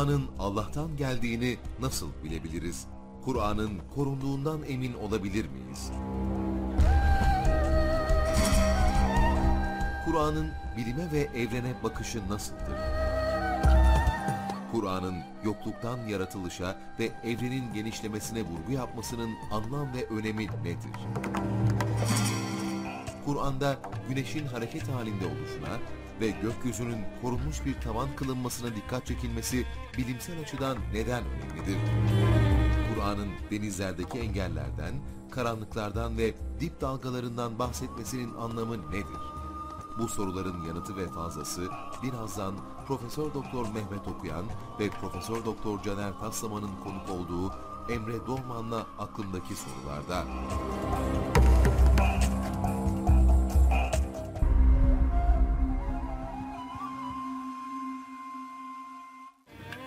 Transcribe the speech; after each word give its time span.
Kur'an'ın 0.00 0.28
Allah'tan 0.38 0.96
geldiğini 0.96 1.58
nasıl 1.80 2.08
bilebiliriz? 2.24 2.86
Kur'an'ın 3.24 3.70
korunduğundan 3.94 4.62
emin 4.68 4.94
olabilir 4.94 5.46
miyiz? 5.48 5.90
Kur'an'ın 10.04 10.50
bilime 10.76 11.12
ve 11.12 11.18
evrene 11.18 11.74
bakışı 11.82 12.28
nasıldır? 12.28 12.76
Kur'an'ın 14.72 15.16
yokluktan 15.44 15.98
yaratılışa 16.08 16.78
ve 16.98 17.10
evrenin 17.24 17.72
genişlemesine 17.74 18.42
vurgu 18.42 18.72
yapmasının 18.72 19.30
anlam 19.52 19.94
ve 19.94 20.06
önemi 20.06 20.46
nedir? 20.46 21.00
Kur'an'da 23.24 23.76
güneşin 24.08 24.46
hareket 24.46 24.88
halinde 24.88 25.26
oluşuna 25.26 25.78
ve 26.20 26.30
gökyüzünün 26.30 27.04
korunmuş 27.22 27.64
bir 27.66 27.80
tavan 27.80 28.16
kılınmasına 28.16 28.76
dikkat 28.76 29.06
çekilmesi 29.06 29.66
bilimsel 29.98 30.40
açıdan 30.40 30.78
neden 30.92 31.24
önemlidir? 31.24 31.78
Kur'an'ın 32.94 33.28
denizlerdeki 33.50 34.18
engellerden, 34.18 34.94
karanlıklardan 35.30 36.18
ve 36.18 36.34
dip 36.60 36.80
dalgalarından 36.80 37.58
bahsetmesinin 37.58 38.34
anlamı 38.34 38.90
nedir? 38.90 39.20
Bu 39.98 40.08
soruların 40.08 40.64
yanıtı 40.64 40.96
ve 40.96 41.08
fazlası 41.08 41.68
birazdan 42.02 42.54
Profesör 42.86 43.34
Doktor 43.34 43.66
Mehmet 43.66 44.08
Okuyan 44.08 44.44
ve 44.80 44.90
Profesör 44.90 45.44
Doktor 45.44 45.82
Caner 45.82 46.18
Taslaman'ın 46.20 46.76
konuk 46.84 47.10
olduğu 47.10 47.54
Emre 47.88 48.26
Dolman'la 48.26 48.86
aklımdaki 48.98 49.54
sorularda. 49.54 50.24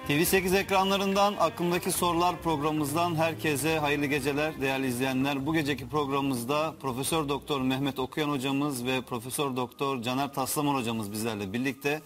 TV8 0.07 0.57
ekranlarından 0.57 1.35
aklımdaki 1.39 1.91
sorular 1.91 2.41
programımızdan 2.41 3.15
herkese 3.15 3.79
hayırlı 3.79 4.05
geceler 4.05 4.61
değerli 4.61 4.87
izleyenler. 4.87 5.45
Bu 5.45 5.53
geceki 5.53 5.89
programımızda 5.89 6.75
Profesör 6.81 7.29
Doktor 7.29 7.61
Mehmet 7.61 7.99
Okuyan 7.99 8.29
hocamız 8.29 8.85
ve 8.85 9.01
Profesör 9.01 9.55
Doktor 9.55 10.01
Caner 10.01 10.33
Taslaman 10.33 10.75
hocamız 10.75 11.11
bizlerle 11.11 11.53
birlikte. 11.53 12.01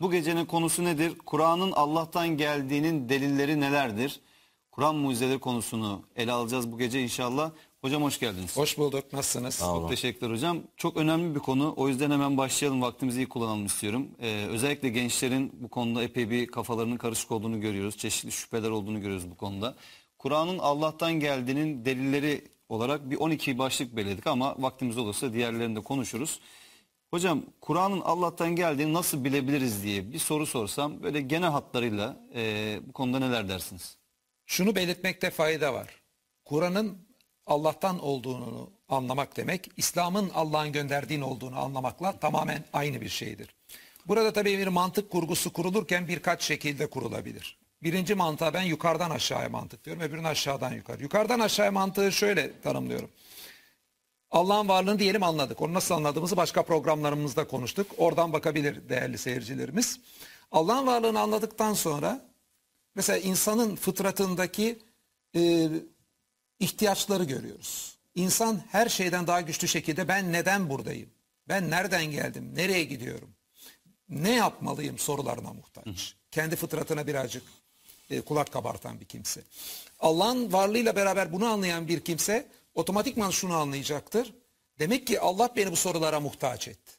Bu 0.00 0.10
gecenin 0.10 0.44
konusu 0.44 0.84
nedir? 0.84 1.12
Kur'an'ın 1.26 1.72
Allah'tan 1.72 2.28
geldiğinin 2.28 3.08
delilleri 3.08 3.60
nelerdir? 3.60 4.20
Kur'an 4.70 4.94
mucizeleri 4.94 5.38
konusunu 5.38 6.02
ele 6.16 6.32
alacağız 6.32 6.72
bu 6.72 6.78
gece 6.78 7.02
inşallah. 7.02 7.50
Hocam 7.82 8.02
hoş 8.02 8.20
geldiniz. 8.20 8.56
Hoş 8.56 8.78
bulduk. 8.78 9.12
Nasılsınız? 9.12 9.58
Çok 9.58 9.88
teşekkürler 9.88 10.30
hocam. 10.30 10.62
Çok 10.76 10.96
önemli 10.96 11.34
bir 11.34 11.40
konu. 11.40 11.74
O 11.76 11.88
yüzden 11.88 12.10
hemen 12.10 12.36
başlayalım. 12.36 12.82
Vaktimizi 12.82 13.20
iyi 13.20 13.28
kullanalım 13.28 13.66
istiyorum. 13.66 14.08
Ee, 14.20 14.46
özellikle 14.48 14.88
gençlerin 14.88 15.52
bu 15.62 15.68
konuda 15.68 16.02
epey 16.02 16.30
bir 16.30 16.46
kafalarının 16.46 16.96
karışık 16.96 17.30
olduğunu 17.30 17.60
görüyoruz. 17.60 17.96
Çeşitli 17.96 18.32
şüpheler 18.32 18.70
olduğunu 18.70 19.00
görüyoruz 19.00 19.30
bu 19.30 19.36
konuda. 19.36 19.74
Kur'an'ın 20.18 20.58
Allah'tan 20.58 21.12
geldiğinin 21.12 21.84
delilleri 21.84 22.44
olarak 22.68 23.10
bir 23.10 23.16
12 23.16 23.58
başlık 23.58 23.96
belirledik 23.96 24.26
ama 24.26 24.54
vaktimiz 24.58 24.98
olursa 24.98 25.32
diğerlerini 25.32 25.76
de 25.76 25.80
konuşuruz. 25.80 26.40
Hocam 27.10 27.42
Kur'an'ın 27.60 28.00
Allah'tan 28.00 28.56
geldiğini 28.56 28.92
nasıl 28.92 29.24
bilebiliriz 29.24 29.82
diye 29.82 30.12
bir 30.12 30.18
soru 30.18 30.46
sorsam 30.46 31.02
böyle 31.02 31.20
genel 31.20 31.50
hatlarıyla 31.50 32.20
e, 32.34 32.80
bu 32.86 32.92
konuda 32.92 33.18
neler 33.18 33.48
dersiniz? 33.48 33.96
Şunu 34.46 34.74
belirtmekte 34.76 35.30
fayda 35.30 35.74
var. 35.74 35.86
Kur'an'ın 36.44 37.09
Allah'tan 37.50 37.98
olduğunu 37.98 38.70
anlamak 38.88 39.36
demek, 39.36 39.70
İslam'ın 39.76 40.30
Allah'ın 40.34 40.72
gönderdiğini 40.72 41.24
olduğunu 41.24 41.58
anlamakla 41.58 42.18
tamamen 42.18 42.64
aynı 42.72 43.00
bir 43.00 43.08
şeydir. 43.08 43.54
Burada 44.06 44.32
tabii 44.32 44.58
bir 44.58 44.66
mantık 44.66 45.10
kurgusu 45.10 45.52
kurulurken 45.52 46.08
birkaç 46.08 46.42
şekilde 46.42 46.90
kurulabilir. 46.90 47.58
Birinci 47.82 48.14
mantığa 48.14 48.54
ben 48.54 48.62
yukarıdan 48.62 49.10
aşağıya 49.10 49.48
mantık 49.48 49.84
diyorum, 49.84 50.02
öbürünü 50.02 50.28
aşağıdan 50.28 50.72
yukarı. 50.72 51.02
Yukarıdan 51.02 51.40
aşağıya 51.40 51.72
mantığı 51.72 52.12
şöyle 52.12 52.60
tanımlıyorum. 52.60 53.10
Allah'ın 54.30 54.68
varlığını 54.68 54.98
diyelim 54.98 55.22
anladık. 55.22 55.60
Onu 55.60 55.74
nasıl 55.74 55.94
anladığımızı 55.94 56.36
başka 56.36 56.62
programlarımızda 56.62 57.48
konuştuk. 57.48 57.86
Oradan 57.98 58.32
bakabilir 58.32 58.88
değerli 58.88 59.18
seyircilerimiz. 59.18 60.00
Allah'ın 60.52 60.86
varlığını 60.86 61.20
anladıktan 61.20 61.74
sonra 61.74 62.20
mesela 62.94 63.18
insanın 63.18 63.76
fıtratındaki 63.76 64.78
e, 65.36 65.68
ihtiyaçları 66.60 67.24
görüyoruz. 67.24 67.98
İnsan 68.14 68.62
her 68.70 68.88
şeyden 68.88 69.26
daha 69.26 69.40
güçlü 69.40 69.68
şekilde 69.68 70.08
ben 70.08 70.32
neden 70.32 70.70
buradayım? 70.70 71.10
Ben 71.48 71.70
nereden 71.70 72.04
geldim? 72.04 72.54
Nereye 72.54 72.84
gidiyorum? 72.84 73.30
Ne 74.08 74.30
yapmalıyım 74.30 74.98
sorularına 74.98 75.52
muhtaç. 75.52 75.86
Hı. 75.86 76.16
Kendi 76.30 76.56
fıtratına 76.56 77.06
birazcık 77.06 77.42
e, 78.10 78.20
kulak 78.20 78.52
kabartan 78.52 79.00
bir 79.00 79.04
kimse. 79.04 79.42
Allah'ın 80.00 80.52
varlığıyla 80.52 80.96
beraber 80.96 81.32
bunu 81.32 81.46
anlayan 81.46 81.88
bir 81.88 82.00
kimse 82.00 82.48
otomatikman 82.74 83.30
şunu 83.30 83.56
anlayacaktır. 83.56 84.34
Demek 84.78 85.06
ki 85.06 85.20
Allah 85.20 85.50
beni 85.56 85.72
bu 85.72 85.76
sorulara 85.76 86.20
muhtaç 86.20 86.68
etti. 86.68 86.92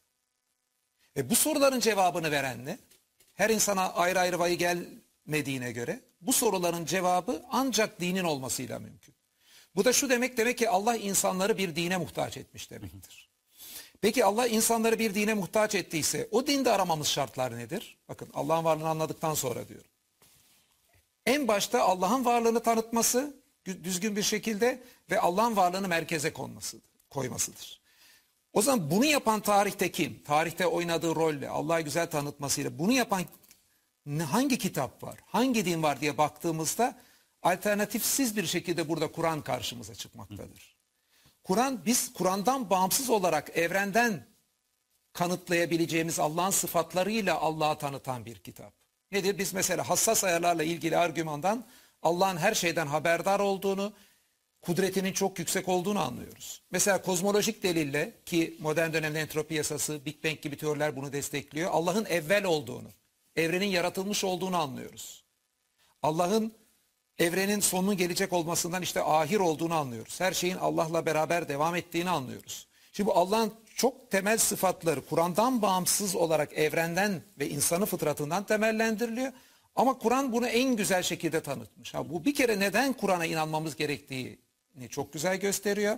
Ve 1.18 1.30
bu 1.30 1.36
soruların 1.36 1.80
cevabını 1.80 2.32
veren 2.32 2.66
ne? 2.66 2.78
Her 3.34 3.50
insana 3.50 3.94
ayrı 3.94 4.20
ayrı 4.20 4.40
vahiy 4.40 4.56
gelmediğine 4.56 5.72
göre 5.72 6.02
bu 6.22 6.34
soruların 6.34 6.86
cevabı 6.86 7.44
ancak 7.52 8.00
dinin 8.00 8.24
olmasıyla 8.24 8.80
mümkün. 8.80 9.16
Bu 9.76 9.86
da 9.86 9.94
şu 9.94 10.09
demek 10.09 10.38
demek 10.38 10.58
ki 10.58 10.70
Allah 10.70 10.96
insanları 10.96 11.58
bir 11.58 11.76
dine 11.76 11.98
muhtaç 11.98 12.38
etmiş 12.38 12.72
demektir. 12.72 13.30
Peki 14.02 14.26
Allah 14.26 14.48
insanları 14.48 15.00
bir 15.00 15.16
dine 15.16 15.34
muhtaç 15.34 15.76
ettiyse 15.76 16.28
o 16.32 16.48
dinde 16.48 16.72
aramamız 16.72 17.08
şartlar 17.08 17.58
nedir? 17.58 17.98
Bakın 18.10 18.30
Allah'ın 18.34 18.64
varlığını 18.64 18.90
anladıktan 18.90 19.34
sonra 19.34 19.68
diyorum. 19.68 19.92
En 21.26 21.48
başta 21.48 21.81
Allah'ın 21.81 22.26
varlığını 22.26 22.64
tanıtması 22.64 23.34
düzgün 23.66 24.16
bir 24.16 24.24
şekilde 24.24 24.84
ve 25.12 25.20
Allah'ın 25.20 25.56
varlığını 25.56 25.88
merkeze 25.88 26.34
konmasıdır, 26.34 26.90
koymasıdır. 27.10 27.81
O 28.54 28.62
zaman 28.62 28.92
bunu 28.92 29.06
yapan 29.06 29.42
tarihte 29.42 29.92
kim? 29.92 30.24
Tarihte 30.24 30.68
oynadığı 30.68 31.16
rolle, 31.16 31.50
Allah'ı 31.50 31.81
güzel 31.81 32.10
tanıtmasıyla 32.10 32.80
bunu 32.80 32.92
yapan 32.92 33.24
hangi 34.31 34.58
kitap 34.58 35.04
var? 35.04 35.16
Hangi 35.26 35.66
din 35.66 35.84
var 35.84 36.02
diye 36.02 36.18
baktığımızda 36.18 36.98
alternatifsiz 37.44 38.38
bir 38.38 38.46
şekilde 38.46 38.90
burada 38.90 39.12
Kur'an 39.12 39.41
karşımıza 39.41 39.96
çıkmaktadır. 39.96 40.75
Kur'an 41.44 41.85
biz 41.85 42.13
Kur'an'dan 42.13 42.69
bağımsız 42.69 43.09
olarak 43.09 43.57
evrenden 43.57 44.25
kanıtlayabileceğimiz 45.13 46.19
Allah'ın 46.19 46.51
sıfatlarıyla 46.51 47.40
Allah'ı 47.40 47.78
tanıtan 47.78 48.25
bir 48.25 48.40
kitap. 48.40 48.74
Nedir? 49.12 49.38
Biz 49.38 49.53
mesela 49.53 49.90
hassas 49.90 50.24
ayarlarla 50.24 50.63
ilgili 50.63 50.97
argümandan 50.97 51.66
Allah'ın 52.03 52.38
her 52.38 52.53
şeyden 52.53 52.88
haberdar 52.88 53.40
olduğunu, 53.40 53.94
kudretinin 54.62 55.13
çok 55.13 55.40
yüksek 55.40 55.69
olduğunu 55.69 56.00
anlıyoruz. 56.00 56.62
Mesela 56.72 57.01
kozmolojik 57.01 57.63
delille 57.63 58.13
ki 58.25 58.57
modern 58.59 58.94
dönemde 58.94 59.19
entropi 59.19 59.53
yasası, 59.53 60.06
Big 60.06 60.24
Bang 60.24 60.41
gibi 60.41 60.57
teoriler 60.57 60.96
bunu 60.96 61.13
destekliyor. 61.13 61.72
Allah'ın 61.72 62.06
evvel 62.06 62.44
olduğunu, 62.44 62.88
evrenin 63.35 63.66
yaratılmış 63.66 64.24
olduğunu 64.24 64.57
anlıyoruz. 64.57 65.24
Allah'ın 66.03 66.53
evrenin 67.20 67.60
sonunun 67.60 67.98
gelecek 67.98 68.34
olmasından 68.34 68.82
işte 68.82 69.02
ahir 69.02 69.40
olduğunu 69.40 69.74
anlıyoruz. 69.74 70.20
Her 70.20 70.34
şeyin 70.34 70.58
Allah'la 70.58 71.06
beraber 71.06 71.50
devam 71.50 71.76
ettiğini 71.76 72.10
anlıyoruz. 72.10 72.68
Şimdi 72.94 73.10
bu 73.10 73.16
Allah'ın 73.16 73.54
çok 73.76 74.12
temel 74.12 74.38
sıfatları 74.38 75.06
Kur'an'dan 75.06 75.62
bağımsız 75.62 76.16
olarak 76.16 76.54
evrenden 76.54 77.22
ve 77.40 77.50
insanı 77.50 77.86
fıtratından 77.86 78.44
temellendiriliyor. 78.44 79.32
Ama 79.76 79.98
Kur'an 79.98 80.32
bunu 80.32 80.48
en 80.48 80.76
güzel 80.76 81.04
şekilde 81.04 81.42
tanıtmış. 81.42 81.94
Ha, 81.94 82.10
bu 82.10 82.25
bir 82.25 82.36
kere 82.36 82.60
neden 82.60 82.94
Kur'an'a 82.94 83.25
inanmamız 83.25 83.75
gerektiğini 83.75 84.90
çok 84.90 85.14
güzel 85.14 85.38
gösteriyor. 85.38 85.98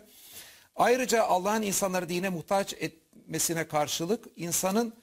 Ayrıca 0.75 1.23
Allah'ın 1.23 1.61
insanları 1.61 2.09
dine 2.09 2.29
muhtaç 2.29 2.73
etmesine 2.73 3.67
karşılık 3.67 4.25
insanın 4.35 4.93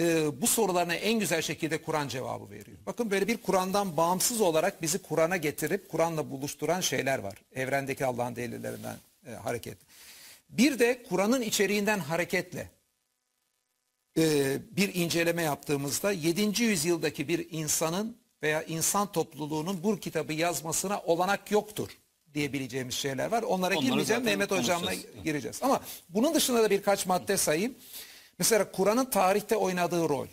e, 0.00 0.40
bu 0.42 0.46
sorularına 0.46 0.94
en 0.94 1.18
güzel 1.18 1.42
şekilde 1.42 1.82
Kur'an 1.82 2.08
cevabı 2.08 2.50
veriyor. 2.50 2.78
Bakın 2.86 3.10
böyle 3.10 3.26
bir 3.26 3.36
Kur'an'dan 3.36 3.96
bağımsız 3.96 4.40
olarak 4.40 4.82
bizi 4.82 4.98
Kur'an'a 4.98 5.36
getirip 5.36 5.88
Kur'an'la 5.88 6.30
buluşturan 6.30 6.80
şeyler 6.80 7.18
var. 7.18 7.34
Evrendeki 7.54 8.06
Allah'ın 8.06 8.36
delillerinden 8.36 8.96
e, 9.26 9.30
hareket. 9.30 9.78
Bir 10.50 10.78
de 10.78 11.02
Kur'an'ın 11.08 11.42
içeriğinden 11.42 11.98
hareketle 11.98 12.70
e, 14.18 14.56
bir 14.76 14.94
inceleme 14.94 15.42
yaptığımızda 15.42 16.12
7. 16.12 16.62
yüzyıldaki 16.62 17.28
bir 17.28 17.46
insanın 17.50 18.16
veya 18.42 18.62
insan 18.62 19.12
topluluğunun 19.12 19.82
bu 19.82 20.00
kitabı 20.00 20.32
yazmasına 20.32 21.00
olanak 21.00 21.50
yoktur 21.50 21.88
diyebileceğimiz 22.34 22.94
şeyler 22.94 23.30
var. 23.30 23.42
Onlara 23.42 23.74
Onları 23.74 23.86
girmeyeceğim. 23.86 24.22
Mehmet 24.22 24.50
Hocam'la 24.50 24.94
gireceğiz. 25.24 25.58
Ama 25.62 25.80
bunun 26.08 26.34
dışında 26.34 26.62
da 26.62 26.70
birkaç 26.70 27.06
madde 27.06 27.36
sayayım. 27.36 27.74
Mesela 28.38 28.72
Kur'an'ın 28.72 29.04
tarihte 29.04 29.56
oynadığı 29.56 30.08
rol. 30.08 30.26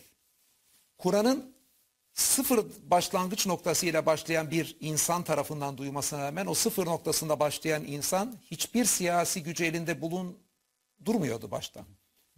Kur'an'ın 0.97 1.55
sıfır 2.13 2.65
başlangıç 2.83 3.47
noktasıyla 3.47 4.05
başlayan 4.05 4.51
bir 4.51 4.77
insan 4.79 5.23
tarafından 5.23 5.77
duymasına 5.77 6.21
rağmen 6.25 6.45
o 6.45 6.53
sıfır 6.53 6.85
noktasında 6.85 7.39
başlayan 7.39 7.83
insan 7.83 8.37
hiçbir 8.51 8.85
siyasi 8.85 9.43
gücü 9.43 9.65
elinde 9.65 10.01
bulun 10.01 10.37
durmuyordu 11.05 11.51
baştan. 11.51 11.85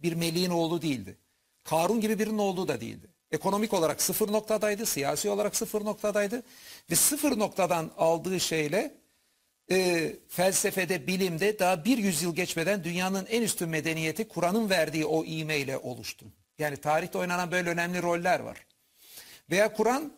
Bir 0.02 0.12
meleğin 0.12 0.50
oğlu 0.50 0.82
değildi. 0.82 1.16
Karun 1.64 2.00
gibi 2.00 2.18
birinin 2.18 2.38
olduğu 2.38 2.68
da 2.68 2.80
değildi. 2.80 3.06
Ekonomik 3.30 3.72
olarak 3.72 4.02
sıfır 4.02 4.32
noktadaydı, 4.32 4.86
siyasi 4.86 5.30
olarak 5.30 5.56
sıfır 5.56 5.84
noktadaydı 5.84 6.42
ve 6.90 6.96
sıfır 6.96 7.38
noktadan 7.38 7.90
aldığı 7.96 8.40
şeyle 8.40 8.94
e, 9.70 10.16
felsefede, 10.28 11.06
bilimde 11.06 11.58
daha 11.58 11.84
bir 11.84 11.98
yüzyıl 11.98 12.34
geçmeden 12.34 12.84
dünyanın 12.84 13.26
en 13.26 13.42
üstün 13.42 13.68
medeniyeti 13.68 14.28
Kur'an'ın 14.28 14.70
verdiği 14.70 15.04
o 15.04 15.24
ivmeyle 15.24 15.78
oluştu. 15.78 16.26
Yani 16.58 16.76
tarihte 16.76 17.18
oynanan 17.18 17.50
böyle 17.50 17.70
önemli 17.70 18.02
roller 18.02 18.40
var. 18.40 18.66
Veya 19.50 19.72
Kur'an 19.72 20.12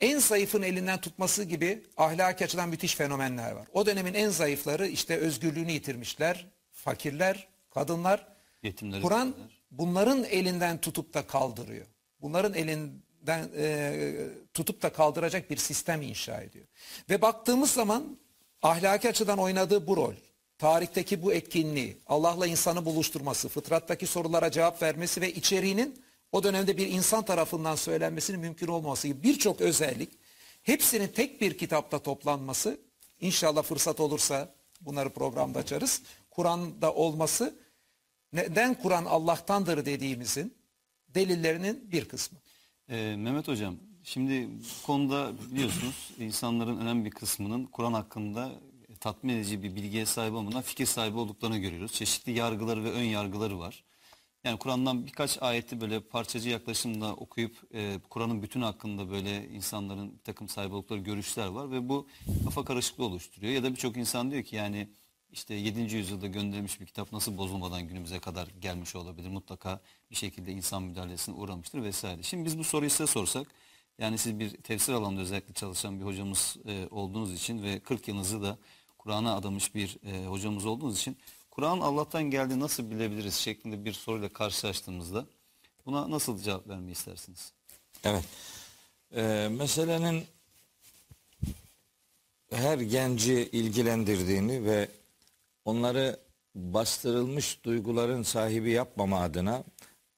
en 0.00 0.18
zayıfın 0.18 0.62
elinden 0.62 1.00
tutması 1.00 1.44
gibi 1.44 1.82
ahlaki 1.96 2.44
açıdan 2.44 2.68
müthiş 2.68 2.94
fenomenler 2.94 3.52
var. 3.52 3.66
O 3.72 3.86
dönemin 3.86 4.14
en 4.14 4.28
zayıfları 4.28 4.86
işte 4.86 5.16
özgürlüğünü 5.16 5.72
yitirmişler, 5.72 6.46
fakirler, 6.72 7.48
kadınlar. 7.70 8.26
Yetimleri 8.62 9.02
Kur'an 9.02 9.34
bunların 9.70 10.24
elinden 10.24 10.78
tutup 10.78 11.14
da 11.14 11.26
kaldırıyor. 11.26 11.86
Bunların 12.20 12.54
elinden 12.54 13.48
e, 13.56 14.14
tutup 14.54 14.82
da 14.82 14.92
kaldıracak 14.92 15.50
bir 15.50 15.56
sistem 15.56 16.02
inşa 16.02 16.40
ediyor. 16.40 16.66
Ve 17.10 17.22
baktığımız 17.22 17.70
zaman 17.70 18.18
ahlaki 18.62 19.08
açıdan 19.08 19.38
oynadığı 19.38 19.86
bu 19.86 19.96
rol, 19.96 20.14
tarihteki 20.58 21.22
bu 21.22 21.32
etkinliği, 21.32 21.96
Allah'la 22.06 22.46
insanı 22.46 22.84
buluşturması, 22.84 23.48
fıtrattaki 23.48 24.06
sorulara 24.06 24.50
cevap 24.50 24.82
vermesi 24.82 25.20
ve 25.20 25.32
içeriğinin 25.32 26.02
o 26.32 26.42
dönemde 26.42 26.76
bir 26.76 26.86
insan 26.86 27.24
tarafından 27.24 27.74
söylenmesinin 27.74 28.40
mümkün 28.40 28.66
olmaması 28.66 29.08
gibi 29.08 29.22
birçok 29.22 29.60
özellik 29.60 30.10
hepsinin 30.62 31.08
tek 31.08 31.40
bir 31.40 31.58
kitapta 31.58 31.98
toplanması 31.98 32.80
inşallah 33.20 33.62
fırsat 33.62 34.00
olursa 34.00 34.54
bunları 34.80 35.10
programda 35.10 35.58
açarız. 35.58 36.02
Kur'an'da 36.30 36.94
olması 36.94 37.54
neden 38.32 38.74
Kur'an 38.74 39.04
Allah'tandır 39.04 39.86
dediğimizin 39.86 40.54
delillerinin 41.08 41.92
bir 41.92 42.08
kısmı. 42.08 42.38
Ee, 42.88 43.16
Mehmet 43.16 43.48
Hocam, 43.48 43.76
şimdi 44.06 44.48
bu 44.48 44.86
konuda 44.86 45.32
biliyorsunuz 45.50 46.10
insanların 46.18 46.78
önemli 46.78 47.04
bir 47.04 47.10
kısmının 47.10 47.64
Kur'an 47.64 47.92
hakkında 47.92 48.52
tatmin 49.00 49.34
edici 49.34 49.62
bir 49.62 49.76
bilgiye 49.76 50.06
sahip 50.06 50.34
olmadan 50.34 50.62
fikir 50.62 50.86
sahibi 50.86 51.18
olduklarını 51.18 51.58
görüyoruz. 51.58 51.92
Çeşitli 51.92 52.32
yargıları 52.32 52.84
ve 52.84 52.90
ön 52.90 53.02
yargıları 53.02 53.58
var. 53.58 53.84
Yani 54.44 54.58
Kur'an'dan 54.58 55.06
birkaç 55.06 55.42
ayeti 55.42 55.80
böyle 55.80 56.00
parçacı 56.00 56.48
yaklaşımla 56.48 57.12
okuyup 57.14 57.56
e, 57.74 57.98
Kur'an'ın 58.10 58.42
bütün 58.42 58.62
hakkında 58.62 59.10
böyle 59.10 59.48
insanların 59.48 60.12
bir 60.12 60.24
takım 60.24 60.48
sahip 60.48 60.72
oldukları 60.72 61.00
görüşler 61.00 61.46
var 61.46 61.70
ve 61.70 61.88
bu 61.88 62.06
kafa 62.44 62.64
karışıklığı 62.64 63.04
oluşturuyor. 63.04 63.52
Ya 63.52 63.62
da 63.62 63.70
birçok 63.70 63.96
insan 63.96 64.30
diyor 64.30 64.42
ki 64.42 64.56
yani 64.56 64.88
işte 65.32 65.54
7. 65.54 65.80
yüzyılda 65.80 66.26
gönderilmiş 66.26 66.80
bir 66.80 66.86
kitap 66.86 67.12
nasıl 67.12 67.38
bozulmadan 67.38 67.88
günümüze 67.88 68.18
kadar 68.18 68.48
gelmiş 68.60 68.96
olabilir? 68.96 69.28
Mutlaka 69.28 69.80
bir 70.10 70.16
şekilde 70.16 70.52
insan 70.52 70.82
müdahalesine 70.82 71.34
uğramıştır 71.34 71.82
vesaire. 71.82 72.22
Şimdi 72.22 72.44
biz 72.44 72.58
bu 72.58 72.64
soruyu 72.64 72.90
size 72.90 73.06
sorsak 73.06 73.46
yani 73.98 74.18
siz 74.18 74.38
bir 74.38 74.50
tefsir 74.50 74.92
alanında 74.92 75.20
özellikle 75.20 75.54
çalışan 75.54 76.00
bir 76.00 76.04
hocamız 76.04 76.56
e, 76.66 76.86
olduğunuz 76.90 77.34
için 77.34 77.62
ve 77.62 77.80
40 77.80 78.08
yılınızı 78.08 78.42
da 78.42 78.58
Kur'an'a 78.98 79.36
adamış 79.36 79.74
bir 79.74 79.98
e, 80.06 80.26
hocamız 80.26 80.66
olduğunuz 80.66 80.98
için 80.98 81.16
Kur'an 81.50 81.80
Allah'tan 81.80 82.22
geldiğini 82.22 82.60
nasıl 82.60 82.90
bilebiliriz 82.90 83.34
şeklinde 83.34 83.84
bir 83.84 83.92
soruyla 83.92 84.28
karşılaştığımızda 84.28 85.26
buna 85.86 86.10
nasıl 86.10 86.38
cevap 86.38 86.68
vermeyi 86.68 86.92
istersiniz? 86.92 87.52
Evet. 88.04 88.24
Ee, 89.14 89.48
meselenin 89.50 90.24
her 92.50 92.78
genci 92.78 93.32
ilgilendirdiğini 93.32 94.64
ve 94.64 94.88
onları 95.64 96.20
bastırılmış 96.54 97.64
duyguların 97.64 98.22
sahibi 98.22 98.70
yapmama 98.70 99.20
adına 99.20 99.64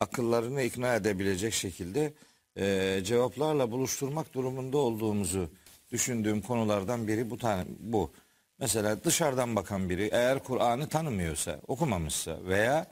akıllarını 0.01 0.63
ikna 0.63 0.95
edebilecek 0.95 1.55
şekilde 1.55 2.13
e, 2.59 3.01
cevaplarla 3.05 3.71
buluşturmak 3.71 4.35
durumunda 4.35 4.79
olduğumuzu 4.79 5.51
düşündüğüm 5.93 6.41
konulardan 6.41 7.09
biri 7.09 7.31
bu 7.31 7.39
tane 7.39 7.65
bu. 7.81 8.13
Mesela 8.59 9.05
dışarıdan 9.05 9.57
bakan 9.57 9.91
biri 9.91 10.09
eğer 10.13 10.45
Kur'an'ı 10.45 10.89
tanımıyorsa, 10.89 11.61
okumamışsa 11.69 12.39
veya 12.45 12.87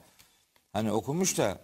hani 0.73 0.91
okumuş 0.91 1.37
da 1.37 1.59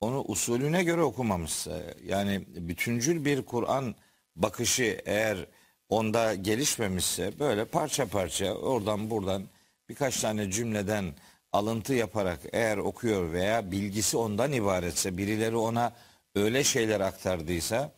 onu 0.00 0.22
usulüne 0.22 0.84
göre 0.84 1.02
okumamışsa 1.02 1.82
yani 2.04 2.44
bütüncül 2.46 3.24
bir 3.24 3.42
Kur'an 3.42 3.94
bakışı 4.36 5.00
eğer 5.06 5.46
onda 5.88 6.34
gelişmemişse 6.34 7.38
böyle 7.38 7.64
parça 7.64 8.06
parça 8.06 8.52
oradan 8.52 9.10
buradan 9.10 9.42
birkaç 9.88 10.20
tane 10.20 10.50
cümleden 10.50 11.14
alıntı 11.52 11.94
yaparak 11.94 12.40
eğer 12.52 12.76
okuyor 12.76 13.32
veya 13.32 13.70
bilgisi 13.70 14.16
ondan 14.16 14.52
ibaretse 14.52 15.16
birileri 15.16 15.56
ona 15.56 15.92
öyle 16.36 16.64
şeyler 16.64 17.00
aktardıysa 17.00 17.92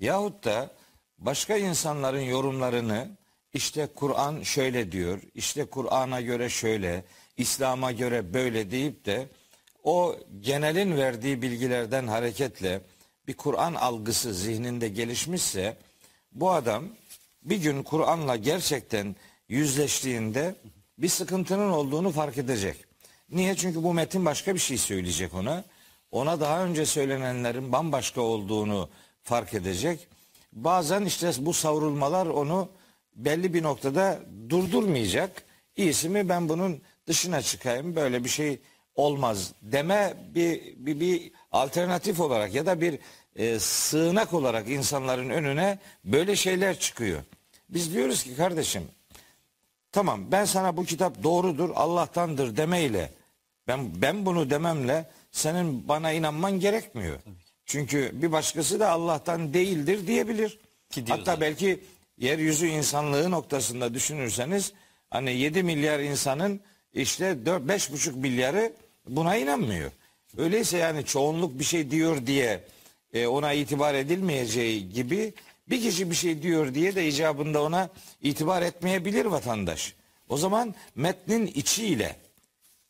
yahut 0.00 0.44
da 0.44 0.70
başka 1.18 1.56
insanların 1.56 2.20
yorumlarını 2.20 3.08
işte 3.54 3.88
Kur'an 3.94 4.42
şöyle 4.42 4.92
diyor, 4.92 5.20
işte 5.34 5.64
Kur'an'a 5.64 6.20
göre 6.20 6.48
şöyle, 6.48 7.04
İslam'a 7.36 7.92
göre 7.92 8.34
böyle 8.34 8.70
deyip 8.70 9.04
de 9.06 9.28
o 9.84 10.16
genelin 10.40 10.96
verdiği 10.96 11.42
bilgilerden 11.42 12.06
hareketle 12.06 12.80
bir 13.26 13.36
Kur'an 13.36 13.74
algısı 13.74 14.34
zihninde 14.34 14.88
gelişmişse 14.88 15.76
bu 16.32 16.50
adam 16.50 16.84
bir 17.42 17.56
gün 17.56 17.82
Kur'an'la 17.82 18.36
gerçekten 18.36 19.16
yüzleştiğinde 19.48 20.54
bir 20.98 21.08
sıkıntının 21.08 21.70
olduğunu 21.70 22.10
fark 22.10 22.38
edecek. 22.38 22.76
Niye? 23.30 23.56
Çünkü 23.56 23.82
bu 23.82 23.94
metin 23.94 24.24
başka 24.24 24.54
bir 24.54 24.60
şey 24.60 24.78
söyleyecek 24.78 25.34
ona. 25.34 25.64
Ona 26.12 26.40
daha 26.40 26.64
önce 26.64 26.86
söylenenlerin 26.86 27.72
bambaşka 27.72 28.20
olduğunu 28.20 28.88
fark 29.22 29.54
edecek. 29.54 30.08
Bazen 30.52 31.04
işte 31.04 31.32
bu 31.38 31.52
savrulmalar 31.52 32.26
onu 32.26 32.68
belli 33.16 33.54
bir 33.54 33.62
noktada 33.62 34.20
durdurmayacak. 34.48 35.42
İyisi 35.76 36.08
mi 36.08 36.28
ben 36.28 36.48
bunun 36.48 36.80
dışına 37.06 37.42
çıkayım 37.42 37.96
böyle 37.96 38.24
bir 38.24 38.28
şey 38.28 38.60
olmaz 38.94 39.52
deme 39.62 40.14
bir, 40.34 40.74
bir, 40.76 41.00
bir 41.00 41.32
alternatif 41.52 42.20
olarak 42.20 42.54
ya 42.54 42.66
da 42.66 42.80
bir 42.80 42.98
e, 43.36 43.58
sığınak 43.58 44.34
olarak 44.34 44.68
insanların 44.68 45.30
önüne 45.30 45.78
böyle 46.04 46.36
şeyler 46.36 46.78
çıkıyor. 46.78 47.22
Biz 47.68 47.94
diyoruz 47.94 48.22
ki 48.22 48.36
kardeşim 48.36 48.82
tamam 49.92 50.32
ben 50.32 50.44
sana 50.44 50.76
bu 50.76 50.84
kitap 50.84 51.22
doğrudur 51.22 51.70
Allah'tandır 51.74 52.56
demeyle 52.56 53.10
ben 53.68 54.02
ben 54.02 54.26
bunu 54.26 54.50
dememle 54.50 55.10
senin 55.32 55.88
bana 55.88 56.12
inanman 56.12 56.60
gerekmiyor. 56.60 57.18
Çünkü 57.66 58.10
bir 58.12 58.32
başkası 58.32 58.80
da 58.80 58.90
Allah'tan 58.90 59.54
değildir 59.54 60.06
diyebilir. 60.06 60.58
Ki 60.90 61.06
diyor 61.06 61.18
Hatta 61.18 61.30
zaten. 61.32 61.40
belki 61.40 61.80
yeryüzü 62.18 62.66
insanlığı 62.66 63.30
noktasında 63.30 63.94
düşünürseniz 63.94 64.72
hani 65.10 65.32
7 65.32 65.62
milyar 65.62 66.00
insanın 66.00 66.60
işte 66.92 67.46
4 67.46 67.62
5,5 67.62 68.16
milyarı 68.16 68.72
buna 69.08 69.36
inanmıyor. 69.36 69.90
Öyleyse 70.36 70.78
yani 70.78 71.04
çoğunluk 71.04 71.58
bir 71.58 71.64
şey 71.64 71.90
diyor 71.90 72.26
diye 72.26 72.64
e, 73.12 73.26
ona 73.26 73.52
itibar 73.52 73.94
edilmeyeceği 73.94 74.92
gibi 74.92 75.34
bir 75.70 75.82
kişi 75.82 76.10
bir 76.10 76.14
şey 76.16 76.42
diyor 76.42 76.74
diye 76.74 76.94
de 76.94 77.08
icabında 77.08 77.62
ona 77.62 77.88
itibar 78.22 78.62
etmeyebilir 78.62 79.24
vatandaş. 79.24 79.94
O 80.28 80.36
zaman 80.36 80.74
metnin 80.94 81.46
içiyle 81.46 82.16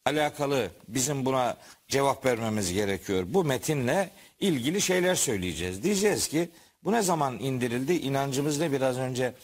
alakalı 0.05 0.71
bizim 0.89 1.25
buna 1.27 1.57
cevap 1.91 2.27
vermemiz 2.27 2.73
gerekiyor. 2.73 3.25
Bu 3.29 3.45
metinle 3.45 4.11
ilgili 4.41 4.81
şeyler 4.81 5.15
söyleyeceğiz. 5.15 5.83
Diyeceğiz 5.83 6.29
ki 6.29 6.49
bu 6.85 6.93
ne 6.93 7.03
zaman 7.03 7.39
indirildi? 7.39 7.93
İnancımız 7.93 8.59
ne 8.59 8.73
biraz 8.73 8.99
önce 8.99 9.35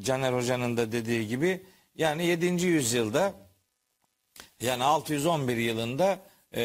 Caner 0.00 0.32
Hoca'nın 0.32 0.76
da 0.76 0.92
dediği 0.92 1.28
gibi 1.28 1.60
yani 1.94 2.26
7. 2.26 2.46
yüzyılda 2.66 3.34
yani 4.60 4.84
611 4.84 5.56
yılında 5.56 6.18
e, 6.52 6.62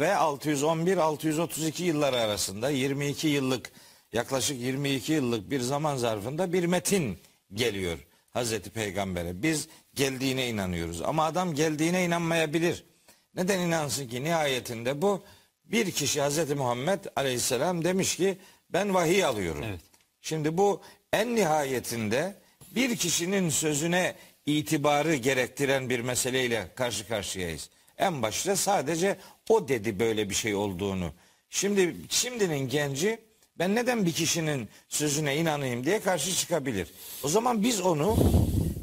ve 0.00 0.08
611-632 0.08 1.82
yılları 1.82 2.16
arasında 2.16 2.70
22 2.70 3.28
yıllık 3.28 3.72
yaklaşık 4.12 4.60
22 4.60 5.12
yıllık 5.12 5.50
bir 5.50 5.60
zaman 5.60 5.96
zarfında 5.96 6.52
bir 6.52 6.64
metin 6.64 7.18
geliyor 7.54 7.98
Hazreti 8.30 8.70
Peygamber'e. 8.70 9.42
Biz 9.42 9.68
geldiğine 9.94 10.48
inanıyoruz 10.48 11.02
ama 11.02 11.24
adam 11.24 11.54
geldiğine 11.54 12.04
inanmayabilir. 12.04 12.89
Neden 13.34 13.58
inansın 13.58 14.08
ki 14.08 14.24
nihayetinde 14.24 15.02
bu 15.02 15.22
bir 15.64 15.90
kişi 15.90 16.20
Hazreti 16.20 16.54
Muhammed 16.54 16.98
Aleyhisselam 17.16 17.84
demiş 17.84 18.16
ki 18.16 18.38
ben 18.70 18.94
vahiy 18.94 19.24
alıyorum. 19.24 19.64
Evet. 19.68 19.80
Şimdi 20.20 20.56
bu 20.58 20.80
en 21.12 21.36
nihayetinde 21.36 22.34
bir 22.74 22.96
kişinin 22.96 23.50
sözüne 23.50 24.14
itibarı 24.46 25.14
gerektiren 25.14 25.90
bir 25.90 26.00
meseleyle 26.00 26.68
karşı 26.74 27.08
karşıyayız. 27.08 27.70
En 27.98 28.22
başta 28.22 28.56
sadece 28.56 29.16
o 29.48 29.68
dedi 29.68 30.00
böyle 30.00 30.30
bir 30.30 30.34
şey 30.34 30.54
olduğunu. 30.54 31.12
Şimdi 31.50 31.96
şimdinin 32.08 32.68
genci 32.68 33.18
ben 33.58 33.74
neden 33.74 34.06
bir 34.06 34.12
kişinin 34.12 34.68
sözüne 34.88 35.36
inanayım 35.36 35.84
diye 35.84 36.00
karşı 36.00 36.34
çıkabilir. 36.34 36.88
O 37.22 37.28
zaman 37.28 37.62
biz 37.62 37.80
onu 37.80 38.16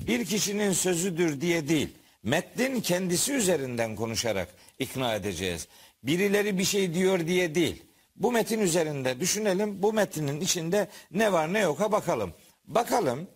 bir 0.08 0.26
kişinin 0.26 0.72
sözüdür 0.72 1.42
diye 1.42 1.68
değil, 1.68 1.90
metnin 2.24 2.82
kendisi 2.82 3.34
üzerinden 3.34 3.96
konuşarak 3.96 4.48
ikna 4.80 5.16
edeceğiz. 5.16 5.68
Birileri 6.04 6.58
bir 6.58 6.64
şey 6.64 6.94
diyor 6.94 7.28
diye 7.28 7.56
değil. 7.56 7.84
Bu 8.16 8.32
metin 8.32 8.60
üzerinde 8.60 9.20
düşünelim. 9.20 9.84
Bu 9.84 9.94
metinin 9.94 10.42
içinde 10.42 10.88
ne 11.12 11.34
var 11.34 11.54
ne 11.54 11.60
yok'a 11.60 11.92
bakalım. 11.92 12.34
Bakalım 12.66 13.28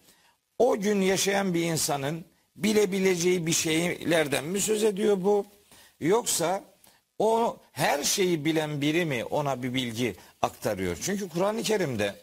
o 0.58 0.80
gün 0.80 1.02
yaşayan 1.02 1.54
bir 1.54 1.64
insanın 1.64 2.26
bilebileceği 2.56 3.46
bir 3.46 3.54
şeylerden 3.54 4.44
mi 4.44 4.62
söz 4.62 4.84
ediyor 4.84 5.18
bu? 5.24 5.46
Yoksa 6.00 6.64
o 7.20 7.58
her 7.72 8.04
şeyi 8.04 8.46
bilen 8.46 8.82
biri 8.82 9.06
mi 9.06 9.26
ona 9.26 9.64
bir 9.64 9.74
bilgi 9.74 10.16
aktarıyor? 10.42 10.98
Çünkü 11.02 11.30
Kur'an-ı 11.30 11.64
Kerim'de 11.64 12.16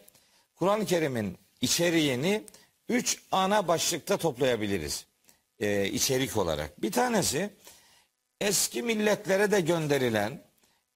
Kur'an-ı 0.57 0.87
Kerim'in 0.87 1.39
içeriğini 1.61 2.43
üç 2.89 3.19
ana 3.33 3.69
başlıkta 3.69 4.17
toplayabiliriz 4.17 5.07
e, 5.61 5.87
içerik 5.87 6.37
olarak. 6.37 6.83
Bir 6.83 6.93
tanesi 6.93 7.51
eski 8.41 8.83
milletlere 8.83 9.51
de 9.51 9.61
gönderilen, 9.61 10.43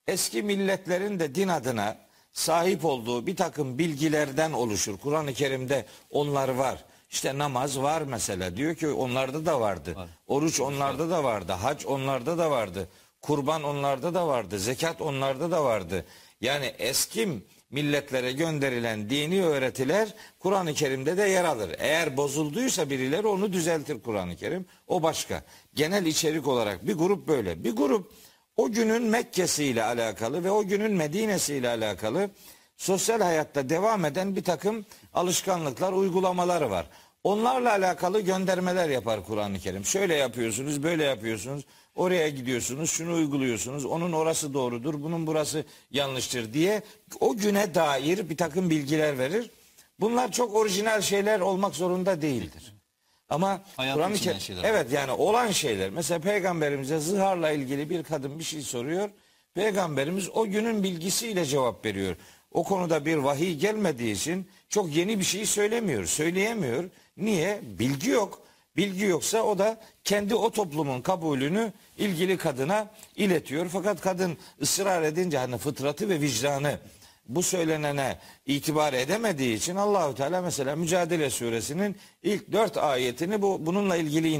eski 0.07 0.43
milletlerin 0.43 1.21
de 1.21 1.35
din 1.35 1.49
adına 1.49 1.97
sahip 2.33 2.85
olduğu 2.85 3.27
bir 3.27 3.37
takım 3.37 3.79
bilgilerden 3.79 4.53
oluşur. 4.53 4.99
Kur'an-ı 4.99 5.35
Kerim'de 5.35 5.87
onlar 6.11 6.49
var. 6.49 6.85
İşte 7.11 7.39
namaz 7.39 7.79
var 7.79 8.03
mesela. 8.03 8.57
Diyor 8.57 8.75
ki 8.75 8.89
onlarda 8.89 9.47
da 9.47 9.61
vardı. 9.61 9.97
Var. 9.97 10.09
Oruç 10.27 10.61
onlarda 10.61 11.11
da 11.11 11.25
vardı. 11.25 11.53
Hac 11.53 11.87
onlarda 11.87 12.39
da 12.39 12.51
vardı. 12.51 12.89
Kurban 13.21 13.63
onlarda 13.63 14.15
da 14.15 14.27
vardı. 14.27 14.59
Zekat 14.59 15.01
onlarda 15.01 15.51
da 15.51 15.65
vardı. 15.65 16.07
Yani 16.41 16.75
eski 16.79 17.29
milletlere 17.73 18.33
gönderilen 18.33 19.11
dini 19.11 19.45
öğretiler 19.45 20.15
Kur'an-ı 20.39 20.75
Kerim'de 20.75 21.17
de 21.17 21.23
yer 21.23 21.45
alır. 21.45 21.77
Eğer 21.79 22.17
bozulduysa 22.17 22.91
birileri 22.91 23.27
onu 23.27 23.53
düzeltir 23.53 24.03
Kur'an-ı 24.03 24.37
Kerim. 24.37 24.67
O 24.87 25.03
başka. 25.03 25.45
Genel 25.75 26.07
içerik 26.07 26.49
olarak 26.49 26.87
bir 26.87 26.95
grup 26.95 27.29
böyle. 27.29 27.65
Bir 27.65 27.77
grup 27.77 28.13
o 28.57 28.73
günün 28.73 29.03
Mekke'si 29.03 29.65
ile 29.65 29.85
alakalı 29.85 30.45
ve 30.45 30.51
o 30.51 30.67
günün 30.67 30.93
Medine'si 30.93 31.55
ile 31.55 31.69
alakalı 31.69 32.31
sosyal 32.77 33.21
hayatta 33.21 33.69
devam 33.69 34.05
eden 34.05 34.37
bir 34.37 34.45
takım 34.45 34.87
alışkanlıklar, 35.15 35.93
uygulamaları 35.93 36.71
var. 36.71 36.87
Onlarla 37.25 37.71
alakalı 37.71 38.21
göndermeler 38.21 38.89
yapar 38.89 39.27
Kur'an-ı 39.27 39.59
Kerim. 39.59 39.85
Şöyle 39.85 40.15
yapıyorsunuz, 40.15 40.83
böyle 40.83 41.05
yapıyorsunuz. 41.05 41.65
Oraya 41.95 42.29
gidiyorsunuz, 42.29 42.91
şunu 42.91 43.15
uyguluyorsunuz. 43.15 43.85
Onun 43.85 44.13
orası 44.13 44.55
doğrudur, 44.55 45.03
bunun 45.03 45.27
burası 45.27 45.65
yanlıştır 45.91 46.53
diye 46.53 46.83
o 47.21 47.37
güne 47.37 47.75
dair 47.75 48.31
bir 48.31 48.37
takım 48.37 48.71
bilgiler 48.71 49.19
verir. 49.19 49.51
Bunlar 50.01 50.33
çok 50.33 50.55
orijinal 50.55 51.01
şeyler 51.01 51.41
olmak 51.41 51.75
zorunda 51.75 52.23
değildir. 52.23 52.75
Ama 53.29 53.63
Kur'an-ı 53.77 54.15
Kerim 54.15 54.39
evet 54.65 54.93
yani 54.93 55.11
olan 55.11 55.51
şeyler. 55.51 55.91
Mesela 55.91 56.21
peygamberimize 56.21 56.99
zıharla 56.99 57.51
ilgili 57.51 57.91
bir 57.91 58.03
kadın 58.03 58.39
bir 58.39 58.45
şey 58.45 58.63
soruyor. 58.63 59.11
Peygamberimiz 59.55 60.29
o 60.35 60.47
günün 60.47 60.83
bilgisiyle 60.83 61.45
cevap 61.45 61.85
veriyor. 61.85 62.17
O 62.53 62.65
konuda 62.65 63.07
bir 63.07 63.17
vahiy 63.17 63.55
gelmediği 63.55 64.15
için 64.15 64.49
çok 64.69 64.97
yeni 64.97 65.19
bir 65.19 65.25
şey 65.25 65.47
söylemiyor, 65.47 66.07
söyleyemiyor. 66.07 66.85
Niye? 67.17 67.61
Bilgi 67.63 68.11
yok. 68.11 68.43
Bilgi 68.77 69.05
yoksa 69.05 69.43
o 69.43 69.59
da 69.59 69.81
kendi 70.05 70.35
o 70.35 70.51
toplumun 70.51 71.01
kabulünü 71.03 71.73
ilgili 71.97 72.37
kadına 72.37 72.91
iletiyor. 73.17 73.69
Fakat 73.69 74.01
kadın 74.01 74.37
ısrar 74.63 75.03
edince 75.03 75.39
hani 75.39 75.59
fıtratı 75.59 76.09
ve 76.09 76.21
vicdanı 76.21 76.79
bu 77.29 77.43
söylenene 77.43 78.19
itibar 78.47 78.93
edemediği 78.93 79.57
için 79.57 79.77
Allahü 79.77 80.15
Teala 80.15 80.43
mesela 80.43 80.77
Mücadele 80.77 81.31
Suresinin 81.31 81.97
ilk 82.23 82.53
dört 82.53 82.77
ayetini 82.77 83.43
bu 83.43 83.67
bununla 83.67 83.97
ilgili 83.97 84.31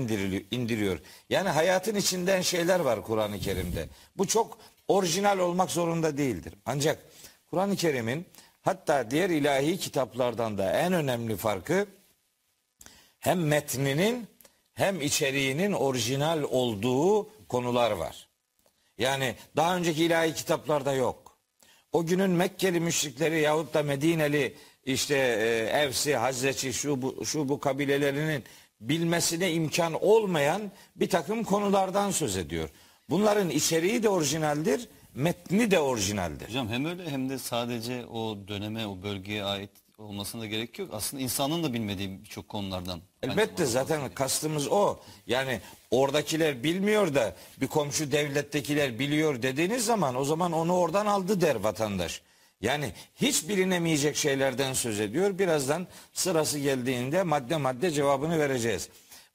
indiriyor. 0.51 0.99
Yani 1.31 1.49
hayatın 1.49 1.95
içinden 1.95 2.41
şeyler 2.41 2.81
var 2.81 3.03
Kur'an-ı 3.03 3.39
Kerim'de. 3.39 3.89
Bu 4.17 4.27
çok 4.27 4.59
orijinal 4.89 5.39
olmak 5.39 5.71
zorunda 5.71 6.17
değildir. 6.17 6.55
Ancak 6.67 6.99
Kur'an-ı 7.51 7.77
Kerim'in 7.77 8.27
hatta 8.63 9.11
diğer 9.11 9.31
ilahi 9.31 9.79
kitaplardan 9.79 10.59
da 10.59 10.73
en 10.73 10.93
önemli 10.93 11.37
farkı 11.37 11.87
hem 13.23 13.47
metninin 13.47 14.27
hem 14.75 15.01
içeriğinin 15.01 15.73
orijinal 15.73 16.43
olduğu 16.43 17.31
konular 17.49 17.91
var. 17.91 18.29
Yani 18.99 19.35
daha 19.57 19.77
önceki 19.77 20.05
ilahi 20.05 20.35
kitaplarda 20.35 20.93
yok. 20.93 21.39
O 21.93 22.07
günün 22.07 22.31
Mekkeli 22.31 22.81
müşrikleri 22.81 23.41
yahut 23.41 23.75
da 23.75 23.83
Medineli 23.83 24.57
işte 24.85 25.17
e, 25.17 25.79
Evsi, 25.79 26.17
Hazreti 26.17 26.73
şu 26.73 27.03
bu, 27.03 27.25
şu 27.27 27.49
bu 27.49 27.61
kabilelerinin 27.61 28.45
bilmesine 28.81 29.53
imkan 29.53 30.05
olmayan 30.05 30.63
bir 30.97 31.09
takım 31.09 31.45
konulardan 31.45 32.11
söz 32.11 32.37
ediyor. 32.37 32.69
Bunların 33.11 33.51
içeriği 33.51 34.03
de 34.03 34.09
orijinaldir, 34.09 34.89
metni 35.15 35.71
de 35.71 35.81
orijinaldir. 35.81 36.49
Hocam 36.49 36.69
hem 36.69 36.85
öyle 36.85 37.11
hem 37.11 37.29
de 37.29 37.39
sadece 37.39 38.07
o 38.07 38.49
döneme, 38.49 38.87
o 38.87 39.03
bölgeye 39.03 39.45
ait 39.45 39.71
olmasına 40.03 40.41
da 40.41 40.47
gerek 40.47 40.79
yok. 40.79 40.91
Aslında 40.93 41.23
insanın 41.23 41.63
da 41.63 41.73
bilmediği 41.73 42.23
birçok 42.25 42.49
konulardan. 42.49 43.01
Elbette 43.23 43.67
zaten 43.67 44.15
kastımız 44.15 44.69
o. 44.69 45.01
Yani 45.27 45.61
oradakiler 45.91 46.63
bilmiyor 46.63 47.15
da 47.15 47.37
bir 47.61 47.67
komşu 47.67 48.13
devlettekiler 48.13 48.99
biliyor 48.99 49.43
dediğiniz 49.43 49.85
zaman 49.85 50.15
o 50.15 50.25
zaman 50.25 50.53
onu 50.53 50.77
oradan 50.77 51.07
aldı 51.07 51.41
der 51.41 51.57
vatandaş. 51.57 52.23
Yani 52.61 52.93
hiç 53.17 53.49
bilinemeyecek 53.49 54.17
şeylerden 54.17 54.73
söz 54.73 55.01
ediyor. 55.01 55.39
Birazdan 55.39 55.87
sırası 56.13 56.59
geldiğinde 56.59 57.23
madde 57.23 57.57
madde 57.57 57.91
cevabını 57.91 58.39
vereceğiz. 58.39 58.89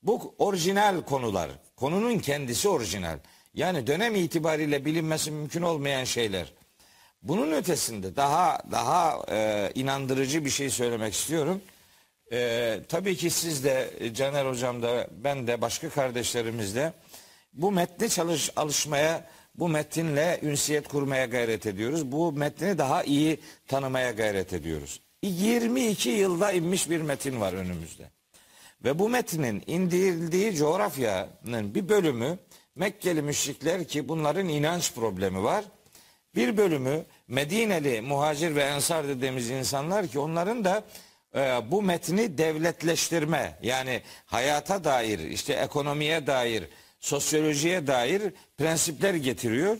Bu 0.03 0.35
orijinal 0.37 1.01
konular. 1.01 1.49
Konunun 1.75 2.19
kendisi 2.19 2.69
orijinal. 2.69 3.19
Yani 3.53 3.87
dönem 3.87 4.15
itibariyle 4.15 4.85
bilinmesi 4.85 5.31
mümkün 5.31 5.61
olmayan 5.61 6.03
şeyler. 6.03 6.53
Bunun 7.27 7.51
ötesinde 7.51 8.15
daha 8.15 8.59
daha 8.71 9.25
e, 9.31 9.71
inandırıcı 9.75 10.45
bir 10.45 10.49
şey 10.49 10.69
söylemek 10.69 11.13
istiyorum. 11.13 11.61
E, 12.31 12.79
tabii 12.89 13.15
ki 13.15 13.29
siz 13.29 13.63
de 13.63 13.93
e, 13.99 14.13
Caner 14.13 14.45
hocam 14.45 14.83
da 14.83 15.07
ben 15.11 15.47
de 15.47 15.61
başka 15.61 15.89
kardeşlerimiz 15.89 16.75
de 16.75 16.93
bu 17.53 17.71
metne 17.71 18.09
çalış 18.09 18.49
alışmaya 18.55 19.27
bu 19.55 19.67
metinle 19.67 20.39
ünsiyet 20.41 20.87
kurmaya 20.87 21.25
gayret 21.25 21.65
ediyoruz. 21.65 22.11
Bu 22.11 22.31
metni 22.31 22.77
daha 22.77 23.03
iyi 23.03 23.39
tanımaya 23.67 24.11
gayret 24.11 24.53
ediyoruz. 24.53 25.01
22 25.23 26.09
yılda 26.09 26.51
inmiş 26.51 26.89
bir 26.89 27.01
metin 27.01 27.41
var 27.41 27.53
önümüzde. 27.53 28.03
Ve 28.83 28.99
bu 28.99 29.09
metnin 29.09 29.63
indirildiği 29.67 30.55
coğrafyanın 30.55 31.75
bir 31.75 31.89
bölümü 31.89 32.37
Mekkeli 32.77 33.21
müşrikler 33.21 33.87
ki 33.87 34.09
bunların 34.09 34.49
inanç 34.49 34.93
problemi 34.93 35.43
var. 35.43 35.65
Bir 36.35 36.57
bölümü 36.57 37.05
Medineli 37.27 38.01
muhacir 38.01 38.55
ve 38.55 38.61
ensar 38.61 39.07
dediğimiz 39.07 39.49
insanlar 39.49 40.07
ki 40.07 40.19
onların 40.19 40.65
da 40.65 40.83
e, 41.35 41.39
bu 41.71 41.81
metni 41.81 42.37
devletleştirme 42.37 43.59
yani 43.61 44.01
hayata 44.25 44.83
dair 44.83 45.19
işte 45.19 45.53
ekonomiye 45.53 46.27
dair 46.27 46.63
sosyolojiye 46.99 47.87
dair 47.87 48.33
prensipler 48.57 49.13
getiriyor. 49.13 49.77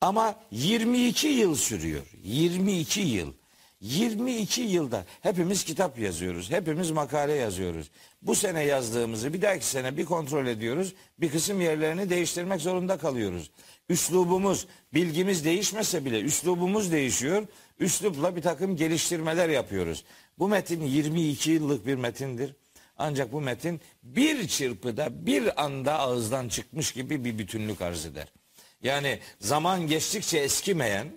Ama 0.00 0.34
22 0.50 1.28
yıl 1.28 1.54
sürüyor. 1.54 2.06
22 2.22 3.00
yıl. 3.00 3.32
22 3.80 4.60
yılda 4.60 5.04
hepimiz 5.20 5.64
kitap 5.64 5.98
yazıyoruz. 5.98 6.50
Hepimiz 6.50 6.90
makale 6.90 7.32
yazıyoruz. 7.32 7.90
Bu 8.22 8.34
sene 8.34 8.62
yazdığımızı 8.62 9.34
bir 9.34 9.42
dahaki 9.42 9.66
sene 9.66 9.96
bir 9.96 10.04
kontrol 10.04 10.46
ediyoruz. 10.46 10.94
Bir 11.18 11.30
kısım 11.30 11.60
yerlerini 11.60 12.10
değiştirmek 12.10 12.60
zorunda 12.60 12.98
kalıyoruz. 12.98 13.50
Üslubumuz, 13.90 14.66
bilgimiz 14.94 15.44
değişmese 15.44 16.04
bile 16.04 16.20
üslubumuz 16.20 16.92
değişiyor. 16.92 17.46
Üslupla 17.78 18.36
bir 18.36 18.42
takım 18.42 18.76
geliştirmeler 18.76 19.48
yapıyoruz. 19.48 20.04
Bu 20.38 20.48
metin 20.48 20.82
22 20.82 21.50
yıllık 21.50 21.86
bir 21.86 21.94
metindir. 21.94 22.54
Ancak 22.96 23.32
bu 23.32 23.40
metin 23.40 23.80
bir 24.02 24.48
çırpıda 24.48 25.26
bir 25.26 25.64
anda 25.64 25.98
ağızdan 25.98 26.48
çıkmış 26.48 26.92
gibi 26.92 27.24
bir 27.24 27.38
bütünlük 27.38 27.82
arz 27.82 28.06
eder. 28.06 28.32
Yani 28.82 29.18
zaman 29.40 29.86
geçtikçe 29.86 30.38
eskimeyen 30.38 31.08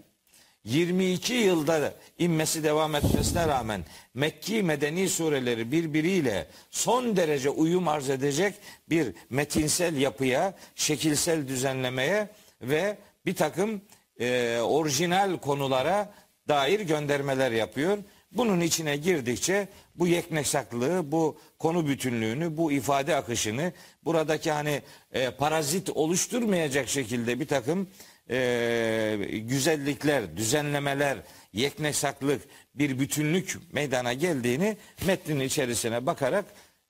22 0.65 1.33
yılda 1.33 1.93
inmesi 2.19 2.63
devam 2.63 2.95
etmesine 2.95 3.47
rağmen 3.47 3.85
Mekki 4.13 4.63
medeni 4.63 5.09
sureleri 5.09 5.71
birbiriyle 5.71 6.47
son 6.71 7.15
derece 7.15 7.49
uyum 7.49 7.87
arz 7.87 8.09
edecek 8.09 8.55
bir 8.89 9.13
metinsel 9.29 9.97
yapıya, 9.97 10.53
şekilsel 10.75 11.47
düzenlemeye 11.47 12.29
ve 12.63 12.97
bir 13.25 13.35
takım 13.35 13.81
e, 14.19 14.59
orijinal 14.59 15.37
konulara 15.37 16.13
dair 16.47 16.79
göndermeler 16.79 17.51
yapıyor. 17.51 17.97
Bunun 18.31 18.61
içine 18.61 18.97
girdikçe 18.97 19.67
bu 19.95 20.07
yekneksaklığı, 20.07 21.11
bu 21.11 21.37
konu 21.59 21.87
bütünlüğünü, 21.87 22.57
bu 22.57 22.71
ifade 22.71 23.15
akışını, 23.15 23.71
buradaki 24.05 24.51
hani 24.51 24.81
e, 25.11 25.29
parazit 25.29 25.89
oluşturmayacak 25.89 26.89
şekilde 26.89 27.39
bir 27.39 27.47
takım 27.47 27.87
e, 28.29 29.17
güzellikler, 29.47 30.37
düzenlemeler, 30.37 31.17
yeknesaklık, 31.53 32.41
bir 32.75 32.99
bütünlük 32.99 33.57
meydana 33.71 34.13
geldiğini 34.13 34.77
metnin 35.05 35.39
içerisine 35.39 36.05
bakarak 36.05 36.45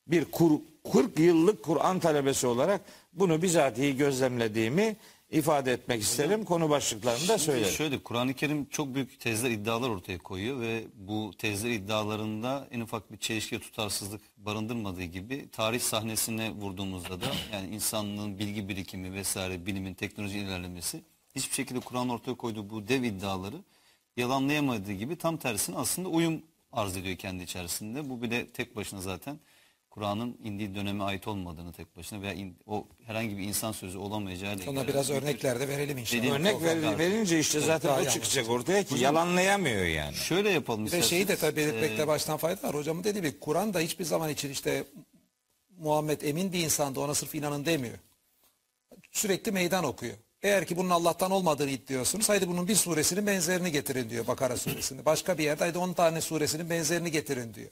bir 0.07 0.25
kur, 0.25 0.51
40 0.91 1.19
yıllık 1.19 1.63
Kur'an 1.63 1.99
talebesi 1.99 2.47
olarak 2.47 2.81
bunu 3.13 3.41
bizatihi 3.41 3.97
gözlemlediğimi 3.97 4.95
ifade 5.33 5.71
etmek 5.71 6.01
isterim. 6.01 6.45
Konu 6.45 6.69
başlıklarını 6.69 7.27
da 7.27 7.37
söylerim. 7.37 7.73
Şöyle 7.73 8.03
Kur'an-ı 8.03 8.33
Kerim 8.33 8.65
çok 8.65 8.95
büyük 8.95 9.19
tezler 9.19 9.51
iddialar 9.51 9.89
ortaya 9.89 10.17
koyuyor 10.17 10.61
ve 10.61 10.83
bu 10.95 11.31
tezler 11.37 11.69
iddialarında 11.69 12.67
en 12.71 12.79
ufak 12.79 13.11
bir 13.11 13.17
çelişki 13.17 13.59
tutarsızlık 13.59 14.21
barındırmadığı 14.37 15.03
gibi 15.03 15.49
tarih 15.51 15.79
sahnesine 15.79 16.51
vurduğumuzda 16.51 17.21
da 17.21 17.25
yani 17.53 17.75
insanlığın 17.75 18.39
bilgi 18.39 18.69
birikimi 18.69 19.13
vesaire 19.13 19.65
bilimin 19.65 19.93
teknoloji 19.93 20.39
ilerlemesi 20.39 21.01
hiçbir 21.35 21.55
şekilde 21.55 21.79
Kur'an 21.79 22.09
ortaya 22.09 22.35
koyduğu 22.35 22.69
bu 22.69 22.87
dev 22.87 23.03
iddiaları 23.03 23.57
yalanlayamadığı 24.17 24.93
gibi 24.93 25.15
tam 25.15 25.37
tersine 25.37 25.77
aslında 25.77 26.09
uyum 26.09 26.41
arz 26.71 26.97
ediyor 26.97 27.17
kendi 27.17 27.43
içerisinde. 27.43 28.09
Bu 28.09 28.21
bile 28.21 28.47
tek 28.47 28.75
başına 28.75 29.01
zaten 29.01 29.39
Kur'an'ın 29.97 30.37
indiği 30.43 30.75
döneme 30.75 31.03
ait 31.03 31.27
olmadığını 31.27 31.73
tek 31.73 31.97
başına 31.97 32.21
veya 32.21 32.33
in- 32.33 32.57
o 32.67 32.87
herhangi 33.05 33.37
bir 33.37 33.43
insan 33.43 33.71
sözü 33.71 33.97
olamayacağı 33.97 34.55
ile 34.55 34.87
biraz 34.87 35.09
bir- 35.09 35.15
örnekler 35.15 35.59
de 35.59 35.67
verelim 35.67 35.97
inşallah. 35.97 36.17
Dediğim- 36.19 36.35
Örnek 36.35 36.61
ver- 36.61 36.99
verince 36.99 37.39
işte 37.39 37.59
zaten 37.59 37.89
o 38.05 38.09
çıkacak 38.09 38.49
ortaya 38.49 38.83
ki 38.83 38.99
yalanlayamıyor 38.99 39.85
yani. 39.85 40.15
Şöyle 40.15 40.49
yapalım 40.49 40.91
de 40.91 41.01
şeyi 41.01 41.27
de 41.27 41.35
tabii 41.35 41.55
belirtmekte 41.55 42.07
baştan 42.07 42.37
fayda 42.37 42.67
var. 42.67 42.75
Hocamın 42.75 43.03
dediği 43.03 43.19
gibi 43.21 43.39
Kur'an 43.39 43.73
da 43.73 43.79
hiçbir 43.79 44.05
zaman 44.05 44.29
için 44.29 44.49
işte 44.49 44.83
Muhammed 45.77 46.21
emin 46.21 46.53
bir 46.53 46.59
insandı 46.63 46.99
ona 46.99 47.13
sırf 47.15 47.35
inanın 47.35 47.65
demiyor. 47.65 47.97
Sürekli 49.11 49.51
meydan 49.51 49.83
okuyor. 49.83 50.13
Eğer 50.43 50.65
ki 50.67 50.77
bunun 50.77 50.89
Allah'tan 50.89 51.31
olmadığını 51.31 51.69
iddiyorsunuz 51.69 52.29
haydi 52.29 52.47
bunun 52.47 52.67
bir 52.67 52.75
suresinin 52.75 53.27
benzerini 53.27 53.71
getirin 53.71 54.09
diyor 54.09 54.27
Bakara 54.27 54.57
suresinde. 54.57 55.05
Başka 55.05 55.37
bir 55.37 55.43
yerde 55.43 55.63
haydi 55.63 55.77
10 55.77 55.93
tane 55.93 56.21
suresinin 56.21 56.69
benzerini 56.69 57.11
getirin 57.11 57.53
diyor. 57.53 57.69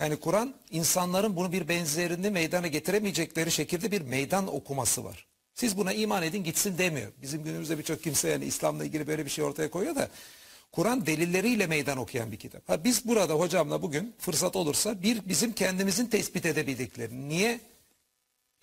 Yani 0.00 0.16
Kur'an 0.16 0.54
insanların 0.70 1.36
bunu 1.36 1.52
bir 1.52 1.68
benzerini 1.68 2.30
meydana 2.30 2.66
getiremeyecekleri 2.66 3.50
şekilde 3.52 3.90
bir 3.90 4.00
meydan 4.00 4.54
okuması 4.54 5.04
var. 5.04 5.26
Siz 5.54 5.76
buna 5.76 5.92
iman 5.92 6.22
edin 6.22 6.44
gitsin 6.44 6.78
demiyor. 6.78 7.12
Bizim 7.22 7.44
günümüzde 7.44 7.78
birçok 7.78 8.02
kimse 8.02 8.28
yani 8.28 8.44
İslam'la 8.44 8.84
ilgili 8.84 9.06
böyle 9.06 9.24
bir 9.24 9.30
şey 9.30 9.44
ortaya 9.44 9.70
koyuyor 9.70 9.94
da 9.96 10.08
Kur'an 10.72 11.06
delilleriyle 11.06 11.66
meydan 11.66 11.98
okuyan 11.98 12.32
bir 12.32 12.36
kitap. 12.36 12.68
Ha 12.68 12.84
biz 12.84 13.04
burada 13.08 13.34
hocamla 13.34 13.82
bugün 13.82 14.14
fırsat 14.18 14.56
olursa 14.56 15.02
bir 15.02 15.28
bizim 15.28 15.52
kendimizin 15.52 16.06
tespit 16.06 16.46
edebildikleri. 16.46 17.28
Niye 17.28 17.60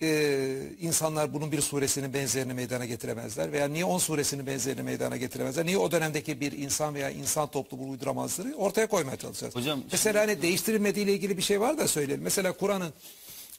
e, 0.02 0.56
insanlar 0.80 1.34
bunun 1.34 1.52
bir 1.52 1.60
suresinin 1.60 2.14
benzerini 2.14 2.54
meydana 2.54 2.84
getiremezler 2.84 3.52
veya 3.52 3.68
niye 3.68 3.84
10 3.84 3.98
suresinin 3.98 4.46
benzerini 4.46 4.82
meydana 4.82 5.16
getiremezler? 5.16 5.66
Niye 5.66 5.78
o 5.78 5.90
dönemdeki 5.90 6.40
bir 6.40 6.52
insan 6.52 6.94
veya 6.94 7.10
insan 7.10 7.50
toplumu 7.50 7.90
uyduramazları 7.90 8.54
ortaya 8.54 8.86
koymaya 8.86 9.16
çalışacağız. 9.16 9.56
Hocam, 9.56 9.82
Mesela 9.92 10.20
hani 10.20 10.42
değiştirilmediğiyle 10.42 11.12
ilgili 11.12 11.36
bir 11.36 11.42
şey 11.42 11.60
var 11.60 11.78
da 11.78 11.88
söyleyelim. 11.88 12.24
Mesela 12.24 12.52
Kur'an'ın 12.52 12.92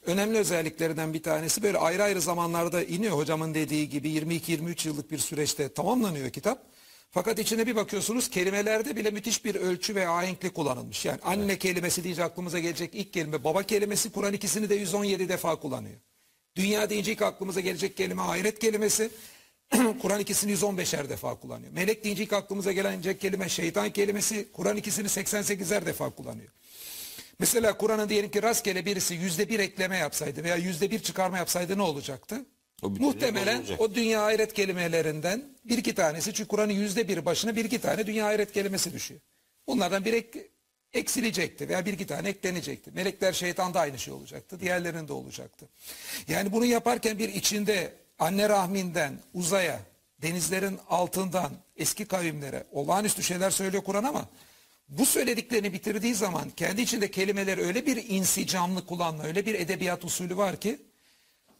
önemli 0.06 0.38
özelliklerinden 0.38 1.14
bir 1.14 1.24
tanesi 1.24 1.64
böyle 1.64 1.78
ayrı 1.78 2.04
ayrı 2.04 2.22
zamanlarda 2.22 2.84
iniyor 2.84 3.18
hocamın 3.18 3.54
dediği 3.54 3.90
gibi 3.90 4.10
22-23 4.10 4.88
yıllık 4.88 5.12
bir 5.12 5.18
süreçte 5.18 5.74
tamamlanıyor 5.74 6.30
kitap. 6.30 6.64
Fakat 7.12 7.40
içine 7.40 7.68
bir 7.68 7.76
bakıyorsunuz 7.76 8.30
kelimelerde 8.30 8.96
bile 8.96 9.12
müthiş 9.12 9.46
bir 9.46 9.56
ölçü 9.56 9.96
ve 9.96 10.08
ahenklik 10.08 10.54
kullanılmış. 10.54 11.06
Yani 11.06 11.20
anne 11.24 11.58
kelimesi 11.58 12.04
deyince 12.04 12.24
aklımıza 12.24 12.60
gelecek 12.60 12.96
ilk 12.96 13.14
kelime 13.14 13.44
baba 13.44 13.64
kelimesi 13.64 14.12
Kur'an 14.12 14.34
ikisini 14.34 14.70
de 14.70 14.76
117 14.76 15.30
defa 15.30 15.56
kullanıyor. 15.56 15.96
Dünya 16.56 16.90
deyince 16.90 17.12
ilk 17.12 17.22
aklımıza 17.22 17.60
gelecek 17.60 17.98
kelime 17.98 18.22
ahiret 18.22 18.60
kelimesi 18.60 19.10
Kur'an 20.02 20.20
ikisini 20.20 20.52
115'er 20.52 21.10
defa 21.10 21.36
kullanıyor. 21.36 21.72
Melek 21.74 22.04
deyince 22.04 22.24
ilk 22.24 22.34
aklımıza 22.34 22.72
gelecek 22.72 23.22
kelime 23.22 23.50
şeytan 23.50 23.90
kelimesi 23.90 24.48
Kur'an 24.54 24.78
ikisini 24.78 25.08
88'er 25.08 25.86
defa 25.86 26.10
kullanıyor. 26.10 26.50
Mesela 27.40 27.78
Kur'an'ın 27.78 28.10
diyelim 28.10 28.32
ki 28.32 28.44
rastgele 28.44 28.86
birisi 28.86 29.14
yüzde 29.14 29.50
bir 29.50 29.60
ekleme 29.60 29.98
yapsaydı 29.98 30.44
veya 30.44 30.56
yüzde 30.56 30.92
bir 30.92 31.00
çıkarma 31.00 31.38
yapsaydı 31.38 31.78
ne 31.78 31.82
olacaktı? 31.82 32.46
O 32.82 32.90
Muhtemelen 32.90 33.60
bozulacak. 33.60 33.82
o 33.82 33.96
dünya 33.96 34.26
ahiret 34.26 34.54
kelimelerinden 34.54 35.58
bir 35.66 35.78
iki 35.78 35.96
tanesi 35.96 36.34
çünkü 36.34 36.48
Kur'an'ın 36.48 36.74
yüzde 36.74 37.08
bir 37.08 37.26
başına 37.26 37.56
bir 37.56 37.66
iki 37.66 37.82
tane 37.82 38.08
dünya 38.08 38.28
ahiret 38.28 38.52
kelimesi 38.52 38.94
düşüyor. 38.94 39.22
Bunlardan 39.68 40.06
bir 40.06 40.14
ek, 40.14 40.48
eksilecekti 40.94 41.70
veya 41.70 41.86
bir 41.86 41.94
iki 41.94 42.08
tane 42.08 42.30
eklenecekti. 42.30 42.92
Melekler 42.92 43.34
şeytan 43.34 43.74
da 43.74 43.80
aynı 43.80 44.00
şey 44.00 44.14
olacaktı. 44.14 44.60
Diğerlerinin 44.60 45.08
de 45.08 45.14
olacaktı. 45.14 45.70
Yani 46.28 46.52
bunu 46.52 46.66
yaparken 46.66 47.20
bir 47.20 47.30
içinde 47.30 47.94
anne 48.20 48.50
rahminden 48.50 49.14
uzaya, 49.34 49.80
denizlerin 50.22 50.80
altından 50.90 51.52
eski 51.76 52.06
kavimlere 52.06 52.64
olağanüstü 52.72 53.24
şeyler 53.24 53.52
söylüyor 53.52 53.84
Kur'an 53.84 54.04
ama 54.04 54.26
bu 54.90 55.06
söylediklerini 55.06 55.74
bitirdiği 55.74 56.16
zaman 56.16 56.50
kendi 56.50 56.82
içinde 56.82 57.12
kelimeleri 57.12 57.62
öyle 57.62 57.86
bir 57.86 58.10
insicamlı 58.10 58.86
kullanma, 58.86 59.24
öyle 59.24 59.46
bir 59.46 59.54
edebiyat 59.54 60.06
usulü 60.06 60.38
var 60.38 60.60
ki 60.60 60.78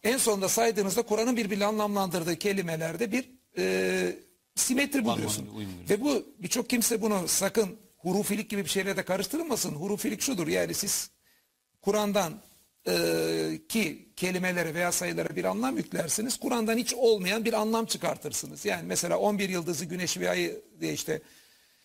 en 0.02 0.16
sonunda 0.16 0.48
saydığınızda 0.48 1.02
Kur'an'ın 1.02 1.36
birbiriyle 1.36 1.66
anlamlandırdığı 1.66 2.36
kelimelerde 2.36 3.12
bir 3.12 3.30
e, 3.58 4.16
simetri 4.54 5.04
buluyorsun. 5.04 5.48
Ve 5.90 6.00
bu 6.00 6.26
birçok 6.38 6.70
kimse 6.70 7.02
bunu 7.02 7.28
sakın 7.28 7.78
hurufilik 8.02 8.50
gibi 8.50 8.64
bir 8.64 8.70
şeyle 8.70 8.96
de 8.96 9.02
karıştırmasın. 9.04 9.74
Hurufilik 9.74 10.20
şudur 10.20 10.48
yani 10.48 10.74
siz 10.74 11.10
Kur'an'dan 11.82 12.32
e, 12.88 12.94
ki 13.68 14.08
kelimelere 14.16 14.74
veya 14.74 14.92
sayılara 14.92 15.36
bir 15.36 15.44
anlam 15.44 15.76
yüklersiniz. 15.76 16.40
Kur'an'dan 16.40 16.78
hiç 16.78 16.94
olmayan 16.94 17.44
bir 17.44 17.52
anlam 17.52 17.86
çıkartırsınız. 17.86 18.64
Yani 18.64 18.82
mesela 18.86 19.18
11 19.18 19.48
yıldızı, 19.48 19.84
güneşi 19.84 20.20
ve 20.20 20.30
ayı 20.30 20.62
diye 20.80 20.92
işte 20.92 21.22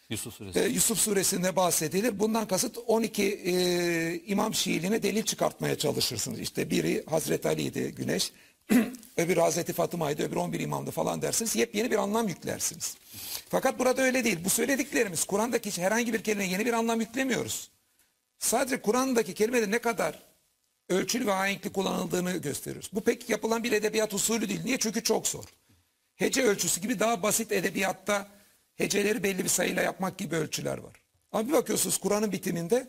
Yusuf 0.09 0.33
suresi. 0.33 0.59
e, 0.59 0.67
Yusuf 0.67 0.99
suresinde 0.99 1.55
bahsedilir. 1.55 2.19
Bundan 2.19 2.47
kasıt 2.47 2.77
12 2.87 3.23
e, 3.23 4.21
imam 4.25 4.53
Şiiliğine 4.53 5.03
delil 5.03 5.23
çıkartmaya 5.23 5.77
çalışırsınız. 5.77 6.39
İşte 6.39 6.69
biri 6.69 7.03
Hazreti 7.09 7.47
Ali'ydi 7.47 7.95
güneş, 7.95 8.31
öbürü 9.17 9.39
Hazreti 9.39 9.73
Fatıma'ydı, 9.73 10.23
öbürü 10.23 10.39
11 10.39 10.59
imamdı 10.59 10.91
falan 10.91 11.21
dersiniz. 11.21 11.55
Yepyeni 11.55 11.91
bir 11.91 11.95
anlam 11.95 12.27
yüklersiniz. 12.27 12.97
Fakat 13.49 13.79
burada 13.79 14.01
öyle 14.01 14.23
değil. 14.23 14.39
Bu 14.43 14.49
söylediklerimiz 14.49 15.23
Kur'an'daki 15.23 15.81
herhangi 15.81 16.13
bir 16.13 16.23
kelimeye 16.23 16.51
yeni 16.51 16.65
bir 16.65 16.73
anlam 16.73 16.99
yüklemiyoruz. 16.99 17.69
Sadece 18.39 18.81
Kur'an'daki 18.81 19.33
kelimede 19.33 19.71
ne 19.71 19.79
kadar 19.79 20.23
ölçülü 20.89 21.25
ve 21.27 21.33
ahenkli 21.33 21.71
kullanıldığını 21.71 22.37
gösteriyoruz. 22.37 22.89
Bu 22.93 23.01
pek 23.01 23.29
yapılan 23.29 23.63
bir 23.63 23.71
edebiyat 23.71 24.13
usulü 24.13 24.49
değil. 24.49 24.61
Niye? 24.63 24.77
Çünkü 24.79 25.03
çok 25.03 25.27
zor. 25.27 25.43
Hece 26.15 26.43
ölçüsü 26.43 26.81
gibi 26.81 26.99
daha 26.99 27.23
basit 27.23 27.51
edebiyatta 27.51 28.27
heceleri 28.75 29.23
belli 29.23 29.43
bir 29.43 29.49
sayıyla 29.49 29.81
yapmak 29.81 30.17
gibi 30.17 30.35
ölçüler 30.35 30.77
var. 30.77 30.93
Ama 31.31 31.47
bir 31.47 31.53
bakıyorsunuz 31.53 31.97
Kur'an'ın 31.97 32.31
bitiminde 32.31 32.87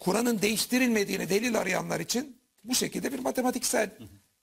Kur'an'ın 0.00 0.42
değiştirilmediğini 0.42 1.30
delil 1.30 1.58
arayanlar 1.58 2.00
için 2.00 2.36
bu 2.64 2.74
şekilde 2.74 3.12
bir 3.12 3.18
matematiksel 3.18 3.90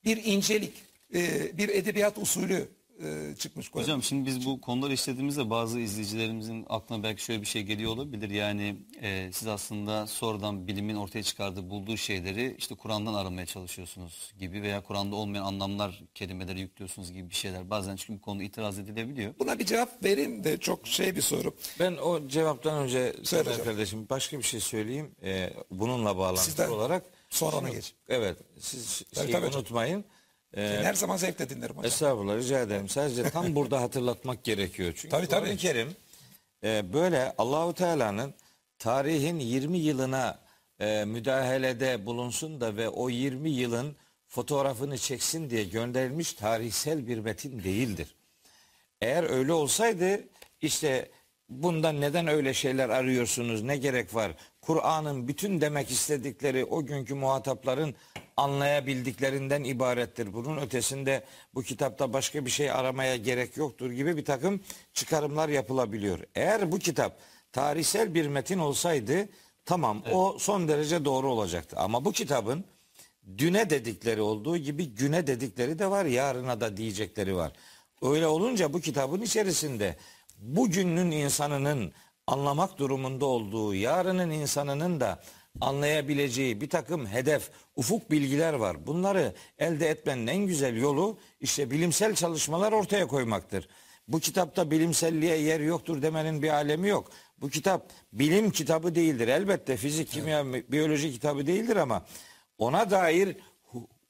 bir 0.06 0.24
incelik, 0.24 0.74
e, 1.14 1.58
bir 1.58 1.70
edebiyat 1.70 2.18
usulü 2.18 2.70
e, 3.04 3.36
çıkmış 3.36 3.70
Kur'an. 3.70 3.84
Hocam 3.84 4.04
şimdi 4.04 4.26
biz 4.26 4.46
bu 4.46 4.62
konuları 4.62 4.94
işlediğimizde 4.94 5.50
bazı 5.50 5.80
izleyicilerimizin 5.80 6.66
aklına 6.70 7.04
belki 7.04 7.24
şöyle 7.24 7.42
bir 7.42 7.48
şey 7.48 7.64
geliyor 7.64 7.92
olabilir. 7.92 8.30
Yani 8.30 8.76
e, 9.02 9.30
siz 9.34 9.48
aslında 9.48 10.08
sonradan 10.08 10.68
bilimin 10.68 10.96
ortaya 10.96 11.24
çıkardığı, 11.24 11.70
bulduğu 11.70 11.98
şeyleri 11.98 12.56
işte 12.58 12.76
Kur'an'dan 12.76 13.14
aramaya 13.14 13.46
çalışıyorsunuz 13.46 14.34
gibi 14.40 14.62
veya 14.62 14.84
Kur'an'da 14.84 15.16
olmayan 15.16 15.44
anlamlar, 15.44 16.04
kelimeleri 16.16 16.60
yüklüyorsunuz 16.60 17.12
gibi 17.12 17.30
bir 17.30 17.36
şeyler. 17.36 17.70
Bazen 17.70 17.96
çünkü 17.96 18.20
bu 18.20 18.22
konuda 18.22 18.44
itiraz 18.44 18.80
edilebiliyor. 18.80 19.34
Buna 19.40 19.60
bir 19.60 19.66
cevap 19.66 20.04
vereyim 20.04 20.44
de 20.44 20.58
çok 20.58 20.88
şey 20.88 21.16
bir 21.16 21.22
soru. 21.22 21.54
Ben 21.80 21.98
o 21.98 22.28
cevaptan 22.28 22.84
önce 22.84 23.16
Söyle 23.24 23.64
kardeşim 23.64 24.10
başka 24.10 24.38
bir 24.38 24.44
şey 24.44 24.60
söyleyeyim. 24.60 25.12
Ee, 25.24 25.54
bununla 25.72 26.18
bağlantılı 26.18 26.46
Sizden 26.46 26.70
olarak. 26.70 27.19
Sonra 27.30 27.56
ona 27.58 27.70
geç. 27.70 27.94
Evet. 28.10 28.38
Siz 28.60 29.02
Tabii, 29.14 29.26
şeyi 29.26 29.32
tabii 29.32 29.46
unutmayın. 29.46 30.06
Ee, 30.58 30.62
Her 30.62 30.94
zaman 30.94 31.18
zevkle 31.18 31.50
dinlerim 31.50 31.76
hocam. 31.78 31.86
Estağfurullah 31.86 32.38
rica 32.38 32.60
ederim. 32.60 32.90
Sadece 32.90 33.30
tam 33.30 33.56
burada 33.56 33.82
hatırlatmak 33.82 34.44
gerekiyor. 34.44 34.94
Çünkü 34.96 35.10
Tabii, 35.10 35.28
tabii. 35.28 35.42
Kur'an-ı 35.46 35.58
Kerim 35.58 35.96
e, 36.64 36.94
böyle 36.94 37.34
Allahu 37.38 37.74
Teala'nın 37.74 38.34
tarihin 38.80 39.40
20 39.40 39.78
yılına 39.78 40.40
e, 40.80 41.06
müdahalede 41.06 42.06
bulunsun 42.06 42.62
da 42.62 42.76
ve 42.78 42.90
o 42.90 43.10
20 43.10 43.50
yılın 43.50 43.96
fotoğrafını 44.28 44.98
çeksin 44.98 45.50
diye 45.50 45.64
gönderilmiş 45.64 46.34
tarihsel 46.34 47.08
bir 47.08 47.18
metin 47.18 47.64
değildir. 47.64 48.16
Eğer 49.02 49.24
öyle 49.30 49.54
olsaydı 49.54 50.24
işte 50.62 51.10
bundan 51.50 52.02
neden 52.02 52.28
öyle 52.28 52.54
şeyler 52.54 52.90
arıyorsunuz 52.90 53.64
ne 53.64 53.78
gerek 53.78 54.16
var? 54.16 54.32
Kur'an'ın 54.62 55.28
bütün 55.28 55.62
demek 55.62 55.92
istedikleri 55.92 56.66
o 56.66 56.86
günkü 56.86 57.14
muhatapların 57.14 57.96
anlayabildiklerinden 58.38 59.64
ibarettir. 59.64 60.34
Bunun 60.34 60.58
ötesinde 60.58 61.24
bu 61.56 61.64
kitapta 61.64 62.14
başka 62.14 62.46
bir 62.46 62.52
şey 62.52 62.72
aramaya 62.72 63.16
gerek 63.16 63.58
yoktur 63.58 63.92
gibi 63.92 64.18
bir 64.18 64.26
takım 64.26 64.62
çıkarımlar 64.94 65.50
yapılabiliyor. 65.50 66.20
Eğer 66.36 66.72
bu 66.72 66.80
kitap 66.80 67.20
tarihsel 67.52 68.14
bir 68.14 68.28
metin 68.28 68.60
olsaydı 68.60 69.30
tamam 69.66 70.04
o 70.12 70.38
son 70.40 70.68
derece 70.68 71.06
doğru 71.06 71.32
olacaktı. 71.32 71.78
Ama 71.80 72.06
bu 72.06 72.12
kitabın 72.12 72.66
düne 73.38 73.70
dedikleri 73.70 74.22
olduğu 74.22 74.58
gibi 74.58 74.86
güne 74.86 75.28
dedikleri 75.28 75.80
de 75.80 75.90
var, 75.90 76.06
yarına 76.06 76.62
da 76.62 76.78
diyecekleri 76.78 77.36
var. 77.36 77.52
Öyle 78.02 78.28
olunca 78.28 78.74
bu 78.74 78.80
kitabın 78.80 79.22
içerisinde 79.22 79.96
bugünün 80.40 81.12
insanının 81.12 81.94
anlamak 82.28 82.78
durumunda 82.78 83.26
olduğu, 83.26 83.76
yarının 83.76 84.30
insanının 84.30 85.00
da 85.00 85.24
anlayabileceği 85.62 86.62
bir 86.62 86.70
takım 86.70 87.08
hedef, 87.08 87.50
ufuk 87.76 88.12
bilgiler 88.12 88.54
var. 88.54 88.88
Bunları 88.88 89.34
elde 89.58 89.90
etmenin 89.90 90.28
en 90.28 90.46
güzel 90.48 90.78
yolu 90.78 91.18
işte 91.42 91.72
bilimsel 91.72 92.16
çalışmalar 92.16 92.72
ortaya 92.72 93.08
koymaktır. 93.08 93.68
Bu 94.08 94.20
kitapta 94.20 94.72
bilimselliğe 94.72 95.38
yer 95.38 95.60
yoktur 95.60 96.02
demenin 96.02 96.42
bir 96.42 96.50
alemi 96.50 96.88
yok. 96.88 97.12
Bu 97.38 97.50
kitap 97.50 97.90
bilim 98.14 98.52
kitabı 98.52 98.96
değildir. 98.96 99.28
Elbette 99.28 99.78
fizik, 99.78 100.12
kimya, 100.12 100.54
biyoloji 100.54 101.12
kitabı 101.12 101.48
değildir 101.48 101.76
ama 101.76 102.06
ona 102.58 102.92
dair 102.92 103.38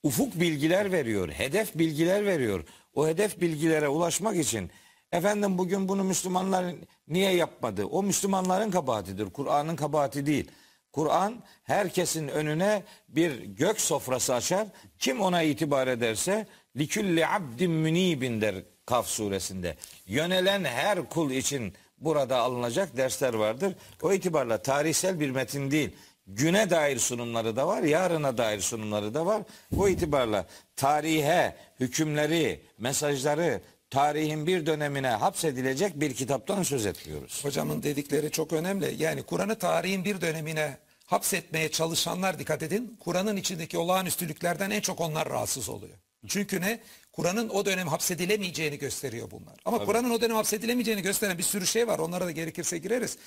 ufuk 0.03 0.39
bilgiler 0.39 0.91
veriyor, 0.91 1.29
hedef 1.29 1.75
bilgiler 1.75 2.25
veriyor. 2.25 2.63
O 2.93 3.07
hedef 3.07 3.41
bilgilere 3.41 3.87
ulaşmak 3.87 4.35
için 4.35 4.71
efendim 5.11 5.57
bugün 5.57 5.89
bunu 5.89 6.03
Müslümanlar 6.03 6.65
niye 7.07 7.31
yapmadı? 7.31 7.85
O 7.85 8.03
Müslümanların 8.03 8.71
kabahatidir, 8.71 9.29
Kur'an'ın 9.29 9.75
kabahati 9.75 10.25
değil. 10.25 10.51
Kur'an 10.91 11.43
herkesin 11.63 12.27
önüne 12.27 12.83
bir 13.09 13.43
gök 13.43 13.81
sofrası 13.81 14.35
açar. 14.35 14.67
Kim 14.99 15.21
ona 15.21 15.41
itibar 15.41 15.87
ederse 15.87 16.47
likülli 16.77 17.27
abdin 17.27 17.71
münibin 17.71 18.41
der 18.41 18.55
Kaf 18.85 19.07
suresinde. 19.07 19.75
Yönelen 20.05 20.63
her 20.63 21.09
kul 21.09 21.31
için 21.31 21.73
burada 21.97 22.37
alınacak 22.37 22.97
dersler 22.97 23.33
vardır. 23.33 23.73
O 24.01 24.13
itibarla 24.13 24.61
tarihsel 24.61 25.19
bir 25.19 25.29
metin 25.29 25.71
değil. 25.71 25.95
Güne 26.27 26.69
dair 26.69 26.99
sunumları 26.99 27.55
da 27.55 27.67
var, 27.67 27.83
yarına 27.83 28.37
dair 28.37 28.59
sunumları 28.59 29.13
da 29.13 29.25
var. 29.25 29.41
O 29.77 29.87
itibarla 29.87 30.47
tarihe, 30.75 31.55
hükümleri, 31.79 32.61
mesajları, 32.77 33.61
tarihin 33.89 34.47
bir 34.47 34.65
dönemine 34.65 35.07
hapsedilecek 35.07 35.99
bir 35.99 36.13
kitaptan 36.13 36.63
söz 36.63 36.85
etmiyoruz. 36.85 37.45
Hocamın 37.45 37.83
dedikleri 37.83 38.31
çok 38.31 38.53
önemli. 38.53 38.95
Yani 39.03 39.23
Kur'an'ı 39.23 39.55
tarihin 39.55 40.05
bir 40.05 40.21
dönemine 40.21 40.77
hapsetmeye 41.05 41.71
çalışanlar 41.71 42.39
dikkat 42.39 42.63
edin. 42.63 42.97
Kur'an'ın 42.99 43.37
içindeki 43.37 43.77
olağanüstülüklerden 43.77 44.69
en 44.69 44.81
çok 44.81 45.01
onlar 45.01 45.29
rahatsız 45.29 45.69
oluyor. 45.69 45.97
Çünkü 46.27 46.61
ne? 46.61 46.79
Kur'an'ın 47.11 47.49
o 47.49 47.65
dönem 47.65 47.87
hapsedilemeyeceğini 47.87 48.77
gösteriyor 48.77 49.31
bunlar. 49.31 49.55
Ama 49.65 49.85
Kur'an'ın 49.85 50.09
o 50.09 50.21
dönem 50.21 50.35
hapsedilemeyeceğini 50.35 51.01
gösteren 51.01 51.37
bir 51.37 51.43
sürü 51.43 51.67
şey 51.67 51.87
var. 51.87 51.99
Onlara 51.99 52.25
da 52.25 52.31
gerekirse 52.31 52.77
gireriz. 52.77 53.17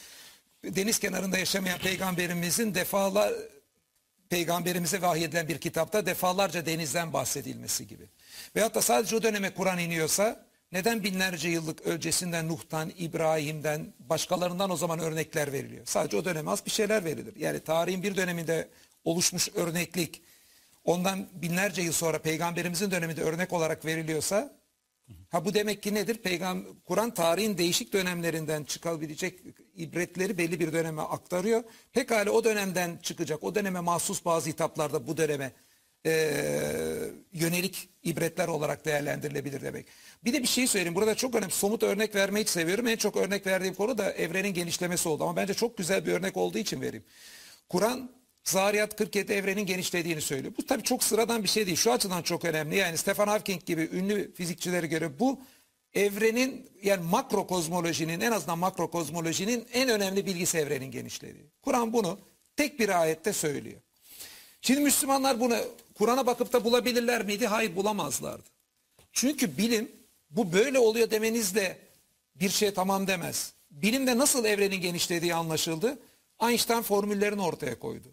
Deniz 0.65 0.99
kenarında 0.99 1.39
yaşamayan 1.39 1.79
peygamberimizin 1.79 2.75
defalar 2.75 3.33
peygamberimize 4.31 5.03
vahyedilen 5.03 5.49
bir 5.49 5.59
kitapta 5.59 6.07
defalarca 6.07 6.67
denizden 6.67 7.13
bahsedilmesi 7.13 7.87
gibi. 7.87 8.05
Veyahut 8.57 8.75
da 8.75 8.83
sadece 8.83 9.17
o 9.17 9.23
döneme 9.23 9.55
Kur'an 9.55 9.79
iniyorsa 9.79 10.47
neden 10.73 11.05
binlerce 11.05 11.49
yıllık 11.49 11.81
öncesinden 11.87 12.49
Nuh'tan, 12.49 12.93
İbrahim'den, 12.99 13.95
başkalarından 13.99 14.71
o 14.71 14.77
zaman 14.77 14.99
örnekler 14.99 15.53
veriliyor? 15.53 15.87
Sadece 15.87 16.17
o 16.17 16.25
döneme 16.25 16.51
az 16.51 16.67
bir 16.67 16.71
şeyler 16.71 17.05
verilir. 17.05 17.37
Yani 17.37 17.61
tarihin 17.61 18.03
bir 18.03 18.17
döneminde 18.17 18.69
oluşmuş 19.05 19.49
örneklik 19.55 20.23
ondan 20.85 21.29
binlerce 21.33 21.83
yıl 21.83 21.93
sonra 21.93 22.19
peygamberimizin 22.19 22.91
döneminde 22.91 23.23
örnek 23.23 23.53
olarak 23.53 23.85
veriliyorsa 23.85 24.63
ha 25.31 25.45
bu 25.45 25.55
demek 25.55 25.83
ki 25.83 25.95
nedir? 25.95 26.15
Peygam 26.15 26.65
Kur'an 26.85 27.15
tarihin 27.15 27.59
değişik 27.59 27.93
dönemlerinden 27.93 28.65
çıkabilecek 28.65 29.41
ibretleri 29.75 30.39
belli 30.39 30.61
bir 30.61 30.73
döneme 30.73 31.03
aktarıyor. 31.03 31.65
Pekala 31.93 32.31
o 32.31 32.45
dönemden 32.45 32.99
çıkacak, 33.03 33.45
o 33.45 33.55
döneme 33.55 33.81
mahsus 33.81 34.25
bazı 34.25 34.51
hitaplarda 34.51 35.07
bu 35.07 35.17
döneme 35.17 35.53
eee, 36.05 37.11
yönelik 37.33 37.89
ibretler 38.03 38.49
olarak 38.49 38.85
değerlendirilebilir 38.85 39.63
demek. 39.63 39.87
Bir 40.25 40.33
de 40.33 40.43
bir 40.43 40.47
şey 40.49 40.67
söyleyeyim. 40.67 40.95
Burada 40.95 41.15
çok 41.15 41.35
önemli. 41.35 41.53
Somut 41.53 41.83
örnek 41.83 42.15
vermeyi 42.15 42.47
seviyorum. 42.47 42.87
En 42.87 42.97
çok 42.97 43.17
örnek 43.17 43.47
verdiğim 43.47 43.75
konu 43.75 43.99
da 43.99 44.13
evrenin 44.13 44.55
genişlemesi 44.55 45.09
oldu. 45.09 45.25
Ama 45.25 45.37
bence 45.37 45.55
çok 45.55 45.79
güzel 45.79 46.07
bir 46.07 46.13
örnek 46.13 46.37
olduğu 46.37 46.59
için 46.59 46.81
vereyim. 46.81 47.05
Kur'an 47.69 48.11
Zariyat 48.45 48.97
47 48.97 49.33
evrenin 49.33 49.67
genişlediğini 49.67 50.21
söylüyor. 50.21 50.55
Bu 50.59 50.67
tabii 50.67 50.83
çok 50.83 51.05
sıradan 51.05 51.43
bir 51.43 51.49
şey 51.49 51.67
değil. 51.67 51.77
Şu 51.77 51.93
açıdan 51.93 52.23
çok 52.23 52.45
önemli. 52.45 52.77
Yani 52.77 52.99
Stephen 52.99 53.27
Hawking 53.27 53.65
gibi 53.65 53.89
ünlü 53.93 54.35
fizikçilere 54.35 54.87
göre 54.87 55.19
bu 55.19 55.41
evrenin 55.95 56.71
yani 56.83 57.05
makro 57.05 57.47
kozmolojinin 57.47 58.21
en 58.21 58.33
azından 58.33 58.59
makro 58.59 58.91
kozmolojinin 58.91 59.67
en 59.73 59.89
önemli 59.89 60.27
bilgisi 60.27 60.59
evrenin 60.59 60.91
genişlediği. 60.91 61.45
Kur'an 61.63 61.93
bunu 61.93 62.19
tek 62.57 62.79
bir 62.79 63.01
ayette 63.01 63.33
söylüyor. 63.33 63.81
Şimdi 64.63 64.81
Müslümanlar 64.81 65.41
bunu 65.41 65.57
Kur'an'a 66.03 66.27
bakıp 66.27 66.53
da 66.53 66.65
bulabilirler 66.65 67.25
miydi? 67.25 67.47
Hayır 67.47 67.77
bulamazlardı. 67.77 68.49
Çünkü 69.13 69.59
bilim 69.59 69.93
bu 70.31 70.53
böyle 70.53 70.79
oluyor 70.79 71.11
demenizle 71.11 71.79
bir 72.35 72.49
şey 72.49 72.75
tamam 72.75 73.07
demez. 73.07 73.53
Bilimde 73.71 74.19
nasıl 74.19 74.45
evrenin 74.45 74.81
genişlediği 74.81 75.35
anlaşıldı. 75.35 75.99
Einstein 76.43 76.83
formüllerini 76.83 77.43
ortaya 77.43 77.79
koydu. 77.79 78.09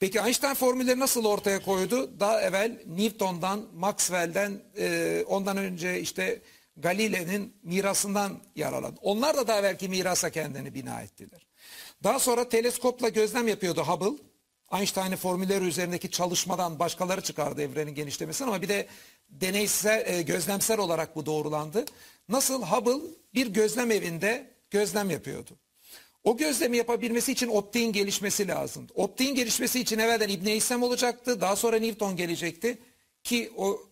Peki 0.00 0.18
Einstein 0.18 0.54
formülleri 0.54 0.98
nasıl 0.98 1.24
ortaya 1.24 1.62
koydu? 1.62 2.20
Daha 2.20 2.42
evvel 2.42 2.82
Newton'dan, 2.86 3.66
Maxwell'den, 3.74 4.62
e, 4.76 5.24
ondan 5.28 5.56
önce 5.56 6.00
işte 6.00 6.42
Galile'nin 6.76 7.54
mirasından 7.62 8.40
yararlandı. 8.54 9.00
Onlar 9.02 9.36
da 9.36 9.48
daha 9.48 9.58
evvelki 9.58 9.88
mirasa 9.88 10.30
kendini 10.30 10.74
bina 10.74 11.02
ettiler. 11.02 11.46
Daha 12.04 12.18
sonra 12.18 12.48
teleskopla 12.48 13.08
gözlem 13.08 13.48
yapıyordu 13.48 13.82
Hubble. 13.82 14.22
Einstein'ın 14.72 15.16
formülleri 15.16 15.64
üzerindeki 15.64 16.10
çalışmadan 16.10 16.78
başkaları 16.78 17.20
çıkardı 17.20 17.62
evrenin 17.62 17.94
genişlemesini 17.94 18.48
ama 18.48 18.62
bir 18.62 18.68
de 18.68 18.86
deneysel, 19.28 20.06
e, 20.06 20.22
gözlemsel 20.22 20.78
olarak 20.78 21.16
bu 21.16 21.26
doğrulandı. 21.26 21.84
Nasıl 22.28 22.62
Hubble 22.62 23.06
bir 23.34 23.46
gözlem 23.46 23.90
evinde 23.90 24.50
gözlem 24.70 25.10
yapıyordu. 25.10 25.50
O 26.24 26.36
gözlemi 26.36 26.76
yapabilmesi 26.76 27.32
için 27.32 27.48
optiğin 27.48 27.92
gelişmesi 27.92 28.48
lazım. 28.48 28.86
Optiğin 28.94 29.34
gelişmesi 29.34 29.80
için 29.80 29.98
evvelden 29.98 30.28
İbn 30.28 30.46
İslam 30.46 30.82
olacaktı. 30.82 31.40
Daha 31.40 31.56
sonra 31.56 31.78
Newton 31.78 32.16
gelecekti 32.16 32.78
ki 33.24 33.52
o 33.56 33.82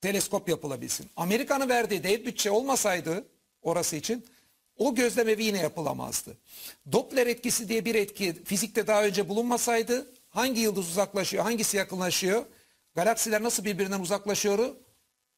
teleskop 0.00 0.48
yapılabilsin. 0.48 1.06
Amerika'nın 1.16 1.68
verdiği 1.68 2.02
dev 2.02 2.24
bütçe 2.24 2.50
olmasaydı 2.50 3.24
orası 3.62 3.96
için 3.96 4.24
o 4.80 4.94
gözlem 4.94 5.28
evi 5.28 5.44
yine 5.44 5.58
yapılamazdı. 5.58 6.36
Doppler 6.92 7.26
etkisi 7.26 7.68
diye 7.68 7.84
bir 7.84 7.94
etki 7.94 8.44
fizikte 8.44 8.86
daha 8.86 9.04
önce 9.04 9.28
bulunmasaydı 9.28 10.12
hangi 10.28 10.60
yıldız 10.60 10.88
uzaklaşıyor, 10.88 11.44
hangisi 11.44 11.76
yakınlaşıyor, 11.76 12.44
galaksiler 12.94 13.42
nasıl 13.42 13.64
birbirinden 13.64 14.00
uzaklaşıyor 14.00 14.76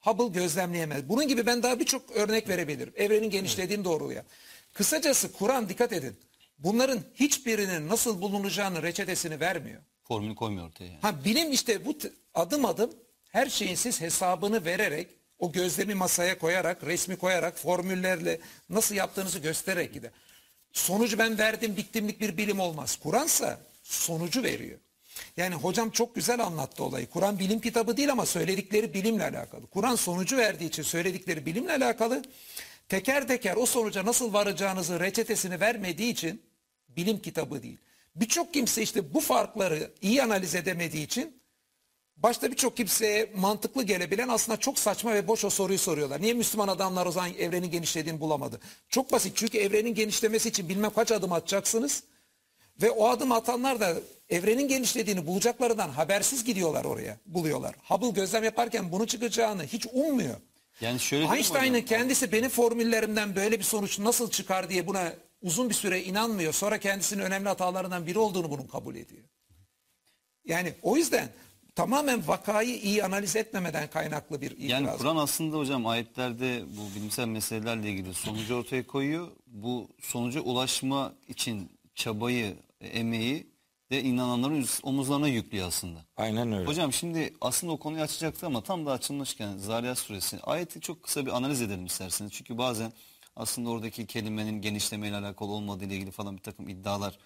Hubble 0.01 0.41
gözlemleyemez. 0.41 1.09
Bunun 1.09 1.29
gibi 1.29 1.47
ben 1.47 1.63
daha 1.63 1.81
birçok 1.81 2.11
örnek 2.11 2.49
verebilirim. 2.49 2.93
Evrenin 2.97 3.31
genişlediğini 3.31 3.85
doğruluyor. 3.85 4.25
Kısacası 4.73 5.33
Kur'an 5.33 5.69
dikkat 5.69 5.93
edin. 5.93 6.17
Bunların 6.59 7.01
hiçbirinin 7.15 7.89
nasıl 7.89 8.21
bulunacağını 8.21 8.83
reçetesini 8.83 9.41
vermiyor. 9.41 9.83
Formülü 10.05 10.35
koymuyor 10.35 10.67
ortaya. 10.67 10.85
Yani. 10.85 10.99
Ha 11.03 11.25
bilim 11.25 11.53
işte 11.53 11.85
bu 11.85 11.95
adım 12.35 12.65
adım 12.65 12.91
her 13.29 13.47
şeyin 13.47 13.75
siz 13.75 14.01
hesabını 14.01 14.65
vererek 14.65 15.09
o 15.43 15.53
gözlemi 15.53 15.95
masaya 15.95 16.39
koyarak, 16.39 16.85
resmi 16.85 17.17
koyarak, 17.17 17.59
formüllerle 17.59 18.41
nasıl 18.71 18.95
yaptığınızı 18.95 19.39
göstererek 19.39 19.95
gider. 19.95 20.11
Sonucu 20.73 21.19
ben 21.19 21.39
verdim 21.39 21.77
bittimlik 21.77 22.21
bir 22.21 22.37
bilim 22.37 22.61
olmaz. 22.61 22.99
Kur'ansa 23.03 23.61
sonucu 23.83 24.43
veriyor. 24.43 24.79
Yani 25.37 25.55
hocam 25.55 25.91
çok 25.91 26.15
güzel 26.15 26.41
anlattı 26.41 26.85
olayı. 26.85 27.07
Kur'an 27.07 27.39
bilim 27.39 27.61
kitabı 27.61 27.97
değil 27.97 28.13
ama 28.13 28.27
söyledikleri 28.27 28.95
bilimle 28.95 29.25
alakalı. 29.25 29.67
Kur'an 29.67 29.95
sonucu 29.95 30.37
verdiği 30.37 30.65
için 30.65 30.83
söyledikleri 30.83 31.47
bilimle 31.47 31.73
alakalı. 31.73 32.23
Teker 32.89 33.29
teker 33.29 33.57
o 33.57 33.67
sonuca 33.67 34.05
nasıl 34.05 34.33
varacağınızı 34.33 35.01
reçetesini 35.01 35.61
vermediği 35.61 36.13
için 36.13 36.43
bilim 36.89 37.19
kitabı 37.19 37.63
değil. 37.63 37.79
Birçok 38.17 38.55
kimse 38.55 38.83
işte 38.83 39.15
bu 39.15 39.21
farkları 39.21 39.91
iyi 40.03 40.23
analiz 40.23 40.55
edemediği 40.55 41.05
için 41.05 41.42
başta 42.23 42.51
birçok 42.51 42.77
kimseye 42.77 43.31
mantıklı 43.37 43.83
gelebilen 43.83 44.29
aslında 44.29 44.59
çok 44.59 44.79
saçma 44.79 45.15
ve 45.15 45.29
boş 45.29 45.45
o 45.45 45.51
soruyu 45.51 45.79
soruyorlar. 45.79 46.23
Niye 46.23 46.35
Müslüman 46.35 46.69
adamlar 46.69 47.07
o 47.07 47.13
zaman 47.13 47.35
evrenin 47.35 47.71
genişlediğini 47.71 48.21
bulamadı? 48.21 48.61
Çok 48.89 49.13
basit 49.13 49.37
çünkü 49.37 49.59
evrenin 49.59 49.95
genişlemesi 49.95 50.49
için 50.49 50.69
bilmem 50.69 50.91
kaç 50.91 51.13
adım 51.13 51.33
atacaksınız. 51.33 52.03
Ve 52.83 52.91
o 52.91 53.09
adım 53.09 53.33
atanlar 53.33 53.81
da 53.81 53.95
evrenin 54.29 54.69
genişlediğini 54.69 55.27
bulacaklarından 55.27 55.89
habersiz 55.89 56.45
gidiyorlar 56.45 56.85
oraya, 56.85 57.17
buluyorlar. 57.27 57.75
Hubble 57.89 58.11
gözlem 58.11 58.45
yaparken 58.45 58.93
bunu 58.93 59.07
çıkacağını 59.07 59.65
hiç 59.65 59.87
ummuyor. 59.93 60.37
Yani 60.81 61.01
şöyle 61.01 61.25
Einstein'ın 61.25 61.83
kendisi 61.83 62.33
benim 62.33 62.51
formüllerimden 62.51 63.37
böyle 63.37 63.59
bir 63.59 63.65
sonuç 63.65 63.99
nasıl 63.99 64.31
çıkar 64.31 64.71
diye 64.71 64.87
buna 64.87 65.13
uzun 65.43 65.69
bir 65.69 65.75
süre 65.75 66.03
inanmıyor. 66.03 66.53
Sonra 66.53 66.79
kendisinin 66.79 67.23
önemli 67.23 67.49
hatalarından 67.49 68.07
biri 68.07 68.19
olduğunu 68.19 68.51
bunun 68.51 68.67
kabul 68.67 68.95
ediyor. 68.97 69.25
Yani 70.45 70.75
o 70.83 70.97
yüzden 70.97 71.29
tamamen 71.75 72.29
vakayı 72.29 72.77
iyi 72.77 73.05
analiz 73.05 73.37
etmemeden 73.37 73.91
kaynaklı 73.91 74.41
bir 74.41 74.51
itiraz. 74.51 74.71
Yani 74.71 74.91
Kur'an 74.99 75.17
aslında 75.17 75.57
hocam 75.59 75.87
ayetlerde 75.87 76.65
bu 76.77 76.97
bilimsel 76.97 77.27
meselelerle 77.27 77.91
ilgili 77.91 78.15
sonucu 78.15 78.55
ortaya 78.55 78.87
koyuyor. 78.87 79.29
Bu 79.47 79.89
sonuca 80.01 80.41
ulaşma 80.41 81.13
için 81.29 81.71
çabayı, 81.95 82.57
emeği 82.81 83.53
de 83.91 84.03
inananların 84.03 84.67
omuzlarına 84.83 85.29
yüklüyor 85.29 85.69
aslında. 85.69 85.99
Aynen 86.17 86.53
öyle. 86.53 86.67
Hocam 86.67 86.93
şimdi 86.93 87.35
aslında 87.41 87.73
o 87.73 87.79
konuyu 87.79 88.03
açacaktı 88.03 88.47
ama 88.47 88.63
tam 88.63 88.87
da 88.87 88.93
açılmışken 88.93 89.57
Zariyat 89.57 89.99
suresi 89.99 90.41
ayeti 90.43 90.81
çok 90.81 91.03
kısa 91.03 91.27
bir 91.27 91.37
analiz 91.37 91.63
edelim 91.63 91.87
isterseniz. 91.87 92.33
Çünkü 92.33 92.59
bazen 92.59 92.93
aslında 93.37 93.71
oradaki 93.71 94.07
kelimenin 94.07 94.63
genişlemeyle 94.63 95.17
alakalı 95.17 95.51
olmadığı 95.51 95.85
ile 95.85 95.95
ilgili 95.95 96.11
falan 96.11 96.37
bir 96.37 96.43
takım 96.43 96.69
iddialar 96.69 97.19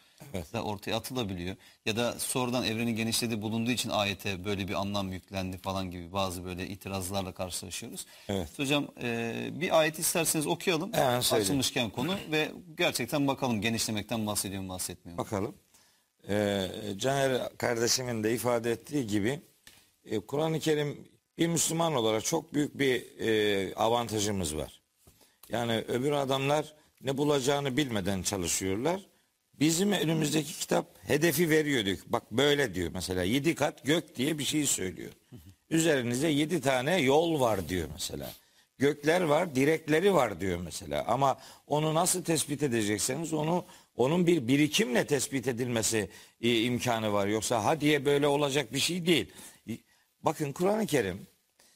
da 0.53 0.63
ortaya 0.63 0.97
atılabiliyor. 0.97 1.57
Ya 1.87 1.97
da 1.97 2.19
sonradan 2.19 2.65
evrenin 2.65 2.97
genişlediği 2.97 3.43
bulunduğu 3.43 3.71
için 3.71 3.91
ayete 3.91 4.45
böyle 4.45 4.69
bir 4.69 4.75
anlam 4.75 5.13
yüklendi 5.13 5.59
falan 5.59 5.91
gibi 5.91 6.13
bazı 6.13 6.45
böyle 6.45 6.67
itirazlarla 6.67 7.33
karşılaşıyoruz. 7.33 8.07
Evet. 8.29 8.59
Hocam 8.59 8.89
e, 9.03 9.35
bir 9.53 9.79
ayet 9.79 9.99
isterseniz 9.99 10.47
okuyalım. 10.47 10.93
Hemen. 10.93 11.23
Açılmışken 11.33 11.91
konu 11.91 12.15
ve 12.31 12.53
gerçekten 12.77 13.27
bakalım 13.27 13.61
genişlemekten 13.61 14.27
bahsediyor 14.27 14.63
mu 14.63 14.69
bahsetmiyor 14.69 15.19
mu? 15.19 15.25
Bakalım. 15.25 15.55
Ee, 16.29 16.69
Caner 16.97 17.57
kardeşimin 17.59 18.25
de 18.25 18.35
ifade 18.35 18.71
ettiği 18.71 19.07
gibi 19.07 19.41
e, 20.05 20.21
Kur'an-ı 20.21 20.61
Kerim 20.61 21.09
bir 21.39 21.47
Müslüman 21.47 21.95
olarak 21.95 22.25
çok 22.25 22.55
büyük 22.55 22.79
bir 22.79 23.19
e, 23.19 23.75
avantajımız 23.75 24.57
var. 24.57 24.81
Yani 25.49 25.85
öbür 25.89 26.13
adamlar 26.13 26.75
ne 27.03 27.17
bulacağını 27.19 27.77
bilmeden 27.77 28.23
çalışıyorlar. 28.23 29.01
Bizim 29.61 29.93
önümüzdeki 29.93 30.53
kitap 30.53 30.87
hedefi 31.09 31.51
veriyor 31.51 31.99
Bak 32.07 32.33
böyle 32.33 32.75
diyor 32.75 32.91
mesela 32.95 33.23
yedi 33.23 33.55
kat 33.55 33.85
gök 33.85 34.17
diye 34.17 34.39
bir 34.39 34.45
şey 34.45 34.67
söylüyor. 34.67 35.13
Üzerinize 35.71 36.29
yedi 36.29 36.61
tane 36.61 37.01
yol 37.01 37.41
var 37.41 37.69
diyor 37.69 37.89
mesela. 37.93 38.33
Gökler 38.79 39.21
var, 39.21 39.55
direkleri 39.55 40.15
var 40.15 40.41
diyor 40.41 40.61
mesela. 40.65 41.05
Ama 41.09 41.39
onu 41.67 41.95
nasıl 41.95 42.25
tespit 42.25 42.63
edecekseniz 42.63 43.33
onu 43.33 43.65
onun 43.97 44.27
bir 44.27 44.49
birikimle 44.49 45.07
tespit 45.07 45.49
edilmesi 45.49 46.11
e, 46.41 46.63
imkanı 46.63 47.13
var. 47.13 47.27
Yoksa 47.27 47.65
ha 47.65 47.81
diye 47.81 48.05
böyle 48.05 48.27
olacak 48.27 48.73
bir 48.73 48.79
şey 48.79 49.07
değil. 49.07 49.33
E, 49.69 49.73
Bakın 50.23 50.53
Kur'an-ı 50.53 50.87
Kerim 50.87 51.27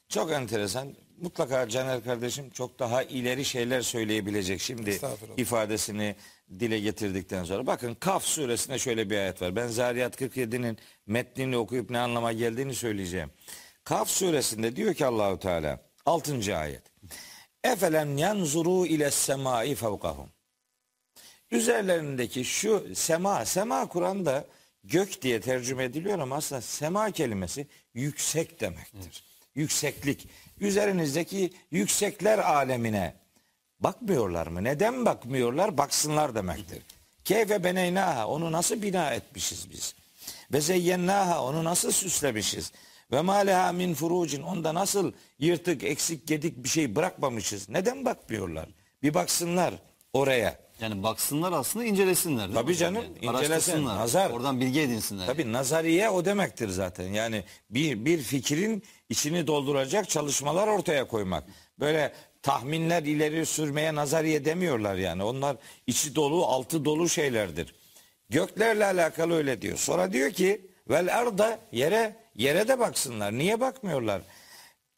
çok 0.09 0.31
enteresan. 0.31 0.95
Mutlaka 1.21 1.69
Caner 1.69 2.03
kardeşim 2.03 2.49
çok 2.49 2.79
daha 2.79 3.03
ileri 3.03 3.45
şeyler 3.45 3.81
söyleyebilecek 3.81 4.61
şimdi 4.61 4.99
ifadesini 5.37 6.15
dile 6.59 6.79
getirdikten 6.79 7.43
sonra. 7.43 7.67
Bakın 7.67 7.95
Kaf 7.95 8.23
suresinde 8.23 8.79
şöyle 8.79 9.09
bir 9.09 9.17
ayet 9.17 9.41
var. 9.41 9.55
Ben 9.55 9.67
Zariyat 9.67 10.21
47'nin 10.21 10.77
metnini 11.07 11.57
okuyup 11.57 11.89
ne 11.89 11.99
anlama 11.99 12.33
geldiğini 12.33 12.75
söyleyeceğim. 12.75 13.29
Kaf 13.83 14.09
suresinde 14.09 14.75
diyor 14.75 14.93
ki 14.93 15.05
Allahu 15.05 15.39
Teala 15.39 15.79
6. 16.05 16.57
ayet. 16.57 16.83
Efelem 17.63 18.17
yanzuru 18.17 18.85
ile 18.85 19.11
semai 19.11 19.75
fevkahum. 19.75 20.29
Üzerlerindeki 21.51 22.45
şu 22.45 22.95
sema, 22.95 23.45
sema 23.45 23.87
Kur'an'da 23.87 24.45
gök 24.83 25.21
diye 25.21 25.41
tercüme 25.41 25.83
ediliyor 25.83 26.19
ama 26.19 26.35
aslında 26.35 26.61
sema 26.61 27.11
kelimesi 27.11 27.67
yüksek 27.93 28.61
demektir. 28.61 29.23
Yükseklik. 29.55 30.27
Üzerinizdeki 30.59 31.53
yüksekler 31.71 32.37
alemine 32.37 33.20
bakmıyorlar 33.81 34.47
mı? 34.47 34.63
Neden 34.63 35.05
bakmıyorlar? 35.05 35.77
Baksınlar 35.77 36.35
demektir. 36.35 36.81
Keyfe 37.25 37.63
beneynaha 37.63 38.27
onu 38.27 38.51
nasıl 38.51 38.81
bina 38.81 39.11
etmişiz 39.13 39.71
biz? 39.71 39.95
Ve 40.53 40.61
zeyyennaha 40.61 41.43
onu 41.43 41.63
nasıl 41.63 41.91
süslemişiz? 41.91 42.71
Ve 43.11 43.21
maleha 43.21 43.71
min 43.71 43.93
furucin 43.93 44.41
onda 44.41 44.73
nasıl 44.73 45.11
yırtık, 45.39 45.83
eksik, 45.83 46.27
gedik 46.27 46.63
bir 46.63 46.69
şey 46.69 46.95
bırakmamışız? 46.95 47.69
Neden 47.69 48.05
bakmıyorlar? 48.05 48.69
Bir 49.03 49.13
baksınlar 49.13 49.73
oraya. 50.13 50.59
Yani 50.81 51.03
baksınlar 51.03 51.51
aslında 51.51 51.85
incelesinler. 51.85 52.37
değil 52.39 52.49
mi 52.49 52.55
Tabii 52.55 52.73
hocam 52.73 52.93
canım, 52.93 53.09
yani? 53.21 53.37
incelesin, 53.37 53.85
nazar. 53.85 54.29
Oradan 54.29 54.61
bilgi 54.61 54.81
edinsinler. 54.81 55.27
Tabii 55.27 55.53
nazariye 55.53 56.09
o 56.09 56.25
demektir 56.25 56.69
zaten. 56.69 57.07
Yani 57.07 57.43
bir, 57.69 58.05
bir 58.05 58.21
fikrin 58.21 58.83
içini 59.09 59.47
dolduracak 59.47 60.09
çalışmalar 60.09 60.67
ortaya 60.67 61.07
koymak. 61.07 61.43
Böyle 61.79 62.13
tahminler 62.41 63.03
ileri 63.03 63.45
sürmeye 63.45 63.95
nazariye 63.95 64.45
demiyorlar 64.45 64.95
yani. 64.95 65.23
Onlar 65.23 65.57
içi 65.87 66.15
dolu, 66.15 66.45
altı 66.45 66.85
dolu 66.85 67.09
şeylerdir. 67.09 67.75
Göklerle 68.29 68.85
alakalı 68.85 69.35
öyle 69.35 69.61
diyor. 69.61 69.77
Sonra 69.77 70.13
diyor 70.13 70.31
ki 70.31 70.61
vel 70.89 71.17
arda 71.19 71.59
yere 71.71 72.15
yere 72.35 72.67
de 72.67 72.79
baksınlar. 72.79 73.31
Niye 73.31 73.59
bakmıyorlar? 73.59 74.21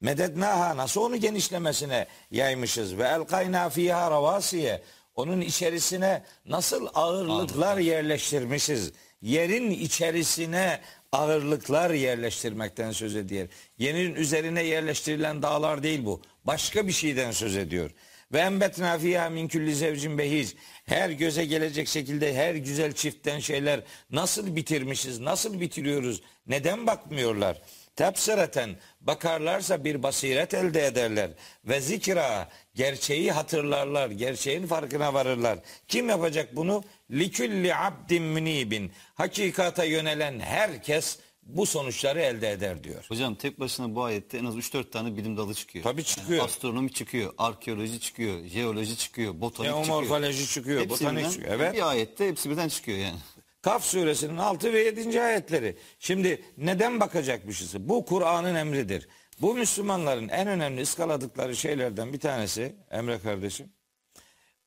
Medednaha 0.02 0.78
nasıl 0.78 1.02
onu 1.02 1.18
genişlemesine 1.18 2.08
yaymışız 2.32 2.98
ve 2.98 3.04
elkayna 3.04 3.70
fiha 3.70 4.12
ravasiye 4.12 4.82
onun 5.16 5.42
içerisine 5.42 6.24
nasıl 6.46 6.88
ağırlıklar 6.94 7.78
yerleştirmişiz. 7.78 8.92
Yerin 9.22 9.72
içerisine 9.72 10.80
ağırlıklar 11.14 11.90
yerleştirmekten 11.90 12.92
söz 12.92 13.16
ediyor. 13.16 13.48
Yerin 13.78 14.16
üzerine 14.16 14.64
yerleştirilen 14.64 15.42
dağlar 15.42 15.84
değil 15.84 16.06
bu. 16.06 16.22
Başka 16.46 16.88
bir 16.88 16.92
şeyden 16.92 17.32
söz 17.32 17.58
ediyor. 17.58 17.92
Ve 18.34 18.40
embetna 18.40 18.98
fiha 18.98 19.30
min 19.30 19.48
kulli 19.48 19.76
zevcin 19.76 20.18
behiz. 20.18 20.56
Her 20.86 21.10
göze 21.10 21.46
gelecek 21.46 21.88
şekilde 21.88 22.34
her 22.36 22.56
güzel 22.56 22.94
çiftten 22.94 23.40
şeyler 23.40 23.82
nasıl 24.12 24.56
bitirmişiz, 24.56 25.20
nasıl 25.20 25.60
bitiriyoruz? 25.60 26.22
Neden 26.48 26.88
bakmıyorlar? 26.88 27.62
Tepsireten 27.96 28.76
bakarlarsa 29.02 29.84
bir 29.84 30.04
basiret 30.04 30.54
elde 30.54 30.86
ederler. 30.86 31.32
Ve 31.66 31.82
zikra 31.82 32.50
gerçeği 32.76 33.32
hatırlarlar, 33.32 34.10
gerçeğin 34.10 34.68
farkına 34.68 35.14
varırlar. 35.14 35.60
Kim 35.88 36.10
yapacak 36.10 36.56
bunu? 36.56 36.84
Likülli 37.12 37.76
abdin 37.76 38.24
münibin. 38.24 38.92
Hakikata 39.14 39.84
yönelen 39.84 40.40
herkes 40.40 41.20
bu 41.44 41.66
sonuçları 41.66 42.20
elde 42.22 42.52
eder 42.52 42.84
diyor. 42.84 43.06
Hocam 43.10 43.36
tek 43.36 43.60
başına 43.60 43.96
bu 43.96 44.04
ayette 44.04 44.38
en 44.38 44.46
az 44.46 44.56
3-4 44.56 44.90
tane 44.90 45.18
bilim 45.18 45.38
dalı 45.38 45.54
çıkıyor. 45.54 45.84
Tabii 45.84 46.04
çıkıyor. 46.04 46.46
astronomi 46.46 46.92
çıkıyor, 46.92 47.34
arkeoloji 47.38 48.00
çıkıyor, 48.00 48.46
jeoloji 48.46 48.98
çıkıyor, 48.98 49.42
botanik 49.42 49.70
çıkıyor. 49.70 49.86
Geomorfoloji 49.86 50.48
çıkıyor, 50.48 50.82
Hepsi 50.82 51.06
botanik 51.06 51.32
çıkıyor. 51.32 51.54
Evet. 51.56 51.74
Bir 51.74 51.90
ayette 51.90 52.28
hepsi 52.28 52.50
birden 52.50 52.70
çıkıyor 52.70 52.98
yani. 52.98 53.18
Kaf 53.62 53.84
suresinin 53.84 54.38
6 54.38 54.74
ve 54.74 54.80
7. 54.84 55.22
ayetleri. 55.22 55.78
Şimdi 56.00 56.42
neden 56.58 57.00
bakacakmışız? 57.00 57.90
Bu 57.90 58.06
Kur'an'ın 58.06 58.56
emridir. 58.56 59.08
Bu 59.42 59.56
Müslümanların 59.56 60.30
en 60.30 60.48
önemli 60.48 60.82
ıskaladıkları 60.82 61.56
şeylerden 61.56 62.14
bir 62.14 62.20
tanesi 62.20 62.76
Emre 62.92 63.20
kardeşim. 63.20 63.70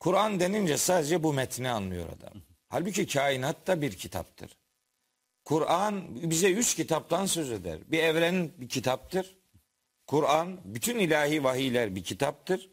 Kur'an 0.00 0.40
denince 0.40 0.76
sadece 0.76 1.22
bu 1.22 1.32
metni 1.32 1.70
anlıyor 1.70 2.08
adam. 2.08 2.42
Halbuki 2.68 3.06
kainat 3.06 3.66
da 3.66 3.82
bir 3.82 3.92
kitaptır. 3.92 4.56
Kur'an 5.44 6.04
bize 6.30 6.50
üç 6.50 6.74
kitaptan 6.74 7.26
söz 7.26 7.50
eder. 7.50 7.78
Bir 7.86 7.98
evrenin 7.98 8.54
bir 8.58 8.68
kitaptır. 8.68 9.36
Kur'an, 10.06 10.60
bütün 10.64 10.98
ilahi 10.98 11.44
vahiyler 11.44 11.94
bir 11.94 12.04
kitaptır. 12.04 12.70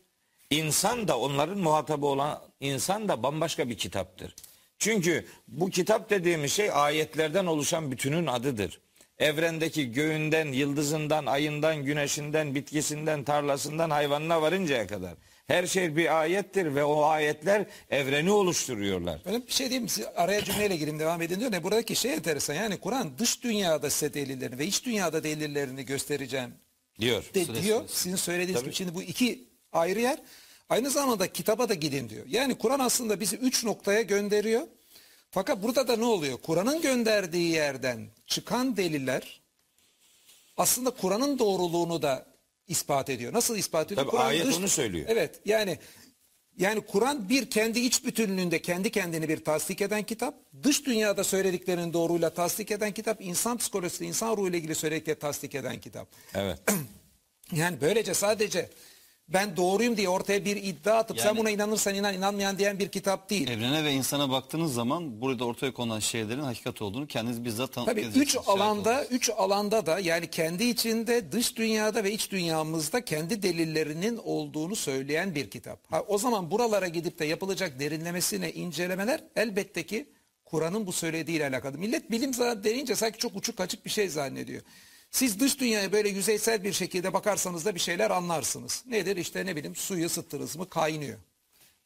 İnsan 0.50 1.08
da 1.08 1.20
onların 1.20 1.58
muhatabı 1.58 2.06
olan 2.06 2.42
insan 2.60 3.10
da 3.10 3.24
bambaşka 3.24 3.70
bir 3.70 3.78
kitaptır. 3.78 4.36
Çünkü 4.80 5.26
bu 5.48 5.70
kitap 5.70 6.10
dediğimiz 6.10 6.54
şey 6.54 6.72
ayetlerden 6.72 7.46
oluşan 7.46 7.92
bütünün 7.92 8.28
adıdır. 8.28 8.82
Evrendeki 9.20 9.92
göğünden, 9.92 10.48
yıldızından, 10.48 11.26
ayından, 11.26 11.84
güneşinden, 11.86 12.56
bitkisinden, 12.56 13.24
tarlasından, 13.24 13.90
hayvanına 13.90 14.42
varıncaya 14.42 14.88
kadar. 14.88 15.14
Her 15.48 15.68
şey 15.68 15.96
bir 15.96 16.20
ayettir 16.22 16.76
ve 16.76 16.84
o 16.84 17.04
ayetler 17.04 17.66
evreni 17.90 18.32
oluşturuyorlar. 18.32 19.22
Öyle 19.26 19.48
bir 19.48 19.52
şey 19.52 19.66
diyeyim 19.70 19.84
mi? 19.84 19.90
Siz 19.90 20.06
araya 20.16 20.44
cümleyle 20.44 20.76
gireyim 20.76 21.00
devam 21.00 21.22
edin 21.22 21.40
diyor. 21.40 21.52
Ne 21.52 21.64
buradaki 21.64 21.96
şey 21.96 22.14
enteresan. 22.14 22.54
Yani 22.54 22.78
Kur'an 22.78 23.18
dış 23.18 23.44
dünyada 23.44 23.90
size 23.90 24.14
delillerini 24.14 24.60
ve 24.60 24.66
iç 24.66 24.86
dünyada 24.86 25.24
delillerini 25.24 25.86
göstereceğim 25.86 26.54
Diyor. 27.00 27.24
de 27.34 27.46
Süre 27.46 27.62
diyor. 27.64 27.78
süresi. 27.80 28.00
Sizin 28.00 28.16
söylediğiniz 28.16 28.56
Tabii. 28.56 28.66
gibi 28.66 28.76
şimdi 28.76 28.94
bu 28.96 29.04
iki 29.04 29.48
ayrı 29.72 30.00
yer. 30.00 30.18
Aynı 30.70 30.90
zamanda 30.90 31.28
kitaba 31.34 31.70
da 31.70 31.74
gidin 31.74 32.10
diyor. 32.10 32.26
Yani 32.30 32.56
Kur'an 32.56 32.80
aslında 32.80 33.20
bizi 33.20 33.36
üç 33.36 33.64
noktaya 33.64 34.02
gönderiyor. 34.02 34.62
Fakat 35.34 35.64
burada 35.64 35.88
da 35.88 35.96
ne 35.96 36.06
oluyor? 36.06 36.38
Kur'an'ın 36.38 36.82
gönderdiği 36.82 37.52
yerden 37.52 38.08
çıkan 38.28 38.78
deliller 38.78 39.42
aslında 40.58 40.90
Kur'an'ın 40.90 41.40
doğruluğunu 41.40 42.02
da 42.02 42.26
ispat 42.68 43.10
ediyor. 43.10 43.34
Nasıl 43.34 43.58
ispat 43.58 43.92
ediyor? 43.92 44.08
Tabii 44.08 44.18
ayet 44.18 44.58
onu 44.58 44.68
söylüyor. 44.68 45.06
Evet 45.10 45.40
yani 45.46 45.80
yani 46.58 46.82
Kur'an 46.82 47.30
bir 47.30 47.50
kendi 47.50 47.80
iç 47.80 48.06
bütünlüğünde 48.06 48.62
kendi 48.62 48.92
kendini 48.92 49.30
bir 49.30 49.44
tasdik 49.44 49.82
eden 49.82 50.04
kitap. 50.04 50.36
Dış 50.64 50.86
dünyada 50.86 51.24
söylediklerinin 51.24 51.94
doğruyla 51.94 52.30
tasdik 52.30 52.72
eden 52.72 52.92
kitap. 52.92 53.22
insan 53.22 53.58
psikolojisi, 53.58 54.06
insan 54.06 54.38
ruhuyla 54.38 54.58
ilgili 54.58 54.76
söyledikleri 54.76 55.20
tasdik 55.20 55.56
eden 55.56 55.80
kitap. 55.80 56.08
Evet. 56.34 56.60
Yani 57.52 57.82
böylece 57.82 58.14
sadece 58.14 58.70
ben 59.34 59.58
doğruyum 59.58 59.98
diye 59.98 60.10
ortaya 60.10 60.46
bir 60.46 60.56
iddia 60.56 60.98
atıp 60.98 61.20
sen 61.20 61.26
Yani- 61.28 61.38
buna 61.38 61.50
inanırsan 61.50 61.96
inan 61.96 62.14
inanmayan 62.14 62.58
diyen 62.58 62.80
bir 62.80 62.90
kitap 62.90 63.30
değil. 63.30 63.48
Evrene 63.50 63.84
ve 63.84 63.92
insana 63.92 64.30
baktığınız 64.30 64.74
zaman 64.74 65.22
burada 65.22 65.46
ortaya 65.46 65.74
konulan 65.74 66.00
şeylerin 66.00 66.40
hakikat 66.44 66.82
olduğunu 66.82 67.08
kendiniz 67.08 67.46
bizzat 67.46 67.74
tanık 67.74 67.88
Tabii 67.88 68.02
üç 68.16 68.38
alanda 68.48 68.90
olacaksınız. 68.90 69.12
üç 69.12 69.30
alanda 69.30 69.86
da 69.86 70.00
yani 70.00 70.30
kendi 70.30 70.64
içinde 70.64 71.32
dış 71.32 71.56
dünyada 71.58 72.04
ve 72.04 72.12
iç 72.12 72.32
dünyamızda 72.32 73.06
kendi 73.06 73.44
delillerinin 73.44 74.18
olduğunu 74.24 74.76
söyleyen 74.76 75.36
bir 75.36 75.50
kitap. 75.50 75.92
Ha, 75.92 76.02
o 76.08 76.18
zaman 76.18 76.52
buralara 76.52 76.88
gidip 76.88 77.20
de 77.20 77.26
yapılacak 77.26 77.80
derinlemesine 77.80 78.52
incelemeler 78.52 79.22
elbette 79.36 79.86
ki 79.86 80.10
Kur'an'ın 80.46 80.88
bu 80.88 80.92
söylediğiyle 80.92 81.48
alakalı. 81.48 81.78
Millet 81.78 82.12
bilim 82.12 82.34
zaten 82.34 82.64
denince 82.64 82.96
sanki 82.96 83.18
çok 83.20 83.36
uçuk 83.36 83.60
açık 83.60 83.86
bir 83.86 83.90
şey 83.90 84.10
zannediyor. 84.10 84.62
Siz 85.14 85.40
dış 85.40 85.60
dünyaya 85.60 85.92
böyle 85.92 86.10
yüzeysel 86.10 86.64
bir 86.64 86.74
şekilde 86.74 87.14
bakarsanız 87.14 87.66
da 87.66 87.76
bir 87.76 87.80
şeyler 87.80 88.12
anlarsınız. 88.12 88.84
Nedir? 88.88 89.18
İşte 89.18 89.46
ne 89.46 89.56
bileyim 89.56 89.76
suyu 89.76 90.06
ısıttınız 90.06 90.56
mı 90.56 90.70
kaynıyor. 90.70 91.18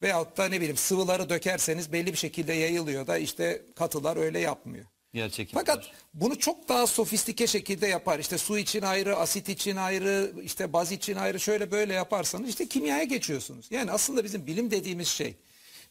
Veyahut 0.02 0.36
da 0.36 0.48
ne 0.48 0.56
bileyim 0.56 0.76
sıvıları 0.76 1.28
dökerseniz 1.28 1.92
belli 1.92 2.12
bir 2.12 2.18
şekilde 2.18 2.52
yayılıyor 2.52 3.06
da 3.06 3.18
işte 3.18 3.62
katılar 3.76 4.16
öyle 4.16 4.38
yapmıyor. 4.38 4.84
Gerçek 5.14 5.50
Fakat 5.54 5.90
bunu 6.14 6.38
çok 6.38 6.68
daha 6.68 6.86
sofistike 6.86 7.46
şekilde 7.46 7.86
yapar. 7.86 8.18
İşte 8.18 8.38
su 8.38 8.58
için 8.58 8.82
ayrı, 8.82 9.16
asit 9.16 9.48
için 9.48 9.76
ayrı, 9.76 10.32
işte 10.42 10.72
baz 10.72 10.92
için 10.92 11.16
ayrı 11.16 11.40
şöyle 11.40 11.70
böyle 11.70 11.94
yaparsanız 11.94 12.48
işte 12.48 12.68
kimyaya 12.68 13.04
geçiyorsunuz. 13.04 13.66
Yani 13.70 13.90
aslında 13.90 14.24
bizim 14.24 14.46
bilim 14.46 14.70
dediğimiz 14.70 15.08
şey 15.08 15.34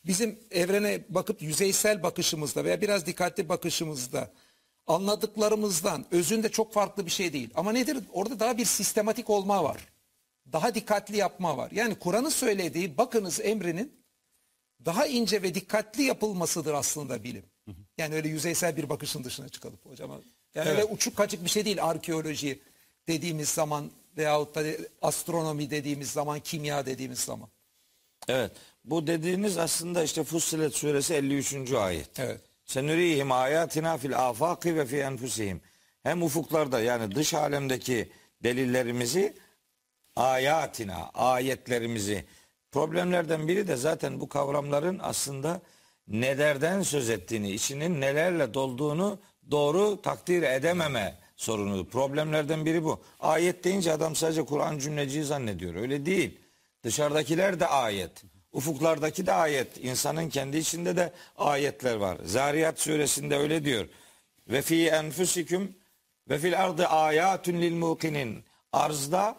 bizim 0.05 0.39
evrene 0.51 1.01
bakıp 1.09 1.41
yüzeysel 1.41 2.03
bakışımızda 2.03 2.65
veya 2.65 2.81
biraz 2.81 3.05
dikkatli 3.05 3.49
bakışımızda 3.49 4.31
anladıklarımızdan 4.87 6.05
özünde 6.11 6.49
çok 6.49 6.73
farklı 6.73 7.05
bir 7.05 7.11
şey 7.11 7.33
değil. 7.33 7.49
Ama 7.55 7.71
nedir? 7.71 7.97
Orada 8.13 8.39
daha 8.39 8.57
bir 8.57 8.65
sistematik 8.65 9.29
olma 9.29 9.63
var. 9.63 9.87
Daha 10.51 10.75
dikkatli 10.75 11.17
yapma 11.17 11.57
var. 11.57 11.71
Yani 11.71 11.95
Kur'an'ın 11.95 12.29
söylediği 12.29 12.97
bakınız 12.97 13.39
emrinin 13.43 13.97
daha 14.85 15.05
ince 15.07 15.41
ve 15.41 15.55
dikkatli 15.55 16.03
yapılmasıdır 16.03 16.73
aslında 16.73 17.23
bilim. 17.23 17.43
Yani 17.97 18.15
öyle 18.15 18.29
yüzeysel 18.29 18.77
bir 18.77 18.89
bakışın 18.89 19.23
dışına 19.23 19.49
çıkalım 19.49 19.79
hocam. 19.83 20.11
Yani 20.55 20.69
öyle 20.69 20.83
uçuk 20.83 21.15
kaçık 21.15 21.43
bir 21.43 21.49
şey 21.49 21.65
değil 21.65 21.83
arkeoloji 21.83 22.59
dediğimiz 23.07 23.49
zaman 23.49 23.91
veyahut 24.17 24.55
da 24.55 24.63
astronomi 25.01 25.69
dediğimiz 25.69 26.11
zaman, 26.11 26.39
kimya 26.39 26.85
dediğimiz 26.85 27.19
zaman. 27.19 27.49
Evet. 28.27 28.51
Bu 28.85 29.07
dediğiniz 29.07 29.57
aslında 29.57 30.03
işte 30.03 30.23
Fussilet 30.23 30.75
suresi 30.75 31.13
53. 31.13 31.71
ayet. 31.71 32.19
Evet. 32.19 32.41
Senürihim 32.67 33.31
ayatina 33.31 33.97
fil 33.97 34.17
afaki 34.27 34.75
ve 34.75 34.85
fi 34.85 34.97
enfusihim. 34.97 35.61
Hem 36.03 36.23
ufuklarda 36.23 36.79
yani 36.79 37.15
dış 37.15 37.33
alemdeki 37.33 38.11
delillerimizi 38.43 39.33
ayatina, 40.15 41.09
ayetlerimizi. 41.13 42.25
Problemlerden 42.71 43.47
biri 43.47 43.67
de 43.67 43.75
zaten 43.75 44.19
bu 44.19 44.29
kavramların 44.29 44.99
aslında 45.03 45.61
nelerden 46.07 46.81
söz 46.81 47.09
ettiğini, 47.09 47.51
içinin 47.51 48.01
nelerle 48.01 48.53
dolduğunu 48.53 49.19
doğru 49.51 50.01
takdir 50.01 50.43
edememe 50.43 51.19
sorunu. 51.35 51.85
Problemlerden 51.89 52.65
biri 52.65 52.83
bu. 52.83 53.01
Ayet 53.19 53.63
deyince 53.63 53.91
adam 53.91 54.15
sadece 54.15 54.45
Kur'an 54.45 54.79
cümleciyi 54.79 55.23
zannediyor. 55.23 55.75
Öyle 55.75 56.05
değil. 56.05 56.39
Dışarıdakiler 56.83 57.59
de 57.59 57.67
ayet. 57.67 58.23
Ufuklardaki 58.57 59.25
de 59.25 59.33
ayet. 59.33 59.67
İnsanın 59.85 60.29
kendi 60.29 60.57
içinde 60.57 60.95
de 60.95 61.13
ayetler 61.37 61.95
var. 61.95 62.17
Zariyat 62.25 62.79
suresinde 62.79 63.37
öyle 63.37 63.65
diyor. 63.65 63.87
Ve 64.47 64.61
fi 64.61 64.87
enfusikum 64.87 65.71
ve 66.29 66.39
fil 66.39 66.63
ardı 66.63 66.87
ayatun 66.87 67.53
lil 67.53 67.73
mukinin. 67.73 68.43
Arzda 68.73 69.37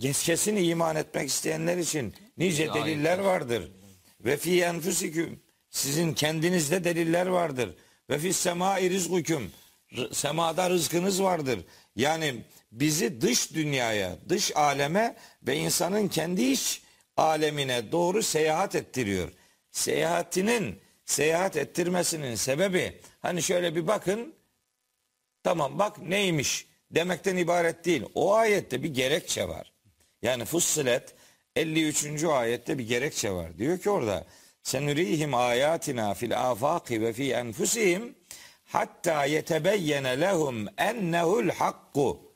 kesin 0.00 0.56
iman 0.56 0.96
etmek 0.96 1.28
isteyenler 1.28 1.76
için 1.76 2.14
nice 2.38 2.74
deliller 2.74 3.18
vardır. 3.18 3.72
Ve 4.20 4.36
fi 4.36 4.62
enfusikum 4.62 5.40
sizin 5.70 6.12
kendinizde 6.12 6.84
deliller 6.84 7.26
vardır. 7.26 7.74
Ve 8.10 8.18
fis 8.18 8.36
semai 8.36 8.90
rizkukum 8.90 9.50
semada 10.12 10.70
rızkınız 10.70 11.22
vardır. 11.22 11.60
Yani 11.96 12.34
bizi 12.72 13.20
dış 13.20 13.54
dünyaya, 13.54 14.16
dış 14.28 14.56
aleme 14.56 15.16
ve 15.42 15.56
insanın 15.56 16.08
kendi 16.08 16.42
iç 16.42 16.82
alemine 17.18 17.92
doğru 17.92 18.22
seyahat 18.22 18.74
ettiriyor. 18.74 19.32
Seyahatinin, 19.70 20.80
seyahat 21.04 21.56
ettirmesinin 21.56 22.34
sebebi 22.34 23.00
hani 23.20 23.42
şöyle 23.42 23.74
bir 23.74 23.86
bakın 23.86 24.34
Tamam 25.48 25.78
bak 25.78 25.98
neymiş 25.98 26.66
demekten 26.90 27.36
ibaret 27.36 27.84
değil. 27.84 28.02
O 28.14 28.34
ayette 28.34 28.82
bir 28.82 28.94
gerekçe 28.94 29.48
var. 29.48 29.72
Yani 30.22 30.44
Fussilet 30.44 31.14
53. 31.56 32.24
ayette 32.24 32.78
bir 32.78 32.88
gerekçe 32.88 33.30
var. 33.30 33.58
Diyor 33.58 33.78
ki 33.78 33.90
orada 33.90 34.26
senurihim 34.62 35.34
ayatina 35.34 36.14
fil 36.14 36.50
afaki 36.50 37.02
ve 37.02 37.12
fi 37.12 37.32
enfusihim 37.32 38.14
hatta 38.64 39.24
yetebeyyene 39.24 40.20
lehum 40.20 40.66
ennehu'l 40.78 41.50
hakku. 41.50 42.27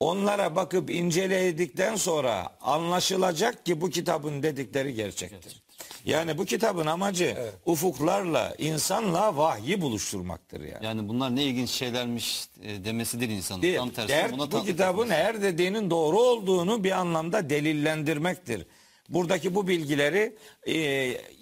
Onlara 0.00 0.56
bakıp 0.56 0.90
inceledikten 0.90 1.96
sonra 1.96 2.48
anlaşılacak 2.60 3.66
ki 3.66 3.80
bu 3.80 3.90
kitabın 3.90 4.42
dedikleri 4.42 4.94
gerçektir. 4.94 5.62
Yani 6.04 6.38
bu 6.38 6.44
kitabın 6.44 6.86
amacı 6.86 7.52
ufuklarla, 7.66 8.54
insanla 8.58 9.36
vahyi 9.36 9.80
buluşturmaktır 9.80 10.60
yani. 10.60 10.84
Yani 10.86 11.08
bunlar 11.08 11.36
ne 11.36 11.44
ilginç 11.44 11.70
şeylermiş 11.70 12.48
e, 12.62 12.84
demesidir 12.84 13.28
insanın. 13.28 13.62
Değil. 13.62 13.76
Tam 13.76 13.90
tersi 13.90 14.08
Dert 14.08 14.32
buna 14.32 14.52
bu 14.52 14.64
kitabın 14.64 15.02
etmesi. 15.02 15.22
her 15.22 15.42
dediğinin 15.42 15.90
doğru 15.90 16.18
olduğunu 16.18 16.84
bir 16.84 16.90
anlamda 16.90 17.50
delillendirmektir. 17.50 18.66
Buradaki 19.08 19.54
bu 19.54 19.68
bilgileri 19.68 20.36
e, 20.66 20.74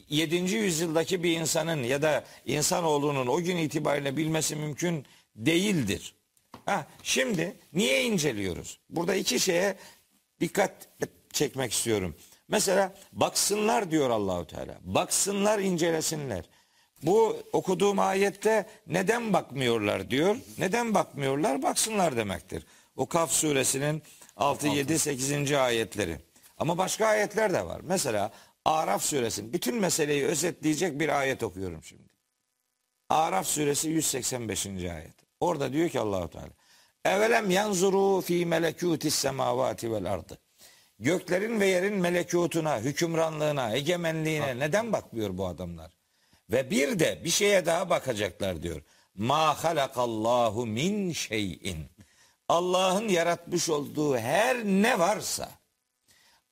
7. 0.08 0.36
yüzyıldaki 0.36 1.22
bir 1.22 1.40
insanın 1.40 1.82
ya 1.82 2.02
da 2.02 2.24
insanoğlunun 2.46 3.26
o 3.26 3.40
gün 3.40 3.56
itibariyle 3.56 4.16
bilmesi 4.16 4.56
mümkün 4.56 5.06
değildir. 5.36 6.15
Ha, 6.66 6.86
şimdi 7.02 7.56
niye 7.72 8.04
inceliyoruz? 8.04 8.78
Burada 8.90 9.14
iki 9.14 9.40
şeye 9.40 9.76
dikkat 10.40 10.72
çekmek 11.32 11.72
istiyorum. 11.72 12.16
Mesela 12.48 12.94
baksınlar 13.12 13.90
diyor 13.90 14.10
Allahu 14.10 14.46
Teala. 14.46 14.78
Baksınlar, 14.82 15.58
incelesinler. 15.58 16.44
Bu 17.02 17.42
okuduğum 17.52 17.98
ayette 17.98 18.66
neden 18.86 19.32
bakmıyorlar 19.32 20.10
diyor. 20.10 20.36
Neden 20.58 20.94
bakmıyorlar? 20.94 21.62
Baksınlar 21.62 22.16
demektir. 22.16 22.66
O 22.96 23.06
Kaf 23.06 23.32
suresinin 23.32 24.02
6 24.36 24.66
7 24.68 24.98
8. 24.98 25.52
ayetleri. 25.52 26.18
Ama 26.58 26.78
başka 26.78 27.06
ayetler 27.06 27.52
de 27.52 27.66
var. 27.66 27.80
Mesela 27.84 28.32
Araf 28.64 29.02
suresinin 29.02 29.52
bütün 29.52 29.76
meseleyi 29.76 30.24
özetleyecek 30.24 31.00
bir 31.00 31.20
ayet 31.20 31.42
okuyorum 31.42 31.82
şimdi. 31.82 32.08
Araf 33.08 33.46
suresi 33.46 33.88
185. 33.88 34.66
ayet. 34.66 35.15
Orada 35.40 35.72
diyor 35.72 35.88
ki 35.88 36.00
Allahu 36.00 36.30
Teala 36.30 36.50
Evelem 37.04 37.50
yanzuru 37.50 38.20
fi 38.20 38.46
melekutis 38.46 39.14
semavati 39.14 39.92
vel 39.92 40.12
ardı. 40.12 40.38
Göklerin 40.98 41.60
ve 41.60 41.66
yerin 41.66 41.94
melekutuna, 41.94 42.80
hükümranlığına, 42.80 43.76
egemenliğine 43.76 44.58
neden 44.58 44.92
bakmıyor 44.92 45.38
bu 45.38 45.46
adamlar? 45.46 45.92
Ve 46.50 46.70
bir 46.70 46.98
de 46.98 47.20
bir 47.24 47.30
şeye 47.30 47.66
daha 47.66 47.90
bakacaklar 47.90 48.62
diyor. 48.62 48.82
Ma 49.14 49.64
halakallahu 49.64 50.66
min 50.66 51.12
şeyin. 51.12 51.86
Allah'ın 52.48 53.08
yaratmış 53.08 53.68
olduğu 53.70 54.16
her 54.16 54.64
ne 54.64 54.98
varsa 54.98 55.50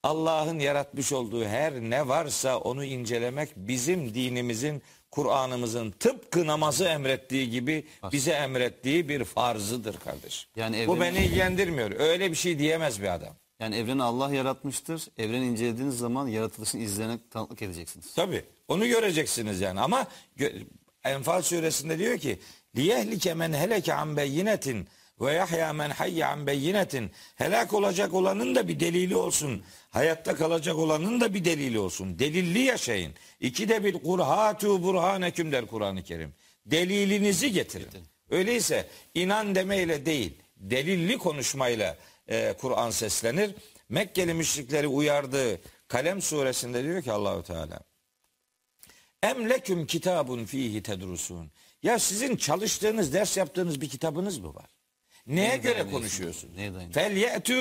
Allah'ın 0.02 0.58
yaratmış 0.58 1.12
olduğu 1.12 1.44
her 1.44 1.74
ne 1.74 2.08
varsa 2.08 2.58
onu 2.58 2.84
incelemek 2.84 3.56
bizim 3.56 4.14
dinimizin, 4.14 4.82
Kur'an'ımızın 5.18 5.90
tıpkı 5.90 6.46
namazı 6.46 6.84
emrettiği 6.84 7.50
gibi 7.50 7.84
bize 8.12 8.30
emrettiği 8.32 9.08
bir 9.08 9.24
farzıdır 9.24 9.96
kardeş. 9.96 10.46
Yani 10.56 10.76
Bu 10.88 10.96
evrenin- 10.96 11.00
beni 11.00 11.24
ilgilendirmiyor. 11.26 11.90
Öyle 12.00 12.30
bir 12.30 12.36
şey 12.36 12.58
diyemez 12.58 13.02
bir 13.02 13.14
adam. 13.14 13.34
Yani 13.60 13.76
evreni 13.76 14.02
Allah 14.02 14.34
yaratmıştır. 14.34 15.02
Evreni 15.18 15.46
incelediğiniz 15.46 15.98
zaman 15.98 16.28
yaratılışın 16.28 16.78
izlerine 16.80 17.18
tanıklık 17.30 17.62
edeceksiniz. 17.62 18.14
Tabi 18.14 18.44
onu 18.68 18.86
göreceksiniz 18.86 19.60
yani 19.60 19.80
ama 19.80 20.06
Enfal 21.04 21.42
suresinde 21.42 21.98
diyor 21.98 22.18
ki 22.18 22.38
liyehlike 22.76 23.34
men 23.34 23.52
heleke 23.52 23.94
an 23.94 24.16
beyinetin 24.16 24.88
ve 25.20 25.32
yahya 25.32 25.72
men 25.72 25.90
hayye 25.90 26.26
an 26.26 26.46
beyinetin 26.46 27.10
helak 27.34 27.74
olacak 27.74 28.14
olanın 28.14 28.54
da 28.54 28.68
bir 28.68 28.80
delili 28.80 29.16
olsun. 29.16 29.62
Hayatta 29.90 30.36
kalacak 30.36 30.76
olanın 30.76 31.20
da 31.20 31.34
bir 31.34 31.44
delili 31.44 31.78
olsun. 31.78 32.18
Delilli 32.18 32.58
yaşayın. 32.58 33.12
İki 33.40 33.68
de 33.68 33.84
bir 33.84 33.92
kurhatu 33.92 34.82
burhaneküm 34.82 35.52
der 35.52 35.66
Kur'an-ı 35.66 36.02
Kerim. 36.02 36.34
Delilinizi 36.66 37.52
getirin. 37.52 37.88
Öyleyse 38.30 38.88
inan 39.14 39.54
demeyle 39.54 40.06
değil, 40.06 40.38
delilli 40.56 41.18
konuşmayla 41.18 41.96
e, 42.28 42.54
Kur'an 42.60 42.90
seslenir. 42.90 43.54
Mekkeli 43.88 44.34
müşrikleri 44.34 44.86
uyardığı 44.86 45.60
Kalem 45.88 46.22
suresinde 46.22 46.84
diyor 46.84 47.02
ki 47.02 47.12
Allahu 47.12 47.42
Teala 47.42 47.80
Em 49.22 49.50
leküm 49.50 49.86
kitabun 49.86 50.44
fihi 50.44 50.82
tedrusun. 50.82 51.50
Ya 51.82 51.98
sizin 51.98 52.36
çalıştığınız, 52.36 53.12
ders 53.12 53.36
yaptığınız 53.36 53.80
bir 53.80 53.88
kitabınız 53.88 54.38
mı 54.38 54.54
var? 54.54 54.73
Neye 55.26 55.48
Neye 55.48 55.56
göre 55.56 55.64
dayanıyorsunuz? 55.74 55.92
konuşuyorsunuz? 56.00 56.56
Neye 56.56 56.74
dayanıyorsunuz? 56.74 56.94
Fel 56.94 57.16
ye'tü 57.16 57.54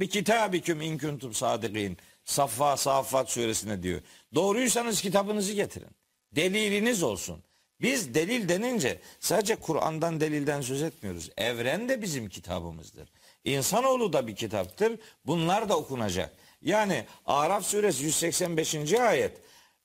bi 0.00 0.08
kitabiküm 0.08 0.80
in 0.80 0.98
kuntum 0.98 1.34
sadikin. 1.34 1.96
Saffa 2.24 2.76
Saffat 2.76 3.30
suresine 3.30 3.82
diyor. 3.82 4.00
Doğruysanız 4.34 5.00
kitabınızı 5.02 5.52
getirin. 5.52 5.88
Deliliniz 6.32 7.02
olsun. 7.02 7.42
Biz 7.80 8.14
delil 8.14 8.48
denince 8.48 9.00
sadece 9.20 9.56
Kur'an'dan 9.56 10.20
delilden 10.20 10.60
söz 10.60 10.82
etmiyoruz. 10.82 11.30
Evren 11.36 11.88
de 11.88 12.02
bizim 12.02 12.28
kitabımızdır. 12.28 13.08
İnsanoğlu 13.44 14.12
da 14.12 14.26
bir 14.26 14.36
kitaptır. 14.36 14.98
Bunlar 15.26 15.68
da 15.68 15.76
okunacak. 15.76 16.32
Yani 16.62 17.04
Araf 17.26 17.64
suresi 17.66 18.04
185. 18.04 18.92
ayet 18.92 19.32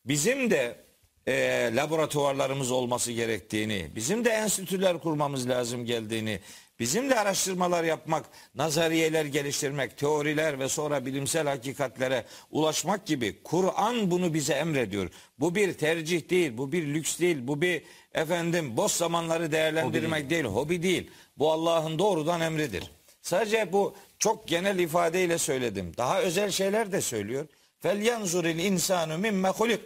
bizim 0.06 0.52
de 0.52 0.86
e, 1.28 1.72
laboratuvarlarımız 1.76 2.72
olması 2.72 3.12
gerektiğini, 3.12 3.92
bizim 3.96 4.26
de 4.26 4.30
enstitüler 4.30 5.00
kurmamız 5.00 5.50
lazım 5.50 5.86
geldiğini, 5.86 6.40
Bizim 6.80 7.10
de 7.10 7.20
araştırmalar 7.20 7.84
yapmak, 7.84 8.26
nazariyeler 8.56 9.26
geliştirmek, 9.26 9.98
teoriler 9.98 10.60
ve 10.60 10.70
sonra 10.70 11.06
bilimsel 11.06 11.48
hakikatlere 11.48 12.26
ulaşmak 12.52 13.06
gibi 13.06 13.44
Kur'an 13.44 14.12
bunu 14.12 14.34
bize 14.34 14.54
emrediyor. 14.54 15.10
Bu 15.40 15.56
bir 15.56 15.74
tercih 15.74 16.30
değil, 16.30 16.58
bu 16.58 16.72
bir 16.72 16.88
lüks 16.88 17.20
değil, 17.20 17.38
bu 17.42 17.62
bir 17.62 17.84
efendim 18.14 18.78
boş 18.78 18.92
zamanları 18.92 19.52
değerlendirmek 19.52 20.30
değil, 20.30 20.46
hobi 20.46 20.84
değil. 20.84 21.12
Bu 21.38 21.52
Allah'ın 21.52 22.00
doğrudan 22.00 22.42
emridir. 22.42 22.92
Sadece 23.22 23.74
bu 23.74 23.96
çok 24.20 24.48
genel 24.48 24.80
ifadeyle 24.80 25.38
söyledim. 25.38 25.94
Daha 25.98 26.22
özel 26.22 26.52
şeyler 26.52 26.92
de 26.92 27.02
söylüyor. 27.02 27.48
Fel 27.80 28.02
yanzuril 28.02 28.60
insanu 28.60 29.18
mimme 29.18 29.50
hulik. 29.50 29.82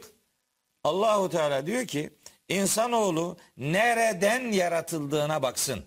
Allahu 0.83 1.29
Teala 1.29 1.67
diyor 1.67 1.87
ki 1.87 2.09
insanoğlu 2.49 3.37
nereden 3.57 4.51
yaratıldığına 4.51 5.41
baksın. 5.41 5.83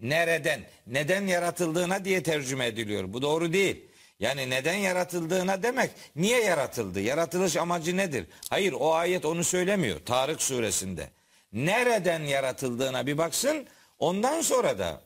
Nereden, 0.00 0.60
neden 0.86 1.26
yaratıldığına 1.26 2.04
diye 2.04 2.22
tercüme 2.22 2.66
ediliyor. 2.66 3.12
Bu 3.12 3.22
doğru 3.22 3.52
değil. 3.52 3.84
Yani 4.20 4.50
neden 4.50 4.74
yaratıldığına 4.74 5.62
demek 5.62 5.90
niye 6.16 6.42
yaratıldı? 6.44 7.00
Yaratılış 7.00 7.56
amacı 7.56 7.96
nedir? 7.96 8.26
Hayır 8.50 8.72
o 8.72 8.94
ayet 8.94 9.24
onu 9.24 9.44
söylemiyor. 9.44 10.00
Tarık 10.00 10.42
suresinde. 10.42 11.10
Nereden 11.52 12.22
yaratıldığına 12.22 13.06
bir 13.06 13.18
baksın. 13.18 13.66
Ondan 13.98 14.40
sonra 14.40 14.78
da 14.78 15.00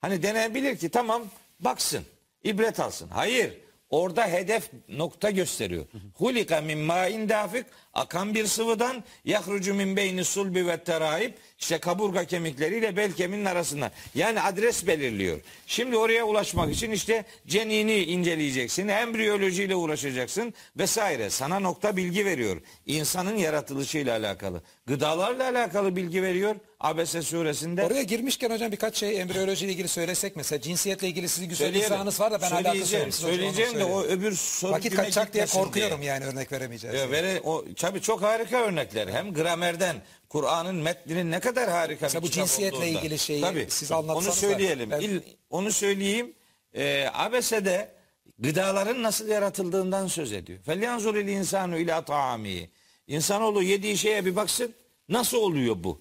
hani 0.00 0.22
denebilir 0.22 0.76
ki 0.76 0.88
tamam 0.88 1.22
baksın. 1.60 2.04
ibret 2.44 2.80
alsın. 2.80 3.08
Hayır. 3.08 3.58
Orada 3.90 4.26
hedef 4.28 4.70
nokta 4.88 5.30
gösteriyor. 5.30 5.86
Hulika 6.14 6.60
min 6.60 6.78
ma'in 6.78 7.28
dafik 7.28 7.66
akan 7.94 8.34
bir 8.34 8.46
sıvıdan 8.46 9.04
yahrucu 9.24 9.74
min 9.74 9.96
beyni 9.96 10.24
sulbi 10.24 10.66
ve 10.66 10.76
teraib 10.76 11.32
işte 11.58 11.78
kaburga 11.78 12.24
kemikleriyle 12.24 12.96
bel 12.96 13.12
kemiğinin 13.12 13.44
arasından. 13.44 13.90
Yani 14.14 14.40
adres 14.40 14.86
belirliyor. 14.86 15.40
Şimdi 15.66 15.96
oraya 15.96 16.24
ulaşmak 16.24 16.72
için 16.72 16.90
işte 16.90 17.24
cenini 17.46 17.96
inceleyeceksin, 17.96 18.88
embriyolojiyle 18.88 19.74
uğraşacaksın 19.76 20.54
vesaire. 20.76 21.30
Sana 21.30 21.60
nokta 21.60 21.96
bilgi 21.96 22.24
veriyor. 22.24 22.60
İnsanın 22.86 23.36
yaratılışıyla 23.36 24.18
alakalı. 24.18 24.62
Gıdalarla 24.86 25.44
alakalı 25.44 25.96
bilgi 25.96 26.22
veriyor. 26.22 26.56
Abese 26.80 27.22
suresinde. 27.22 27.84
Oraya 27.84 28.02
girmişken 28.02 28.50
hocam 28.50 28.72
birkaç 28.72 28.96
şey 28.96 29.20
embriyoloji 29.20 29.64
ile 29.64 29.72
ilgili 29.72 29.88
söylesek 29.88 30.36
mesela 30.36 30.60
cinsiyetle 30.60 31.08
ilgili 31.08 31.28
sizin 31.28 31.48
güzel 31.48 31.74
izahınız 31.74 32.20
var 32.20 32.32
da 32.32 32.42
ben 32.42 32.50
alakası 32.50 32.86
söyleyeceğim, 32.86 33.12
söyleyeceğim 33.12 33.78
de 33.78 33.84
o 33.84 34.02
öbür 34.02 34.32
soru 34.32 34.72
Vakit 34.72 34.94
kaçacak 34.94 35.34
diye 35.34 35.46
korkuyorum 35.46 36.02
yani 36.02 36.24
örnek 36.24 36.52
veremeyeceğiz. 36.52 37.00
Ya 37.00 37.10
vere, 37.10 37.40
o, 37.44 37.64
tabii 37.84 38.00
çok 38.00 38.22
harika 38.22 38.56
örnekler. 38.62 39.08
Hem 39.08 39.34
gramerden, 39.34 39.96
Kur'an'ın 40.28 40.74
metninin 40.76 41.30
ne 41.30 41.40
kadar 41.40 41.70
harika 41.70 42.06
Mesela 42.06 42.22
bir 42.22 42.26
bu 42.26 42.30
kitap 42.30 42.46
cinsiyetle 42.48 42.76
olduğunda. 42.76 42.98
ilgili 42.98 43.18
şeyi 43.18 43.40
Tabii. 43.40 43.66
siz 43.70 43.92
anlatsanız 43.92 44.26
Onu 44.26 44.32
da 44.32 44.36
söyleyelim. 44.36 44.90
ben- 44.90 45.00
İl- 45.00 45.20
onu 45.50 45.72
söyleyeyim. 45.72 46.32
Ee, 46.74 47.08
Abese'de 47.14 47.92
gıdaların 48.38 49.02
nasıl 49.02 49.28
yaratıldığından 49.28 50.06
söz 50.06 50.32
ediyor. 50.32 50.58
Felyanzur 50.66 51.14
il 51.14 51.28
insanu 51.28 51.78
ila 51.78 52.04
taami. 52.04 52.70
İnsanoğlu 53.06 53.62
yediği 53.62 53.98
şeye 53.98 54.24
bir 54.24 54.36
baksın. 54.36 54.74
Nasıl 55.08 55.36
oluyor 55.38 55.76
bu? 55.78 56.00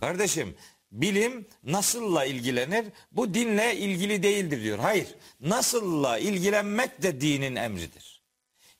Kardeşim 0.00 0.54
bilim 0.92 1.46
nasılla 1.64 2.24
ilgilenir. 2.24 2.84
Bu 3.12 3.34
dinle 3.34 3.76
ilgili 3.76 4.22
değildir 4.22 4.62
diyor. 4.62 4.78
Hayır. 4.78 5.06
Nasılla 5.40 6.18
ilgilenmek 6.18 7.02
de 7.02 7.20
dinin 7.20 7.56
emridir. 7.56 8.13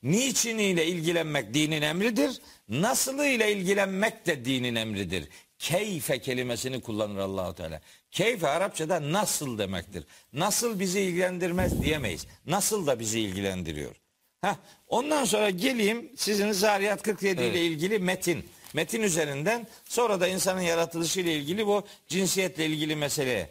Niçin 0.05 0.57
ile 0.57 0.85
ilgilenmek 0.85 1.53
dinin 1.53 1.81
emridir. 1.81 2.41
Nasılı 2.69 3.27
ile 3.27 3.51
ilgilenmek 3.51 4.25
de 4.25 4.45
dinin 4.45 4.75
emridir. 4.75 5.27
Keyfe 5.59 6.19
kelimesini 6.19 6.81
kullanır 6.81 7.19
Allahu 7.19 7.55
Teala. 7.55 7.81
Keyfe 8.11 8.47
Arapçada 8.47 9.11
nasıl 9.11 9.57
demektir. 9.57 10.03
Nasıl 10.33 10.79
bizi 10.79 11.01
ilgilendirmez 11.01 11.81
diyemeyiz. 11.81 12.27
Nasıl 12.45 12.87
da 12.87 12.99
bizi 12.99 13.19
ilgilendiriyor. 13.19 13.95
Heh, 14.41 14.55
ondan 14.87 15.25
sonra 15.25 15.49
geleyim 15.49 16.11
sizin 16.17 16.51
Zariyat 16.51 17.03
47 17.03 17.43
ile 17.43 17.65
ilgili 17.65 17.99
metin. 17.99 18.45
Metin 18.73 19.01
üzerinden 19.01 19.67
sonra 19.85 20.21
da 20.21 20.27
insanın 20.27 20.61
yaratılışı 20.61 21.19
ile 21.19 21.33
ilgili 21.35 21.67
bu 21.67 21.83
cinsiyetle 22.07 22.65
ilgili 22.65 22.95
meseleye. 22.95 23.49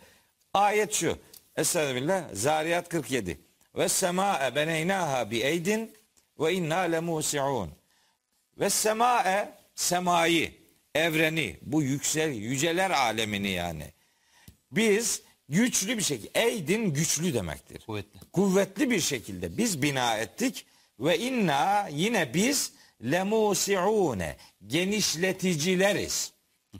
Ayet 0.54 0.92
şu. 0.92 1.18
Estağfirullah. 1.56 2.24
Zariyat 2.32 2.88
47. 2.88 3.38
Ve 3.76 3.88
sema'e 3.88 4.54
beneynaha 4.54 5.30
bi 5.30 5.38
eydin 5.38 5.92
ve 6.40 6.54
inna 6.54 6.78
lemusi'un. 6.78 7.70
Ve 8.58 8.70
sema'e 8.70 9.54
semayı, 9.74 10.52
evreni, 10.94 11.56
bu 11.62 11.82
yüksel 11.82 12.32
yüceler 12.32 12.90
alemini 12.90 13.50
yani. 13.50 13.92
Biz 14.72 15.22
güçlü 15.48 15.98
bir 15.98 16.02
şekilde, 16.02 16.40
eydin 16.40 16.94
güçlü 16.94 17.34
demektir. 17.34 17.82
Kuvvetli. 17.86 18.20
Kuvvetli 18.32 18.90
bir 18.90 19.00
şekilde 19.00 19.56
biz 19.56 19.82
bina 19.82 20.16
ettik 20.16 20.66
ve 21.00 21.18
inna 21.18 21.88
yine 21.88 22.34
biz 22.34 22.72
lemusi'une 23.02 24.36
genişleticileriz. 24.66 26.32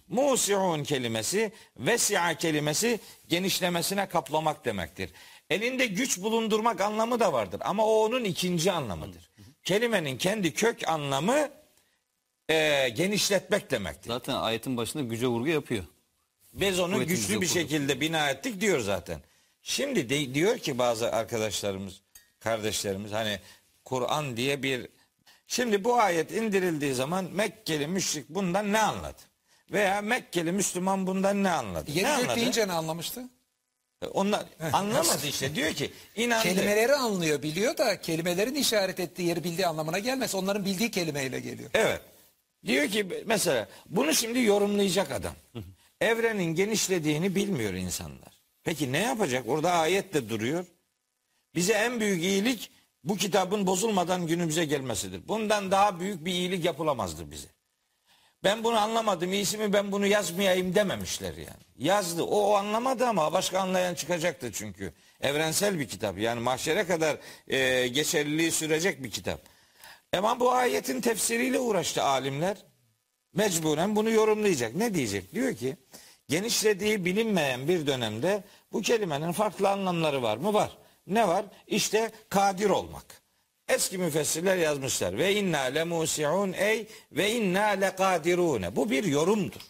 Musi'un 0.08 0.84
kelimesi 0.84 1.52
vesi'a 1.76 2.34
kelimesi 2.34 3.00
genişlemesine 3.28 4.08
kaplamak 4.08 4.64
demektir. 4.64 5.10
Elinde 5.50 5.86
güç 5.86 6.18
bulundurmak 6.18 6.80
anlamı 6.80 7.20
da 7.20 7.32
vardır 7.32 7.60
ama 7.64 7.86
o 7.86 8.04
onun 8.04 8.24
ikinci 8.24 8.72
anlamıdır. 8.72 9.30
Kelimenin 9.64 10.18
kendi 10.18 10.54
kök 10.54 10.88
anlamı 10.88 11.48
e, 12.48 12.88
genişletmek 12.88 13.70
demektir. 13.70 14.10
Zaten 14.10 14.34
ayetin 14.34 14.76
başında 14.76 15.02
güce 15.02 15.26
vurgu 15.26 15.48
yapıyor. 15.48 15.84
Biz 16.52 16.80
onu 16.80 16.94
Kuvvetimizi 16.94 17.22
güçlü 17.22 17.40
bir 17.40 17.46
kurduk. 17.48 17.62
şekilde 17.62 18.00
bina 18.00 18.30
ettik 18.30 18.60
diyor 18.60 18.80
zaten. 18.80 19.20
Şimdi 19.62 20.08
de, 20.08 20.34
diyor 20.34 20.58
ki 20.58 20.78
bazı 20.78 21.12
arkadaşlarımız, 21.12 22.00
kardeşlerimiz 22.40 23.12
hani 23.12 23.40
Kur'an 23.84 24.36
diye 24.36 24.62
bir 24.62 24.88
Şimdi 25.46 25.84
bu 25.84 26.00
ayet 26.00 26.32
indirildiği 26.32 26.94
zaman 26.94 27.24
Mekkeli 27.24 27.86
müşrik 27.86 28.28
bundan 28.28 28.72
ne 28.72 28.78
anladı? 28.80 29.22
Veya 29.72 30.02
Mekkeli 30.02 30.52
Müslüman 30.52 31.06
bundan 31.06 31.42
ne 31.42 31.50
anladı? 31.50 31.90
Yedi 31.90 32.02
ne 32.02 32.08
anladı? 32.08 32.36
deyince 32.36 32.68
ne 32.68 32.72
anlamıştı? 32.72 33.28
Onlar 34.06 34.44
anlamadı 34.72 35.26
işte 35.26 35.54
diyor 35.54 35.72
ki 35.72 35.90
inandı. 36.16 36.42
Kelimeleri 36.42 36.94
anlıyor, 36.94 37.42
biliyor 37.42 37.76
da 37.76 38.00
kelimelerin 38.00 38.54
işaret 38.54 39.00
ettiği 39.00 39.28
yeri 39.28 39.44
bildiği 39.44 39.66
anlamına 39.66 39.98
gelmez. 39.98 40.34
Onların 40.34 40.64
bildiği 40.64 40.90
kelimeyle 40.90 41.40
geliyor. 41.40 41.70
Evet. 41.74 42.00
Diyor 42.66 42.88
ki 42.88 43.06
mesela 43.26 43.68
bunu 43.86 44.14
şimdi 44.14 44.42
yorumlayacak 44.42 45.10
adam. 45.10 45.34
Evrenin 46.00 46.54
genişlediğini 46.54 47.34
bilmiyor 47.34 47.74
insanlar. 47.74 48.34
Peki 48.64 48.92
ne 48.92 48.98
yapacak? 48.98 49.48
Orada 49.48 49.72
ayet 49.72 50.14
de 50.14 50.28
duruyor. 50.28 50.66
Bize 51.54 51.72
en 51.72 52.00
büyük 52.00 52.22
iyilik 52.22 52.70
bu 53.04 53.16
kitabın 53.16 53.66
bozulmadan 53.66 54.26
günümüze 54.26 54.64
gelmesidir. 54.64 55.28
Bundan 55.28 55.70
daha 55.70 56.00
büyük 56.00 56.24
bir 56.24 56.32
iyilik 56.32 56.64
yapılamazdı 56.64 57.30
bize. 57.30 57.48
Ben 58.44 58.64
bunu 58.64 58.78
anlamadım. 58.78 59.32
İyisi 59.32 59.58
mi 59.58 59.72
ben 59.72 59.92
bunu 59.92 60.06
yazmayayım 60.06 60.74
dememişler 60.74 61.34
yani. 61.36 61.64
Yazdı. 61.78 62.22
O, 62.22 62.50
o 62.50 62.54
anlamadı 62.54 63.06
ama 63.06 63.32
başka 63.32 63.60
anlayan 63.60 63.94
çıkacaktı 63.94 64.52
çünkü. 64.52 64.92
Evrensel 65.20 65.78
bir 65.78 65.88
kitap. 65.88 66.18
Yani 66.18 66.40
mahşere 66.40 66.86
kadar 66.86 67.16
e, 67.48 67.88
geçerliliği 67.88 68.52
sürecek 68.52 69.02
bir 69.02 69.10
kitap. 69.10 69.40
Ama 70.16 70.40
bu 70.40 70.52
ayetin 70.52 71.00
tefsiriyle 71.00 71.58
uğraştı 71.58 72.02
alimler. 72.02 72.56
Mecburen 73.34 73.96
bunu 73.96 74.10
yorumlayacak. 74.10 74.74
Ne 74.74 74.94
diyecek? 74.94 75.34
Diyor 75.34 75.54
ki 75.56 75.76
genişlediği 76.28 77.04
bilinmeyen 77.04 77.68
bir 77.68 77.86
dönemde 77.86 78.44
bu 78.72 78.80
kelimenin 78.82 79.32
farklı 79.32 79.70
anlamları 79.70 80.22
var 80.22 80.36
mı? 80.36 80.54
Var. 80.54 80.78
Ne 81.06 81.28
var? 81.28 81.44
İşte 81.66 82.10
kadir 82.28 82.70
olmak. 82.70 83.23
Eski 83.68 83.98
müfessirler 83.98 84.56
yazmışlar. 84.56 85.18
Ve 85.18 85.34
inna 85.34 85.58
lemusiun 85.60 86.52
ey 86.52 86.86
ve 87.12 87.32
inna 87.32 87.64
lekadirune. 87.66 88.76
Bu 88.76 88.90
bir 88.90 89.04
yorumdur. 89.04 89.60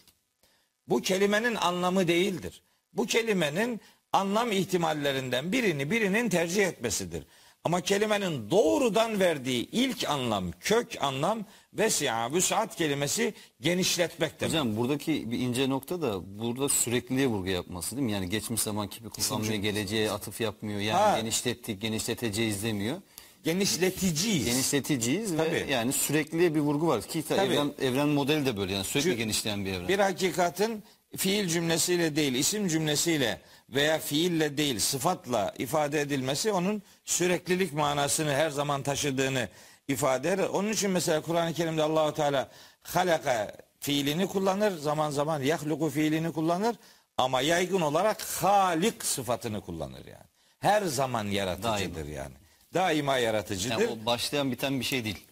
Bu 0.87 1.01
kelimenin 1.01 1.55
anlamı 1.55 2.07
değildir. 2.07 2.61
Bu 2.93 3.05
kelimenin 3.05 3.81
anlam 4.13 4.51
ihtimallerinden 4.51 5.51
birini 5.51 5.91
birinin 5.91 6.29
tercih 6.29 6.67
etmesidir. 6.67 7.23
Ama 7.63 7.81
kelimenin 7.81 8.51
doğrudan 8.51 9.19
verdiği 9.19 9.69
ilk 9.71 10.09
anlam, 10.09 10.51
kök 10.59 11.03
anlam 11.03 11.45
vesi'a, 11.73 12.33
vüsat 12.33 12.75
kelimesi 12.75 13.33
genişletmek 13.61 14.39
demek. 14.39 14.53
Hocam 14.53 14.77
buradaki 14.77 15.31
bir 15.31 15.39
ince 15.39 15.69
nokta 15.69 16.01
da 16.01 16.39
burada 16.39 16.69
sürekliliğe 16.69 17.27
vurgu 17.27 17.49
yapması 17.49 17.95
değil 17.95 18.05
mi? 18.05 18.11
Yani 18.11 18.29
geçmiş 18.29 18.61
zaman 18.61 18.89
gibi 18.89 19.09
kullanmıyor, 19.09 19.53
geleceğe 19.53 20.11
atıf 20.11 20.41
yapmıyor. 20.41 20.79
Yani 20.79 20.97
Ha. 20.99 21.19
genişlettik, 21.19 21.81
genişleteceğiz 21.81 22.63
demiyor. 22.63 22.97
Genişleticiyiz. 23.45 24.45
Genişleticiyiz 24.45 25.37
Tabii. 25.37 25.51
ve 25.51 25.65
yani 25.69 25.93
sürekliliğe 25.93 26.55
bir 26.55 26.59
vurgu 26.59 26.87
var. 26.87 27.01
Ki 27.01 27.23
Tabii. 27.27 27.41
evren, 27.41 27.73
evren 27.81 28.07
modeli 28.07 28.45
de 28.45 28.57
böyle 28.57 28.73
yani 28.73 28.83
sürekli 28.83 29.09
Çünkü 29.09 29.17
genişleyen 29.17 29.65
bir 29.65 29.73
evren. 29.73 29.87
Bir 29.87 29.99
hakikatin 29.99 30.83
fiil 31.17 31.47
cümlesiyle 31.47 32.15
değil, 32.15 32.33
isim 32.33 32.67
cümlesiyle 32.67 33.41
veya 33.69 33.99
fiille 33.99 34.57
değil, 34.57 34.79
sıfatla 34.79 35.53
ifade 35.57 36.01
edilmesi 36.01 36.51
onun 36.51 36.81
süreklilik 37.05 37.73
manasını 37.73 38.33
her 38.33 38.49
zaman 38.49 38.83
taşıdığını 38.83 39.49
ifade 39.87 40.31
eder. 40.31 40.47
Onun 40.47 40.71
için 40.71 40.91
mesela 40.91 41.21
Kur'an-ı 41.21 41.53
Kerim'de 41.53 41.83
Allahu 41.83 42.13
Teala 42.13 42.49
halaka 42.83 43.55
fiilini 43.79 44.27
kullanır, 44.27 44.77
zaman 44.77 45.11
zaman 45.11 45.41
yahluku 45.41 45.89
fiilini 45.89 46.31
kullanır. 46.31 46.75
Ama 47.17 47.41
yaygın 47.41 47.81
olarak 47.81 48.21
Halik 48.21 49.05
sıfatını 49.05 49.61
kullanır 49.61 50.05
yani. 50.05 50.25
Her 50.59 50.81
zaman 50.81 51.25
yaratıcıdır 51.27 52.07
yani. 52.07 52.33
Daima 52.75 53.17
yaratıcıdır. 53.17 53.79
Yani 53.81 53.87
o 54.03 54.05
başlayan 54.05 54.51
biten 54.51 54.79
bir 54.79 54.85
şey 54.85 55.03
değil 55.03 55.25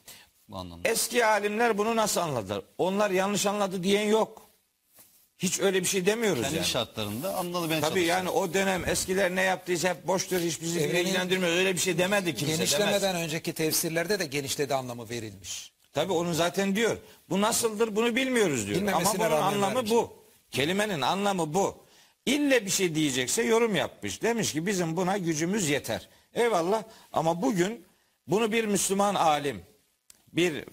bu 0.49 0.57
anlamda. 0.57 0.89
Eski 0.89 1.25
alimler 1.25 1.77
bunu 1.77 1.95
nasıl 1.95 2.21
anladılar? 2.21 2.61
Onlar 2.77 3.11
yanlış 3.11 3.45
anladı 3.45 3.83
diyen 3.83 4.07
yok. 4.07 4.41
Hiç 5.37 5.59
öyle 5.59 5.81
bir 5.81 5.85
şey 5.87 6.05
demiyoruz 6.05 6.41
Kendi 6.41 6.55
yani. 6.55 6.65
şartlarında 6.65 7.35
anlamaya 7.35 7.67
Tabii 7.67 7.81
çalışıyor. 7.81 8.07
yani 8.07 8.29
o 8.29 8.53
dönem 8.53 8.87
eskiler 8.89 9.35
ne 9.35 9.41
yaptıysa 9.41 9.89
hep 9.89 10.07
boştur 10.07 10.39
hiç 10.39 10.61
bizi 10.61 10.79
Evrenin 10.79 11.05
ilgilendirmez. 11.05 11.49
Öyle 11.49 11.73
bir 11.73 11.79
şey 11.79 11.97
demedi 11.97 12.35
kimse 12.35 12.53
demez. 12.53 12.57
Genişlemeden 12.57 13.15
önceki 13.15 13.53
tefsirlerde 13.53 14.19
de 14.19 14.25
genişledi 14.25 14.75
anlamı 14.75 15.09
verilmiş. 15.09 15.71
Tabii 15.93 16.13
onu 16.13 16.33
zaten 16.33 16.75
diyor. 16.75 16.97
Bu 17.29 17.41
nasıldır 17.41 17.95
bunu 17.95 18.15
bilmiyoruz 18.15 18.67
diyor. 18.67 18.77
Ama 18.81 18.87
Bilmemesine 18.87 19.19
bunun 19.19 19.29
rağmen 19.31 19.41
anlamı 19.53 19.75
vermiş. 19.75 19.91
bu. 19.91 20.13
Kelimenin 20.51 21.01
anlamı 21.01 21.53
bu. 21.53 21.77
İlle 22.25 22.65
bir 22.65 22.71
şey 22.71 22.95
diyecekse 22.95 23.43
yorum 23.43 23.75
yapmış. 23.75 24.21
Demiş 24.21 24.53
ki 24.53 24.65
bizim 24.65 24.97
buna 24.97 25.17
gücümüz 25.17 25.69
yeter. 25.69 26.09
Eyvallah 26.33 26.83
ama 27.13 27.41
bugün 27.41 27.85
bunu 28.27 28.51
bir 28.51 28.65
Müslüman 28.65 29.15
alim, 29.15 29.61
bir 30.33 30.65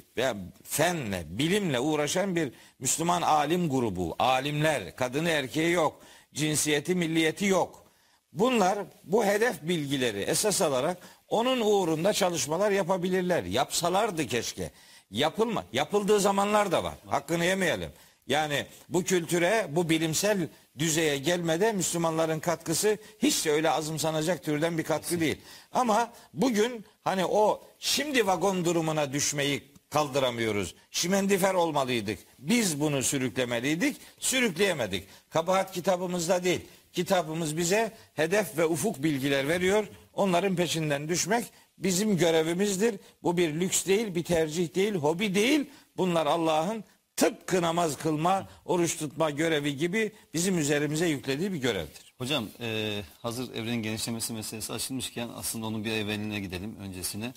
fenle, 0.65 1.25
bilimle 1.29 1.81
uğraşan 1.81 2.37
bir 2.37 2.53
Müslüman 2.79 3.23
alim 3.23 3.71
grubu, 3.71 4.17
alimler, 4.19 4.97
kadını 4.97 5.29
erkeği 5.29 5.73
yok, 5.73 6.01
cinsiyeti, 6.35 6.95
milliyeti 6.95 7.47
yok. 7.47 7.85
Bunlar 8.33 8.79
bu 9.05 9.25
hedef 9.25 9.63
bilgileri 9.63 10.21
esas 10.21 10.63
alarak 10.63 10.99
onun 11.29 11.61
uğrunda 11.61 12.13
çalışmalar 12.13 12.71
yapabilirler. 12.71 13.45
Yapsalardı 13.45 14.27
keşke. 14.27 14.71
Yapılma. 15.11 15.65
Yapıldığı 15.73 16.21
zamanlar 16.21 16.73
da 16.73 16.85
var. 16.85 16.95
Hakkını 17.07 17.45
yemeyelim. 17.45 17.91
Yani 18.31 18.67
bu 18.89 19.05
kültüre, 19.05 19.67
bu 19.71 19.91
bilimsel 19.91 20.49
düzeye 20.79 21.19
gelmede 21.19 21.73
Müslümanların 21.73 22.41
katkısı 22.41 22.99
hiç 23.19 23.47
de 23.47 23.51
öyle 23.51 23.71
azımsanacak 23.71 24.45
türden 24.45 24.79
bir 24.79 24.83
katkı 24.83 25.21
değil. 25.21 25.39
Ama 25.73 26.13
bugün 26.35 26.85
hani 27.05 27.27
o 27.27 27.63
şimdi 27.79 28.27
vagon 28.27 28.65
durumuna 28.65 29.13
düşmeyi 29.13 29.63
kaldıramıyoruz. 29.91 30.75
Şimendifer 30.91 31.55
olmalıydık. 31.55 32.19
Biz 32.39 32.81
bunu 32.81 33.03
sürüklemeliydik. 33.03 33.97
Sürükleyemedik. 34.19 35.09
Kabahat 35.31 35.73
kitabımızda 35.73 36.45
değil. 36.45 36.61
Kitabımız 36.93 37.57
bize 37.57 37.93
hedef 38.15 38.59
ve 38.59 38.67
ufuk 38.67 39.03
bilgiler 39.03 39.49
veriyor. 39.49 39.85
Onların 40.15 40.57
peşinden 40.57 41.09
düşmek 41.09 41.45
bizim 41.79 42.17
görevimizdir. 42.17 42.95
Bu 43.23 43.37
bir 43.37 43.61
lüks 43.61 43.87
değil, 43.87 44.15
bir 44.15 44.25
tercih 44.25 44.75
değil, 44.75 44.95
hobi 44.95 45.35
değil. 45.35 45.71
Bunlar 45.97 46.27
Allah'ın 46.27 46.85
tıpkı 47.21 47.63
namaz 47.63 47.97
kılma, 47.97 48.49
oruç 48.65 48.97
tutma 48.99 49.31
görevi 49.31 49.77
gibi 49.77 50.13
bizim 50.35 50.59
üzerimize 50.59 51.07
yüklediği 51.07 51.53
bir 51.53 51.59
görevdir. 51.59 52.15
Hocam 52.19 52.49
e, 52.61 53.03
hazır 53.23 53.55
evrenin 53.55 53.83
genişlemesi 53.83 54.33
meselesi 54.33 54.73
açılmışken 54.73 55.29
aslında 55.37 55.67
onun 55.67 55.85
bir 55.85 55.91
evveline 55.91 56.41
gidelim 56.41 56.77
öncesine. 56.77 57.33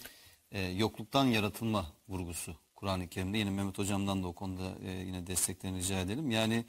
E, 0.51 0.61
yokluktan 0.61 1.25
yaratılma 1.25 1.85
vurgusu 2.07 2.55
Kur'an-ı 2.75 3.07
Kerim'de. 3.07 3.37
Yine 3.37 3.49
Mehmet 3.49 3.77
Hocam'dan 3.77 4.23
da 4.23 4.27
o 4.27 4.33
konuda 4.33 4.75
e, 4.85 4.91
yine 4.91 5.27
desteklerini 5.27 5.79
rica 5.79 5.99
edelim. 5.99 6.31
Yani 6.31 6.65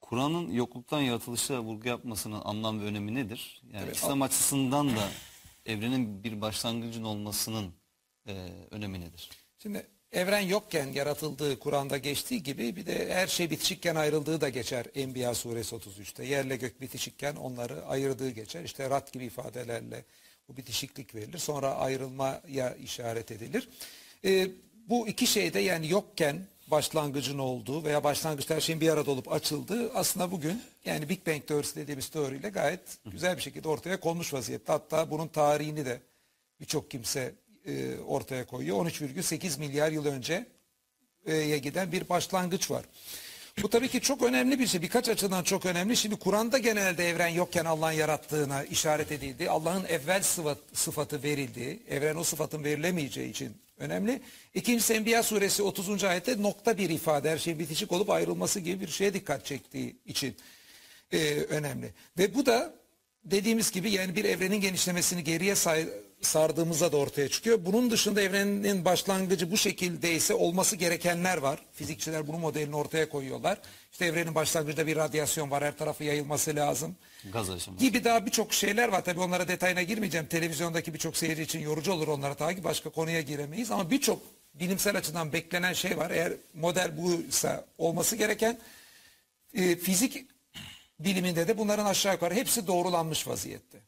Kur'an'ın 0.00 0.52
yokluktan 0.52 1.00
yaratılışa 1.00 1.62
vurgu 1.62 1.88
yapmasının 1.88 2.40
anlam 2.44 2.80
ve 2.80 2.84
önemi 2.84 3.14
nedir? 3.14 3.62
Yani 3.72 3.90
İslam 3.92 4.22
açısından 4.22 4.96
da 4.96 5.08
evrenin 5.66 6.24
bir 6.24 6.40
başlangıcın 6.40 7.04
olmasının 7.04 7.74
e, 8.26 8.32
önemi 8.70 9.00
nedir? 9.00 9.30
Şimdi 9.58 9.86
evren 10.14 10.40
yokken 10.40 10.92
yaratıldığı 10.92 11.58
Kur'an'da 11.58 11.98
geçtiği 11.98 12.42
gibi 12.42 12.76
bir 12.76 12.86
de 12.86 13.14
her 13.14 13.26
şey 13.26 13.50
bitişikken 13.50 13.94
ayrıldığı 13.94 14.40
da 14.40 14.48
geçer 14.48 14.86
Enbiya 14.94 15.34
suresi 15.34 15.76
33'te. 15.76 16.24
Yerle 16.24 16.56
gök 16.56 16.80
bitişikken 16.80 17.36
onları 17.36 17.86
ayırdığı 17.86 18.30
geçer. 18.30 18.64
İşte 18.64 18.90
rat 18.90 19.12
gibi 19.12 19.24
ifadelerle 19.24 20.04
bu 20.48 20.56
bitişiklik 20.56 21.14
verilir. 21.14 21.38
Sonra 21.38 21.74
ayrılmaya 21.74 22.74
işaret 22.74 23.30
edilir. 23.30 23.68
Ee, 24.24 24.48
bu 24.88 25.08
iki 25.08 25.26
şeyde 25.26 25.60
yani 25.60 25.90
yokken 25.90 26.46
başlangıcın 26.66 27.38
olduğu 27.38 27.84
veya 27.84 28.04
başlangıçta 28.04 28.54
her 28.54 28.60
şeyin 28.60 28.80
bir 28.80 28.88
arada 28.88 29.10
olup 29.10 29.32
açıldığı 29.32 29.92
aslında 29.92 30.32
bugün 30.32 30.62
yani 30.84 31.08
Big 31.08 31.26
Bang 31.26 31.46
teorisi 31.46 31.76
dediğimiz 31.76 32.08
teoriyle 32.08 32.48
gayet 32.48 32.80
güzel 33.06 33.36
bir 33.36 33.42
şekilde 33.42 33.68
ortaya 33.68 34.00
konmuş 34.00 34.34
vaziyette. 34.34 34.72
Hatta 34.72 35.10
bunun 35.10 35.28
tarihini 35.28 35.86
de 35.86 36.00
birçok 36.60 36.90
kimse 36.90 37.34
e, 37.66 37.98
ortaya 37.98 38.46
koyuyor. 38.46 38.86
13,8 38.86 39.58
milyar 39.58 39.92
yıl 39.92 40.06
önceye 40.06 41.58
giden 41.58 41.92
bir 41.92 42.08
başlangıç 42.08 42.70
var. 42.70 42.84
Bu 43.62 43.70
tabii 43.70 43.88
ki 43.88 44.00
çok 44.00 44.22
önemli 44.22 44.58
bir 44.58 44.66
şey. 44.66 44.82
Birkaç 44.82 45.08
açıdan 45.08 45.44
çok 45.44 45.66
önemli. 45.66 45.96
Şimdi 45.96 46.16
Kur'an'da 46.16 46.58
genelde 46.58 47.08
evren 47.08 47.28
yokken 47.28 47.64
Allah'ın 47.64 47.92
yarattığına 47.92 48.64
işaret 48.64 49.12
edildi. 49.12 49.50
Allah'ın 49.50 49.84
evvel 49.84 50.22
sıfat, 50.22 50.58
sıfatı 50.72 51.22
verildi. 51.22 51.82
Evren 51.88 52.16
o 52.16 52.24
sıfatın 52.24 52.64
verilemeyeceği 52.64 53.30
için 53.30 53.56
önemli. 53.78 54.20
İkincisi 54.54 54.94
Enbiya 54.94 55.22
suresi 55.22 55.62
30. 55.62 56.04
ayette 56.04 56.42
nokta 56.42 56.78
bir 56.78 56.90
ifade. 56.90 57.30
Her 57.30 57.38
şeyin 57.38 57.58
bitişik 57.58 57.92
olup 57.92 58.10
ayrılması 58.10 58.60
gibi 58.60 58.80
bir 58.80 58.88
şeye 58.88 59.14
dikkat 59.14 59.46
çektiği 59.46 59.96
için 60.06 60.36
e, 61.12 61.34
önemli. 61.34 61.94
Ve 62.18 62.34
bu 62.34 62.46
da 62.46 62.74
dediğimiz 63.24 63.70
gibi 63.70 63.90
yani 63.90 64.16
bir 64.16 64.24
evrenin 64.24 64.60
genişlemesini 64.60 65.24
geriye 65.24 65.54
say- 65.54 65.88
sardığımızda 66.22 66.92
da 66.92 66.96
ortaya 66.96 67.28
çıkıyor. 67.28 67.58
Bunun 67.64 67.90
dışında 67.90 68.22
evrenin 68.22 68.84
başlangıcı 68.84 69.50
bu 69.50 69.56
şekildeyse 69.56 70.34
olması 70.34 70.76
gerekenler 70.76 71.36
var. 71.38 71.58
Fizikçiler 71.72 72.26
bunun 72.26 72.40
modelini 72.40 72.76
ortaya 72.76 73.08
koyuyorlar. 73.08 73.58
İşte 73.92 74.06
evrenin 74.06 74.34
başlangıcında 74.34 74.86
bir 74.86 74.96
radyasyon 74.96 75.50
var. 75.50 75.64
Her 75.64 75.76
tarafı 75.78 76.04
yayılması 76.04 76.56
lazım. 76.56 76.96
Gaz 77.32 77.50
aşaması. 77.50 77.84
Gibi 77.84 78.04
daha 78.04 78.26
birçok 78.26 78.52
şeyler 78.54 78.88
var. 78.88 79.04
Tabii 79.04 79.20
onlara 79.20 79.48
detayına 79.48 79.82
girmeyeceğim. 79.82 80.26
Televizyondaki 80.26 80.94
birçok 80.94 81.16
seyirci 81.16 81.42
için 81.42 81.60
yorucu 81.60 81.92
olur 81.92 82.08
onlara 82.08 82.34
takip. 82.34 82.64
Başka 82.64 82.90
konuya 82.90 83.20
giremeyiz. 83.20 83.70
Ama 83.70 83.90
birçok 83.90 84.22
bilimsel 84.54 84.96
açıdan 84.96 85.32
beklenen 85.32 85.72
şey 85.72 85.96
var. 85.96 86.10
Eğer 86.10 86.32
model 86.54 86.96
buysa 87.02 87.64
olması 87.78 88.16
gereken 88.16 88.58
e, 89.54 89.76
fizik 89.76 90.26
biliminde 90.98 91.48
de 91.48 91.58
bunların 91.58 91.86
aşağı 91.86 92.12
yukarı 92.12 92.34
hepsi 92.34 92.66
doğrulanmış 92.66 93.28
vaziyette. 93.28 93.78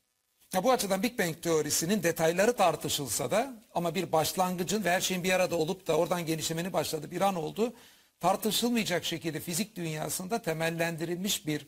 Ya 0.55 0.65
bu 0.65 0.73
açıdan 0.73 1.03
Big 1.03 1.19
Bang 1.19 1.43
teorisinin 1.43 2.03
detayları 2.03 2.57
tartışılsa 2.57 3.31
da 3.31 3.63
ama 3.75 3.95
bir 3.95 4.13
başlangıcın 4.13 4.85
ve 4.85 4.91
her 4.91 5.01
şeyin 5.01 5.25
bir 5.25 5.33
arada 5.33 5.57
olup 5.57 5.87
da 5.87 5.97
oradan 5.97 6.27
genişlemenin 6.27 6.73
başladığı 6.73 7.11
bir 7.11 7.21
an 7.21 7.35
oldu. 7.35 7.73
Tartışılmayacak 8.21 9.05
şekilde 9.05 9.41
fizik 9.41 9.77
dünyasında 9.77 10.43
temellendirilmiş 10.43 11.47
bir 11.47 11.67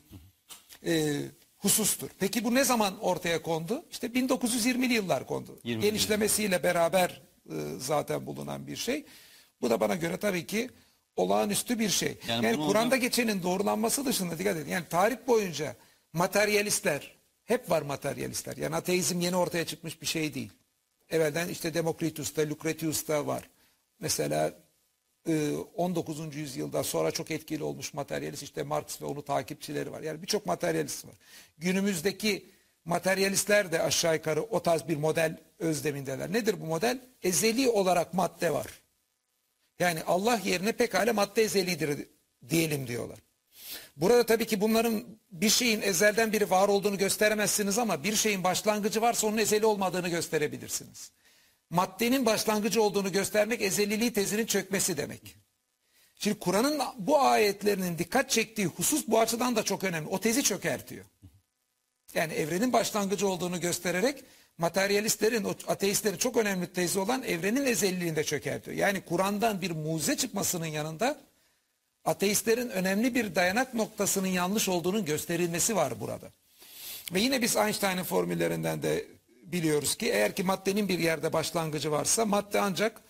e, 0.86 1.22
husustur. 1.58 2.08
Peki 2.18 2.44
bu 2.44 2.54
ne 2.54 2.64
zaman 2.64 2.98
ortaya 3.00 3.42
kondu? 3.42 3.84
İşte 3.90 4.06
1920'li 4.06 4.92
yıllar 4.92 5.26
kondu. 5.26 5.58
20'li 5.64 5.80
Genişlemesiyle 5.80 6.62
beraber 6.62 7.22
e, 7.50 7.54
zaten 7.78 8.26
bulunan 8.26 8.66
bir 8.66 8.76
şey. 8.76 9.04
Bu 9.60 9.70
da 9.70 9.80
bana 9.80 9.94
göre 9.94 10.16
tabii 10.16 10.46
ki 10.46 10.70
olağanüstü 11.18 11.78
bir 11.78 11.88
şey. 11.88 12.18
Yani 12.28 12.46
Yani, 12.46 12.56
Kur'an'da 12.56 12.86
hocam- 12.96 13.00
geçenin 13.00 13.42
doğrulanması 13.42 14.04
dışında 14.06 14.38
dikkat 14.38 14.56
edin. 14.56 14.70
Yani 14.70 14.84
tarih 14.90 15.16
boyunca 15.26 15.76
materyalistler 16.12 17.16
hep 17.44 17.70
var 17.70 17.82
materyalistler. 17.82 18.56
Yani 18.56 18.76
ateizm 18.76 19.20
yeni 19.20 19.36
ortaya 19.36 19.66
çıkmış 19.66 20.02
bir 20.02 20.06
şey 20.06 20.34
değil. 20.34 20.52
Evvelden 21.10 21.48
işte 21.48 21.74
Demokritus'ta, 21.74 22.42
Lucretius'ta 22.48 23.26
var. 23.26 23.50
Mesela 24.00 24.54
e, 25.28 25.50
19. 25.76 26.36
yüzyılda 26.36 26.84
sonra 26.84 27.10
çok 27.10 27.30
etkili 27.30 27.62
olmuş 27.62 27.94
materyalist 27.94 28.42
işte 28.42 28.62
Marx 28.62 29.02
ve 29.02 29.06
onun 29.06 29.20
takipçileri 29.22 29.92
var. 29.92 30.00
Yani 30.00 30.22
birçok 30.22 30.46
materyalist 30.46 31.04
var. 31.04 31.14
Günümüzdeki 31.58 32.50
materyalistler 32.84 33.72
de 33.72 33.82
aşağı 33.82 34.14
yukarı 34.14 34.42
o 34.42 34.62
tarz 34.62 34.88
bir 34.88 34.96
model 34.96 35.36
özlemindeler. 35.58 36.32
Nedir 36.32 36.60
bu 36.60 36.66
model? 36.66 37.00
Ezeli 37.22 37.68
olarak 37.68 38.14
madde 38.14 38.52
var. 38.52 38.66
Yani 39.78 40.02
Allah 40.06 40.40
yerine 40.44 40.72
pekala 40.72 41.12
madde 41.12 41.42
ezelidir 41.42 42.06
diyelim 42.48 42.86
diyorlar. 42.86 43.18
Burada 43.96 44.26
tabii 44.26 44.46
ki 44.46 44.60
bunların 44.60 45.04
bir 45.30 45.48
şeyin 45.48 45.82
ezelden 45.82 46.32
biri 46.32 46.50
var 46.50 46.68
olduğunu 46.68 46.98
gösteremezsiniz 46.98 47.78
ama 47.78 48.04
bir 48.04 48.16
şeyin 48.16 48.44
başlangıcı 48.44 49.00
varsa 49.00 49.26
onun 49.26 49.38
ezeli 49.38 49.66
olmadığını 49.66 50.08
gösterebilirsiniz. 50.08 51.10
Maddenin 51.70 52.26
başlangıcı 52.26 52.82
olduğunu 52.82 53.12
göstermek 53.12 53.62
ezeliliği 53.62 54.12
tezinin 54.12 54.46
çökmesi 54.46 54.96
demek. 54.96 55.36
Şimdi 56.18 56.38
Kur'an'ın 56.38 56.80
bu 56.98 57.20
ayetlerinin 57.20 57.98
dikkat 57.98 58.30
çektiği 58.30 58.66
husus 58.66 59.04
bu 59.08 59.20
açıdan 59.20 59.56
da 59.56 59.62
çok 59.62 59.84
önemli. 59.84 60.08
O 60.08 60.20
tezi 60.20 60.42
çökertiyor. 60.42 61.04
Yani 62.14 62.32
evrenin 62.32 62.72
başlangıcı 62.72 63.28
olduğunu 63.28 63.60
göstererek 63.60 64.24
materyalistlerin, 64.58 65.44
o 65.44 65.54
ateistlerin 65.66 66.16
çok 66.16 66.36
önemli 66.36 66.72
tezi 66.72 66.98
olan 66.98 67.22
evrenin 67.22 67.66
ezeliliğini 67.66 68.16
de 68.16 68.24
çökertiyor. 68.24 68.76
Yani 68.76 69.00
Kur'an'dan 69.00 69.60
bir 69.60 69.70
mucize 69.70 70.16
çıkmasının 70.16 70.66
yanında 70.66 71.18
ateistlerin 72.04 72.68
önemli 72.68 73.14
bir 73.14 73.34
dayanak 73.34 73.74
noktasının 73.74 74.26
yanlış 74.26 74.68
olduğunun 74.68 75.04
gösterilmesi 75.04 75.76
var 75.76 76.00
burada. 76.00 76.30
Ve 77.12 77.20
yine 77.20 77.42
biz 77.42 77.56
Einstein'ın 77.56 78.02
formüllerinden 78.02 78.82
de 78.82 79.06
biliyoruz 79.42 79.94
ki 79.94 80.06
eğer 80.06 80.34
ki 80.34 80.42
maddenin 80.42 80.88
bir 80.88 80.98
yerde 80.98 81.32
başlangıcı 81.32 81.90
varsa 81.90 82.24
madde 82.26 82.60
ancak 82.60 83.00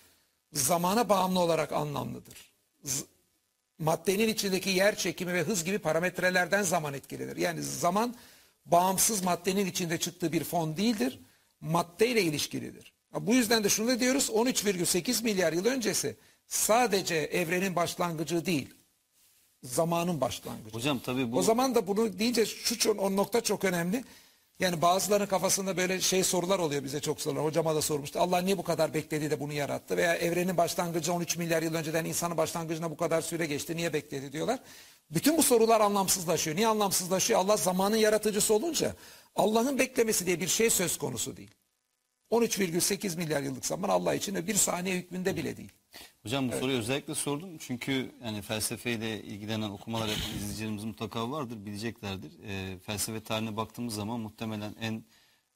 zamana 0.53 1.09
bağımlı 1.09 1.39
olarak 1.39 1.71
anlamlıdır. 1.71 2.51
Z- 2.85 3.03
maddenin 3.79 4.27
içindeki 4.27 4.69
yer 4.69 4.95
çekimi 4.95 5.33
ve 5.33 5.43
hız 5.43 5.63
gibi 5.63 5.79
parametrelerden 5.79 6.63
zaman 6.63 6.93
etkilenir. 6.93 7.37
Yani 7.37 7.63
zaman 7.63 8.15
bağımsız 8.65 9.23
maddenin 9.23 9.65
içinde 9.65 9.97
çıktığı 9.97 10.31
bir 10.31 10.43
fon 10.43 10.77
değildir. 10.77 11.19
Maddeyle 11.61 12.21
ilişkilidir. 12.21 12.93
Bu 13.19 13.33
yüzden 13.33 13.63
de 13.63 13.69
şunu 13.69 13.87
da 13.87 13.99
diyoruz 13.99 14.29
13,8 14.29 15.23
milyar 15.23 15.53
yıl 15.53 15.65
öncesi 15.65 16.15
sadece 16.47 17.15
evrenin 17.15 17.75
başlangıcı 17.75 18.45
değil 18.45 18.73
zamanın 19.63 20.21
başlangıcı. 20.21 20.75
Hocam 20.75 20.99
tabii 20.99 21.31
bu 21.31 21.37
O 21.37 21.41
zaman 21.41 21.75
da 21.75 21.87
bunu 21.87 22.19
deyince 22.19 22.45
şu 22.45 22.91
o 22.91 23.15
nokta 23.15 23.41
çok 23.41 23.63
önemli. 23.63 24.03
Yani 24.59 24.81
bazılarının 24.81 25.27
kafasında 25.27 25.77
böyle 25.77 26.01
şey 26.01 26.23
sorular 26.23 26.59
oluyor 26.59 26.83
bize 26.83 26.99
çok 26.99 27.21
sorular. 27.21 27.43
Hocama 27.43 27.75
da 27.75 27.81
sormuştu. 27.81 28.19
Allah 28.19 28.41
niye 28.41 28.57
bu 28.57 28.63
kadar 28.63 28.93
bekledi 28.93 29.31
de 29.31 29.39
bunu 29.39 29.53
yarattı? 29.53 29.97
Veya 29.97 30.15
evrenin 30.15 30.57
başlangıcı 30.57 31.13
13 31.13 31.37
milyar 31.37 31.61
yıl 31.63 31.73
önceden 31.73 32.05
insanın 32.05 32.37
başlangıcına 32.37 32.91
bu 32.91 32.97
kadar 32.97 33.21
süre 33.21 33.45
geçti. 33.45 33.75
Niye 33.77 33.93
bekledi 33.93 34.31
diyorlar. 34.31 34.59
Bütün 35.11 35.37
bu 35.37 35.43
sorular 35.43 35.81
anlamsızlaşıyor. 35.81 36.55
Niye 36.55 36.67
anlamsızlaşıyor? 36.67 37.39
Allah 37.39 37.57
zamanın 37.57 37.95
yaratıcısı 37.95 38.53
olunca 38.53 38.95
Allah'ın 39.35 39.79
beklemesi 39.79 40.25
diye 40.25 40.39
bir 40.39 40.47
şey 40.47 40.69
söz 40.69 40.97
konusu 40.97 41.37
değil. 41.37 41.51
13,8 42.31 43.17
milyar 43.17 43.41
yıllık 43.41 43.65
zaman 43.65 43.89
Allah 43.89 44.13
için 44.13 44.47
bir 44.47 44.55
saniye 44.55 44.95
hükmünde 44.95 45.35
bile 45.35 45.57
değil. 45.57 45.71
Hocam 46.23 46.51
bu 46.51 46.55
soruyu 46.55 46.77
özellikle 46.77 47.15
sordum 47.15 47.57
çünkü 47.57 48.11
yani 48.23 48.41
felsefeyle 48.41 49.23
ilgilenen 49.23 49.69
okumalar 49.69 50.07
yapan 50.07 50.35
izleyicilerimiz 50.35 50.83
mutlaka 50.83 51.31
vardır, 51.31 51.65
bileceklerdir. 51.65 52.31
Ee, 52.45 52.79
felsefe 52.79 53.23
tarihine 53.23 53.57
baktığımız 53.57 53.95
zaman 53.95 54.19
muhtemelen 54.19 54.75
en 54.81 55.03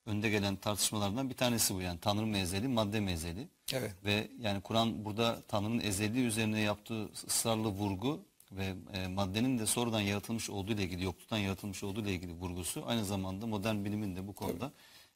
önde 0.05 0.29
gelen 0.29 0.55
tartışmalardan 0.55 1.29
bir 1.29 1.35
tanesi 1.35 1.75
bu 1.75 1.81
yani 1.81 1.99
Tanrı 1.99 2.25
mı 2.25 2.37
ezeli, 2.37 2.67
madde 2.67 2.99
mi 2.99 3.11
ezeli? 3.11 3.47
Evet. 3.73 3.91
Ve 4.05 4.27
yani 4.39 4.61
Kur'an 4.61 5.05
burada 5.05 5.41
Tanrı'nın 5.47 5.79
ezeli 5.79 6.25
üzerine 6.25 6.61
yaptığı 6.61 7.09
ısrarlı 7.27 7.67
vurgu 7.67 8.25
ve 8.57 8.73
e, 8.93 9.07
maddenin 9.07 9.59
de 9.59 9.65
sonradan 9.65 10.01
yaratılmış 10.01 10.49
olduğu 10.49 10.71
ile 10.71 10.83
ilgili, 10.83 11.03
yokluktan 11.03 11.37
yaratılmış 11.37 11.83
olduğu 11.83 12.01
ile 12.01 12.11
ilgili 12.13 12.33
vurgusu 12.33 12.83
aynı 12.87 13.05
zamanda 13.05 13.47
modern 13.47 13.85
bilimin 13.85 14.15
de 14.15 14.27
bu 14.27 14.33
konuda 14.33 14.71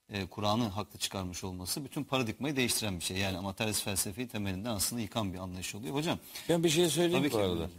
e, 0.09 0.25
Kur'an'ı 0.25 0.67
haklı 0.67 0.99
çıkarmış 0.99 1.43
olması 1.43 1.85
bütün 1.85 2.03
paradigmayı 2.03 2.55
değiştiren 2.55 2.99
bir 2.99 3.03
şey. 3.03 3.17
Yani 3.17 3.39
materyalist 3.39 3.83
felsefeyi 3.83 4.27
temelinden 4.27 4.69
aslında 4.69 5.01
yıkan 5.01 5.33
bir 5.33 5.39
anlayış 5.39 5.75
oluyor. 5.75 5.95
Hocam 5.95 6.19
Ben 6.49 6.63
bir 6.63 6.69
şey 6.69 6.89
söyleyeyim 6.89 7.29
Tabii 7.29 7.33
bu 7.33 7.37
ki. 7.37 7.43
arada. 7.43 7.69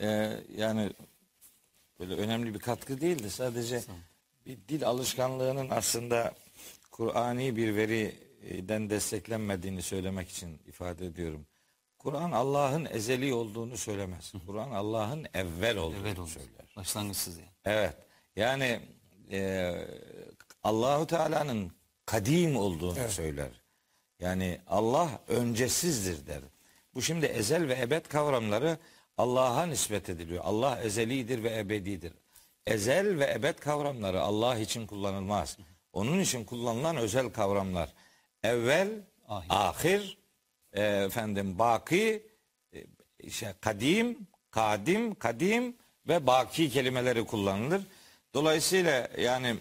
Ee, 0.00 0.40
yani 0.56 0.90
böyle 2.00 2.14
önemli 2.14 2.54
bir 2.54 2.58
katkı 2.58 3.00
değildi. 3.00 3.30
Sadece 3.30 3.82
bir 4.46 4.58
dil 4.68 4.86
alışkanlığının 4.86 5.68
aslında 5.70 6.34
Kur'ani 6.90 7.56
bir 7.56 7.76
veriden 7.76 8.90
desteklenmediğini 8.90 9.82
söylemek 9.82 10.28
için 10.28 10.58
ifade 10.68 11.06
ediyorum. 11.06 11.46
Kur'an 12.06 12.32
Allah'ın 12.32 12.84
ezeli 12.84 13.34
olduğunu 13.34 13.76
söylemez. 13.76 14.32
Kur'an 14.46 14.70
Allah'ın 14.70 15.26
evvel 15.34 15.76
olduğunu 15.76 16.08
evvel 16.08 16.26
söyler. 16.26 16.74
Başlangıçsız 16.76 17.36
yani. 17.38 17.48
Evet. 17.64 17.94
Yani 18.36 18.80
e, 19.30 19.72
Allahu 20.64 21.06
Teala'nın 21.06 21.72
kadim 22.04 22.56
olduğunu 22.56 23.08
söyler. 23.08 23.48
Yani 24.20 24.60
Allah 24.66 25.08
öncesizdir 25.28 26.26
der. 26.26 26.40
Bu 26.94 27.02
şimdi 27.02 27.26
ezel 27.26 27.68
ve 27.68 27.80
ebed 27.80 28.06
kavramları 28.06 28.78
Allah'a 29.18 29.66
nispet 29.66 30.08
ediliyor. 30.08 30.44
Allah 30.44 30.80
ezelidir 30.82 31.42
ve 31.42 31.58
ebedidir. 31.58 32.12
Ezel 32.66 33.18
ve 33.18 33.32
ebed 33.32 33.58
kavramları 33.58 34.20
Allah 34.20 34.58
için 34.58 34.86
kullanılmaz. 34.86 35.58
Onun 35.92 36.20
için 36.20 36.44
kullanılan 36.44 36.96
özel 36.96 37.28
kavramlar. 37.28 37.92
Evvel, 38.42 38.88
Ahir. 39.28 39.46
ahir, 39.50 40.18
e, 40.76 40.82
efendim 40.82 41.58
baki, 41.58 42.26
e, 42.74 42.84
işte 43.20 43.54
kadim, 43.60 44.18
kadim, 44.50 45.14
kadim 45.14 45.76
ve 46.08 46.26
baki 46.26 46.70
kelimeleri 46.70 47.24
kullanılır. 47.24 47.82
Dolayısıyla 48.34 49.08
yani 49.18 49.56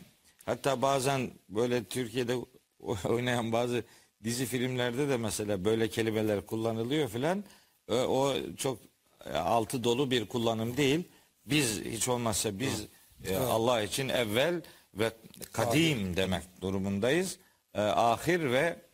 hatta 0.45 0.81
bazen 0.81 1.31
böyle 1.49 1.83
Türkiye'de 1.83 2.35
oynayan 3.07 3.51
bazı 3.51 3.83
dizi 4.23 4.45
filmlerde 4.45 5.09
de 5.09 5.17
mesela 5.17 5.65
böyle 5.65 5.89
kelimeler 5.89 6.45
kullanılıyor 6.45 7.09
filan. 7.09 7.43
E, 7.89 7.93
O 7.93 8.33
çok 8.57 8.79
e, 9.25 9.37
altı 9.37 9.83
dolu 9.83 10.11
bir 10.11 10.25
kullanım 10.25 10.77
değil. 10.77 11.03
Biz 11.45 11.81
hiç 11.81 12.07
olmazsa 12.07 12.59
biz 12.59 12.85
e, 13.27 13.37
Allah 13.37 13.81
için 13.81 14.09
evvel 14.09 14.61
ve 14.93 15.11
kadim 15.51 16.15
demek 16.17 16.43
durumundayız. 16.61 17.37
E, 17.73 17.81
ahir 17.81 18.39
ve 18.51 18.84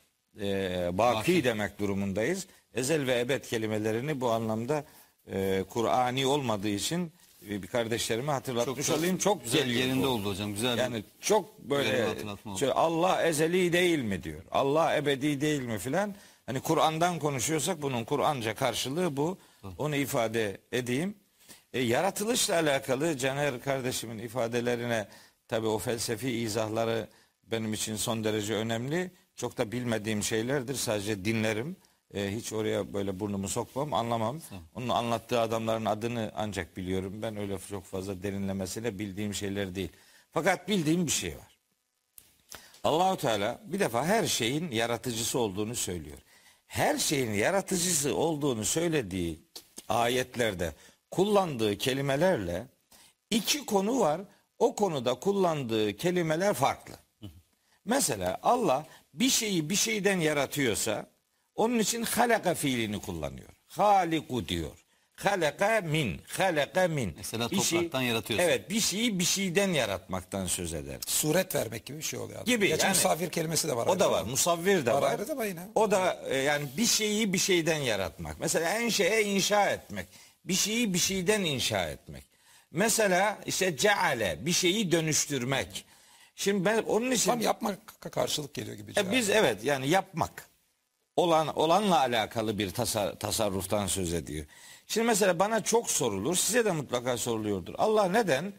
e, 0.41 0.89
baki 0.93 1.43
demek 1.43 1.79
durumundayız. 1.79 2.47
Ezel 2.73 3.07
ve 3.07 3.19
ebed 3.19 3.43
kelimelerini 3.43 4.21
bu 4.21 4.31
anlamda 4.31 4.85
e, 5.31 5.63
Kur'ani 5.69 6.25
olmadığı 6.25 6.67
için 6.69 7.11
e, 7.49 7.61
bir 7.63 7.67
kardeşlerime 7.67 8.31
hatırlatmış 8.31 8.87
Çok- 8.87 8.97
olayım. 8.97 9.17
Çok 9.17 9.43
güzel 9.43 9.69
yerinde 9.69 10.03
bu. 10.03 10.07
oldu 10.07 10.29
hocam. 10.29 10.53
Güzel 10.53 10.73
bir- 10.77 10.81
Yani 10.81 11.03
çok 11.21 11.59
böyle 11.59 12.07
şöyle 12.59 12.73
Allah 12.73 13.23
ezeli 13.23 13.73
değil 13.73 13.99
mi 13.99 14.23
diyor. 14.23 14.41
Allah 14.51 14.95
ebedi 14.97 15.41
değil 15.41 15.61
mi 15.61 15.79
filan. 15.79 16.15
Hani 16.45 16.59
Kur'an'dan 16.59 17.19
konuşuyorsak 17.19 17.81
bunun 17.81 18.03
Kur'anca 18.03 18.55
karşılığı 18.55 19.17
bu. 19.17 19.37
Onu 19.77 19.95
ifade 19.95 20.57
edeyim. 20.71 21.15
E, 21.73 21.79
yaratılışla 21.79 22.53
alakalı 22.55 23.17
Caner 23.17 23.61
kardeşimin 23.61 24.17
ifadelerine 24.17 25.07
tabi 25.47 25.67
o 25.67 25.77
felsefi 25.77 26.29
izahları 26.31 27.07
benim 27.51 27.73
için 27.73 27.95
son 27.95 28.23
derece 28.23 28.53
önemli. 28.53 29.11
Çok 29.41 29.57
da 29.57 29.71
bilmediğim 29.71 30.23
şeylerdir. 30.23 30.75
Sadece 30.75 31.25
dinlerim. 31.25 31.77
E, 32.13 32.35
hiç 32.35 32.53
oraya 32.53 32.93
böyle 32.93 33.19
burnumu 33.19 33.49
sokmam, 33.49 33.93
anlamam. 33.93 34.41
Onun 34.75 34.89
anlattığı 34.89 35.39
adamların 35.39 35.85
adını 35.85 36.31
ancak 36.35 36.77
biliyorum. 36.77 37.21
Ben 37.21 37.37
öyle 37.37 37.57
çok 37.69 37.85
fazla 37.85 38.23
derinlemesine 38.23 38.99
bildiğim 38.99 39.33
şeyler 39.33 39.75
değil. 39.75 39.89
Fakat 40.31 40.67
bildiğim 40.67 41.07
bir 41.07 41.11
şey 41.11 41.37
var. 41.37 41.57
Allahu 42.83 43.17
Teala 43.17 43.61
bir 43.65 43.79
defa 43.79 44.05
her 44.05 44.27
şeyin 44.27 44.71
yaratıcısı 44.71 45.39
olduğunu 45.39 45.75
söylüyor. 45.75 46.17
Her 46.67 46.97
şeyin 46.97 47.33
yaratıcısı 47.33 48.15
olduğunu 48.15 48.65
söylediği 48.65 49.39
ayetlerde 49.89 50.73
kullandığı 51.11 51.77
kelimelerle 51.77 52.67
iki 53.29 53.65
konu 53.65 53.99
var. 53.99 54.21
O 54.59 54.75
konuda 54.75 55.13
kullandığı 55.13 55.97
kelimeler 55.97 56.53
farklı. 56.53 56.95
Mesela 57.85 58.39
Allah 58.43 58.85
bir 59.13 59.29
şeyi 59.29 59.69
bir 59.69 59.75
şeyden 59.75 60.19
yaratıyorsa 60.19 61.05
onun 61.55 61.79
için 61.79 62.03
halaka 62.03 62.53
fiilini 62.53 63.01
kullanıyor. 63.01 63.49
Haliku 63.67 64.47
diyor. 64.47 64.71
Halaka 65.15 65.81
min, 65.81 66.21
halaka 66.27 66.87
min. 66.87 67.13
Mesela 67.17 67.49
şey- 67.49 67.57
topraktan 67.59 68.01
yaratıyorsa. 68.01 68.45
Evet, 68.45 68.69
bir 68.69 68.79
şeyi 68.79 69.19
bir 69.19 69.23
şeyden 69.23 69.73
yaratmaktan 69.73 70.45
söz 70.47 70.73
eder. 70.73 70.97
Suret 71.07 71.55
vermek 71.55 71.85
gibi 71.85 71.97
bir 71.97 72.03
şey 72.03 72.19
oluyor. 72.19 72.45
Gibi, 72.45 72.67
Gerçi 72.67 72.83
yani- 72.85 72.95
musavvir 72.95 73.29
kelimesi 73.29 73.67
de 73.67 73.75
var. 73.75 73.87
O 73.87 73.99
da 73.99 74.11
var. 74.11 74.23
Musavvir 74.23 74.85
de 74.85 74.93
Var 74.93 75.01
var. 75.01 75.11
ayrı 75.11 75.27
da 75.27 75.37
var 75.37 75.45
yine. 75.45 75.59
O 75.75 75.91
da 75.91 76.21
e, 76.29 76.37
yani 76.37 76.65
bir 76.77 76.85
şeyi 76.85 77.33
bir 77.33 77.37
şeyden 77.37 77.77
yaratmak. 77.77 78.39
Mesela 78.39 78.69
en 78.69 78.89
şeye 78.89 79.23
inşa 79.23 79.69
etmek. 79.69 80.07
Bir 80.45 80.53
şeyi 80.53 80.93
bir 80.93 80.99
şeyden 80.99 81.41
inşa 81.43 81.89
etmek. 81.89 82.23
Mesela 82.71 83.37
işte 83.45 83.77
ceale 83.77 84.37
bir 84.41 84.53
şeyi 84.53 84.91
dönüştürmek. 84.91 85.85
Şimdi 86.41 86.65
ben 86.65 86.83
onun 86.83 87.11
için 87.11 87.31
Tam 87.31 87.41
yapmak 87.41 88.01
karşılık 88.11 88.53
geliyor 88.53 88.77
gibi. 88.77 88.93
e, 88.97 89.11
biz 89.11 89.29
evet 89.29 89.63
yani 89.63 89.89
yapmak 89.89 90.49
olan 91.15 91.47
olanla 91.57 91.99
alakalı 91.99 92.57
bir 92.57 92.71
tasar, 92.71 93.19
tasarruftan 93.19 93.87
söz 93.87 94.13
ediyor. 94.13 94.45
Şimdi 94.87 95.07
mesela 95.07 95.39
bana 95.39 95.63
çok 95.63 95.89
sorulur, 95.89 96.35
size 96.35 96.65
de 96.65 96.71
mutlaka 96.71 97.17
soruluyordur. 97.17 97.73
Allah 97.77 98.05
neden 98.09 98.53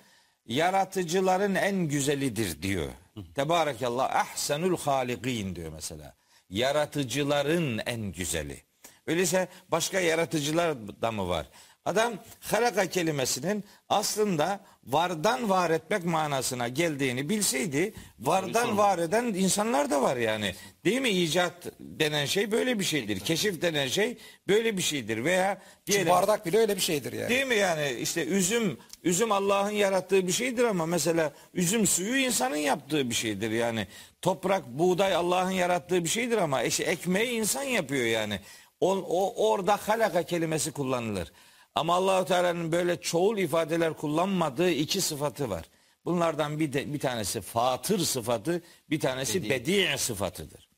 yaratıcıların 0.47 1.55
en 1.55 1.77
güzelidir 1.77 2.63
diyor. 2.63 2.89
Tebarekallah 3.35 4.17
ahsenul 4.17 4.77
halikin 4.77 5.57
diyor 5.57 5.73
mesela. 5.73 6.15
Yaratıcıların 6.51 7.79
en 7.87 8.13
güzeli. 8.13 8.63
Öyleyse 9.07 9.49
başka 9.69 10.01
yaratıcılar 10.01 11.03
da 11.03 11.13
mı 11.13 11.29
var? 11.29 11.47
Adam 11.85 12.13
halaka 12.41 12.87
kelimesinin 12.87 13.65
aslında 13.89 14.61
vardan 14.87 15.51
var 15.51 15.71
etmek 15.71 16.05
manasına 16.05 16.69
geldiğini 16.69 17.29
bilseydi 17.29 17.95
vardan 18.21 18.79
var 18.79 18.99
eden 18.99 19.25
insanlar 19.25 19.91
da 19.91 20.03
var 20.03 20.17
yani. 20.17 20.55
Değil 20.85 21.01
mi? 21.01 21.09
İcat 21.09 21.67
denen 21.81 22.25
şey 22.25 22.53
böyle 22.53 22.79
bir 22.79 22.85
şeydir. 22.85 23.21
Keşif 23.21 23.63
denen 23.63 23.89
şey 23.89 24.19
böyle 24.49 24.77
bir 24.77 24.83
şeydir. 24.83 25.25
Veya 25.25 25.59
Şu 25.87 25.93
diyelim 25.93 26.09
bardak 26.09 26.47
bile 26.47 26.59
öyle 26.59 26.77
bir 26.77 26.81
şeydir 26.81 27.13
yani. 27.13 27.29
Değil 27.29 27.47
mi 27.47 27.55
yani 27.55 27.91
işte 27.91 28.25
üzüm 28.25 28.79
üzüm 29.03 29.33
Allah'ın 29.33 29.71
yarattığı 29.71 30.27
bir 30.27 30.33
şeydir 30.33 30.65
ama 30.65 30.87
mesela 30.87 31.33
üzüm 31.55 31.87
suyu 31.87 32.17
insanın 32.17 32.57
yaptığı 32.57 33.11
bir 33.11 33.15
şeydir 33.15 33.51
yani. 33.51 33.87
Toprak, 34.23 34.67
buğday 34.67 35.15
Allah'ın 35.15 35.51
yarattığı 35.51 36.05
bir 36.05 36.09
şeydir 36.09 36.39
ama 36.39 36.63
işte 36.63 36.85
ekmeği 36.85 37.31
insan 37.31 37.63
yapıyor 37.63 38.05
yani. 38.05 38.41
O, 38.81 38.93
o 38.95 39.49
orada 39.49 39.77
halaka 39.77 40.23
kelimesi 40.23 40.73
kullanılır. 40.73 41.33
Ama 41.75 41.95
Allahu 41.95 42.25
Teala'nın 42.25 42.73
böyle 42.73 43.01
çoğul 43.01 43.39
ifadeler 43.39 43.95
kullanmadığı 43.95 44.71
iki 44.71 45.01
sıfatı 45.01 45.51
var. 45.51 45.65
Bunlardan 46.05 46.61
bir 46.61 46.73
de, 46.73 46.93
bir 46.95 46.99
tanesi 47.01 47.41
fatır 47.41 47.99
sıfatı, 47.99 48.63
bir 48.91 49.01
tanesi 49.01 49.51
bedi, 49.51 49.95
sıfatıdır. 49.99 50.69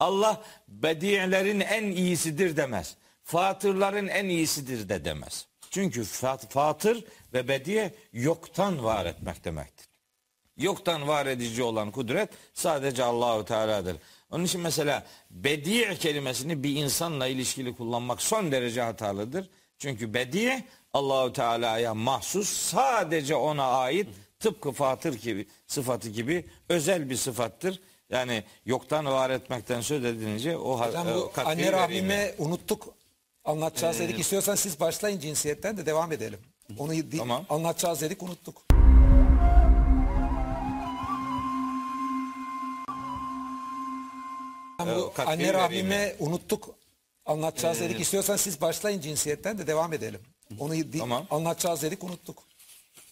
Allah 0.00 0.42
bedi'lerin 0.68 1.60
en 1.60 1.84
iyisidir 1.84 2.56
demez. 2.56 2.96
Fatırların 3.22 4.08
en 4.08 4.24
iyisidir 4.24 4.88
de 4.88 5.04
demez. 5.04 5.46
Çünkü 5.70 6.00
fat- 6.00 6.48
fatır 6.48 7.04
ve 7.32 7.48
bediye 7.48 7.94
yoktan 8.12 8.84
var 8.84 9.06
etmek 9.06 9.44
demektir. 9.44 9.88
Yoktan 10.56 11.08
var 11.08 11.26
edici 11.26 11.62
olan 11.62 11.90
kudret 11.90 12.30
sadece 12.54 13.04
Allahu 13.04 13.44
Teala'dır. 13.44 13.96
Onun 14.30 14.44
için 14.44 14.60
mesela 14.60 15.06
bedi 15.30 15.98
kelimesini 15.98 16.62
bir 16.62 16.76
insanla 16.76 17.26
ilişkili 17.26 17.76
kullanmak 17.76 18.22
son 18.22 18.52
derece 18.52 18.82
hatalıdır. 18.82 19.50
Çünkü 19.78 20.14
bedi 20.14 20.64
Allahu 20.92 21.32
Teala'ya 21.32 21.94
mahsus 21.94 22.48
sadece 22.48 23.34
ona 23.34 23.64
ait 23.66 24.08
tıpkı 24.40 24.72
fatır 24.72 25.14
gibi 25.14 25.46
sıfatı 25.66 26.08
gibi 26.08 26.44
özel 26.68 27.10
bir 27.10 27.16
sıfattır. 27.16 27.80
Yani 28.10 28.44
yoktan 28.66 29.06
var 29.06 29.30
etmekten 29.30 29.80
söz 29.80 30.04
edilince 30.04 30.56
o 30.56 30.80
Hocam 30.80 31.08
e, 31.08 31.14
bu 31.14 31.32
katkıyı 31.32 31.46
anne 31.68 31.72
Rabbime 31.72 32.14
yani. 32.14 32.34
unuttuk 32.38 32.94
anlatacağız 33.44 34.00
Ee, 34.00 34.04
dedik. 34.04 34.18
İstiyorsan 34.18 34.54
siz 34.54 34.80
başlayın 34.80 35.20
cinsiyetten 35.20 35.76
de 35.76 35.86
devam 35.86 36.12
edelim. 36.12 36.38
Onu 36.78 36.94
Tamam. 37.18 37.44
anlatacağız 37.48 38.00
dedik 38.00 38.22
unuttuk. 38.22 38.62
Hocam 44.80 44.88
Ee, 44.88 44.96
bu 44.96 45.12
anne 45.26 45.52
Rabbime 45.52 45.94
yani. 45.94 46.14
unuttuk 46.18 46.68
anlatacağız 47.28 47.80
Ee, 47.80 47.84
dedik. 47.84 48.00
İstiyorsan 48.00 48.36
siz 48.36 48.60
başlayın 48.60 49.00
cinsiyetten 49.00 49.58
de 49.58 49.66
devam 49.66 49.92
edelim. 49.92 50.20
Onu 50.58 50.74
di- 50.74 50.98
Tamam. 50.98 51.26
anlatacağız 51.30 51.82
dedik 51.82 52.04
unuttuk. 52.04 52.42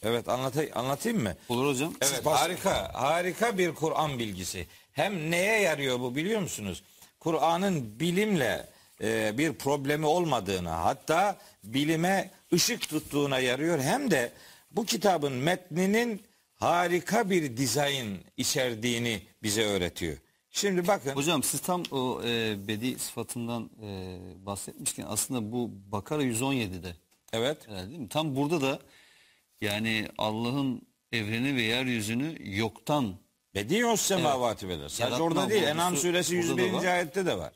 Evet 0.02 0.26
anlatay- 0.28 0.72
anlatayım 0.72 1.22
mı? 1.22 1.34
Olur 1.48 1.66
hocam. 1.74 1.94
Evet 2.02 2.24
baş- 2.24 2.40
harika 2.40 2.90
harika 2.94 3.58
bir 3.58 3.74
Kur'an 3.74 4.18
bilgisi. 4.18 4.66
Hem 4.92 5.30
neye 5.30 5.60
yarıyor 5.60 6.00
bu 6.00 6.16
biliyor 6.16 6.40
musunuz? 6.40 6.82
Kur'an'ın 7.20 8.00
bilimle 8.00 8.68
e, 9.02 9.38
bir 9.38 9.52
problemi 9.52 10.06
olmadığını 10.06 10.68
hatta 10.68 11.36
bilime 11.64 12.30
ışık 12.52 12.88
tuttuğuna 12.88 13.38
yarıyor. 13.38 13.78
Hem 13.80 14.10
de 14.10 14.32
bu 14.70 14.84
kitabın 14.84 15.32
metninin 15.32 16.22
harika 16.54 17.30
bir 17.30 17.56
dizayn 17.56 18.06
içerdiğini 18.36 19.22
bize 19.42 19.64
öğretiyor. 19.64 20.16
Şimdi 20.56 20.86
bakın 20.86 21.10
Hocam 21.10 21.42
siz 21.42 21.60
tam 21.60 21.82
o 21.90 22.20
e, 22.24 22.56
bedi 22.68 22.98
sıfatından 22.98 23.70
e, 23.82 24.18
bahsetmişken 24.46 25.06
aslında 25.08 25.52
bu 25.52 25.70
Bakara 25.92 26.22
117'de 26.22 26.96
evet 27.32 27.68
herhalde 27.68 27.88
değil 27.90 28.00
mi? 28.00 28.08
Tam 28.08 28.36
burada 28.36 28.60
da 28.60 28.78
yani 29.60 30.08
Allah'ın 30.18 30.82
evreni 31.12 31.56
ve 31.56 31.62
yeryüzünü 31.62 32.36
yoktan 32.58 33.14
Bedi'us 33.54 34.00
semavati 34.00 34.68
veler. 34.68 34.88
Sadece 34.88 35.02
Yaratma 35.02 35.24
orada 35.24 35.50
değil. 35.50 35.62
Enam 35.62 35.96
suresi 35.96 36.36
burada 36.42 36.56
da 36.56 36.62
101. 36.62 36.72
var. 36.72 36.84
ayette 36.84 37.26
de 37.26 37.38
var. 37.38 37.52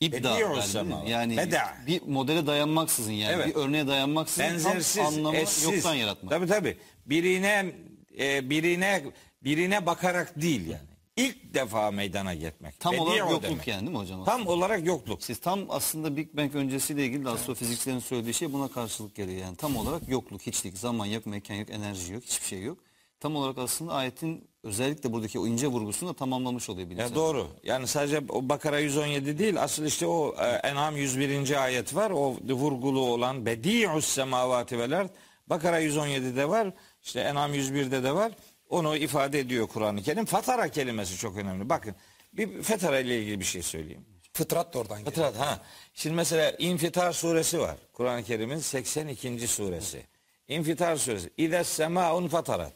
ibda 0.00 0.62
semavat. 0.62 1.08
Yani 1.08 1.36
Beda. 1.36 1.74
bir 1.86 2.02
modele 2.02 2.46
dayanmaksızın 2.46 3.12
yani 3.12 3.34
Evet. 3.34 3.46
bir 3.46 3.54
örneğe 3.54 3.86
dayanmaksızın 3.86 4.44
benzersiz, 4.44 4.94
tam 4.94 5.06
anlamı 5.06 5.36
eşsiz. 5.36 5.64
yoktan 5.64 5.94
yaratmak. 5.94 6.30
Tabii 6.30 6.46
tabii. 6.46 6.76
Birine 7.06 7.72
e, 8.18 8.50
birine 8.50 9.04
birine 9.44 9.86
bakarak 9.86 10.40
değil 10.42 10.66
yani. 10.66 10.93
İlk 11.16 11.54
defa 11.54 11.90
meydana 11.90 12.34
gelmek. 12.34 12.80
Tam 12.80 12.92
Bedi 12.92 13.00
olarak 13.00 13.18
yokluk 13.18 13.42
demek. 13.42 13.66
yani 13.66 13.80
değil 13.80 13.90
mi 13.90 13.98
hocam? 13.98 14.24
Tam 14.24 14.46
olarak 14.46 14.86
yokluk. 14.86 15.22
Siz 15.22 15.38
tam 15.38 15.60
aslında 15.68 16.16
Big 16.16 16.36
Bang 16.36 16.54
öncesiyle 16.54 17.04
ilgili 17.04 17.24
de 17.24 17.28
astrofizikçilerin 17.28 17.98
söylediği 17.98 18.34
şey 18.34 18.52
buna 18.52 18.68
karşılık 18.68 19.14
geliyor. 19.14 19.38
Yani 19.38 19.56
tam 19.56 19.76
olarak 19.76 20.08
yokluk, 20.08 20.42
hiçlik, 20.42 20.78
zaman 20.78 21.06
yok, 21.06 21.26
mekan 21.26 21.54
yok, 21.54 21.70
enerji 21.70 22.12
yok, 22.12 22.22
hiçbir 22.24 22.46
şey 22.46 22.62
yok. 22.62 22.78
Tam 23.20 23.36
olarak 23.36 23.58
aslında 23.58 23.92
ayetin 23.92 24.48
özellikle 24.62 25.12
buradaki 25.12 25.38
o 25.38 25.46
ince 25.46 25.66
vurgusunu 25.66 26.08
da 26.08 26.12
tamamlamış 26.14 26.70
oluyor 26.70 26.90
bilimsel. 26.90 27.08
Ya 27.10 27.14
doğru. 27.14 27.48
Yani 27.62 27.86
sadece 27.86 28.20
o 28.28 28.48
Bakara 28.48 28.78
117 28.78 29.38
değil. 29.38 29.62
Asıl 29.62 29.84
işte 29.84 30.06
o 30.06 30.34
e, 30.38 30.46
En'am 30.68 30.96
101. 30.96 31.62
ayet 31.64 31.94
var. 31.94 32.10
O 32.10 32.36
vurgulu 32.48 33.00
olan 33.00 33.46
Bedi'us 33.46 34.06
semavati 34.06 34.78
vel 34.78 34.98
ard. 35.00 35.10
Bakara 35.46 35.82
117'de 35.82 36.48
var. 36.48 36.72
İşte 37.02 37.20
En'am 37.20 37.54
101'de 37.54 38.02
de 38.02 38.14
var. 38.14 38.32
Onu 38.74 38.96
ifade 38.96 39.40
ediyor 39.40 39.66
Kur'an-ı 39.66 40.02
Kerim. 40.02 40.24
Fatara 40.24 40.68
kelimesi 40.68 41.16
çok 41.16 41.36
önemli. 41.36 41.68
Bakın 41.68 41.94
bir 42.32 42.62
fetara 42.62 42.98
ile 42.98 43.20
ilgili 43.20 43.40
bir 43.40 43.44
şey 43.44 43.62
söyleyeyim. 43.62 44.04
Fıtrat 44.32 44.74
da 44.74 44.78
oradan 44.78 44.98
geliyor. 44.98 45.12
Fıtrat 45.12 45.38
ha. 45.38 45.60
Şimdi 45.94 46.16
mesela 46.16 46.50
İnfitar 46.50 47.12
suresi 47.12 47.60
var. 47.60 47.76
Kur'an-ı 47.92 48.22
Kerim'in 48.22 48.58
82. 48.58 49.48
suresi. 49.48 50.02
İnfitar 50.48 50.96
suresi. 50.96 51.30
İde 51.36 51.64
semaun 51.64 52.28
fatarat. 52.28 52.72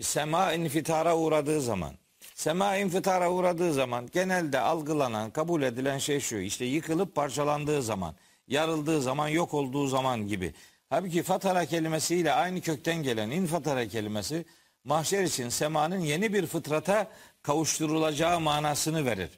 Sema 0.00 0.52
infitara 0.52 1.16
uğradığı 1.16 1.60
zaman. 1.60 1.92
Sema 2.34 2.76
infitara 2.76 3.30
uğradığı 3.32 3.72
zaman 3.72 4.08
genelde 4.12 4.60
algılanan, 4.60 5.30
kabul 5.30 5.62
edilen 5.62 5.98
şey 5.98 6.20
şu. 6.20 6.36
İşte 6.36 6.64
yıkılıp 6.64 7.14
parçalandığı 7.14 7.82
zaman, 7.82 8.14
yarıldığı 8.48 9.02
zaman, 9.02 9.28
yok 9.28 9.54
olduğu 9.54 9.86
zaman 9.86 10.26
gibi. 10.26 10.54
Halbuki 10.90 11.22
fatara 11.22 11.66
kelimesiyle 11.66 12.32
aynı 12.32 12.60
kökten 12.60 13.02
gelen 13.02 13.30
infatara 13.30 13.88
kelimesi 13.88 14.44
mahşer 14.84 15.22
için 15.22 15.48
semanın 15.48 16.00
yeni 16.00 16.32
bir 16.32 16.46
fıtrata 16.46 17.10
kavuşturulacağı 17.42 18.40
manasını 18.40 19.04
verir 19.06 19.30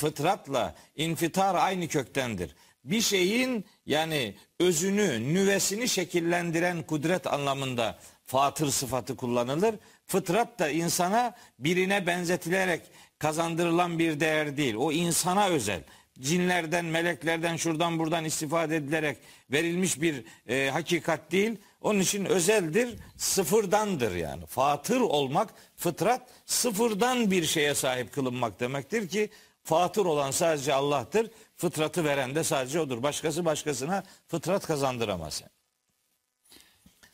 fıtratla 0.00 0.74
infitar 0.96 1.54
aynı 1.54 1.88
köktendir. 1.88 2.54
Bir 2.84 3.00
şeyin 3.00 3.64
yani 3.86 4.34
özünü, 4.60 5.34
nüvesini 5.34 5.88
şekillendiren 5.88 6.82
kudret 6.82 7.26
anlamında 7.26 7.98
fatır 8.26 8.70
sıfatı 8.70 9.16
kullanılır. 9.16 9.74
Fıtrat 10.06 10.58
da 10.58 10.70
insana 10.70 11.36
birine 11.58 12.06
benzetilerek 12.06 12.82
kazandırılan 13.18 13.98
bir 13.98 14.20
değer 14.20 14.56
değil. 14.56 14.74
O 14.74 14.92
insana 14.92 15.48
özel. 15.48 15.82
Cinlerden, 16.20 16.84
meleklerden, 16.84 17.56
şuradan 17.56 17.98
buradan 17.98 18.24
istifade 18.24 18.76
edilerek 18.76 19.18
verilmiş 19.50 20.00
bir 20.00 20.24
e, 20.48 20.70
hakikat 20.70 21.32
değil. 21.32 21.56
Onun 21.80 22.00
için 22.00 22.24
özeldir, 22.24 22.98
sıfırdandır 23.16 24.14
yani. 24.14 24.46
Fatır 24.46 25.00
olmak, 25.00 25.54
fıtrat 25.76 26.30
sıfırdan 26.46 27.30
bir 27.30 27.44
şeye 27.44 27.74
sahip 27.74 28.12
kılınmak 28.12 28.60
demektir 28.60 29.08
ki 29.08 29.30
Fatır 29.64 30.04
olan 30.04 30.30
sadece 30.30 30.74
Allah'tır. 30.74 31.30
Fıtratı 31.56 32.04
veren 32.04 32.34
de 32.34 32.44
sadece 32.44 32.80
odur. 32.80 33.02
Başkası 33.02 33.44
başkasına 33.44 34.02
fıtrat 34.28 34.66
kazandıramaz. 34.66 35.40
yani. 35.42 35.50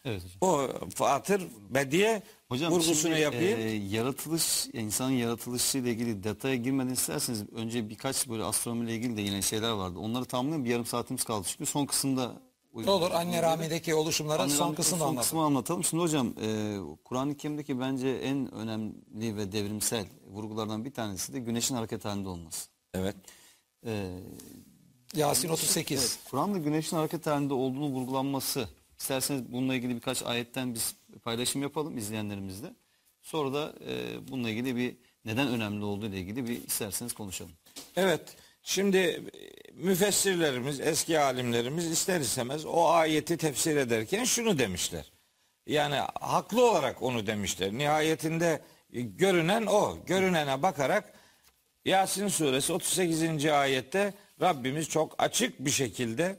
Evet 0.04 0.22
hocam. 0.22 0.36
O 0.40 0.68
fatır 0.94 1.42
bediye 1.70 2.22
Hocam 2.48 2.72
vurgusunu 2.72 2.94
şimdi, 2.96 3.20
yapayım. 3.20 3.60
e, 3.60 3.62
yaratılış, 3.72 4.66
insanın 4.72 5.10
yaratılışıyla 5.10 5.90
ilgili 5.90 6.24
detaya 6.24 6.54
girmeden 6.54 6.92
isterseniz 6.92 7.44
önce 7.52 7.88
birkaç 7.88 8.28
böyle 8.28 8.44
astronomiyle 8.44 8.94
ilgili 8.94 9.16
de 9.16 9.20
yine 9.22 9.42
şeyler 9.42 9.70
vardı. 9.70 9.98
Onları 9.98 10.24
tamamlayalım. 10.24 10.64
Bir 10.64 10.70
yarım 10.70 10.86
saatimiz 10.86 11.24
kaldı 11.24 11.46
çünkü 11.50 11.66
son 11.66 11.86
kısımda 11.86 12.32
Ne 12.84 12.90
olur 12.90 13.10
anne 13.10 13.42
rahmideki 13.42 13.94
oluşumların 13.94 14.42
Anne 14.42 14.52
son 14.52 14.74
kısmını 14.74 14.98
son 14.98 15.06
anlatalım. 15.06 15.22
kısmını 15.22 15.44
anlatalım. 15.44 15.84
Şimdi 15.84 16.02
hocam 16.02 16.34
e, 16.42 16.76
Kur'an-ı 17.04 17.36
Kerim'deki 17.36 17.80
bence 17.80 18.08
en 18.08 18.54
önemli 18.54 19.36
ve 19.36 19.52
devrimsel 19.52 20.06
vurgulardan 20.26 20.84
bir 20.84 20.92
tanesi 20.92 21.32
de 21.32 21.38
güneşin 21.38 21.74
hareket 21.74 22.04
halinde 22.04 22.28
olması. 22.28 22.68
Evet. 22.94 23.16
E, 23.86 24.10
Yasin 25.14 25.48
38. 25.48 26.00
evet, 26.00 26.18
Kur'an'da 26.30 26.58
güneşin 26.58 26.96
hareket 26.96 27.26
halinde 27.26 27.54
olduğunu 27.54 27.88
vurgulanması. 27.88 28.68
İsterseniz 28.98 29.52
bununla 29.52 29.74
ilgili 29.74 29.94
birkaç 29.94 30.22
ayetten 30.22 30.74
biz 30.74 30.94
paylaşım 31.24 31.62
yapalım 31.62 31.98
izleyenlerimizle. 31.98 32.74
Sonra 33.22 33.54
da 33.54 33.74
e, 33.88 34.18
bununla 34.30 34.50
ilgili 34.50 34.76
bir 34.76 34.96
neden 35.24 35.48
önemli 35.48 35.84
olduğu 35.84 36.06
ile 36.06 36.18
ilgili 36.20 36.48
bir 36.48 36.64
isterseniz 36.66 37.12
konuşalım. 37.12 37.52
Evet. 37.96 38.36
Şimdi 38.68 38.98
e, 38.98 39.20
müfessirlerimiz, 39.74 40.80
eski 40.80 41.20
alimlerimiz 41.20 41.90
ister 41.90 42.20
istemez 42.20 42.66
o 42.66 42.88
ayeti 42.88 43.36
tefsir 43.36 43.76
ederken 43.76 44.24
şunu 44.24 44.58
demişler. 44.58 45.12
Yani 45.66 45.96
haklı 46.20 46.70
olarak 46.70 47.02
onu 47.02 47.26
demişler. 47.26 47.72
Nihayetinde 47.72 48.60
e, 48.92 49.00
görünen 49.00 49.66
o. 49.66 49.98
Görünene 50.06 50.62
bakarak 50.62 51.12
Yasin 51.84 52.28
suresi 52.28 52.72
38. 52.72 53.46
ayette 53.46 54.14
Rabbimiz 54.40 54.88
çok 54.88 55.14
açık 55.18 55.60
bir 55.60 55.70
şekilde 55.70 56.36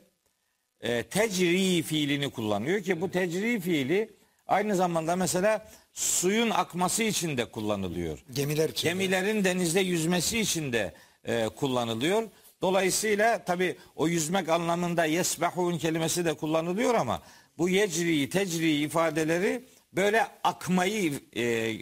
e, 0.82 1.04
tecri 1.04 1.82
fiilini 1.82 2.30
kullanıyor 2.30 2.84
ki 2.84 3.02
bu 3.02 3.12
tecri 3.12 3.60
fiili 3.60 4.18
aynı 4.48 4.76
zamanda 4.76 5.16
mesela 5.16 5.70
suyun 5.94 6.50
akması 6.50 7.04
için 7.04 7.38
de 7.38 7.46
kullanılıyor. 7.46 8.20
Gemiler 8.32 8.70
için. 8.70 8.90
Gemilerin 8.90 9.44
denizde 9.44 9.80
yüzmesi 9.80 10.40
için 10.40 10.74
de 10.74 10.94
e, 11.28 11.50
kullanılıyor. 11.56 12.24
Dolayısıyla 12.62 13.46
tabi 13.46 13.78
o 13.96 14.08
yüzmek 14.08 14.50
anlamında 14.50 15.06
yesbahun 15.06 15.78
kelimesi 15.78 16.26
de 16.26 16.34
kullanılıyor 16.34 16.96
ama 16.96 17.22
bu 17.58 17.70
yecri, 17.70 18.30
tecri 18.30 18.82
ifadeleri 18.82 19.66
böyle 19.94 20.28
akmayı 20.44 21.22
e, 21.36 21.76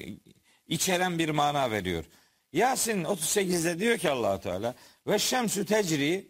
içeren 0.67 1.19
bir 1.19 1.29
mana 1.29 1.71
veriyor. 1.71 2.05
Yasin 2.53 3.03
38'de 3.03 3.79
diyor 3.79 3.97
ki 3.97 4.09
allah 4.09 4.39
Teala 4.39 4.75
ve 5.07 5.19
şemsü 5.19 5.65
tecri 5.65 6.27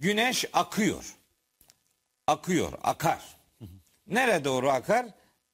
güneş 0.00 0.44
akıyor. 0.52 1.16
Akıyor, 2.26 2.72
akar. 2.82 3.36
Nereye 4.06 4.44
doğru 4.44 4.70
akar? 4.70 5.06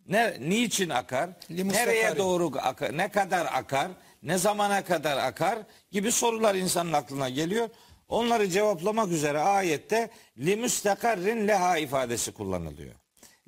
Ne, 0.07 0.37
niçin 0.41 0.89
akar? 0.91 1.31
Nereye 1.49 2.17
doğru 2.17 2.53
akar? 2.63 2.97
Ne 2.97 3.09
kadar 3.09 3.47
akar? 3.53 3.91
Ne 4.23 4.39
zamana 4.39 4.85
kadar 4.85 5.17
akar? 5.17 5.59
Gibi 5.91 6.13
sorular 6.13 6.55
insanın 6.55 6.93
aklına 6.93 7.29
geliyor. 7.29 7.69
Onları 8.09 8.49
cevaplamak 8.49 9.09
üzere 9.09 9.39
ayette 9.39 10.11
li 10.39 10.57
müstakarrin 10.57 11.49
leha 11.49 11.79
ifadesi 11.79 12.33
kullanılıyor. 12.33 12.95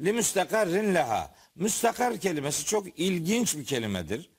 Li 0.00 0.12
müstakarrin 0.12 0.94
leha. 0.94 1.34
Müstakar 1.54 2.18
kelimesi 2.18 2.64
çok 2.64 2.98
ilginç 2.98 3.56
bir 3.56 3.64
kelimedir. 3.64 4.30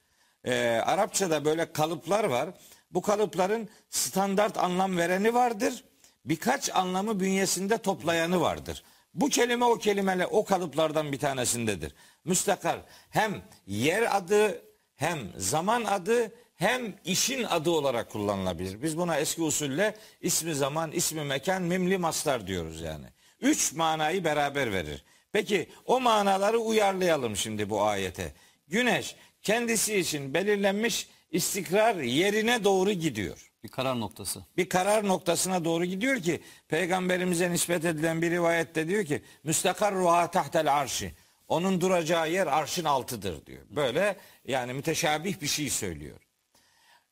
Ee, 0.44 0.82
Arapçada 0.86 1.46
böyle 1.46 1.72
kalıplar 1.72 2.24
var. 2.24 2.50
Bu 2.92 3.02
kalıpların 3.02 3.70
standart 3.90 4.58
anlam 4.58 4.98
vereni 4.98 5.34
vardır. 5.34 5.84
Birkaç 6.26 6.76
anlamı 6.76 7.20
bünyesinde 7.20 7.78
toplayanı 7.78 8.42
vardır. 8.42 8.84
Bu 9.14 9.30
kelime 9.30 9.66
o 9.66 9.78
kelimeyle 9.78 10.28
o 10.28 10.46
kalıplardan 10.46 11.12
bir 11.12 11.20
tanesindedir. 11.20 11.96
Müstakar 12.26 12.80
hem 13.10 13.42
yer 13.68 14.18
adı 14.18 14.62
hem 15.02 15.20
zaman 15.38 15.84
adı 15.84 16.32
hem 16.56 16.96
işin 17.06 17.44
adı 17.44 17.72
olarak 17.72 18.10
kullanılabilir. 18.10 18.82
Biz 18.82 18.98
buna 18.98 19.18
eski 19.18 19.42
usulle 19.42 19.96
ismi 20.22 20.56
zaman, 20.56 20.92
ismi 20.92 21.24
mekan, 21.24 21.62
mimli 21.62 21.98
mastar 21.98 22.48
diyoruz 22.48 22.82
yani. 22.82 23.06
Üç 23.42 23.74
manayı 23.74 24.24
beraber 24.24 24.74
verir. 24.74 25.04
Peki 25.32 25.70
o 25.86 26.00
manaları 26.00 26.58
uyarlayalım 26.58 27.36
şimdi 27.36 27.70
bu 27.70 27.84
ayete. 27.84 28.34
Güneş 28.68 29.16
kendisi 29.44 29.96
için 29.96 30.34
belirlenmiş 30.34 31.08
istikrar 31.32 31.96
yerine 31.96 32.64
doğru 32.64 32.92
gidiyor. 32.92 33.52
Bir 33.64 33.70
karar 33.70 34.00
noktası. 34.00 34.46
Bir 34.58 34.70
karar 34.70 35.08
noktasına 35.08 35.66
doğru 35.66 35.86
gidiyor 35.86 36.22
ki 36.22 36.42
peygamberimize 36.68 37.52
nispet 37.52 37.86
edilen 37.86 38.22
bir 38.22 38.32
rivayette 38.32 38.88
diyor 38.88 39.06
ki 39.06 39.22
müstakar 39.44 39.96
ruha 39.96 40.32
tahtel 40.32 40.74
arşi. 40.74 41.14
Onun 41.52 41.82
duracağı 41.82 42.32
yer 42.32 42.48
arşın 42.48 42.86
altıdır 42.86 43.46
diyor. 43.46 43.62
Böyle 43.70 44.18
yani 44.46 44.74
müteşabih 44.74 45.42
bir 45.42 45.48
şey 45.48 45.70
söylüyor. 45.70 46.20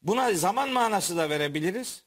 Buna 0.01 0.33
zaman 0.33 0.69
manası 0.69 1.17
da 1.17 1.29
verebiliriz. 1.29 2.03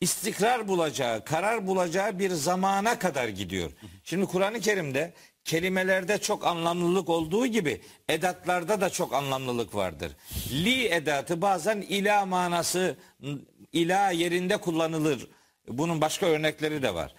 İstikrar 0.00 0.68
bulacağı, 0.68 1.24
karar 1.24 1.66
bulacağı 1.66 2.18
bir 2.18 2.30
zamana 2.30 2.98
kadar 2.98 3.28
gidiyor. 3.28 3.72
Şimdi 4.04 4.26
Kur'an-ı 4.26 4.60
Kerim'de 4.60 5.12
kelimelerde 5.44 6.18
çok 6.18 6.46
anlamlılık 6.46 7.08
olduğu 7.08 7.46
gibi 7.46 7.80
edatlarda 8.08 8.80
da 8.80 8.90
çok 8.90 9.14
anlamlılık 9.14 9.74
vardır. 9.74 10.12
Li 10.50 10.88
edatı 10.88 11.42
bazen 11.42 11.80
ila 11.80 12.26
manası 12.26 12.96
ila 13.72 14.10
yerinde 14.10 14.56
kullanılır. 14.56 15.28
Bunun 15.68 16.00
başka 16.00 16.26
örnekleri 16.26 16.82
de 16.82 16.94
var. 16.94 17.14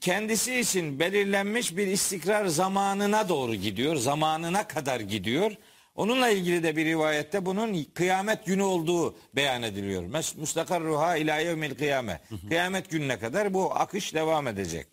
Kendisi 0.00 0.60
için 0.60 1.00
belirlenmiş 1.00 1.76
bir 1.76 1.86
istikrar 1.86 2.46
zamanına 2.46 3.28
doğru 3.28 3.54
gidiyor. 3.54 3.96
Zamanına 3.96 4.68
kadar 4.68 5.00
gidiyor. 5.00 5.52
Onunla 5.94 6.28
ilgili 6.28 6.62
de 6.62 6.76
bir 6.76 6.84
rivayette 6.84 7.46
bunun 7.46 7.84
kıyamet 7.94 8.46
günü 8.46 8.62
olduğu 8.62 9.16
beyan 9.36 9.62
ediliyor. 9.62 10.02
Mes 10.02 10.36
mustakar 10.36 10.82
ruha 10.82 11.16
ila 11.16 11.38
yevmil 11.38 11.74
kıyame. 11.74 12.20
Kıyamet 12.48 12.90
gününe 12.90 13.18
kadar 13.18 13.54
bu 13.54 13.74
akış 13.74 14.14
devam 14.14 14.46
edecek. 14.46 14.86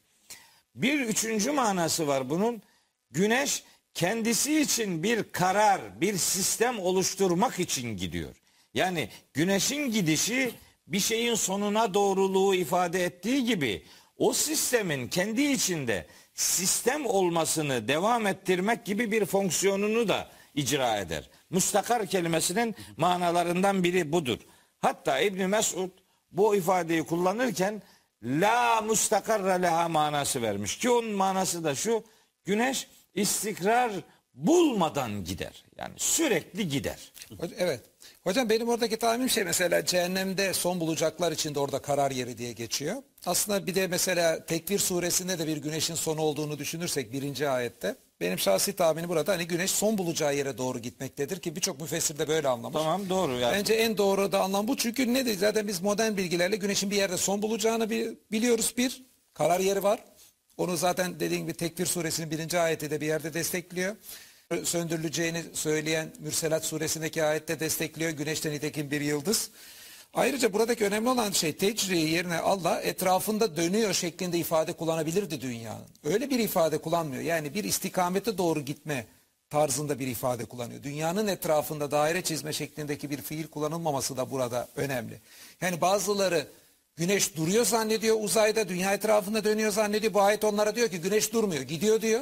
Bir 0.75 0.99
üçüncü 0.99 1.51
manası 1.51 2.07
var 2.07 2.29
bunun. 2.29 2.61
Güneş 3.11 3.63
kendisi 3.93 4.59
için 4.59 5.03
bir 5.03 5.23
karar, 5.23 6.01
bir 6.01 6.17
sistem 6.17 6.79
oluşturmak 6.79 7.59
için 7.59 7.97
gidiyor. 7.97 8.35
Yani 8.73 9.09
güneşin 9.33 9.91
gidişi 9.91 10.51
bir 10.87 10.99
şeyin 10.99 11.35
sonuna 11.35 11.93
doğruluğu 11.93 12.55
ifade 12.55 13.03
ettiği 13.03 13.45
gibi 13.45 13.85
o 14.17 14.33
sistemin 14.33 15.07
kendi 15.07 15.41
içinde 15.41 16.07
sistem 16.33 17.05
olmasını 17.05 17.87
devam 17.87 18.27
ettirmek 18.27 18.85
gibi 18.85 19.11
bir 19.11 19.25
fonksiyonunu 19.25 20.07
da 20.07 20.29
icra 20.57 20.97
eder. 20.97 21.29
Mustakar 21.49 22.05
kelimesinin 22.05 22.75
manalarından 22.97 23.83
biri 23.83 24.11
budur. 24.11 24.39
Hatta 24.79 25.19
İbn 25.19 25.41
Mesud 25.43 25.89
bu 26.31 26.55
ifadeyi 26.55 27.03
kullanırken 27.03 27.81
la 28.23 28.81
mustakarra 28.81 29.53
leha 29.53 29.89
manası 29.89 30.41
vermiş 30.41 30.77
ki 30.77 30.89
onun 30.89 31.11
manası 31.11 31.63
da 31.63 31.75
şu 31.75 32.03
güneş 32.45 32.87
istikrar 33.15 33.91
bulmadan 34.33 35.23
gider. 35.23 35.63
Yani 35.77 35.93
sürekli 35.97 36.69
gider. 36.69 37.11
Evet. 37.57 37.81
Hocam 38.23 38.49
benim 38.49 38.69
oradaki 38.69 38.97
tahminim 38.97 39.29
şey 39.29 39.43
mesela 39.43 39.85
cehennemde 39.85 40.53
son 40.53 40.79
bulacaklar 40.79 41.31
için 41.31 41.55
de 41.55 41.59
orada 41.59 41.79
karar 41.79 42.11
yeri 42.11 42.37
diye 42.37 42.53
geçiyor. 42.53 42.95
Aslında 43.25 43.67
bir 43.67 43.75
de 43.75 43.87
mesela 43.87 44.45
Tekvir 44.45 44.79
suresinde 44.79 45.39
de 45.39 45.47
bir 45.47 45.57
güneşin 45.57 45.95
sonu 45.95 46.21
olduğunu 46.21 46.57
düşünürsek 46.57 47.13
birinci 47.13 47.49
ayette. 47.49 47.95
Benim 48.21 48.39
şahsi 48.39 48.73
tahminim 48.73 49.09
burada 49.09 49.31
hani 49.33 49.47
güneş 49.47 49.71
son 49.71 49.97
bulacağı 49.97 50.35
yere 50.35 50.57
doğru 50.57 50.79
gitmektedir 50.79 51.39
ki 51.39 51.55
birçok 51.55 51.81
müfessir 51.81 52.19
de 52.19 52.27
böyle 52.27 52.47
anlamış. 52.47 52.77
Tamam 52.77 53.09
doğru 53.09 53.39
yani. 53.39 53.55
Bence 53.55 53.73
en 53.73 53.97
doğru 53.97 54.31
da 54.31 54.41
anlam 54.41 54.67
bu 54.67 54.77
çünkü 54.77 55.13
ne 55.13 55.25
de 55.25 55.33
zaten 55.33 55.67
biz 55.67 55.81
modern 55.81 56.17
bilgilerle 56.17 56.55
güneşin 56.55 56.91
bir 56.91 56.95
yerde 56.95 57.17
son 57.17 57.41
bulacağını 57.41 57.89
biliyoruz 58.31 58.73
bir 58.77 59.03
karar 59.33 59.59
yeri 59.59 59.83
var. 59.83 59.99
Onu 60.57 60.77
zaten 60.77 61.19
dediğim 61.19 61.43
gibi 61.43 61.53
Tekvir 61.53 61.85
suresinin 61.85 62.31
birinci 62.31 62.59
ayeti 62.59 62.91
de 62.91 63.01
bir 63.01 63.07
yerde 63.07 63.33
destekliyor 63.33 63.95
söndürüleceğini 64.63 65.43
söyleyen 65.53 66.13
Mürselat 66.19 66.65
suresindeki 66.65 67.23
ayette 67.23 67.59
destekliyor. 67.59 68.11
Güneşten 68.11 68.53
nitekim 68.53 68.91
bir 68.91 69.01
yıldız. 69.01 69.49
Ayrıca 70.17 70.53
buradaki 70.53 70.85
önemli 70.85 71.09
olan 71.09 71.31
şey 71.31 71.53
tecri 71.53 71.99
yerine 71.99 72.37
Allah 72.37 72.81
etrafında 72.81 73.57
dönüyor 73.57 73.93
şeklinde 73.93 74.37
ifade 74.37 74.73
kullanabilirdi 74.73 75.41
dünyanın. 75.41 75.85
Öyle 76.03 76.29
bir 76.29 76.39
ifade 76.39 76.77
kullanmıyor. 76.77 77.21
Yani 77.23 77.53
bir 77.53 77.63
istikamete 77.63 78.37
doğru 78.37 78.61
gitme 78.61 79.05
tarzında 79.49 79.99
bir 79.99 80.07
ifade 80.07 80.45
kullanıyor. 80.45 80.83
Dünyanın 80.83 81.27
etrafında 81.27 81.91
daire 81.91 82.21
çizme 82.21 82.53
şeklindeki 82.53 83.09
bir 83.09 83.21
fiil 83.21 83.47
kullanılmaması 83.47 84.17
da 84.17 84.31
burada 84.31 84.67
önemli. 84.75 85.21
Yani 85.61 85.81
bazıları 85.81 86.47
güneş 86.95 87.35
duruyor 87.35 87.65
zannediyor 87.65 88.17
uzayda, 88.19 88.69
dünya 88.69 88.93
etrafında 88.93 89.43
dönüyor 89.43 89.71
zannediyor. 89.71 90.13
Bu 90.13 90.21
ayet 90.21 90.43
onlara 90.43 90.75
diyor 90.75 90.89
ki 90.89 91.01
güneş 91.01 91.33
durmuyor, 91.33 91.61
gidiyor 91.61 92.01
diyor. 92.01 92.21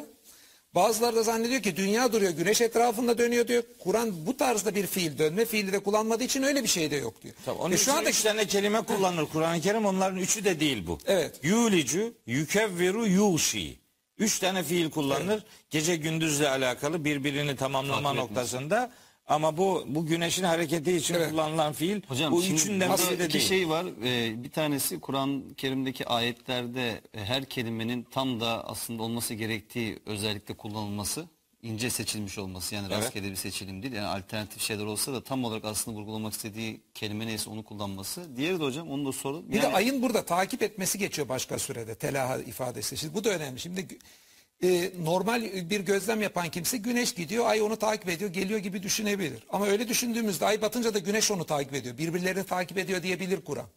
Bazıları 0.75 1.15
da 1.15 1.23
zannediyor 1.23 1.61
ki 1.61 1.75
dünya 1.75 2.13
duruyor, 2.13 2.31
güneş 2.31 2.61
etrafında 2.61 3.17
dönüyor 3.17 3.47
diyor. 3.47 3.63
Kur'an 3.79 4.25
bu 4.25 4.37
tarzda 4.37 4.75
bir 4.75 4.87
fiil, 4.87 5.17
dönme 5.17 5.45
fiili 5.45 5.73
de 5.73 5.79
kullanmadığı 5.79 6.23
için 6.23 6.43
öyle 6.43 6.63
bir 6.63 6.67
şey 6.67 6.91
de 6.91 6.95
yok 6.95 7.21
diyor. 7.23 7.33
Tabii, 7.45 7.57
onun 7.57 7.71
E 7.71 7.75
için 7.75 7.91
üç 8.05 8.21
tane 8.21 8.45
kelime 8.47 8.81
kullanır 8.81 9.25
Kur'an-ı 9.25 9.61
Kerim. 9.61 9.85
Onların 9.85 10.19
üçü 10.19 10.45
de 10.45 10.59
değil 10.59 10.87
bu. 10.87 10.99
Evet. 11.05 11.39
Yulicu, 11.43 12.13
yukevviru, 12.27 13.07
yuşi. 13.07 13.79
Üç 14.17 14.39
tane 14.39 14.63
fiil 14.63 14.89
kullanılır. 14.89 15.43
Gece 15.69 15.95
gündüzle 15.95 16.49
alakalı 16.49 17.05
birbirini 17.05 17.55
tamamlama 17.55 18.13
Takip 18.13 18.19
noktasında. 18.19 18.91
Ama 19.27 19.57
bu 19.57 19.83
bu 19.87 20.05
güneşin 20.05 20.43
hareketi 20.43 20.91
için 20.91 21.13
Evet. 21.13 21.29
kullanılan 21.31 21.73
fiil 21.73 22.01
Hocam 22.07 22.31
bu 22.33 22.41
şimdi 22.41 22.55
üçünden 22.61 22.89
burada 22.89 23.09
biri 23.11 23.19
de 23.19 23.25
iki 23.25 23.33
değil. 23.33 23.45
şey 23.47 23.69
var. 23.69 23.85
Ee, 24.03 24.43
bir 24.43 24.51
tanesi 24.51 24.99
Kur'an-ı 24.99 25.41
Kerim'deki 25.57 26.05
ayetlerde 26.07 27.01
e, 27.13 27.25
her 27.25 27.45
kelimenin 27.45 28.03
tam 28.03 28.39
da 28.39 28.67
aslında 28.67 29.03
olması 29.03 29.33
gerektiği 29.33 29.99
özellikle 30.05 30.53
kullanılması 30.53 31.25
ince 31.61 31.89
seçilmiş 31.89 32.37
olması 32.37 32.75
yani 32.75 32.87
Evet. 32.91 32.97
rastgele 33.03 33.31
bir 33.31 33.35
seçilim 33.35 33.83
değil. 33.83 33.93
Yani 33.93 34.07
alternatif 34.07 34.61
şeyler 34.61 34.85
olsa 34.85 35.13
da 35.13 35.23
tam 35.23 35.43
olarak 35.43 35.65
aslında 35.65 35.97
vurgulamak 35.97 36.33
istediği 36.33 36.81
kelime 36.93 37.27
neyse 37.27 37.49
onu 37.49 37.63
kullanması. 37.63 38.37
Diğeri 38.37 38.59
de 38.59 38.63
hocam 38.63 38.89
onu 38.89 39.05
da 39.05 39.11
sorun. 39.11 39.51
Bir 39.51 39.61
de 39.61 39.67
ayın 39.67 40.01
burada 40.01 40.25
takip 40.25 40.63
etmesi 40.63 40.97
geçiyor 40.97 41.29
başka 41.29 41.59
sürede. 41.59 41.95
Telaha 41.95 42.37
ifadesi. 42.39 42.97
Şimdi 42.97 43.13
bu 43.13 43.23
da 43.23 43.29
önemli. 43.29 43.59
Şimdi 43.59 43.87
e, 44.63 44.91
normal 45.03 45.69
bir 45.69 45.79
gözlem 45.79 46.21
yapan 46.21 46.49
kimse 46.49 46.77
güneş 46.77 47.13
gidiyor, 47.13 47.45
ay 47.45 47.61
onu 47.61 47.75
takip 47.75 48.09
ediyor, 48.09 48.33
geliyor 48.33 48.59
gibi 48.59 48.83
düşünebilir. 48.83 49.43
Ama 49.49 49.67
öyle 49.67 49.87
düşündüğümüzde 49.87 50.45
ay 50.45 50.61
batınca 50.61 50.93
da 50.93 50.99
güneş 50.99 51.31
onu 51.31 51.45
takip 51.45 51.73
ediyor. 51.73 51.97
Birbirlerini 51.97 52.43
takip 52.43 52.77
ediyor 52.77 53.03
diyebilir 53.03 53.41
Kur'an. 53.41 53.67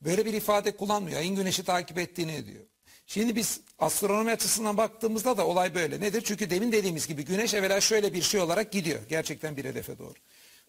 Böyle 0.00 0.26
bir 0.26 0.34
ifade 0.34 0.76
kullanmıyor. 0.76 1.18
Ayın 1.18 1.36
güneşi 1.36 1.64
takip 1.64 1.98
ettiğini 1.98 2.46
diyor. 2.46 2.64
Şimdi 3.06 3.36
biz 3.36 3.60
astronomi 3.78 4.30
açısından 4.30 4.76
baktığımızda 4.76 5.36
da 5.36 5.46
olay 5.46 5.74
böyle. 5.74 6.00
Nedir? 6.00 6.22
Çünkü 6.24 6.50
demin 6.50 6.72
dediğimiz 6.72 7.06
gibi 7.06 7.24
güneş 7.24 7.54
evvela 7.54 7.80
şöyle 7.80 8.14
bir 8.14 8.22
şey 8.22 8.40
olarak 8.40 8.72
gidiyor. 8.72 9.00
Gerçekten 9.08 9.56
bir 9.56 9.64
hedefe 9.64 9.98
doğru. 9.98 10.14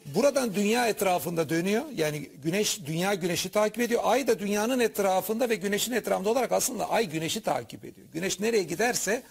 Buradan 0.05 0.55
dünya 0.55 0.88
etrafında 0.88 1.49
dönüyor. 1.49 1.84
Yani 1.95 2.20
güneş 2.43 2.86
dünya 2.86 3.14
güneşi 3.14 3.49
takip 3.49 3.80
ediyor. 3.80 4.01
Ay 4.03 4.28
da 4.28 4.39
dünyanın 4.39 4.80
etrafında 4.80 5.49
ve 5.49 5.55
güneşin 5.55 5.91
etrafında 5.91 6.30
olarak 6.30 6.51
aslında 6.51 6.89
ay 6.89 7.10
güneşi 7.10 7.41
takip 7.41 7.86
ediyor. 7.86 8.07
Güneş 8.14 8.39
nereye 8.39 8.64
giderse 8.64 9.24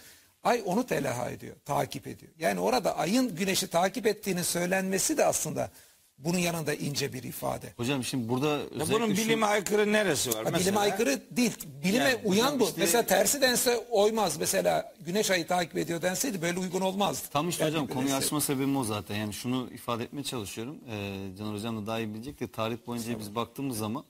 ay 0.42 0.62
onu 0.66 0.86
telaha 0.86 1.30
ediyor, 1.30 1.56
takip 1.64 2.06
ediyor. 2.06 2.32
Yani 2.38 2.60
orada 2.60 2.96
ayın 2.96 3.36
güneşi 3.36 3.66
takip 3.68 4.06
ettiğini 4.06 4.44
söylenmesi 4.44 5.16
de 5.16 5.24
aslında 5.24 5.70
bunun 6.18 6.38
yanında 6.38 6.74
ince 6.74 7.12
bir 7.12 7.22
ifade. 7.22 7.72
Hocam 7.76 8.04
şimdi 8.04 8.28
burada 8.28 8.48
Ya 8.48 8.56
özellikle 8.70 8.94
bunun 8.94 9.14
şu- 9.14 9.22
bilime 9.22 9.46
aykırı 9.46 9.92
neresi 9.92 10.30
var? 10.30 10.36
Ha, 10.36 10.44
bilime 10.44 10.58
Mesela- 10.58 10.80
aykırı 10.80 11.22
değil. 11.30 11.52
Bilime 11.84 12.04
Yani 12.04 12.20
uyan 12.24 12.60
bu. 12.60 12.64
işte- 12.64 12.80
Mesela 12.80 13.06
tersi 13.06 13.40
dense 13.42 13.76
oymaz. 13.90 14.36
Mesela 14.36 14.94
güneş 15.00 15.30
ayı 15.30 15.46
takip 15.46 15.76
ediyor 15.78 16.02
denseydi 16.02 16.42
böyle 16.42 16.58
uygun 16.58 16.80
olmazdı. 16.80 17.28
Tam 17.32 17.48
işte 17.48 17.64
Yani 17.64 17.72
hocam 17.72 17.86
konuyu 17.86 18.04
neyse. 18.04 18.16
açma 18.26 18.40
sebebim 18.40 18.76
o 18.76 18.84
zaten. 18.84 19.16
Yani 19.16 19.32
şunu 19.32 19.68
ifade 19.74 20.04
etmeye 20.04 20.22
çalışıyorum. 20.22 20.78
Ee, 20.90 21.16
Caner 21.38 21.54
Hocam 21.54 21.82
da 21.82 21.86
daha 21.86 21.98
iyi 21.98 22.14
bilecek 22.14 22.40
de 22.40 22.48
tarih 22.48 22.76
boyunca 22.86 23.18
biz 23.18 23.34
baktığımız 23.34 23.78
zaman 23.78 24.04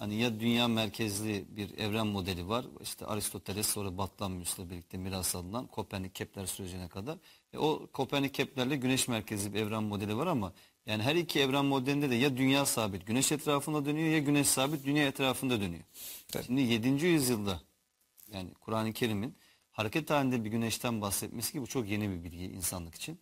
Hani 0.00 0.14
ya 0.14 0.40
dünya 0.40 0.68
merkezli 0.68 1.44
bir 1.48 1.78
evren 1.78 2.06
modeli 2.06 2.48
var. 2.48 2.64
İşte 2.82 3.06
Aristoteles 3.06 3.66
sonra 3.66 3.98
Batlamyus'la 3.98 4.70
birlikte 4.70 4.98
miras 4.98 5.34
alınan 5.34 5.66
Kopernik 5.66 6.14
Kepler 6.14 6.46
sürecine 6.46 6.88
kadar. 6.88 7.18
E, 7.52 7.58
o 7.58 7.86
Kopernik 7.92 8.34
Kepler'le 8.34 8.80
güneş 8.80 9.08
merkezli 9.08 9.54
bir 9.54 9.58
evren 9.58 9.82
modeli 9.82 10.16
var 10.16 10.26
ama 10.26 10.52
yani 10.86 11.02
her 11.02 11.14
iki 11.14 11.40
evren 11.40 11.64
modelinde 11.64 12.10
de 12.10 12.14
ya 12.14 12.36
dünya 12.36 12.66
sabit 12.66 13.06
güneş 13.06 13.32
etrafında 13.32 13.84
dönüyor 13.84 14.08
ya 14.08 14.18
güneş 14.18 14.46
sabit 14.46 14.84
dünya 14.84 15.06
etrafında 15.06 15.60
dönüyor. 15.60 15.84
Tabii. 16.28 16.44
Şimdi 16.44 16.60
7. 16.60 16.88
yüzyılda 17.06 17.60
yani 18.32 18.54
Kur'an-ı 18.54 18.92
Kerim'in 18.92 19.36
hareket 19.72 20.10
halinde 20.10 20.44
bir 20.44 20.50
güneşten 20.50 21.00
bahsetmesi 21.00 21.52
ki 21.52 21.62
bu 21.62 21.66
çok 21.66 21.88
yeni 21.88 22.10
bir 22.10 22.24
bilgi 22.24 22.44
insanlık 22.44 22.94
için. 22.94 23.18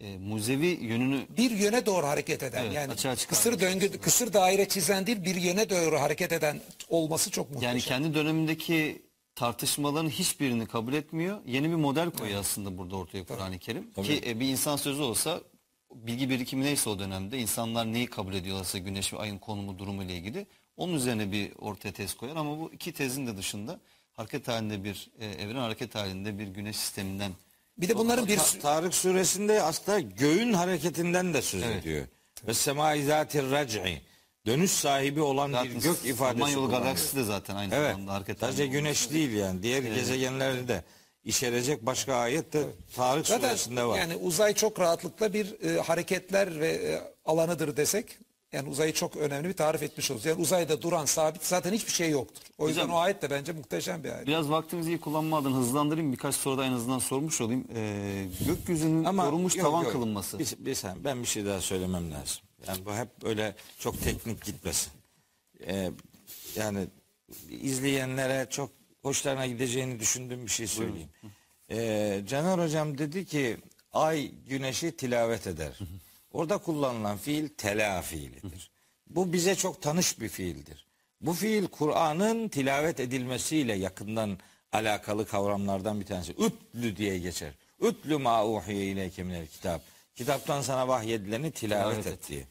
E, 0.00 0.18
muzevi 0.18 0.66
yönünü 0.66 1.26
bir 1.36 1.50
yöne 1.50 1.86
doğru 1.86 2.06
hareket 2.06 2.42
eden 2.42 2.64
Evet, 2.64 2.74
yani 2.74 2.92
açığa 2.92 3.16
çıkan 3.16 3.36
kısır 3.36 3.60
döngü 3.60 3.98
kısır 3.98 4.32
daire 4.32 4.68
çizen 4.68 5.06
değil 5.06 5.24
bir 5.24 5.34
yöne 5.34 5.70
doğru 5.70 6.00
hareket 6.00 6.32
eden 6.32 6.60
olması 6.88 7.30
çok 7.30 7.50
muhteşem. 7.50 7.68
Yani 7.68 7.80
kendi 7.80 8.14
dönemindeki 8.14 9.02
tartışmaların 9.34 10.08
hiçbirini 10.08 10.66
kabul 10.66 10.92
etmiyor. 10.92 11.40
Yeni 11.46 11.70
bir 11.70 11.74
model 11.74 12.10
koyuyor 12.10 12.40
aslında 12.40 12.78
burada 12.78 12.96
ortaya 12.96 13.24
Kur'an-ı 13.24 13.58
Kerim. 13.58 13.92
Ki 13.92 14.22
e, 14.26 14.40
bir 14.40 14.48
insan 14.48 14.76
sözü 14.76 15.02
olsa 15.02 15.40
bilgi 15.94 16.30
birikimi 16.30 16.64
neyse 16.64 16.90
o 16.90 16.98
dönemde 16.98 17.38
insanlar 17.38 17.92
neyi 17.92 18.06
kabul 18.06 18.34
ediyorlarsa 18.34 18.78
güneş 18.78 19.12
ve 19.12 19.18
ayın 19.18 19.38
konumu 19.38 19.78
durumu 19.78 20.02
ile 20.02 20.16
ilgili 20.16 20.46
onun 20.76 20.94
üzerine 20.94 21.32
bir 21.32 21.52
ortaya 21.58 21.92
tez 21.92 22.14
koyar 22.14 22.36
ama 22.36 22.58
bu 22.58 22.72
iki 22.72 22.92
tezin 22.92 23.26
de 23.26 23.36
dışında 23.36 23.80
hareket 24.12 24.48
halinde 24.48 24.84
bir 24.84 25.10
e, 25.18 25.26
evren 25.26 25.60
hareket 25.60 25.94
halinde 25.94 26.38
bir 26.38 26.46
güneş 26.48 26.76
sisteminden 26.76 27.32
bir 27.78 27.88
de 27.88 27.96
bunların 27.96 28.26
bir 28.28 28.36
Ta- 28.36 28.58
Tarık 28.62 28.94
suresinde 28.94 29.62
aslında 29.62 30.00
göğün 30.00 30.52
hareketinden 30.52 31.34
de 31.34 31.42
söz 31.42 31.62
Evet. 31.62 31.76
ediyor. 31.82 32.06
Ve 32.46 32.54
semai 32.54 33.04
zatir 33.04 33.50
rac'i. 33.50 34.02
Dönüş 34.46 34.70
sahibi 34.70 35.20
olan 35.20 35.52
zaten 35.52 35.74
bir 35.74 35.80
gök 35.82 36.04
ifadesi 36.04 36.38
Samanyolu 36.38 36.70
galaksisi 36.70 37.16
de 37.16 37.22
zaten 37.24 37.56
aynı 37.56 37.74
Evet. 37.74 37.90
zamanda 37.92 38.12
hareket 38.14 38.38
Sadece 38.38 38.66
güneş 38.66 39.10
değil 39.10 39.30
yani. 39.30 39.62
Diğer 39.62 39.82
gezegenlerde 39.82 40.68
de 40.68 40.84
işarecek 41.24 41.86
başka 41.86 42.14
ayet 42.14 42.52
de 42.52 42.62
Tarık 42.96 43.26
zaten 43.26 43.48
suresinde 43.48 43.84
var. 43.84 43.98
yani 43.98 44.16
uzay 44.16 44.54
çok 44.54 44.80
rahatlıkla 44.80 45.32
bir 45.32 45.60
e, 45.76 45.80
hareketler 45.80 46.60
ve 46.60 46.68
e, 46.68 47.00
alanıdır 47.24 47.76
desek 47.76 48.18
yani 48.52 48.68
uzayı 48.68 48.92
çok 48.92 49.16
önemli 49.16 49.48
bir 49.48 49.54
tarif 49.54 49.82
etmiş 49.82 50.10
oluruz. 50.10 50.26
Yani 50.26 50.40
uzayda 50.40 50.82
duran 50.82 51.04
sabit 51.04 51.44
zaten 51.44 51.72
hiçbir 51.72 51.92
şey 51.92 52.10
yoktur. 52.10 52.42
O 52.58 52.68
yüzden 52.68 52.82
Hocam- 52.82 52.94
o 52.94 52.98
ayet 52.98 53.22
de 53.22 53.30
bence 53.30 53.52
muhteşem 53.52 54.04
bir 54.04 54.12
ayet. 54.12 54.26
Biraz 54.26 54.50
vaktimizi 54.50 54.90
iyi 54.90 55.00
kullanma 55.00 55.38
adına 55.38 55.56
hızlandırayım. 55.56 56.12
Birkaç 56.12 56.34
soruda 56.34 56.64
en 56.64 56.72
azından 56.72 56.98
sormuş 56.98 57.40
olayım. 57.40 57.64
Ee, 57.74 58.26
gökyüzünün 58.46 59.04
korunmuş 59.04 59.56
yok, 59.56 59.66
tavan 59.66 59.82
yok. 59.82 59.92
kılınması. 59.92 60.38
Bir, 60.38 60.54
bir 60.58 60.74
saniye, 60.74 61.04
ben 61.04 61.22
bir 61.22 61.26
şey 61.26 61.46
daha 61.46 61.60
söylemem 61.60 62.12
lazım. 62.12 62.42
Yani 62.68 62.84
bu 62.84 62.94
hep 62.94 63.08
öyle 63.24 63.54
çok 63.78 64.02
teknik 64.02 64.44
gitmesin. 64.44 64.92
Ee, 65.66 65.90
yani 66.56 66.86
izleyenlere 67.50 68.46
çok 68.50 68.70
hoşlarına 69.02 69.46
gideceğini 69.46 70.00
düşündüğüm 70.00 70.46
bir 70.46 70.50
şey 70.50 70.66
söyleyeyim. 70.66 71.08
Ee, 71.70 72.22
Caner 72.28 72.64
Hocam 72.64 72.98
dedi 72.98 73.26
ki 73.26 73.56
ay 73.92 74.30
güneşi 74.48 74.96
tilavet 74.96 75.46
eder. 75.46 75.78
Orada 76.32 76.58
kullanılan 76.58 77.16
fiil 77.18 77.48
tela 77.48 78.02
fiilidir. 78.02 78.70
Bu 79.06 79.32
bize 79.32 79.54
çok 79.54 79.82
tanış 79.82 80.20
bir 80.20 80.28
fiildir. 80.28 80.86
Bu 81.20 81.32
fiil 81.32 81.66
Kur'an'ın 81.66 82.48
tilavet 82.48 83.00
edilmesiyle 83.00 83.74
yakından 83.74 84.38
alakalı 84.72 85.26
kavramlardan 85.26 86.00
bir 86.00 86.06
tanesi. 86.06 86.32
Ütlü 86.32 86.96
diye 86.96 87.18
geçer. 87.18 87.52
Ütlü 87.80 88.16
ma 88.18 88.46
uhiye 88.46 88.86
ileyke 88.86 89.22
minel 89.22 89.46
kitap. 89.46 89.82
Kitaptan 90.14 90.62
sana 90.62 90.88
vahyedileni 90.88 91.50
tilavet 91.50 92.02
Tilavet 92.04 92.06
et 92.06 92.12
et. 92.22 92.28
diye. 92.28 92.44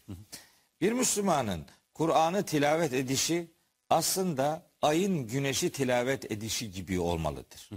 Bir 0.81 0.91
Müslümanın 0.91 1.65
Kur'an'ı 1.93 2.43
tilavet 2.45 2.93
edişi 2.93 3.47
aslında 3.89 4.63
ayın 4.81 5.27
güneşi 5.27 5.69
tilavet 5.69 6.31
edişi 6.31 6.71
gibi 6.71 6.99
olmalıdır. 6.99 7.69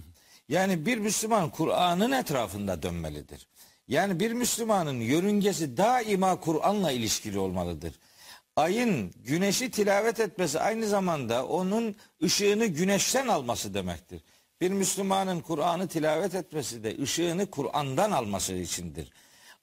Yani 0.49 0.87
bir 0.87 0.99
Müslüman 0.99 1.51
Kur'an'ın 1.51 2.13
etrafında 2.13 2.83
dönmelidir. 2.83 3.47
Yani 3.91 4.21
bir 4.21 4.33
Müslümanın 4.33 5.01
yörüngesi 5.01 5.77
daima 5.77 6.41
Kur'an'la 6.41 6.93
ilişkili 6.93 7.39
olmalıdır. 7.39 7.95
Ayın 8.57 9.13
güneşi 9.17 9.71
tilavet 9.71 10.21
etmesi 10.21 10.61
aynı 10.61 10.87
zamanda 10.87 11.47
onun 11.47 11.97
ışığını 12.23 12.67
güneşten 12.67 13.29
alması 13.29 13.75
demektir. 13.75 14.23
Bir 14.61 14.71
Müslümanın 14.71 15.41
Kur'an'ı 15.41 15.89
tilavet 15.89 16.35
etmesi 16.35 16.85
de 16.85 17.03
ışığını 17.03 17.51
Kur'an'dan 17.51 18.11
alması 18.11 18.55
içindir. 18.55 19.13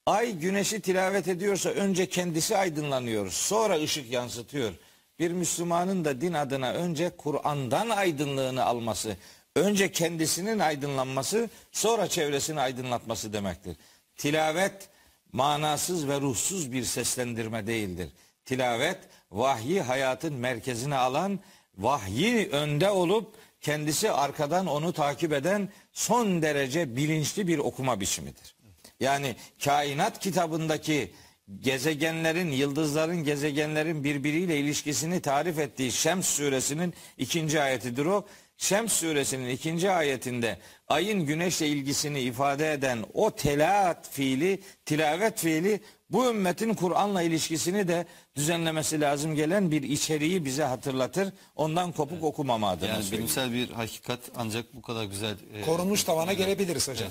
Ay 0.06 0.32
güneşi 0.32 0.80
tilavet 0.82 1.28
ediyorsa 1.28 1.70
önce 1.70 2.10
kendisi 2.10 2.58
aydınlanıyor, 2.58 3.32
sonra 3.32 3.80
ışık 3.80 4.12
yansıtıyor. 4.12 4.74
Bir 5.20 5.32
Müslümanın 5.32 6.06
da 6.06 6.22
din 6.22 6.34
adına 6.34 6.74
önce 6.74 7.10
Kur'an'dan 7.18 7.90
aydınlığını 7.90 8.66
alması, 8.66 9.18
önce 9.56 9.92
kendisinin 9.92 10.60
aydınlanması, 10.60 11.50
sonra 11.72 12.08
çevresini 12.08 12.62
aydınlatması 12.62 13.34
demektir. 13.34 13.78
Tilavet 14.18 14.90
manasız 15.32 16.08
ve 16.08 16.22
ruhsuz 16.22 16.72
bir 16.72 16.84
seslendirme 16.84 17.68
değildir. 17.68 18.10
Tilavet 18.46 18.98
vahyi 19.32 19.82
hayatın 19.82 20.34
merkezine 20.34 20.96
alan, 20.96 21.40
vahyi 21.78 22.50
önde 22.50 22.90
olup 22.90 23.36
kendisi 23.62 24.12
arkadan 24.12 24.68
onu 24.68 24.94
takip 24.94 25.34
eden 25.34 25.70
son 25.94 26.42
derece 26.42 26.96
bilinçli 26.96 27.48
bir 27.48 27.58
okuma 27.58 28.00
biçimidir. 28.00 28.56
Yani 29.00 29.36
kainat 29.64 30.20
kitabındaki 30.20 31.14
gezegenlerin, 31.60 32.52
yıldızların, 32.52 33.24
gezegenlerin 33.24 34.04
birbiriyle 34.04 34.58
ilişkisini 34.58 35.22
tarif 35.22 35.60
ettiği 35.60 35.92
Şems 35.92 36.28
suresinin 36.28 36.94
ikinci 37.18 37.62
ayetidir 37.62 38.06
o. 38.06 38.26
Şems 38.58 38.94
suresinin 38.94 39.50
ikinci 39.50 39.92
ayetinde 39.92 40.58
ayın 40.88 41.26
güneşle 41.26 41.68
ilgisini 41.68 42.20
ifade 42.22 42.74
eden 42.74 43.06
o 43.14 43.32
telaat 43.32 44.10
fiili, 44.10 44.62
tilavet 44.86 45.40
fiili 45.40 45.82
bu 46.10 46.30
ümmetin 46.30 46.74
Kur'an'la 46.74 47.22
ilişkisini 47.22 47.88
de 47.88 48.06
düzenlemesi 48.36 49.02
lazım 49.02 49.36
gelen 49.36 49.72
bir 49.72 49.84
içeriği 49.84 50.46
bize 50.46 50.64
hatırlatır. 50.64 51.34
Ondan 51.56 51.92
kopuk 51.92 52.24
okumama 52.24 52.70
adına 52.70 52.90
Yani 52.90 53.04
söyleyeyim. 53.04 53.18
bilimsel 53.24 53.54
bir 53.54 53.70
hakikat 53.70 54.20
ancak 54.36 54.74
bu 54.76 54.82
kadar 54.82 55.04
güzel 55.06 55.36
e, 55.54 55.62
Korunmuş 55.62 56.04
tavana 56.04 56.34
gelebiliriz 56.34 56.88
hocam. 56.88 57.10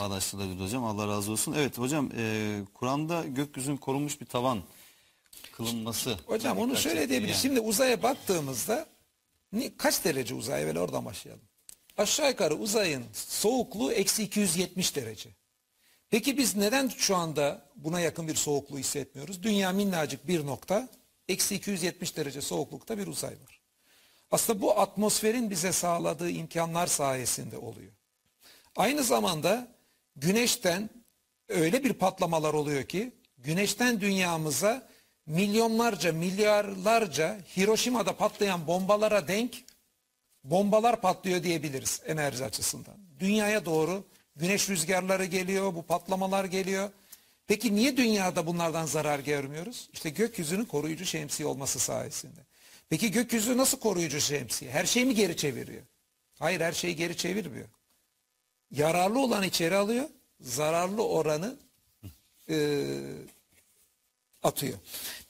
bağdaştırılabilir 0.00 0.64
hocam. 0.64 0.84
Allah 0.84 1.08
razı 1.08 1.32
olsun. 1.32 1.54
Evet 1.58 1.78
hocam 1.78 2.10
e, 2.18 2.58
Kur'an'da 2.74 3.24
gökyüzünün 3.26 3.76
korunmuş 3.76 4.20
bir 4.20 4.26
tavan 4.26 4.58
kılınması. 5.52 6.16
Hocam 6.26 6.58
onu 6.58 6.76
şöyle 6.76 7.08
diyebiliriz. 7.08 7.30
yani. 7.34 7.42
Şimdi 7.42 7.60
uzaya 7.60 8.02
baktığımızda 8.02 8.86
kaç 9.78 10.04
derece 10.04 10.34
uzay? 10.34 10.62
Evvel 10.62 10.78
oradan 10.78 11.04
başlayalım. 11.04 11.44
Aşağı 11.96 12.28
yukarı 12.30 12.54
uzayın 12.54 13.04
soğukluğu 13.12 13.92
eksi 13.92 14.22
270 14.22 14.96
derece. 14.96 15.30
Peki 16.10 16.38
biz 16.38 16.56
neden 16.56 16.88
şu 16.88 17.16
anda 17.16 17.64
buna 17.76 18.00
yakın 18.00 18.28
bir 18.28 18.34
soğukluğu 18.34 18.78
hissetmiyoruz? 18.78 19.42
Dünya 19.42 19.72
minnacık 19.72 20.26
bir 20.26 20.46
nokta, 20.46 20.88
eksi 21.28 21.54
270 21.54 22.16
derece 22.16 22.40
soğuklukta 22.40 22.98
bir 22.98 23.06
uzay 23.06 23.30
var. 23.30 23.60
Aslında 24.30 24.62
bu 24.62 24.80
atmosferin 24.80 25.50
bize 25.50 25.72
sağladığı 25.72 26.30
imkanlar 26.30 26.86
sayesinde 26.86 27.58
oluyor. 27.58 27.92
Aynı 28.76 29.02
zamanda 29.02 29.68
güneşten 30.16 30.90
öyle 31.48 31.84
bir 31.84 31.92
patlamalar 31.92 32.54
oluyor 32.54 32.84
ki 32.84 33.12
güneşten 33.38 34.00
dünyamıza 34.00 34.88
milyonlarca, 35.28 36.12
milyarlarca 36.12 37.38
Hiroşima'da 37.56 38.16
patlayan 38.16 38.66
bombalara 38.66 39.28
denk 39.28 39.64
bombalar 40.44 41.00
patlıyor 41.00 41.42
diyebiliriz 41.42 42.00
enerji 42.06 42.44
açısından. 42.44 42.96
Dünyaya 43.20 43.64
doğru 43.64 44.04
güneş 44.36 44.68
rüzgarları 44.68 45.24
geliyor, 45.24 45.74
bu 45.74 45.82
patlamalar 45.82 46.44
geliyor. 46.44 46.90
Peki 47.46 47.74
niye 47.74 47.96
dünyada 47.96 48.46
bunlardan 48.46 48.86
zarar 48.86 49.18
görmüyoruz? 49.18 49.88
İşte 49.92 50.10
gökyüzünün 50.10 50.64
koruyucu 50.64 51.06
şemsiye 51.06 51.48
olması 51.48 51.78
sayesinde. 51.78 52.40
Peki 52.88 53.10
gökyüzü 53.10 53.56
nasıl 53.56 53.78
koruyucu 53.78 54.20
şemsiye? 54.20 54.70
Her 54.70 54.84
şeyi 54.84 55.06
mi 55.06 55.14
geri 55.14 55.36
çeviriyor? 55.36 55.82
Hayır 56.38 56.60
her 56.60 56.72
şeyi 56.72 56.96
geri 56.96 57.16
çevirmiyor. 57.16 57.68
Yararlı 58.70 59.18
olanı 59.20 59.46
içeri 59.46 59.76
alıyor, 59.76 60.08
zararlı 60.40 61.08
oranı 61.08 61.56
e, 62.50 62.56
atıyor. 64.42 64.78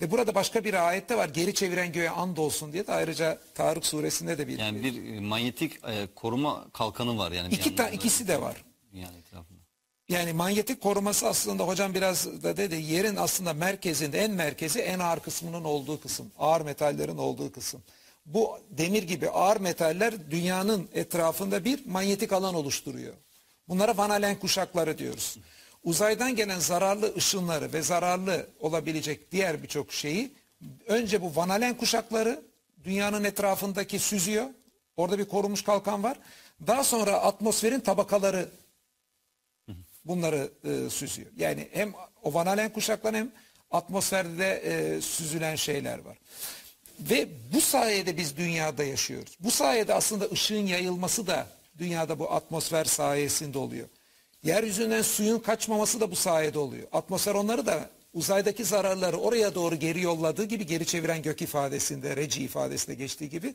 Ve 0.00 0.11
burada 0.11 0.34
başka 0.34 0.64
bir 0.64 0.88
ayette 0.88 1.16
var. 1.16 1.28
Geri 1.28 1.54
çeviren 1.54 1.92
göğe 1.92 2.11
and 2.11 2.36
olsun 2.36 2.72
diye 2.72 2.86
de 2.86 2.92
ayrıca 2.92 3.38
Tarık 3.54 3.86
suresinde 3.86 4.38
de 4.38 4.48
bir 4.48 4.59
Yani 4.59 4.82
bir 4.82 5.16
e, 5.16 5.20
manyetik 5.20 5.84
e, 5.84 6.09
koruma 6.14 6.66
kalkanı 6.72 7.18
var 7.18 7.32
yani. 7.32 7.54
iki 7.54 7.76
ta, 7.76 7.88
ikisi 7.88 8.28
de 8.28 8.40
var. 8.40 8.64
Dünyanın 8.92 9.18
etrafında. 9.18 9.59
Yani 10.09 10.32
manyetik 10.32 10.80
koruması 10.80 11.28
aslında 11.28 11.66
hocam 11.66 11.94
biraz 11.94 12.42
da 12.42 12.56
dedi 12.56 12.74
yerin 12.74 13.16
aslında 13.16 13.52
merkezinde 13.54 14.18
en 14.18 14.30
merkezi 14.30 14.78
en 14.78 14.98
ağır 14.98 15.20
kısmının 15.20 15.64
olduğu 15.64 16.00
kısım. 16.00 16.30
Ağır 16.38 16.61
metallerin 16.61 17.18
olduğu 17.18 17.52
kısım. 17.52 17.82
Bu 18.26 18.59
demir 18.70 19.02
gibi 19.02 19.30
ağır 19.30 19.56
metaller 19.61 20.30
dünyanın 20.30 20.88
etrafında 20.94 21.64
bir 21.64 21.86
manyetik 21.86 22.32
alan 22.32 22.54
oluşturuyor. 22.54 23.14
Bunlara 23.68 23.96
Van 23.96 24.11
Allen 24.11 24.38
kuşakları 24.38 24.98
diyoruz. 24.98 25.36
Uzaydan 25.89 26.36
gelen 26.36 26.59
zararlı 26.59 27.16
ışınları 27.16 27.72
ve 27.72 27.82
zararlı 27.82 28.47
olabilecek 28.61 29.32
diğer 29.32 29.62
birçok 29.62 29.93
şeyi 29.93 30.32
önce 30.86 31.22
bu 31.22 31.36
Van 31.36 31.49
Allen 31.49 31.76
kuşakları 31.76 32.43
dünyanın 32.84 33.24
etrafındaki 33.24 33.99
süzüyor. 33.99 34.47
Orada 34.97 35.18
bir 35.18 35.24
korunmuş 35.24 35.62
kalkan 35.62 36.03
var. 36.03 36.18
Daha 36.66 36.84
sonra 36.84 37.12
atmosferin 37.12 37.80
tabakaları 37.80 38.49
bunları 40.05 40.51
e, 40.64 40.91
süzüyor. 40.91 41.28
Yani 41.36 41.68
hem 41.72 41.93
o 42.22 42.34
Van 42.34 42.47
Allen 42.47 42.72
kuşakları 42.72 43.16
hem 43.16 43.32
atmosferde 43.70 44.39
de 44.39 44.62
e, 44.64 45.01
süzülen 45.01 45.57
şeyler 45.57 45.99
var. 45.99 46.18
Ve 47.01 47.28
bu 47.53 47.61
sayede 47.61 48.16
biz 48.16 48.36
dünyada 48.36 48.84
yaşıyoruz. 48.84 49.36
Bu 49.41 49.51
sayede 49.51 49.95
aslında 49.95 50.24
ışığın 50.24 50.66
yayılması 50.66 51.26
da 51.26 51.47
dünyada 51.78 52.18
bu 52.18 52.32
atmosfer 52.32 52.84
sayesinde 52.84 53.59
oluyor. 53.59 53.89
Yeryüzünden 54.43 55.03
suyun 55.03 55.39
kaçmaması 55.39 56.01
da 56.01 56.11
bu 56.11 56.16
sayede 56.16 56.59
oluyor. 56.59 56.89
Atmosfer 56.93 57.34
onları 57.34 57.66
da 57.66 57.91
uzaydaki 58.14 58.64
zararları 58.64 59.16
oraya 59.16 59.55
doğru 59.55 59.76
geri 59.76 60.01
yolladığı 60.01 60.45
gibi 60.45 60.66
geri 60.66 60.86
çeviren 60.86 61.22
gök 61.22 61.43
ifadesinde, 61.43 62.16
reci 62.16 62.43
ifadesinde 62.43 62.95
geçtiği 62.95 63.30
gibi 63.30 63.55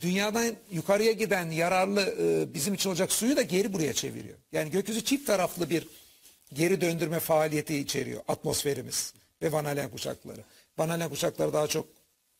dünyadan 0.00 0.54
yukarıya 0.70 1.12
giden 1.12 1.50
yararlı 1.50 2.14
e, 2.20 2.54
bizim 2.54 2.74
için 2.74 2.90
olacak 2.90 3.12
suyu 3.12 3.36
da 3.36 3.42
geri 3.42 3.72
buraya 3.72 3.92
çeviriyor. 3.92 4.38
Yani 4.52 4.70
gökyüzü 4.70 5.04
çift 5.04 5.26
taraflı 5.26 5.70
bir 5.70 5.88
geri 6.52 6.80
döndürme 6.80 7.20
faaliyeti 7.20 7.78
içeriyor 7.78 8.22
atmosferimiz 8.28 9.14
ve 9.42 9.52
Van 9.52 9.64
Allen 9.64 9.90
kuşakları. 9.90 10.40
Van 10.78 10.88
Allen 10.88 11.08
kuşakları 11.08 11.52
daha 11.52 11.66
çok 11.66 11.86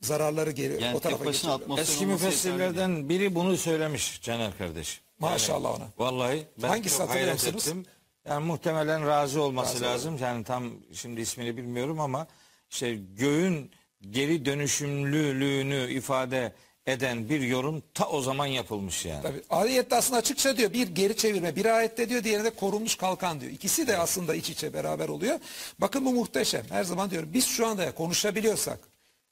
zararları 0.00 0.50
geri 0.50 0.82
Yani 0.82 0.96
o 0.96 1.00
tarafa 1.00 1.30
atmosfer 1.30 1.82
Eski 1.82 2.06
müfessirlerden 2.06 3.08
biri 3.08 3.34
bunu 3.34 3.56
söylemiş 3.56 4.22
Caner 4.22 4.58
kardeş. 4.58 5.00
Maşallah 5.18 5.76
ona. 5.76 5.88
Vallahi 5.98 6.46
ben 6.62 6.68
Hangisi 6.68 6.98
çok 6.98 7.08
hatırlıyor 7.08 7.38
hayret 7.38 7.54
ettim. 7.54 7.86
Yani 8.28 8.46
muhtemelen 8.46 9.06
razı 9.06 9.42
olması 9.42 9.74
Razı 9.74 9.84
lazım. 9.84 10.18
Yani 10.22 10.44
tam 10.44 10.72
şimdi 10.92 11.20
ismini 11.20 11.56
bilmiyorum 11.56 12.00
ama 12.00 12.26
işte 12.70 12.94
göğün 12.94 13.70
geri 14.10 14.44
dönüşümlülüğünü 14.44 15.90
ifade 15.92 16.52
eden 16.86 17.28
bir 17.28 17.40
yorum 17.40 17.82
ta 17.94 18.08
o 18.08 18.20
zaman 18.22 18.46
yapılmış 18.46 19.04
yani. 19.04 19.22
Tabii 19.22 19.42
ayette 19.50 19.96
aslında 19.96 20.18
açıkça 20.18 20.56
diyor 20.56 20.72
bir 20.72 20.88
geri 20.88 21.16
çevirme 21.16 21.56
bir 21.56 21.64
ayette 21.64 22.08
diyor 22.08 22.24
diğerinde 22.24 22.50
korunmuş 22.50 22.96
kalkan 22.96 23.40
diyor. 23.40 23.52
İkisi 23.52 23.86
de 23.86 23.96
aslında 23.98 24.34
iç 24.34 24.50
içe 24.50 24.72
beraber 24.72 25.08
oluyor. 25.08 25.38
Bakın 25.78 26.04
bu 26.04 26.12
muhteşem. 26.12 26.64
Her 26.70 26.84
zaman 26.84 27.10
diyorum 27.10 27.30
biz 27.32 27.46
şu 27.46 27.66
anda 27.66 27.94
konuşabiliyorsak 27.94 28.78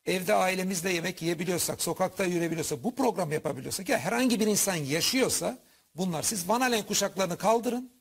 evde 0.06 0.34
ailemizle 0.34 0.92
yemek 0.92 1.22
yiyebiliyorsak 1.22 1.82
sokakta 1.82 2.24
yürüyebiliyorsak 2.24 2.84
bu 2.84 2.94
programı 2.94 3.34
yapabiliyorsak 3.34 3.88
ya 3.88 3.98
herhangi 3.98 4.40
bir 4.40 4.46
insan 4.46 4.74
yaşıyorsa 4.76 5.58
bunlar 5.94 6.22
siz 6.22 6.48
Van 6.48 6.60
Allen 6.60 6.86
kuşaklarını 6.86 7.38
kaldırın 7.38 7.92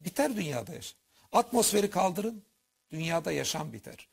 biter 0.00 0.36
dünyada 0.36 0.74
yaşam. 0.74 0.98
Atmosferi 1.32 1.90
kaldırın 1.90 2.42
dünyada 2.90 3.32
yaşam 3.32 3.72
biter. 3.72 4.08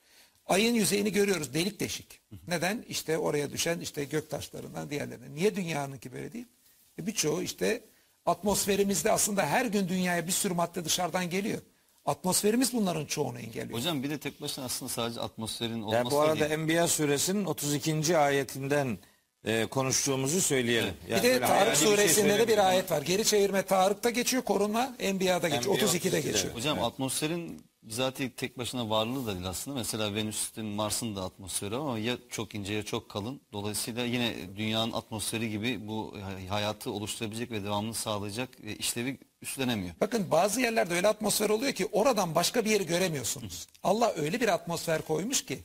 Ayın 0.45 0.73
yüzeyini 0.73 1.11
görüyoruz 1.11 1.53
delik 1.53 1.79
deşik. 1.79 2.21
Neden? 2.47 2.85
İşte 2.87 3.17
oraya 3.17 3.51
düşen 3.51 3.79
işte 3.79 4.03
gök 4.03 4.29
taşlarından 4.29 4.89
diğerlerine. 4.89 5.35
Niye 5.35 5.55
dünyanınki 5.55 6.13
böyle 6.13 6.33
değil? 6.33 6.47
E 6.99 7.07
birçoğu 7.07 7.41
işte 7.41 7.83
atmosferimizde 8.25 9.11
aslında 9.11 9.45
her 9.45 9.65
gün 9.65 9.87
dünyaya 9.87 10.27
bir 10.27 10.31
sürü 10.31 10.53
madde 10.53 10.85
dışarıdan 10.85 11.29
geliyor. 11.29 11.61
Atmosferimiz 12.05 12.73
bunların 12.73 13.05
çoğunu 13.05 13.39
engelliyor. 13.39 13.79
Hocam 13.79 14.03
bir 14.03 14.09
de 14.09 14.17
tek 14.19 14.41
başına 14.41 14.65
aslında 14.65 14.89
sadece 14.89 15.21
atmosferin 15.21 15.81
olması 15.81 15.95
Yani 15.95 16.05
bu 16.05 16.15
da 16.15 16.19
arada 16.19 16.39
değil. 16.39 16.51
Enbiya 16.51 16.87
suresinin 16.87 17.45
32. 17.45 18.17
ayetinden 18.17 18.97
e, 19.45 19.65
konuştuğumuzu 19.65 20.41
söyleyelim. 20.41 20.93
Yani 21.09 21.23
bir 21.23 21.27
de 21.27 21.33
böyle 21.33 21.39
Tarık 21.45 21.51
hayali 21.55 21.71
bir 21.71 21.77
şey 21.77 21.87
suresinde 21.87 22.39
de 22.39 22.47
bir 22.47 22.67
ayet 22.67 22.91
var. 22.91 23.01
Geri 23.01 23.25
çevirme 23.25 23.61
Tarık'ta 23.61 24.09
geçiyor, 24.09 24.43
korunma 24.43 24.95
Enbiya'da 24.99 25.49
geçiyor. 25.49 25.75
Enbiya 25.75 25.89
32'de 25.89 26.07
32'de. 26.07 26.21
geçiyor. 26.21 26.55
Hocam 26.55 26.83
atmosferin 26.83 27.61
zaten 27.87 28.29
tek 28.29 28.57
başına 28.57 28.89
varlığı 28.89 29.27
da 29.27 29.33
değil 29.35 29.47
aslında. 29.47 29.77
Mesela 29.77 30.15
Venüs'ün 30.15 30.65
Mars'ın 30.65 31.15
da 31.15 31.23
atmosferi 31.23 31.75
ama 31.75 31.99
ya 31.99 32.17
çok 32.29 32.55
ince 32.55 32.73
ya 32.73 32.83
çok 32.83 33.09
kalın. 33.09 33.41
Dolayısıyla 33.53 34.05
yine 34.05 34.35
dünyanın 34.55 34.91
atmosferi 34.91 35.49
gibi 35.49 35.87
bu 35.87 36.15
hayatı 36.49 36.91
oluşturabilecek 36.91 37.51
ve 37.51 37.63
devamını 37.63 37.93
sağlayacak 37.93 38.49
e, 38.63 38.75
işlevi 38.75 39.17
üstlenemiyor. 39.41 39.95
Bakın 40.01 40.31
bazı 40.31 40.61
yerlerde 40.61 40.93
öyle 40.93 41.07
atmosfer 41.07 41.49
oluyor 41.49 41.73
ki 41.73 41.87
oradan 41.91 42.35
başka 42.35 42.65
bir 42.65 42.69
yeri 42.69 42.85
göremiyorsunuz. 42.85 43.67
Allah 43.83 44.13
öyle 44.15 44.41
bir 44.41 44.47
atmosfer 44.47 45.01
koymuş 45.01 45.45
ki 45.45 45.59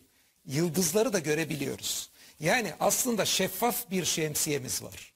yıldızları 0.46 1.12
da 1.12 1.18
görebiliyoruz. 1.18 2.10
Yani 2.40 2.72
aslında 2.80 3.24
şeffaf 3.24 3.90
bir 3.90 4.04
şemsiyemiz 4.04 4.82
var. 4.82 5.12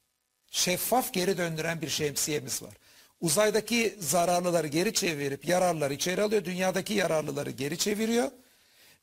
Şeffaf 0.50 1.12
geri 1.12 1.38
döndüren 1.38 1.80
bir 1.82 1.88
şemsiyemiz 1.88 2.62
var. 2.62 2.72
Uzaydaki 3.20 3.94
zararlıları 4.00 4.66
geri 4.66 4.92
çevirip 4.94 5.48
yararları 5.48 5.94
içeri 5.94 6.22
alıyor. 6.22 6.44
Dünyadaki 6.44 6.94
yararlıları 6.94 7.50
geri 7.50 7.78
çeviriyor. 7.78 8.30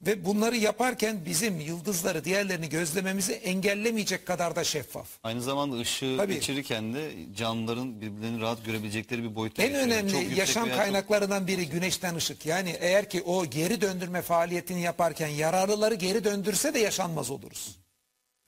Ve 0.02 0.26
bunları 0.26 0.58
yaparken 0.58 1.26
bizim 1.26 1.60
yıldızları 1.60 2.24
diğerlerini 2.24 2.70
gözlememizi 2.70 3.34
engellemeyecek 3.34 4.26
kadar 4.26 4.56
da 4.56 4.64
şeffaf. 4.64 5.08
Aynı 5.24 5.42
zamanda 5.42 5.78
ışığı 5.80 6.16
Tabii. 6.18 6.34
geçirirken 6.34 6.94
de 6.94 7.12
canlıların 7.38 8.02
birbirlerini 8.02 8.42
rahat 8.42 8.66
görebilecekleri 8.66 9.24
bir 9.24 9.36
boyuta 9.36 9.64
En 9.64 9.68
getiriyor. 9.70 9.90
Çok 9.90 10.04
önemli 10.04 10.18
yüksek 10.18 10.38
yaşam 10.38 10.66
veya 10.66 10.76
çok- 10.76 10.84
kaynaklarından 10.86 11.48
biri 11.48 11.70
güneşten 11.70 12.16
ışık. 12.16 12.46
Yani 12.46 12.76
eğer 12.80 13.10
ki 13.10 13.22
o 13.22 13.46
geri 13.46 13.82
döndürme 13.82 14.22
faaliyetini 14.22 14.82
yaparken 14.82 15.28
yararlıları 15.28 15.96
geri 15.96 16.24
döndürse 16.24 16.74
de 16.74 16.80
yaşanmaz 16.80 17.30
oluruz. 17.32 17.76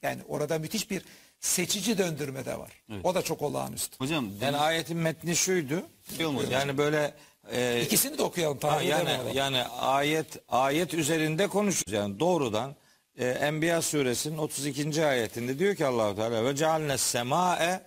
Yani 0.02 0.22
orada 0.28 0.60
müthiş 0.60 0.91
bir 0.91 1.02
seçici 1.39 1.98
döndürme 1.98 2.45
de 2.45 2.60
var. 2.60 2.84
O 3.04 3.16
da 3.16 3.22
çok 3.22 3.41
olağanüstü. 3.41 3.98
Hocam 3.98 4.30
Yani 4.41 4.58
ayetin 4.58 4.98
metni 4.98 5.36
şuydu. 5.36 5.84
Biliyor 6.14 6.32
musun? 6.32 6.50
Yani 6.52 6.78
böyle 6.78 7.14
e, 7.52 7.82
İkisini 7.82 8.18
de 8.18 8.24
okuyalım. 8.24 8.60
Ha, 8.62 8.82
yani 8.82 9.10
yani 9.34 9.64
ayet 9.64 10.28
ayet 10.50 10.93
üzerinde 10.93 11.48
konuşuyoruz. 11.48 11.93
Yani 11.93 12.20
doğrudan 12.20 12.76
e, 13.18 13.28
Enbiya 13.28 13.82
suresinin 13.82 14.38
32. 14.38 15.06
ayetinde 15.06 15.60
diyor 15.60 15.76
ki 15.76 15.86
Allahu 15.86 16.16
Teala 16.16 16.45
ve 16.45 16.56
cealne 16.56 16.98
semae 16.98 17.82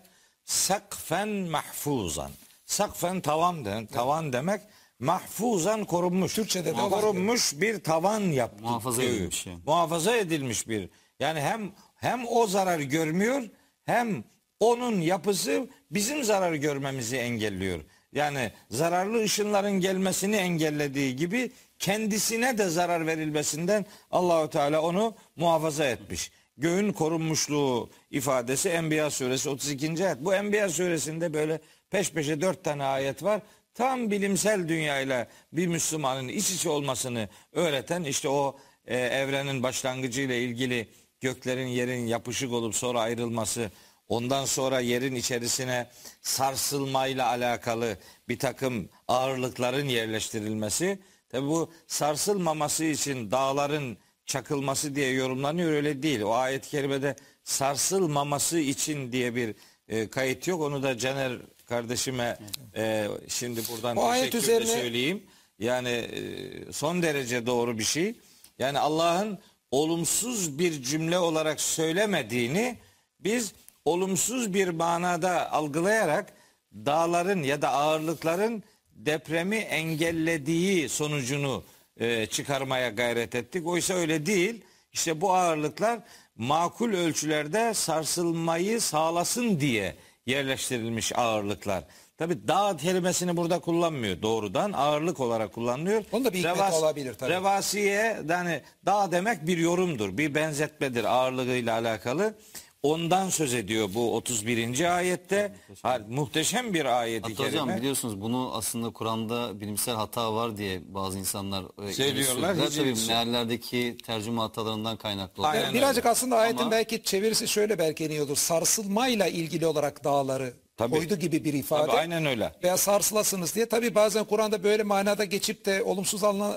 sakfen 0.44 1.28
mahfuzan. 1.28 2.30
Sakfen 2.66 3.20
tavan 3.20 3.64
de, 3.64 3.86
tavan 3.86 4.32
demek 4.32 4.60
mahfuzan 4.98 5.84
korunmuş. 5.84 6.34
Türkçe'de 6.34 6.76
de 6.76 6.80
korunmuş 6.80 7.60
bir 7.60 7.84
tavan 7.84 8.20
yaptı. 8.20 8.62
Muhafaza 8.62 9.02
göğü. 9.02 9.10
edilmiş 9.10 9.46
yani. 9.46 9.58
Muhafaza 9.66 10.16
edilmiş 10.16 10.68
bir. 10.68 10.88
Yani 11.20 11.40
hem 11.40 11.72
hem 12.00 12.26
o 12.28 12.46
zarar 12.46 12.80
görmüyor 12.80 13.42
hem 13.84 14.24
onun 14.60 15.00
yapısı 15.00 15.68
bizim 15.90 16.24
zarar 16.24 16.52
görmemizi 16.52 17.16
engelliyor. 17.16 17.80
Yani 18.12 18.52
zararlı 18.70 19.22
ışınların 19.22 19.80
gelmesini 19.80 20.36
engellediği 20.36 21.16
gibi 21.16 21.50
kendisine 21.78 22.58
de 22.58 22.68
zarar 22.68 23.06
verilmesinden 23.06 23.86
Allahu 24.10 24.50
Teala 24.50 24.82
onu 24.82 25.14
muhafaza 25.36 25.84
etmiş. 25.84 26.30
Göğün 26.56 26.92
korunmuşluğu 26.92 27.90
ifadesi 28.10 28.68
Enbiya 28.68 29.10
suresi 29.10 29.48
32. 29.48 30.06
ayet. 30.06 30.20
Bu 30.20 30.34
Enbiya 30.34 30.68
suresinde 30.68 31.34
böyle 31.34 31.60
peş 31.90 32.12
peşe 32.12 32.40
dört 32.40 32.64
tane 32.64 32.84
ayet 32.84 33.22
var. 33.22 33.40
Tam 33.74 34.10
bilimsel 34.10 34.68
dünyayla 34.68 35.26
bir 35.52 35.66
Müslümanın 35.66 36.28
iç 36.28 36.50
içe 36.50 36.68
olmasını 36.68 37.28
öğreten 37.52 38.04
işte 38.04 38.28
o 38.28 38.58
e, 38.86 38.98
evrenin 38.98 39.62
başlangıcıyla 39.62 40.34
ilgili 40.34 40.88
göklerin 41.20 41.66
yerin 41.66 42.06
yapışık 42.06 42.52
olup 42.52 42.74
sonra 42.76 43.00
ayrılması, 43.00 43.70
ondan 44.08 44.44
sonra 44.44 44.80
yerin 44.80 45.14
içerisine 45.14 45.90
sarsılmayla 46.22 47.26
alakalı 47.26 47.96
bir 48.28 48.38
takım 48.38 48.88
ağırlıkların 49.08 49.88
yerleştirilmesi. 49.88 50.98
Tabi 51.28 51.46
bu 51.46 51.72
sarsılmaması 51.86 52.84
için 52.84 53.30
dağların 53.30 53.96
çakılması 54.26 54.94
diye 54.94 55.12
yorumlanıyor 55.12 55.72
öyle 55.72 56.02
değil. 56.02 56.20
O 56.20 56.32
ayet-i 56.32 56.70
kerimede 56.70 57.16
sarsılmaması 57.44 58.58
için 58.58 59.12
diye 59.12 59.34
bir 59.34 59.54
e, 59.88 60.08
kayıt 60.10 60.48
yok. 60.48 60.60
Onu 60.62 60.82
da 60.82 60.98
Caner 60.98 61.32
kardeşime 61.66 62.38
e, 62.76 63.08
şimdi 63.28 63.60
buradan 63.72 63.96
O 63.96 64.12
teşekkür 64.12 64.38
üzerine- 64.38 64.66
söyleyeyim. 64.66 65.22
Yani 65.58 65.88
e, 65.88 66.72
son 66.72 67.02
derece 67.02 67.46
doğru 67.46 67.78
bir 67.78 67.84
şey. 67.84 68.14
Yani 68.58 68.78
Allah'ın 68.78 69.38
olumsuz 69.70 70.58
bir 70.58 70.82
cümle 70.82 71.18
olarak 71.18 71.60
söylemediğini 71.60 72.78
biz 73.20 73.52
olumsuz 73.84 74.54
bir 74.54 74.68
manada 74.68 75.52
algılayarak 75.52 76.32
dağların 76.74 77.42
ya 77.42 77.62
da 77.62 77.72
ağırlıkların 77.72 78.62
depremi 78.92 79.56
engellediği 79.56 80.88
sonucunu 80.88 81.64
e, 81.96 82.26
çıkarmaya 82.26 82.88
gayret 82.88 83.34
ettik. 83.34 83.66
Oysa 83.66 83.94
öyle 83.94 84.26
değil. 84.26 84.64
İşte 84.92 85.20
bu 85.20 85.34
ağırlıklar 85.34 86.00
makul 86.36 86.92
ölçülerde 86.92 87.74
sarsılmayı 87.74 88.80
sağlasın 88.80 89.60
diye 89.60 89.96
yerleştirilmiş 90.26 91.18
ağırlıklar. 91.18 91.84
Tabi 92.20 92.48
dağ 92.48 92.76
kelimesini 92.76 93.36
burada 93.36 93.58
kullanmıyor 93.58 94.22
doğrudan 94.22 94.72
ağırlık 94.72 95.20
olarak 95.20 95.52
kullanılıyor. 95.54 96.04
Onun 96.12 96.24
da 96.24 96.32
bir 96.32 96.38
hikmeti 96.38 96.74
olabilir 96.74 97.14
tabii. 97.14 97.30
Revasiye 97.30 98.20
yani 98.28 98.60
dağ 98.86 99.12
demek 99.12 99.46
bir 99.46 99.58
yorumdur, 99.58 100.18
bir 100.18 100.34
benzetmedir 100.34 101.04
ağırlığıyla 101.04 101.74
alakalı. 101.74 102.34
Ondan 102.82 103.28
söz 103.28 103.54
ediyor 103.54 103.88
bu 103.94 104.16
31. 104.16 104.96
ayette. 104.96 105.54
Ha, 105.82 105.98
muhteşem 106.08 106.74
bir 106.74 106.84
ayeti 106.84 107.28
Hatta 107.34 107.44
hocam 107.48 107.68
biliyorsunuz 107.76 108.20
bunu 108.20 108.50
aslında 108.54 108.90
Kur'an'da 108.90 109.60
bilimsel 109.60 109.94
hata 109.94 110.34
var 110.34 110.56
diye 110.56 110.80
bazı 110.94 111.18
insanlar 111.18 111.64
e, 111.88 111.92
Söylüyorlar, 111.92 112.54
ileri 112.54 112.66
hiç 112.66 112.72
sürdüler. 112.72 112.86
ilgisi 112.90 113.06
Tabii 113.06 113.18
yok. 113.18 113.26
meallerdeki 113.26 113.96
tercüme 114.06 114.40
hatalarından 114.40 114.96
kaynaklı. 114.96 115.42
olarak. 115.42 115.54
Aynen 115.54 115.66
Yani 115.66 115.74
birazcık 115.76 116.04
öyle. 116.04 116.12
aslında 116.12 116.36
ayetin 116.36 116.58
Ama- 116.62 116.70
belki 116.70 117.02
çevirisi 117.02 117.48
şöyle 117.48 117.78
belki 117.78 118.22
olur. 118.22 118.36
Sarsılmayla 118.36 119.26
ilgili 119.26 119.66
olarak 119.66 120.04
dağları 120.04 120.52
Tabii. 120.80 120.96
koydu 120.96 121.16
gibi 121.16 121.44
bir 121.44 121.54
ifade. 121.54 121.86
Tabii, 121.86 121.96
aynen 121.96 122.26
öyle. 122.26 122.52
Veya 122.62 122.76
sarsılasınız 122.76 123.54
diye. 123.54 123.66
Tabii 123.66 123.94
bazen 123.94 124.24
Kur'an'da 124.24 124.62
böyle 124.62 124.82
manada 124.82 125.24
geçip 125.24 125.66
de 125.66 125.82
olumsuz 125.82 126.24
alına, 126.24 126.56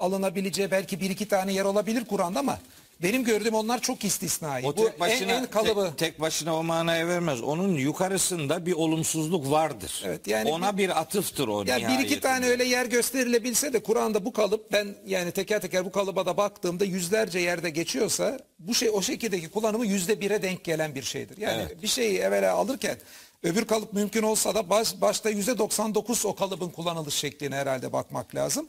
alınabileceği 0.00 0.70
belki 0.70 1.00
bir 1.00 1.10
iki 1.10 1.28
tane 1.28 1.52
yer 1.52 1.64
olabilir 1.64 2.04
Kur'an'da 2.04 2.38
ama 2.38 2.58
benim 3.02 3.24
gördüğüm 3.24 3.54
onlar 3.54 3.80
çok 3.80 4.04
istisnai. 4.04 4.66
O 4.66 4.76
Bu 4.76 4.84
tek 4.84 5.00
başına, 5.00 5.32
en, 5.32 5.42
en 5.42 5.46
kalıbı. 5.46 5.86
tek, 5.86 5.98
tek 5.98 6.20
başına 6.20 6.56
o 6.56 6.62
manaya 6.62 7.08
vermez. 7.08 7.42
Onun 7.42 7.74
yukarısında 7.74 8.66
bir 8.66 8.72
olumsuzluk 8.72 9.50
vardır. 9.50 10.02
Evet, 10.06 10.26
yani 10.26 10.50
Ona 10.50 10.78
bir 10.78 11.00
atıftır 11.00 11.48
o 11.48 11.64
Ya 11.66 11.78
bir 11.78 12.04
iki 12.04 12.20
tane 12.20 12.46
öyle 12.46 12.64
yer 12.64 12.86
gösterilebilse 12.86 13.72
de 13.72 13.82
Kur'an'da 13.82 14.24
bu 14.24 14.32
kalıp 14.32 14.72
ben 14.72 14.88
yani 15.06 15.32
teker 15.32 15.60
teker 15.60 15.84
bu 15.84 15.92
kalıba 15.92 16.26
da 16.26 16.36
baktığımda 16.36 16.84
yüzlerce 16.84 17.38
yerde 17.38 17.70
geçiyorsa 17.70 18.38
bu 18.58 18.74
şey 18.74 18.90
o 18.92 19.02
şekildeki 19.02 19.48
kullanımı 19.48 19.86
yüzde 19.86 20.20
bire 20.20 20.42
denk 20.42 20.64
gelen 20.64 20.94
bir 20.94 21.02
şeydir. 21.02 21.38
Yani 21.38 21.62
bir 21.82 21.88
şeyi 21.88 22.18
evvela 22.18 22.54
alırken 22.54 22.96
öbür 23.42 23.64
kalıp 23.64 23.92
mümkün 23.92 24.22
olsa 24.22 24.54
da 24.54 24.70
baş, 24.70 25.00
başta 25.00 25.30
yüzde 25.30 25.58
99 25.58 26.26
o 26.26 26.34
kalıbın 26.34 26.68
kullanılış 26.68 27.14
şekline 27.14 27.56
herhalde 27.56 27.92
bakmak 27.92 28.34
lazım. 28.34 28.68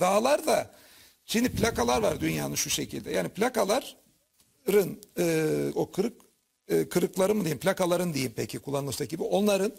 Dağlar 0.00 0.46
da 0.46 0.70
şimdi 1.24 1.52
plakalar 1.52 2.02
var 2.02 2.20
dünyanın 2.20 2.54
şu 2.54 2.70
şekilde. 2.70 3.10
Yani 3.10 3.28
plakaların 3.28 4.98
e, 5.18 5.46
o 5.74 5.90
kırık 5.90 6.22
e, 6.68 6.88
kırıkları 6.88 7.34
mı 7.34 7.40
diyeyim 7.40 7.58
plakaların 7.58 8.14
diyeyim 8.14 8.32
peki 8.36 8.58
kullanılıştaki 8.58 9.10
gibi 9.10 9.22
onların 9.22 9.72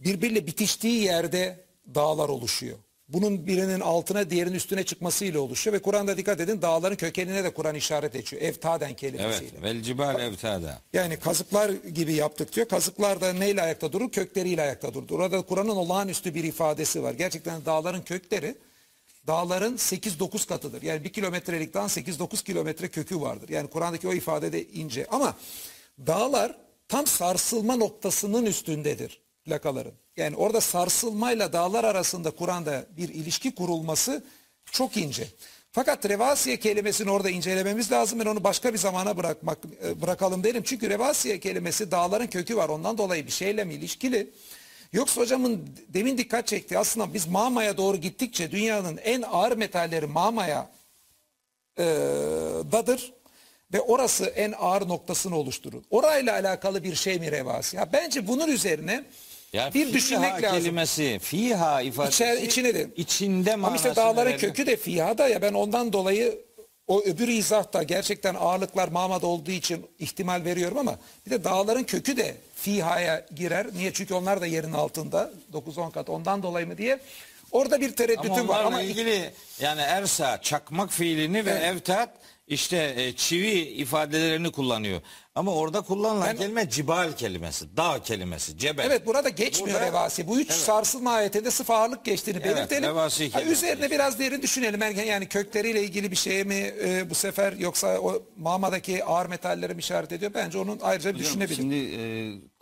birbiriyle 0.00 0.46
bitiştiği 0.46 1.02
yerde 1.02 1.66
dağlar 1.94 2.28
oluşuyor. 2.28 2.78
Bunun 3.08 3.46
birinin 3.46 3.80
altına 3.80 4.30
diğerinin 4.30 4.54
üstüne 4.54 4.84
çıkmasıyla 4.84 5.40
oluşuyor 5.40 5.74
ve 5.76 5.82
Kur'an'da 5.82 6.16
dikkat 6.16 6.40
edin 6.40 6.62
dağların 6.62 6.96
kökenine 6.96 7.44
de 7.44 7.54
Kur'an 7.54 7.74
işaret 7.74 8.14
ediyor. 8.16 8.42
Evtaden 8.42 8.94
kelimesiyle. 8.94 9.50
Evet. 9.52 9.62
Vel 9.62 9.82
cibal 9.82 10.20
evtada. 10.20 10.80
Yani 10.92 11.16
kazıklar 11.16 11.70
gibi 11.70 12.12
yaptık 12.12 12.52
diyor. 12.56 12.68
Kazıklar 12.68 13.20
da 13.20 13.32
neyle 13.32 13.62
ayakta 13.62 13.92
durur? 13.92 14.10
Kökleriyle 14.10 14.62
ayakta 14.62 14.94
durur. 14.94 15.10
Orada 15.10 15.42
Kur'an'ın 15.42 15.76
olağanüstü 15.76 16.34
bir 16.34 16.44
ifadesi 16.44 17.02
var. 17.02 17.14
Gerçekten 17.14 17.64
dağların 17.64 18.02
kökleri 18.02 18.54
dağların 19.26 19.76
8-9 19.76 20.48
katıdır. 20.48 20.82
Yani 20.82 21.04
bir 21.04 21.12
kilometrelik 21.12 21.74
dağın 21.74 21.88
8-9 21.88 22.44
kilometre 22.44 22.88
kökü 22.88 23.20
vardır. 23.20 23.48
Yani 23.48 23.70
Kur'an'daki 23.70 24.08
o 24.08 24.12
ifade 24.12 24.52
de 24.52 24.68
ince. 24.68 25.06
Ama 25.10 25.36
dağlar 26.06 26.56
tam 26.88 27.06
sarsılma 27.06 27.76
noktasının 27.76 28.46
üstündedir 28.46 29.25
plakaların. 29.46 29.92
Yani 30.16 30.36
orada 30.36 30.60
sarsılmayla 30.60 31.52
dağlar 31.52 31.84
arasında 31.84 32.30
Kur'an'da 32.30 32.86
bir 32.96 33.08
ilişki 33.08 33.54
kurulması 33.54 34.24
çok 34.72 34.96
ince. 34.96 35.28
Fakat 35.72 36.08
revasiye 36.08 36.56
kelimesini 36.58 37.10
orada 37.10 37.30
incelememiz 37.30 37.92
lazım. 37.92 38.20
Ben 38.20 38.26
onu 38.26 38.44
başka 38.44 38.72
bir 38.72 38.78
zamana 38.78 39.16
bırakmak 39.16 39.58
e, 39.84 40.02
bırakalım 40.02 40.44
derim. 40.44 40.62
Çünkü 40.62 40.90
revasiye 40.90 41.40
kelimesi 41.40 41.90
dağların 41.90 42.26
kökü 42.26 42.56
var. 42.56 42.68
Ondan 42.68 42.98
dolayı 42.98 43.26
bir 43.26 43.32
şeyle 43.32 43.64
mi 43.64 43.74
ilişkili? 43.74 44.30
Yoksa 44.92 45.20
hocamın 45.20 45.68
demin 45.88 46.18
dikkat 46.18 46.46
çekti. 46.46 46.78
Aslında 46.78 47.14
biz 47.14 47.26
Mama'ya 47.26 47.76
doğru 47.76 47.96
gittikçe 47.96 48.50
dünyanın 48.50 48.96
en 48.96 49.22
ağır 49.22 49.56
metalleri 49.56 50.06
Mama'ya 50.06 50.70
e, 51.78 51.84
dadır 52.72 53.12
ve 53.72 53.80
orası 53.80 54.24
en 54.24 54.54
ağır 54.58 54.88
noktasını 54.88 55.36
oluşturur. 55.36 55.82
Orayla 55.90 56.32
alakalı 56.32 56.84
bir 56.84 56.94
şey 56.94 57.18
mi 57.18 57.32
revasi? 57.32 57.76
Ya 57.76 57.92
bence 57.92 58.26
bunun 58.26 58.48
üzerine 58.48 59.04
Ya 59.56 59.74
bir 59.74 59.84
fiha 59.84 59.92
düşünmek 59.94 60.42
lazım. 60.42 60.58
kelimesi, 60.58 61.18
fiha 61.22 61.82
ifadesi. 61.82 62.14
İçer, 62.24 62.42
içine 62.42 62.74
de. 62.74 62.86
içinde 62.96 63.54
Ama 63.54 63.76
işte 63.76 63.96
dağların 63.96 64.30
verir. 64.30 64.40
kökü 64.40 64.66
de 64.66 64.76
fiyada 64.76 65.28
ya 65.28 65.42
ben 65.42 65.52
ondan 65.52 65.92
dolayı 65.92 66.38
o 66.86 67.02
öbür 67.02 67.28
izahta 67.28 67.82
gerçekten 67.82 68.34
ağırlıklar 68.34 68.88
mamada 68.88 69.26
olduğu 69.26 69.50
için 69.50 69.86
ihtimal 69.98 70.44
veriyorum 70.44 70.78
ama 70.78 70.98
bir 71.26 71.30
de 71.30 71.44
dağların 71.44 71.84
kökü 71.84 72.16
de 72.16 72.34
fihaya 72.54 73.26
girer. 73.36 73.66
Niye? 73.76 73.92
Çünkü 73.92 74.14
onlar 74.14 74.40
da 74.40 74.46
yerin 74.46 74.72
altında 74.72 75.30
9-10 75.52 75.92
kat 75.92 76.08
ondan 76.08 76.42
dolayı 76.42 76.66
mı 76.66 76.78
diye. 76.78 76.98
Orada 77.50 77.80
bir 77.80 77.86
Ama 77.88 77.94
tereddütüm 77.96 78.48
var 78.48 78.64
ama 78.64 78.82
ilgili 78.82 79.30
yani 79.60 79.80
ersa, 79.80 80.40
çakmak 80.42 80.92
fiilini 80.92 81.44
ve 81.46 81.50
Evet. 81.50 81.62
evtat 81.62 82.08
işte 82.48 82.94
e, 82.96 83.12
çivi 83.16 83.50
ifadelerini 83.58 84.52
kullanıyor. 84.52 85.00
Ama 85.34 85.54
orada 85.54 85.80
kullanılan 85.80 86.28
Ben- 86.28 86.36
kelime 86.36 86.70
cibal 86.70 87.12
kelimesi, 87.12 87.76
dağ 87.76 88.02
kelimesi, 88.02 88.58
cebel. 88.58 88.84
Evet 88.86 89.06
burada 89.06 89.28
geçmiyor 89.28 89.74
Burada- 89.80 89.86
revasi. 89.90 90.26
Bu 90.28 90.40
üç 90.40 90.52
sarsılma 90.52 91.10
ayetinde 91.12 91.50
sıfır 91.50 91.74
ağırlık 91.74 92.04
geçtiğini 92.04 92.40
Evet, 92.44 92.56
belirtelim. 92.56 92.82
revasi 92.88 93.30
Ha, 93.32 93.38
kelimesi. 93.38 93.66
üzerine 93.66 93.90
biraz 93.90 94.18
derin 94.18 94.42
düşünelim. 94.42 94.80
Yani, 94.82 95.06
yani 95.06 95.28
kökleriyle 95.28 95.82
ilgili 95.82 96.10
bir 96.10 96.16
şeye 96.16 96.44
mi 96.44 96.74
e, 96.84 97.10
bu 97.10 97.14
sefer 97.14 97.52
yoksa 97.52 97.98
o 98.00 98.22
mamadaki 98.36 99.04
ağır 99.04 99.26
metalleri 99.26 99.74
mi 99.74 99.78
işaret 99.80 100.12
ediyor? 100.12 100.30
Bence 100.34 100.58
onun 100.58 100.78
ayrıca 100.82 101.10
bir 101.10 101.14
Hocam, 101.18 101.26
düşünebilir. 101.30 101.56
Şimdi 101.56 101.74
e, 101.76 102.02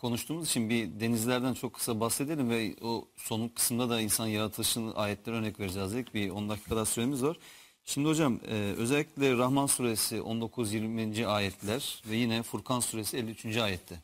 konuştuğumuz 0.05 0.49
için 0.49 0.71
bir 0.71 1.01
denizlerden 1.01 1.55
çok 1.55 1.75
kısa 1.75 2.01
bahsedelim 2.01 2.51
ve 2.51 2.75
o 2.83 3.09
son 3.17 3.49
kısımda 3.49 3.91
da 3.91 4.01
insan 4.01 4.27
yaratılışının 4.27 4.95
ayetleri 4.95 5.37
örnek 5.37 5.61
vereceğiz 5.61 5.93
dedik. 5.93 6.15
Bir 6.15 6.31
10 6.31 6.49
dakika 6.49 6.85
süremiz 6.85 7.23
var. 7.23 7.37
Şimdi 7.85 8.09
hocam 8.09 8.41
e, 8.49 8.55
özellikle 8.55 9.37
Rahman 9.37 9.67
suresi 9.67 10.17
19-20. 10.17 11.27
ayetler 11.27 12.03
ve 12.11 12.17
yine 12.17 12.43
Furkan 12.43 12.81
suresi 12.81 13.17
53. 13.17 13.57
ayette 13.57 13.95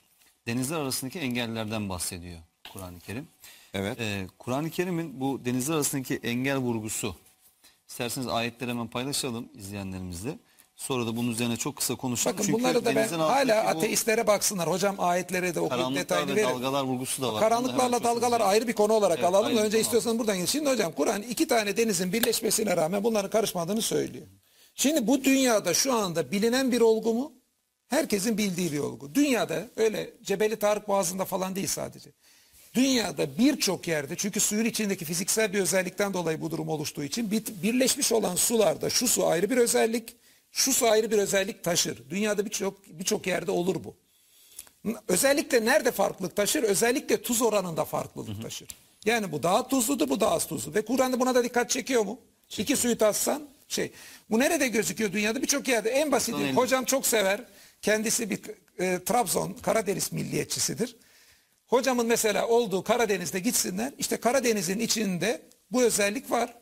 denizler 0.47 0.77
arasındaki 0.77 1.19
engellerden 1.19 1.89
bahsediyor 1.89 2.39
Kur'an-ı 2.73 3.01
Kerim. 3.01 3.29
Evet. 3.75 4.01
E, 4.01 4.27
Kur'an-ı 4.39 4.71
Kerim'in 4.71 5.21
bu 5.21 5.45
denizler 5.45 5.75
arasındaki 5.75 6.17
engel 6.17 6.59
vurgusu 6.59 7.17
isterseniz 7.89 8.29
ayetleri 8.29 8.71
hemen 8.71 8.87
paylaşalım 8.87 9.49
izleyenlerimizle. 9.55 10.39
Sonra 10.81 11.07
da 11.07 11.17
bunun 11.17 11.31
üzerine 11.33 11.57
çok 11.57 11.77
kısa 11.77 11.95
konuşalım. 11.95 12.37
Bakın 12.37 12.47
Çünkü 12.47 12.59
bunları 12.63 12.85
da 12.85 12.89
ben 12.89 12.97
denizin 12.97 13.19
altındaki 13.19 13.53
hala 13.53 13.65
bu- 13.65 13.79
ateistlere 13.79 14.27
baksınlar. 14.27 14.71
Hocam 14.71 14.95
ayetlere 14.99 15.55
de 15.55 15.61
okuyup 15.61 15.71
Karanlıklar 15.71 16.03
detayını 16.05 16.31
ve 16.31 16.37
verin. 16.37 16.49
dalgalar 16.49 16.83
vurgusu 16.83 17.23
da 17.23 17.27
var. 17.27 17.33
Bunu 17.33 17.41
da 17.41 17.49
Karanlıklarla 17.49 17.85
hemen 17.97 18.05
dalgalar 18.05 18.41
ayrı 18.41 18.69
bir 18.69 18.73
konu 18.73 18.93
olarak 18.93 19.19
Evet, 19.19 19.29
alalım 19.29 19.47
ayrı 19.47 19.57
da 19.57 19.61
bir 19.61 19.67
önce 19.67 19.77
konu 19.77 19.83
istiyorsanız 19.83 20.19
buradan 20.19 20.35
gidin. 20.37 20.47
Şimdi 20.47 20.71
hocam 20.71 20.93
Kur'an 20.93 21.23
iki 21.23 21.49
tane 21.49 21.77
denizin 21.77 22.13
birleşmesine 22.13 22.77
rağmen 22.77 23.05
bunların 23.05 23.31
karışmadığını 23.31 23.83
söylüyor. 23.83 24.27
Şimdi 24.75 25.07
bu 25.07 25.25
dünyada 25.25 25.75
şu 25.75 25.93
anda 25.95 26.33
bilinen 26.33 26.73
bir 26.73 26.81
olgu 26.81 27.15
mu? 27.15 27.33
Herkesin 27.89 28.39
bildiği 28.39 28.73
bir 28.73 28.79
olgu. 28.79 29.15
Dünyada 29.15 29.69
öyle 29.77 30.11
Cebeli 30.23 30.57
Tarık 30.59 30.89
Boğazı'nda 30.89 31.25
falan 31.25 31.57
değil 31.57 31.67
sadece. 31.67 32.11
Dünyada 32.75 33.39
birçok 33.39 33.89
yerde 33.89 34.17
çünkü 34.17 34.41
suyun 34.41 34.65
içindeki 34.65 35.05
fiziksel 35.05 35.53
bir 35.53 35.61
özellikten 35.61 36.15
dolayı 36.15 36.41
bu 36.41 36.51
durum 36.51 36.69
oluştuğu 36.69 37.05
için 37.05 37.31
bir- 37.31 37.45
birleşmiş 37.63 38.13
olan 38.13 38.37
sularda 38.37 38.91
şu 38.91 39.09
su 39.09 39.27
ayrı 39.27 39.51
bir 39.51 39.57
özellik, 39.57 40.17
şu 40.53 40.91
ayrı 40.91 41.11
bir 41.11 41.19
özellik 41.19 41.65
taşır. 41.65 42.11
Dünyada 42.11 42.45
birçok 42.45 42.87
birçok 42.87 43.27
yerde 43.27 43.51
olur 43.51 43.77
bu. 43.85 43.95
Özellikle 45.09 45.65
nerede 45.65 45.91
farklılık 45.91 46.37
taşır? 46.37 46.63
Özellikle 46.63 47.23
tuz 47.23 47.43
oranında 47.43 47.85
farklılık 47.85 48.43
taşır. 48.43 48.69
Yani 49.05 49.33
bu 49.33 49.43
daha 49.43 49.69
tuzludur, 49.69 50.09
bu 50.09 50.21
daha 50.21 50.31
az 50.31 50.47
tuzlu. 50.47 50.75
Ve 50.75 50.85
Kur'an'da 50.85 51.21
buna 51.21 51.35
da 51.35 51.45
dikkat 51.45 51.71
çekiyor 51.71 52.03
mu? 52.03 52.21
İki 52.59 52.77
suyu 52.77 52.99
tatsan 52.99 53.43
şey. 53.69 53.93
Bu 54.31 54.39
nerede 54.39 54.69
gözüküyor 54.69 55.13
dünyada? 55.13 55.43
Birçok 55.43 55.69
yerde. 55.69 55.91
En 55.91 56.13
basiti 56.13 56.39
Öyle. 56.39 56.53
hocam 56.53 56.85
çok 56.85 57.07
sever. 57.07 57.45
Kendisi 57.83 58.31
bir 58.31 58.41
e, 58.79 59.05
Trabzon, 59.05 59.53
Karadeniz 59.63 60.13
milliyetçisidir. 60.13 60.97
Hocamın 61.67 62.07
mesela 62.07 62.49
olduğu 62.49 62.85
Karadeniz'de 62.85 63.39
gitsinler. 63.39 63.93
İşte 63.99 64.17
Karadeniz'in 64.17 64.79
içinde 64.79 65.43
bu 65.73 65.83
özellik 65.83 66.31
var. 66.31 66.55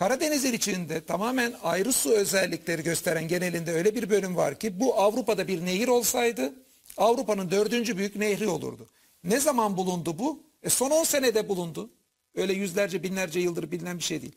Karadeniz'in 0.00 0.52
içinde 0.52 1.04
tamamen 1.04 1.54
ayrı 1.62 1.92
su 1.92 2.12
özellikleri 2.12 2.82
gösteren 2.82 3.28
genelinde 3.28 3.72
öyle 3.72 3.94
bir 3.94 4.10
bölüm 4.10 4.36
var 4.36 4.58
ki 4.58 4.80
bu 4.80 5.00
Avrupa'da 5.00 5.48
bir 5.48 5.66
nehir 5.66 5.88
olsaydı 5.88 6.52
Avrupa'nın 6.96 7.50
dördüncü 7.50 7.96
büyük 7.96 8.16
nehri 8.16 8.48
olurdu. 8.48 8.86
Ne 9.24 9.40
zaman 9.40 9.76
bulundu 9.76 10.18
bu? 10.18 10.42
E 10.62 10.70
son 10.70 10.90
10 10.90 11.04
senede 11.04 11.48
bulundu. 11.48 11.90
Öyle 12.34 12.52
yüzlerce 12.52 13.02
binlerce 13.02 13.40
yıldır 13.40 13.70
bilinen 13.70 13.98
bir 13.98 14.02
şey 14.02 14.22
değil. 14.22 14.32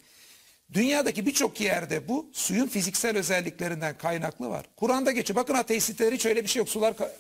Dünyadaki 0.74 1.26
birçok 1.26 1.62
yerde 1.62 2.08
bu 2.08 2.30
suyun 2.34 2.68
fiziksel 2.68 3.18
özelliklerinden 3.18 3.98
kaynaklı 3.98 4.50
var. 4.50 4.66
Kur'an'da 4.78 5.12
geçiyor. 5.12 5.36
Bakın 5.36 5.54
ateistler 5.54 6.14
hiç 6.14 6.26
öyle 6.26 6.44
bir 6.44 6.48
şey 6.50 6.60
yok. 6.60 6.70
Sular 6.70 6.94
ka- 6.94 7.12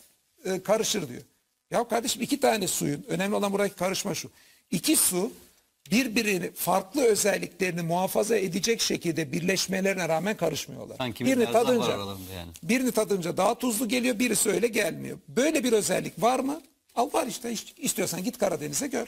e, 0.45 0.63
karışır 0.63 1.09
diyor. 1.09 1.21
Ya 1.71 1.87
kardeşim 1.87 2.21
iki 2.21 2.39
tane 2.39 2.67
suyun 2.67 3.05
önemli 3.07 3.35
olan 3.35 3.53
buradaki 3.53 3.75
karışma 3.75 4.15
şu. 4.15 4.29
İki 4.71 4.95
su 4.95 5.31
birbirini 5.91 6.51
farklı 6.51 7.03
özelliklerini 7.03 7.81
muhafaza 7.81 8.37
edecek 8.37 8.81
şekilde 8.81 9.31
birleşmelerine 9.31 10.09
rağmen 10.09 10.37
karışmıyorlar. 10.37 10.97
Sanki 10.97 11.25
bir 11.25 11.31
birini 11.31 11.45
var 11.45 11.51
tadınca, 11.53 11.93
aralarında 11.93 12.31
yani. 12.35 12.51
birini 12.63 12.91
tadınca 12.91 13.37
daha 13.37 13.55
tuzlu 13.55 13.87
geliyor, 13.87 14.19
birisi 14.19 14.49
öyle 14.49 14.67
gelmiyor. 14.67 15.17
Böyle 15.27 15.63
bir 15.63 15.73
özellik 15.73 16.21
var 16.21 16.39
mı? 16.39 16.61
Al 16.95 17.13
var 17.13 17.27
işte. 17.27 17.51
İst- 17.51 17.79
İstiyorsan 17.79 18.23
git 18.23 18.37
Karadeniz'e 18.37 18.87
gör. 18.87 19.07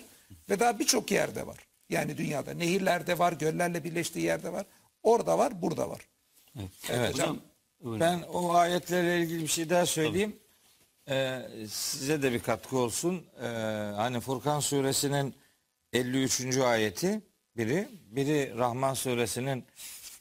Ve 0.50 0.60
daha 0.60 0.80
birçok 0.80 1.12
yerde 1.12 1.48
var. 1.48 1.58
Yani 1.90 2.18
dünyada. 2.18 2.54
Nehirlerde 2.54 3.20
var, 3.20 3.34
göllerle 3.34 3.84
birleştiği 3.84 4.26
yerde 4.26 4.54
var. 4.54 4.66
Orada 5.04 5.38
var, 5.38 5.62
burada 5.62 5.90
var. 5.90 6.02
Evet. 6.90 7.14
Hocam, 7.14 7.38
buyurun. 7.84 8.00
Ben 8.00 8.22
o 8.34 8.54
ayetlerle 8.54 9.22
ilgili 9.22 9.42
bir 9.42 9.48
şey 9.48 9.70
daha 9.70 9.86
söyleyeyim. 9.86 10.36
Ee, 11.10 11.42
size 11.70 12.22
de 12.22 12.32
bir 12.32 12.40
katkı 12.40 12.78
olsun. 12.78 13.24
Ee, 13.42 13.46
hani 13.96 14.20
Furkan 14.20 14.60
suresinin 14.60 15.34
53. 15.96 16.58
ayeti 16.58 17.22
biri, 17.58 17.88
biri 18.08 18.54
Rahman 18.58 18.94
suresinin 18.94 19.66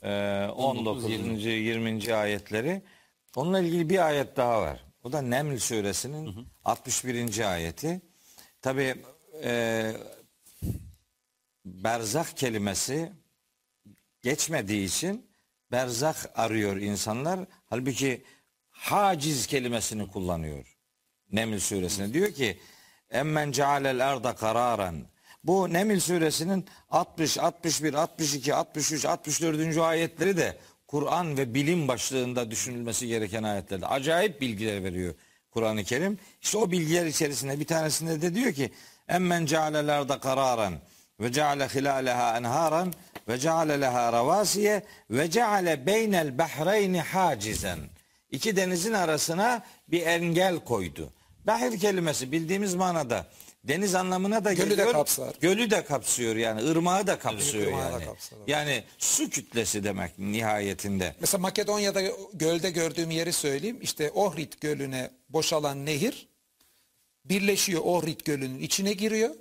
e, 0.02 0.46
19. 0.56 1.10
20. 1.10 1.42
20. 1.42 2.14
ayetleri. 2.14 2.82
Onunla 3.36 3.60
ilgili 3.60 3.90
bir 3.90 4.06
ayet 4.06 4.36
daha 4.36 4.62
var. 4.62 4.84
O 5.02 5.12
da 5.12 5.22
Neml 5.22 5.58
suresinin 5.58 6.48
61. 6.64 7.52
ayeti. 7.52 8.00
Tabi 8.62 8.94
e, 9.44 9.92
berzah 11.64 12.26
kelimesi 12.26 13.12
geçmediği 14.22 14.86
için 14.86 15.26
berzah 15.72 16.16
arıyor 16.34 16.76
insanlar. 16.76 17.40
Halbuki 17.66 18.24
haciz 18.70 19.46
kelimesini 19.46 20.10
kullanıyor. 20.10 20.76
Neml 21.32 21.58
suresinde 21.58 22.14
diyor 22.14 22.32
ki 22.32 22.58
emmen 23.10 23.52
cealel 23.52 24.10
arda 24.10 24.34
kararan 24.34 25.13
bu 25.44 25.72
Neml 25.72 26.00
suresinin 26.00 26.66
60, 26.90 27.38
61, 27.38 27.94
62, 27.94 28.54
63, 28.54 29.04
64. 29.04 29.78
ayetleri 29.78 30.36
de 30.36 30.56
Kur'an 30.86 31.38
ve 31.38 31.54
bilim 31.54 31.88
başlığında 31.88 32.50
düşünülmesi 32.50 33.08
gereken 33.08 33.42
ayetlerde. 33.42 33.86
Acayip 33.86 34.40
bilgiler 34.40 34.84
veriyor 34.84 35.14
Kur'an-ı 35.50 35.84
Kerim. 35.84 36.18
İşte 36.42 36.58
o 36.58 36.70
bilgiler 36.70 37.06
içerisinde 37.06 37.60
bir 37.60 37.66
tanesinde 37.66 38.22
de 38.22 38.34
diyor 38.34 38.52
ki 38.52 38.72
emmen 39.08 39.46
cealel 39.46 39.98
arda 39.98 40.20
kararan 40.20 40.74
ve 41.20 41.32
ceale 41.32 41.68
hilaleha 41.68 42.38
enharan 42.38 42.92
ve 43.28 43.38
ceale 43.38 43.80
leha 43.80 44.12
ravasiye 44.12 44.82
ve 45.10 45.30
ceale 45.30 45.86
beynel 45.86 46.38
bahreyni 46.38 47.00
hacizen. 47.00 47.78
İki 48.30 48.56
denizin 48.56 48.92
arasına 48.92 49.62
bir 49.88 50.06
engel 50.06 50.58
koydu. 50.58 51.12
Bahir 51.46 51.78
kelimesi 51.78 52.32
bildiğimiz 52.32 52.74
manada 52.74 53.26
deniz 53.64 53.94
anlamına 53.94 54.44
da 54.44 54.52
Gölü 54.52 54.70
de 54.70 54.74
geliyor. 54.74 54.92
kapsar. 54.92 55.34
Gölü 55.40 55.70
de 55.70 55.84
kapsıyor 55.84 56.36
yani 56.36 56.70
ırmağı 56.70 57.06
da 57.06 57.18
kapsıyor 57.18 57.66
ırmağı 57.66 57.88
da 57.88 57.92
yani. 57.92 58.04
kapsar, 58.04 58.36
evet. 58.36 58.48
Yani 58.48 58.84
su 58.98 59.30
kütlesi 59.30 59.84
demek 59.84 60.18
nihayetinde. 60.18 61.14
Mesela 61.20 61.40
Makedonya'da 61.40 62.02
gölde 62.32 62.70
gördüğüm 62.70 63.10
yeri 63.10 63.32
söyleyeyim. 63.32 63.78
İşte 63.82 64.10
Ohrid 64.10 64.52
Gölü'ne 64.60 65.10
boşalan 65.28 65.86
nehir 65.86 66.28
birleşiyor 67.24 67.82
Ohrid 67.84 68.20
Gölü'nün 68.24 68.58
içine 68.58 68.92
giriyor. 68.92 69.34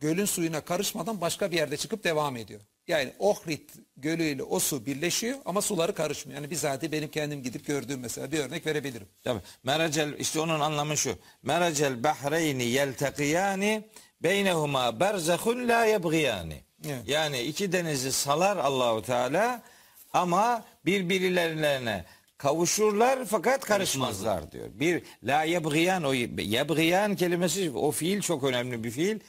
Gölün 0.00 0.24
suyuna 0.24 0.60
karışmadan 0.60 1.20
başka 1.20 1.50
bir 1.50 1.56
yerde 1.56 1.76
çıkıp 1.76 2.04
devam 2.04 2.36
ediyor. 2.36 2.60
Yani 2.88 3.12
Ohrid 3.18 3.68
Gölü 3.96 4.22
ile 4.22 4.42
o 4.42 4.58
su 4.58 4.86
birleşiyor 4.86 5.38
ama 5.44 5.62
suları 5.62 5.94
karışmıyor. 5.94 6.40
Yani 6.40 6.50
bizatihi 6.50 6.92
benim 6.92 7.08
kendim 7.08 7.42
gidip 7.42 7.66
gördüğüm 7.66 8.00
mesela 8.00 8.32
bir 8.32 8.38
örnek 8.38 8.66
verebilirim. 8.66 9.08
Tabii. 9.24 9.40
Meracel 9.64 10.18
işte 10.18 10.40
onun 10.40 10.60
anlamı 10.60 10.96
şu. 10.96 11.18
Meracel 11.42 12.04
bahreyni 12.04 12.64
yeltekiyani 12.64 13.84
beynehuma 14.22 15.00
berzahun 15.00 15.68
la 15.68 15.84
yebgiyani. 15.84 16.60
Evet. 16.86 17.02
Yani 17.06 17.40
iki 17.40 17.72
denizi 17.72 18.12
salar 18.12 18.56
Allahu 18.56 19.02
Teala 19.02 19.62
ama 20.12 20.64
birbirlerine 20.86 22.04
kavuşurlar 22.38 23.24
fakat 23.24 23.64
karışmazlar 23.64 24.52
diyor. 24.52 24.68
Bir 24.72 25.02
la 25.22 25.42
yebgiyan 25.42 26.04
o 26.04 26.12
yebgiyan 26.12 27.16
kelimesi 27.16 27.70
o 27.70 27.90
fiil 27.90 28.20
çok 28.20 28.44
önemli 28.44 28.84
bir 28.84 28.90
fiil. 28.90 29.20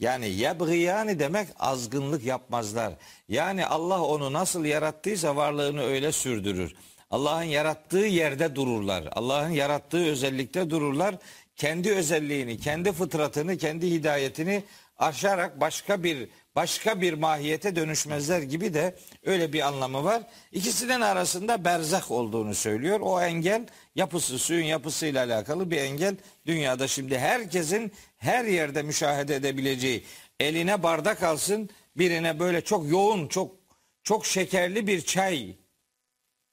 Yani 0.00 0.28
yebgiyani 0.28 1.18
demek 1.18 1.48
azgınlık 1.58 2.24
yapmazlar. 2.24 2.92
Yani 3.28 3.66
Allah 3.66 4.02
onu 4.02 4.32
nasıl 4.32 4.64
yarattıysa 4.64 5.36
varlığını 5.36 5.82
öyle 5.82 6.12
sürdürür. 6.12 6.74
Allah'ın 7.10 7.42
yarattığı 7.42 7.98
yerde 7.98 8.56
dururlar. 8.56 9.08
Allah'ın 9.12 9.50
yarattığı 9.50 10.04
özellikte 10.04 10.70
dururlar. 10.70 11.14
Kendi 11.56 11.92
özelliğini, 11.92 12.58
kendi 12.58 12.92
fıtratını, 12.92 13.58
kendi 13.58 13.90
hidayetini 13.90 14.62
aşarak 14.98 15.60
başka 15.60 16.02
bir 16.02 16.28
başka 16.56 17.00
bir 17.00 17.12
mahiyete 17.12 17.76
dönüşmezler 17.76 18.42
gibi 18.42 18.74
de 18.74 18.96
öyle 19.24 19.52
bir 19.52 19.60
anlamı 19.60 20.04
var. 20.04 20.22
İkisinin 20.52 21.00
arasında 21.00 21.64
berzak 21.64 22.10
olduğunu 22.10 22.54
söylüyor. 22.54 23.00
O 23.02 23.20
engel 23.20 23.66
yapısı, 23.94 24.38
suyun 24.38 24.64
yapısıyla 24.64 25.24
alakalı 25.24 25.70
bir 25.70 25.76
engel. 25.76 26.16
Dünyada 26.46 26.88
şimdi 26.88 27.18
herkesin 27.18 27.92
her 28.20 28.44
yerde 28.44 28.82
müşahede 28.82 29.34
edebileceği 29.34 30.04
eline 30.40 30.82
bardak 30.82 31.22
alsın, 31.22 31.70
birine 31.96 32.38
böyle 32.38 32.60
çok 32.60 32.90
yoğun, 32.90 33.28
çok 33.28 33.56
çok 34.02 34.26
şekerli 34.26 34.86
bir 34.86 35.00
çay 35.00 35.56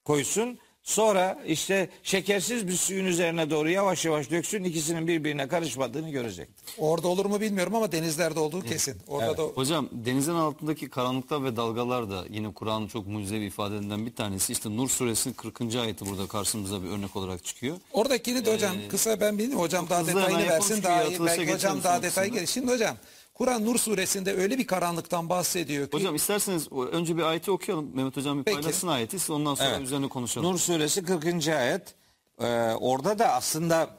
koysun. 0.06 0.60
Sonra 0.88 1.40
işte 1.48 1.90
şekersiz 2.04 2.68
bir 2.68 2.74
suyun 2.74 3.06
üzerine 3.06 3.50
doğru 3.50 3.70
yavaş 3.70 4.06
yavaş 4.06 4.32
döksün. 4.32 4.64
ikisinin 4.64 5.08
birbirine 5.08 5.48
karışmadığını 5.48 6.10
görecektir. 6.10 6.76
Orada 6.78 7.08
olur 7.08 7.26
mu 7.26 7.42
bilmiyorum 7.42 7.76
ama 7.76 7.92
denizlerde 7.92 8.40
olduğu 8.40 8.62
kesin. 8.62 8.98
Orada 9.08 9.38
da 9.38 9.44
Hocam 9.44 9.90
denizin 9.92 10.34
altındaki 10.34 10.90
karanlıklar 10.90 11.44
ve 11.44 11.56
dalgalar 11.56 12.10
da 12.10 12.26
yine 12.30 12.54
Kur'an'ın 12.54 12.88
çok 12.88 13.08
mucizevi 13.08 13.46
ifadelerinden 13.46 14.06
bir 14.06 14.16
tanesi. 14.16 14.54
İşte 14.54 14.78
Nur 14.78 14.90
suresinin 14.90 15.34
40. 15.34 15.76
ayeti 15.76 16.06
burada 16.06 16.28
karşımıza 16.28 16.84
bir 16.84 16.90
örnek 16.90 17.16
olarak 17.16 17.46
çıkıyor. 17.46 17.78
Oradakini 17.92 18.46
de 18.46 18.54
hocam 18.54 18.76
kısa 18.90 19.20
ben 19.20 19.38
bilmiyorum 19.38 19.64
hocam 19.64 19.90
daha 19.90 20.08
detayını 20.08 20.50
versin 20.50 20.84
daha 20.84 21.04
iyi. 21.04 21.20
Belki 21.26 21.54
hocam 21.54 21.84
daha 21.84 22.04
detay 22.04 22.30
gelir. 22.30 22.48
Şimdi 22.48 22.72
hocam 22.72 22.98
Kur'an 23.38 23.66
Nur 23.66 23.78
suresinde 23.78 24.34
öyle 24.34 24.58
bir 24.58 24.68
karanlıktan 24.68 25.30
bahsediyor 25.30 25.88
ki 25.88 25.98
Hocam 25.98 26.16
isterseniz 26.16 26.72
önce 26.72 27.18
bir 27.18 27.22
ayeti 27.24 27.52
okuyalım. 27.52 27.96
Mehmet 27.96 28.18
Hocam 28.18 28.40
bir 28.40 28.44
Peki. 28.44 28.56
paylaşsın 28.62 28.88
ayeti. 28.88 29.20
Siz 29.20 29.30
ondan 29.30 29.56
sonra 29.56 29.70
Evet. 29.70 29.82
üzerine 29.82 30.08
konuşalım. 30.08 30.52
Nur 30.52 30.58
suresi 30.58 31.04
40. 31.04 31.48
ayet. 31.48 31.96
Ee, 32.42 32.46
orada 32.80 33.20
da 33.20 33.34
aslında 33.34 33.90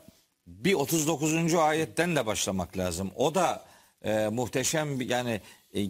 bir 0.46 0.74
39. 0.74 1.54
ayetten 1.54 2.16
de 2.16 2.26
başlamak 2.26 2.78
lazım. 2.78 3.10
O 3.16 3.34
da 3.34 3.64
e, 4.02 4.28
muhteşem 4.28 5.00
bir 5.00 5.08
yani 5.08 5.40
e, 5.74 5.88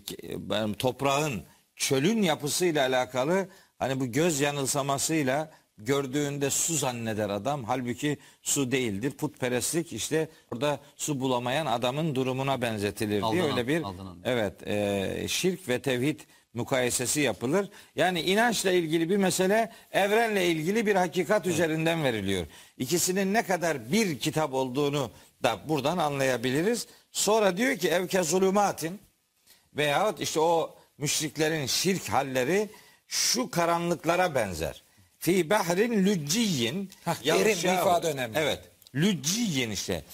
toprağın 0.79 1.43
çölün 1.77 2.23
yapısıyla 2.23 2.89
alakalı 2.89 3.49
hani 3.79 4.01
bu 4.01 4.07
göz 4.07 4.41
yanılsamasıyla 4.41 5.51
gördüğünde 5.79 6.51
su 6.51 6.75
zanneder 6.75 7.31
adam. 7.31 7.65
Halbuki 7.65 8.19
su 8.43 8.73
değildir. 8.73 9.11
Putperestlik 9.11 9.93
işte 9.93 10.29
burada 10.51 10.81
su 10.97 11.21
bulamayan 11.21 11.67
adamın 11.67 12.15
durumuna 12.15 12.63
benzetilir 12.63 13.11
diye 13.11 13.23
Aldanan, 13.23 13.51
öyle 13.51 13.69
bir 13.69 13.83
aldanan. 13.83 14.19
Evet, 14.25 14.67
e, 14.67 15.27
şirk 15.29 15.69
ve 15.69 15.83
tevhid 15.83 16.21
mukayesesi 16.55 17.21
yapılır. 17.21 17.71
Yani 17.97 18.21
inançla 18.21 18.71
ilgili 18.71 19.11
bir 19.11 19.17
mesele, 19.17 19.73
evrenle 19.93 20.47
ilgili 20.47 20.87
bir 20.87 20.97
hakikat 20.97 21.47
üzerinden 21.47 22.05
veriliyor. 22.05 22.47
İkisinin 22.79 23.35
ne 23.35 23.43
kadar 23.43 23.93
bir 23.93 24.19
kitap 24.19 24.55
olduğunu 24.55 25.11
da 25.43 25.69
buradan 25.69 25.99
anlayabiliriz. 25.99 26.87
Sonra 27.13 27.57
diyor 27.57 27.77
ki 27.77 27.89
evke 27.89 28.23
zulümatin 28.23 29.01
veyahut 29.77 30.21
işte 30.21 30.41
o 30.41 30.77
müşriklerin 30.99 31.67
şirk 31.67 32.09
halleri 32.09 32.71
şu 33.09 33.51
karanlıklara 33.51 34.35
benzer. 34.35 34.83
Fi 35.19 35.51
bahrin 35.51 36.05
lücciyin. 36.07 36.91
Derin, 37.07 37.45
bu 37.45 37.49
yağşağı- 37.49 37.75
ifade 37.81 38.07
önemli. 38.09 38.39
Evet. 38.39 38.61
Lücciyin 38.95 39.71
işte. 39.71 40.05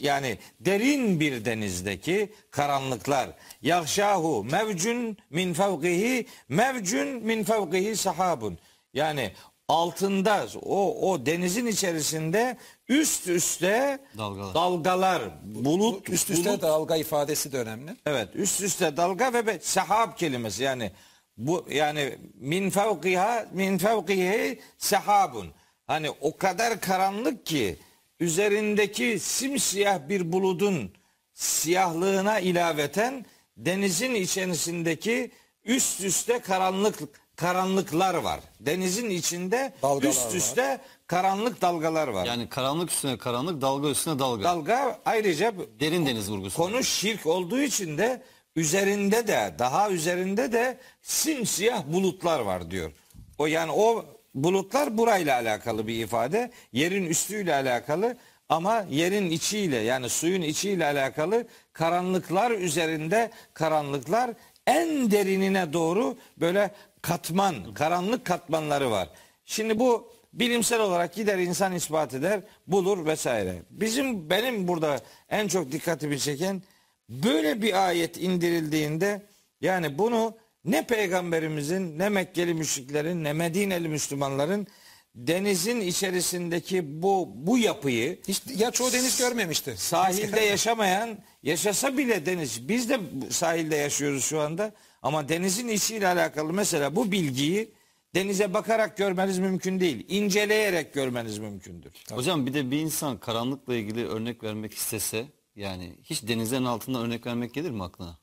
Yani 0.00 0.38
derin 0.60 1.20
bir 1.20 1.44
denizdeki 1.44 2.32
karanlıklar. 2.50 3.30
Yahşahu 3.62 4.44
mevcun 4.44 5.16
min 5.30 5.54
fevkihi 5.54 6.26
mevcun 6.48 7.08
min 7.08 7.44
fevkihi 7.44 7.96
sahabun. 7.96 8.58
Yani 8.94 9.32
altında 9.68 10.46
o 10.62 11.10
o 11.12 11.26
denizin 11.26 11.66
içerisinde 11.66 12.56
üst 12.88 13.28
üste 13.28 13.98
Dalgalar. 14.18 14.54
dalgalar, 14.54 15.22
bulut 15.44 16.10
üst 16.10 16.30
üste 16.30 16.50
bulut- 16.50 16.62
dalga 16.62 16.96
ifadesi 16.96 17.52
de 17.52 17.58
önemli. 17.58 17.96
Evet 18.06 18.28
üst 18.34 18.60
üste 18.60 18.96
dalga 18.96 19.46
ve 19.46 19.58
sehab 19.62 20.16
kelimesi 20.16 20.62
yani 20.62 20.90
bu 21.36 21.66
yani 21.70 22.18
min 22.34 22.70
fevkiha 22.70 23.46
min 23.52 23.78
fevkihi 23.78 24.60
sehabun. 24.78 25.46
Hani 25.86 26.10
o 26.10 26.36
kadar 26.36 26.80
karanlık 26.80 27.46
ki 27.46 27.76
üzerindeki 28.20 29.18
simsiyah 29.18 30.08
bir 30.08 30.32
buludun 30.32 30.92
siyahlığına 31.34 32.40
ilaveten 32.40 33.26
denizin 33.56 34.14
içerisindeki 34.14 35.30
üst 35.64 36.00
üste 36.00 36.38
karanlık 36.38 36.98
karanlıklar 37.36 38.14
var. 38.14 38.40
Denizin 38.60 39.10
içinde 39.10 39.72
Dalgalar 39.82 40.10
üst 40.10 40.26
var. 40.26 40.34
üste 40.34 40.80
karanlık 41.06 41.62
dalgalar 41.62 42.08
var. 42.08 42.26
Yani 42.26 42.48
karanlık 42.48 42.90
üstüne 42.90 43.18
karanlık, 43.18 43.60
dalga 43.60 43.88
üstüne 43.88 44.18
dalga. 44.18 44.44
Dalga 44.44 45.00
ayrıca 45.04 45.52
Derin 45.80 46.06
deniz 46.06 46.30
vurgusu. 46.30 46.56
Konu 46.56 46.84
şirk 46.84 47.26
olduğu 47.26 47.60
için 47.60 47.98
de 47.98 48.22
üzerinde 48.56 49.28
de 49.28 49.54
daha 49.58 49.90
üzerinde 49.90 50.52
de 50.52 50.78
simsiyah 51.02 51.86
bulutlar 51.86 52.40
var 52.40 52.70
diyor. 52.70 52.92
O 53.38 53.46
yani 53.46 53.72
o 53.72 54.04
bulutlar 54.34 54.98
burayla 54.98 55.34
alakalı 55.34 55.86
bir 55.86 56.04
ifade. 56.04 56.50
Yerin 56.72 57.06
üstüyle 57.06 57.54
alakalı 57.54 58.16
ama 58.48 58.84
yerin 58.90 59.30
içiyle 59.30 59.76
yani 59.76 60.08
suyun 60.08 60.42
içiyle 60.42 60.86
alakalı 60.86 61.46
karanlıklar 61.72 62.50
üzerinde 62.50 63.30
karanlıklar 63.54 64.30
en 64.66 65.10
derinine 65.10 65.72
doğru 65.72 66.16
böyle 66.40 66.70
katman, 67.02 67.74
karanlık 67.74 68.24
katmanları 68.24 68.90
var. 68.90 69.08
Şimdi 69.44 69.78
bu 69.78 70.16
Bilimsel 70.36 70.80
olarak 70.80 71.14
gider 71.14 71.38
insan 71.38 71.72
ispat 71.72 72.14
eder, 72.14 72.40
bulur 72.66 73.06
vesaire. 73.06 73.62
Bizim 73.70 74.30
benim 74.30 74.68
burada 74.68 75.00
en 75.28 75.48
çok 75.48 75.72
dikkatimi 75.72 76.18
çeken 76.18 76.62
böyle 77.08 77.62
bir 77.62 77.86
ayet 77.86 78.16
indirildiğinde 78.16 79.26
yani 79.60 79.98
bunu 79.98 80.36
ne 80.64 80.86
peygamberimizin 80.86 81.98
ne 81.98 82.08
Mekkeli 82.08 82.54
müşriklerin 82.54 83.24
ne 83.24 83.32
Medineli 83.32 83.88
Müslümanların 83.88 84.66
denizin 85.14 85.80
içerisindeki 85.80 87.02
bu 87.02 87.32
bu 87.34 87.58
yapıyı 87.58 88.18
Hiç, 88.28 88.42
ya 88.56 88.70
çoğu 88.70 88.92
deniz 88.92 89.18
görmemişti. 89.18 89.74
sahilde 89.76 90.40
yaşamayan 90.40 91.18
yaşasa 91.42 91.98
bile 91.98 92.26
deniz 92.26 92.68
biz 92.68 92.90
de 92.90 93.00
sahilde 93.30 93.76
yaşıyoruz 93.76 94.24
şu 94.24 94.40
anda 94.40 94.72
ama 95.02 95.28
denizin 95.28 95.68
içiyle 95.68 96.08
alakalı 96.08 96.52
mesela 96.52 96.96
bu 96.96 97.12
bilgiyi 97.12 97.74
denize 98.14 98.54
bakarak 98.54 98.96
görmeniz 98.96 99.38
mümkün 99.38 99.80
değil. 99.80 100.06
inceleyerek 100.08 100.94
görmeniz 100.94 101.38
mümkündür. 101.38 101.92
Hocam 102.12 102.46
bir 102.46 102.54
de 102.54 102.70
bir 102.70 102.78
insan 102.78 103.18
karanlıkla 103.18 103.74
ilgili 103.74 104.06
örnek 104.06 104.44
vermek 104.44 104.74
istese 104.74 105.26
yani 105.56 105.96
hiç 106.02 106.22
denizlerin 106.28 106.64
altından 106.64 107.02
örnek 107.02 107.26
vermek 107.26 107.54
gelir 107.54 107.70
mi 107.70 107.84
aklına? 107.84 108.18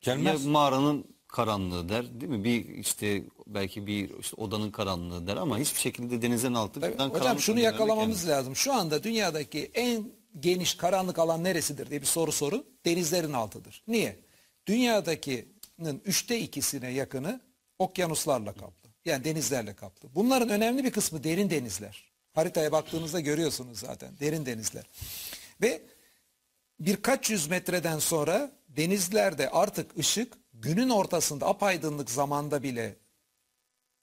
Gelmez. 0.00 0.44
Ya 0.44 0.50
mağaranın 0.50 1.16
karanlığı 1.28 1.88
der 1.88 2.20
değil 2.20 2.32
mi? 2.32 2.44
Bir 2.44 2.64
işte 2.64 3.24
belki 3.46 3.86
bir 3.86 4.18
işte 4.18 4.36
odanın 4.36 4.70
karanlığı 4.70 5.26
der 5.26 5.36
ama 5.36 5.58
hiçbir 5.58 5.80
şekilde 5.80 6.22
denizin 6.22 6.54
altı. 6.54 6.80
Tabii, 6.80 7.14
hocam 7.14 7.38
şunu 7.38 7.60
yakalamamız 7.60 8.22
gelmez. 8.22 8.38
lazım. 8.38 8.56
Şu 8.56 8.72
anda 8.72 9.02
dünyadaki 9.02 9.70
en 9.74 10.12
geniş 10.40 10.74
karanlık 10.74 11.18
alan 11.18 11.44
neresidir 11.44 11.90
diye 11.90 12.00
bir 12.00 12.06
soru 12.06 12.32
sorun. 12.32 12.66
Denizlerin 12.84 13.32
altıdır. 13.32 13.82
Niye? 13.88 14.20
Dünyadakinin 14.66 16.02
üçte 16.04 16.40
ikisine 16.40 16.90
yakını 16.90 17.40
okyanuslarla 17.78 18.52
kaplı. 18.52 18.90
Yani 19.04 19.24
denizlerle 19.24 19.74
kaplı. 19.74 20.08
Bunların 20.14 20.48
önemli 20.48 20.84
bir 20.84 20.90
kısmı 20.90 21.24
derin 21.24 21.50
denizler. 21.50 22.12
Haritaya 22.32 22.72
baktığınızda 22.72 23.20
görüyorsunuz 23.20 23.78
zaten 23.78 24.18
derin 24.20 24.46
denizler. 24.46 24.84
Ve 25.62 25.82
birkaç 26.80 27.30
yüz 27.30 27.46
metreden 27.46 27.98
sonra 27.98 28.52
denizlerde 28.68 29.50
artık 29.50 29.98
ışık 29.98 30.32
günün 30.54 30.88
ortasında 30.88 31.46
apaydınlık 31.46 32.10
zamanda 32.10 32.62
bile 32.62 32.96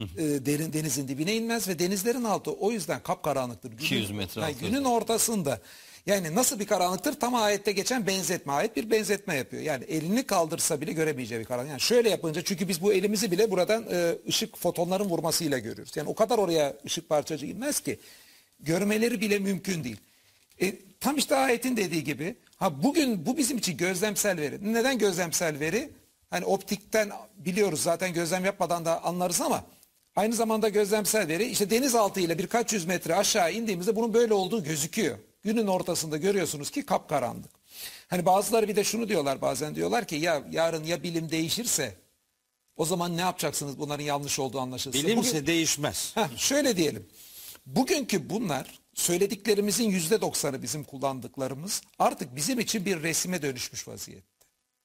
e, 0.01 0.05
derin 0.17 0.73
denizin 0.73 1.07
dibine 1.07 1.35
inmez 1.35 1.67
ve 1.67 1.79
denizlerin 1.79 2.23
altı 2.23 2.51
o 2.51 2.71
yüzden 2.71 3.03
kapkaranlıktır. 3.03 3.69
Günün, 3.69 3.81
200 3.81 4.11
metre 4.11 4.41
Yani 4.41 4.55
altı. 4.55 4.65
günün 4.65 4.83
ortasında. 4.83 5.61
Yani 6.05 6.35
nasıl 6.35 6.59
bir 6.59 6.67
karanlıktır? 6.67 7.13
Tam 7.13 7.35
ayette 7.35 7.71
geçen 7.71 8.07
benzetme. 8.07 8.53
Ayet 8.53 8.75
bir 8.75 8.91
benzetme 8.91 9.35
yapıyor. 9.35 9.63
Yani 9.63 9.83
elini 9.83 10.23
kaldırsa 10.23 10.81
bile 10.81 10.93
göremeyeceği 10.93 11.41
bir 11.41 11.45
karanlık. 11.45 11.69
Yani 11.69 11.81
şöyle 11.81 12.09
yapınca 12.09 12.41
çünkü 12.43 12.67
biz 12.67 12.81
bu 12.81 12.93
elimizi 12.93 13.31
bile 13.31 13.51
buradan 13.51 13.85
e, 13.91 14.15
ışık 14.27 14.57
fotonların 14.57 15.05
vurmasıyla 15.05 15.59
görüyoruz. 15.59 15.97
Yani 15.97 16.09
o 16.09 16.15
kadar 16.15 16.37
oraya 16.37 16.75
ışık 16.85 17.09
parçacığı 17.09 17.45
inmez 17.45 17.79
ki 17.79 17.99
görmeleri 18.59 19.21
bile 19.21 19.39
mümkün 19.39 19.83
değil. 19.83 19.97
E, 20.61 20.75
tam 20.99 21.17
işte 21.17 21.35
ayetin 21.35 21.77
dediği 21.77 22.03
gibi 22.03 22.35
ha 22.57 22.83
bugün 22.83 23.25
bu 23.25 23.37
bizim 23.37 23.57
için 23.57 23.77
gözlemsel 23.77 24.37
veri. 24.37 24.73
Neden 24.73 24.97
gözlemsel 24.97 25.59
veri? 25.59 25.89
Hani 26.29 26.45
optikten 26.45 27.11
biliyoruz 27.37 27.81
zaten 27.81 28.13
gözlem 28.13 28.45
yapmadan 28.45 28.85
da 28.85 29.03
anlarız 29.03 29.41
ama 29.41 29.63
aynı 30.15 30.35
zamanda 30.35 30.69
gözlemsel 30.69 31.27
veri 31.27 31.45
işte 31.45 31.69
denizaltı 31.69 32.19
ile 32.19 32.37
birkaç 32.37 32.73
yüz 32.73 32.85
metre 32.85 33.15
aşağı 33.15 33.53
indiğimizde 33.53 33.95
bunun 33.95 34.13
böyle 34.13 34.33
olduğu 34.33 34.63
gözüküyor. 34.63 35.17
Günün 35.43 35.67
ortasında 35.67 36.17
görüyorsunuz 36.17 36.71
ki 36.71 36.85
kapkaranlık. 36.85 37.51
Hani 38.07 38.25
bazıları 38.25 38.67
bir 38.67 38.75
de 38.75 38.83
şunu 38.83 39.09
diyorlar 39.09 39.41
bazen 39.41 39.75
diyorlar 39.75 40.07
ki 40.07 40.15
ya 40.15 40.43
yarın 40.51 40.83
ya 40.83 41.03
bilim 41.03 41.29
değişirse 41.31 41.95
o 42.75 42.85
zaman 42.85 43.17
ne 43.17 43.21
yapacaksınız 43.21 43.79
bunların 43.79 44.03
yanlış 44.03 44.39
olduğu 44.39 44.59
anlaşılsa. 44.59 44.99
Bilimse 44.99 45.29
Bugün- 45.31 45.47
değişmez. 45.47 46.11
Heh, 46.15 46.37
şöyle 46.37 46.77
diyelim. 46.77 47.07
Bugünkü 47.65 48.29
bunlar 48.29 48.79
söylediklerimizin 48.93 49.89
yüzde 49.89 50.21
doksanı 50.21 50.61
bizim 50.61 50.83
kullandıklarımız 50.83 51.81
artık 51.99 52.35
bizim 52.35 52.59
için 52.59 52.85
bir 52.85 53.03
resime 53.03 53.41
dönüşmüş 53.41 53.87
vaziyette. 53.87 54.33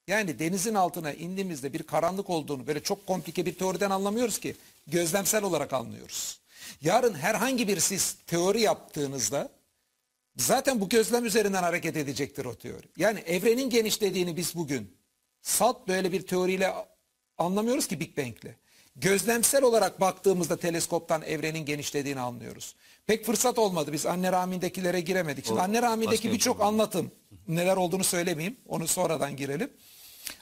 Yani 0.07 0.39
denizin 0.39 0.73
altına 0.73 1.13
indiğimizde 1.13 1.73
bir 1.73 1.83
karanlık 1.83 2.29
olduğunu 2.29 2.67
böyle 2.67 2.83
çok 2.83 3.07
komplike 3.07 3.45
bir 3.45 3.53
teoriden 3.53 3.89
anlamıyoruz 3.89 4.39
ki. 4.39 4.55
Gözlemsel 4.87 5.43
olarak 5.43 5.73
anlıyoruz. 5.73 6.39
Yarın 6.81 7.13
herhangi 7.13 7.67
bir 7.67 7.79
siz 7.79 8.17
teori 8.27 8.61
yaptığınızda 8.61 9.49
zaten 10.37 10.81
bu 10.81 10.89
gözlem 10.89 11.25
üzerinden 11.25 11.63
hareket 11.63 11.97
edecektir 11.97 12.45
o 12.45 12.55
teori. 12.55 12.87
Yani 12.97 13.19
evrenin 13.19 13.69
genişlediğini 13.69 14.37
biz 14.37 14.55
bugün 14.55 14.97
salt 15.41 15.87
böyle 15.87 16.11
bir 16.11 16.27
teoriyle 16.27 16.73
anlamıyoruz 17.37 17.87
ki 17.87 17.99
Big 17.99 18.17
Bang'le. 18.17 18.55
Gözlemsel 18.95 19.63
olarak 19.63 20.01
baktığımızda 20.01 20.57
teleskoptan 20.57 21.21
evrenin 21.21 21.65
genişlediğini 21.65 22.19
anlıyoruz. 22.19 22.75
Pek 23.07 23.25
fırsat 23.25 23.59
olmadı. 23.59 23.93
Biz 23.93 24.05
anne 24.05 24.31
rahmindekilere 24.31 25.01
giremedik. 25.01 25.45
Şimdi 25.45 25.59
O 25.59 25.63
anne 25.63 25.81
rahmindeki 25.81 26.11
başka 26.11 26.29
bir 26.29 26.33
birçok 26.33 26.61
anlatım 26.61 27.11
neler 27.47 27.77
olduğunu 27.77 28.03
söylemeyeyim. 28.03 28.57
Onu 28.67 28.87
sonradan 28.87 29.35
girelim. 29.35 29.69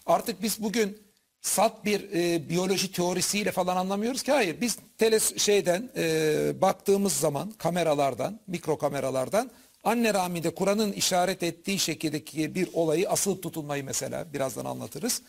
Artık 0.05 0.41
biz 0.41 0.63
bugün 0.63 1.07
salt 1.41 1.85
bir 1.85 2.11
e, 2.13 2.49
biyoloji 2.49 2.91
teorisiyle 2.91 3.51
falan 3.51 3.75
anlamıyoruz 3.75 4.23
ki 4.23 4.31
hayır 4.31 4.61
biz 4.61 4.77
teles 4.97 5.37
şeyden 5.37 5.89
e, 5.97 6.61
baktığımız 6.61 7.13
zaman 7.13 7.51
kameralardan 7.51 8.39
mikro 8.47 8.77
kameralardan 8.77 9.51
anne 9.83 10.13
rahminde 10.13 10.55
Kur'an'ın 10.55 10.91
işaret 10.91 11.43
ettiği 11.43 11.79
şekildeki 11.79 12.55
bir 12.55 12.69
olayı 12.73 13.09
asıl 13.09 13.41
tutulmayı 13.41 13.83
mesela 13.83 14.33
birazdan 14.33 14.65
anlatırız. 14.65 15.21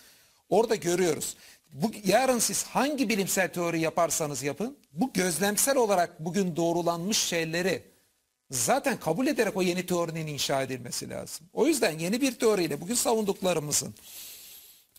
Orada 0.48 0.74
görüyoruz. 0.74 1.36
Bu, 1.73 1.90
yarın 2.05 2.39
siz 2.39 2.65
hangi 2.65 3.09
bilimsel 3.09 3.53
teori 3.53 3.81
yaparsanız 3.81 4.43
yapın 4.43 4.77
bu 4.93 5.12
gözlemsel 5.12 5.77
olarak 5.77 6.20
bugün 6.20 6.57
doğrulanmış 6.57 7.19
şeyleri 7.19 7.82
zaten 8.51 9.01
kabul 9.01 9.27
ederek 9.27 9.57
o 9.57 9.62
yeni 9.62 9.86
teorinin 9.86 10.27
inşa 10.27 10.62
edilmesi 10.62 11.11
lazım. 11.11 11.47
O 11.53 11.66
yüzden 11.66 11.99
yeni 11.99 12.20
bir 12.20 12.32
teoriyle 12.32 12.81
bugün 12.81 12.95
savunduklarımızın 12.95 13.95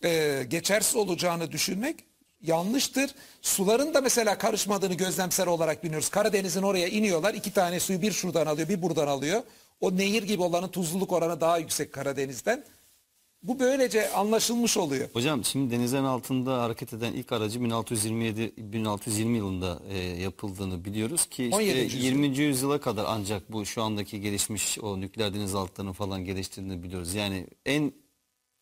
e, 0.04 0.42
geçersiz 0.48 0.96
olacağını 0.96 1.52
düşünmek 1.52 1.96
yanlıştır. 2.42 3.14
Suların 3.42 3.94
da 3.94 4.00
mesela 4.00 4.38
karışmadığını 4.38 4.94
gözlemsel 4.94 5.48
olarak 5.48 5.84
biliyoruz. 5.84 6.08
Karadeniz'in 6.08 6.62
oraya 6.62 6.88
iniyorlar. 6.88 7.34
iki 7.34 7.52
tane 7.52 7.80
suyu 7.80 8.02
bir 8.02 8.12
şuradan 8.12 8.46
alıyor 8.46 8.68
bir 8.68 8.82
buradan 8.82 9.06
alıyor. 9.06 9.42
O 9.80 9.96
nehir 9.96 10.22
gibi 10.22 10.42
olanın 10.42 10.68
tuzluluk 10.68 11.12
oranı 11.12 11.40
daha 11.40 11.58
yüksek 11.58 11.92
Karadeniz'den. 11.92 12.64
Bu 13.42 13.58
böylece 13.58 14.10
anlaşılmış 14.10 14.76
oluyor. 14.76 15.08
Hocam 15.12 15.44
şimdi 15.44 15.74
denizlerin 15.74 16.04
altında 16.04 16.62
hareket 16.62 16.92
eden 16.92 17.12
ilk 17.12 17.32
aracı 17.32 17.64
1627 17.64 18.52
1620 18.56 19.36
yılında 19.36 19.82
e, 19.90 19.98
yapıldığını 19.98 20.84
biliyoruz 20.84 21.26
ki 21.26 21.44
işte 21.44 21.56
17. 21.56 21.78
yüzyıl. 21.78 22.02
20. 22.02 22.38
yüzyıla 22.38 22.80
kadar 22.80 23.04
ancak 23.08 23.52
bu 23.52 23.66
şu 23.66 23.82
andaki 23.82 24.20
gelişmiş 24.20 24.78
o 24.78 25.00
nükleer 25.00 25.34
denizaltılarının 25.34 25.92
falan 25.92 26.24
geliştiğini 26.24 26.82
biliyoruz. 26.82 27.14
Yani 27.14 27.46
en 27.66 27.92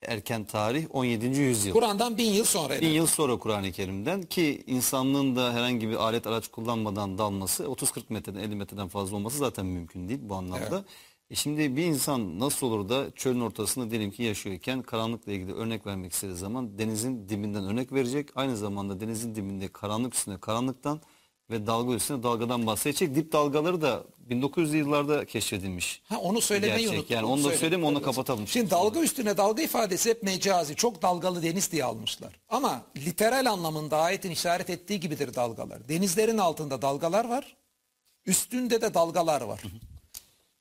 erken 0.03 0.45
tarih 0.45 0.87
17. 0.91 1.27
yüzyıl. 1.27 1.73
Kur'an'dan 1.73 2.19
bin 2.19 2.33
yıl 2.33 2.45
sonra. 2.45 2.81
Bin 2.81 2.89
yıl 2.89 3.07
sonra 3.07 3.39
Kur'an-ı 3.39 3.73
Kerim'den 3.73 4.23
ki 4.23 4.63
insanlığın 4.67 5.37
da 5.37 5.53
herhangi 5.53 5.89
bir 5.89 5.95
alet 5.95 6.27
araç 6.27 6.49
kullanmadan 6.49 7.19
dalması 7.19 7.65
30-40 7.65 8.03
metreden 8.09 8.41
50 8.41 8.57
metreden 8.57 8.89
fazla 8.89 9.17
olması 9.17 9.39
zaten 9.39 9.67
mümkün 9.67 10.09
değil 10.09 10.21
bu 10.23 10.35
anlamda. 10.35 10.85
E 11.31 11.35
şimdi 11.35 11.77
bir 11.77 11.85
insan 11.85 12.39
nasıl 12.39 12.67
olur 12.67 12.89
da 12.89 13.07
çölün 13.15 13.41
ortasında 13.41 13.91
diyelim 13.91 14.11
ki 14.11 14.23
yaşıyorken 14.23 14.83
karanlıkla 14.83 15.33
ilgili 15.33 15.55
örnek 15.55 15.87
vermek 15.87 16.13
istediği 16.13 16.37
zaman 16.37 16.79
denizin 16.79 17.29
dibinden 17.29 17.65
örnek 17.65 17.93
verecek. 17.93 18.29
Aynı 18.35 18.57
zamanda 18.57 19.01
denizin 19.01 19.35
dibinde 19.35 19.69
karanlık 19.69 20.15
üstüne 20.15 20.39
karanlıktan 20.41 21.01
ve 21.51 21.67
dalga 21.67 21.95
üstüne 21.95 22.23
dalgadan 22.23 22.67
bahsedecek. 22.67 23.15
Dip 23.15 23.33
dalgaları 23.33 23.81
da 23.83 24.05
1900'lü 24.31 24.77
yıllarda 24.77 25.25
keşfedilmiş. 25.25 26.03
Ha 26.09 26.19
onu 26.19 26.41
söylemeyi 26.41 26.81
Gerçek. 26.81 26.99
unuttum. 26.99 27.17
Yani 27.17 27.27
onu 27.27 27.45
da 27.45 27.57
söyleyeyim. 27.57 27.85
onu 27.85 28.03
kapatalım. 28.03 28.49
Şimdi 28.49 28.71
dalga 28.71 29.01
üstüne 29.01 29.37
dalga 29.37 29.63
ifadesi 29.63 30.11
hep 30.11 30.23
mecazi. 30.23 30.75
Çok 30.75 31.03
dalgalı 31.03 31.43
deniz 31.43 31.73
diye 31.73 31.85
almışlar. 31.85 32.41
Ama 32.49 32.83
literal 32.97 33.47
anlamında 33.51 33.99
ayetin 33.99 34.31
işaret 34.31 34.71
ettiği 34.71 35.01
gibidir 35.01 35.35
dalgalar. 35.35 35.89
Denizlerin 35.89 36.39
altında 36.39 36.83
dalgalar 36.83 37.25
var. 37.29 37.57
Üstünde 38.27 38.81
de 38.81 38.95
dalgalar 38.95 39.41
var. 39.41 39.63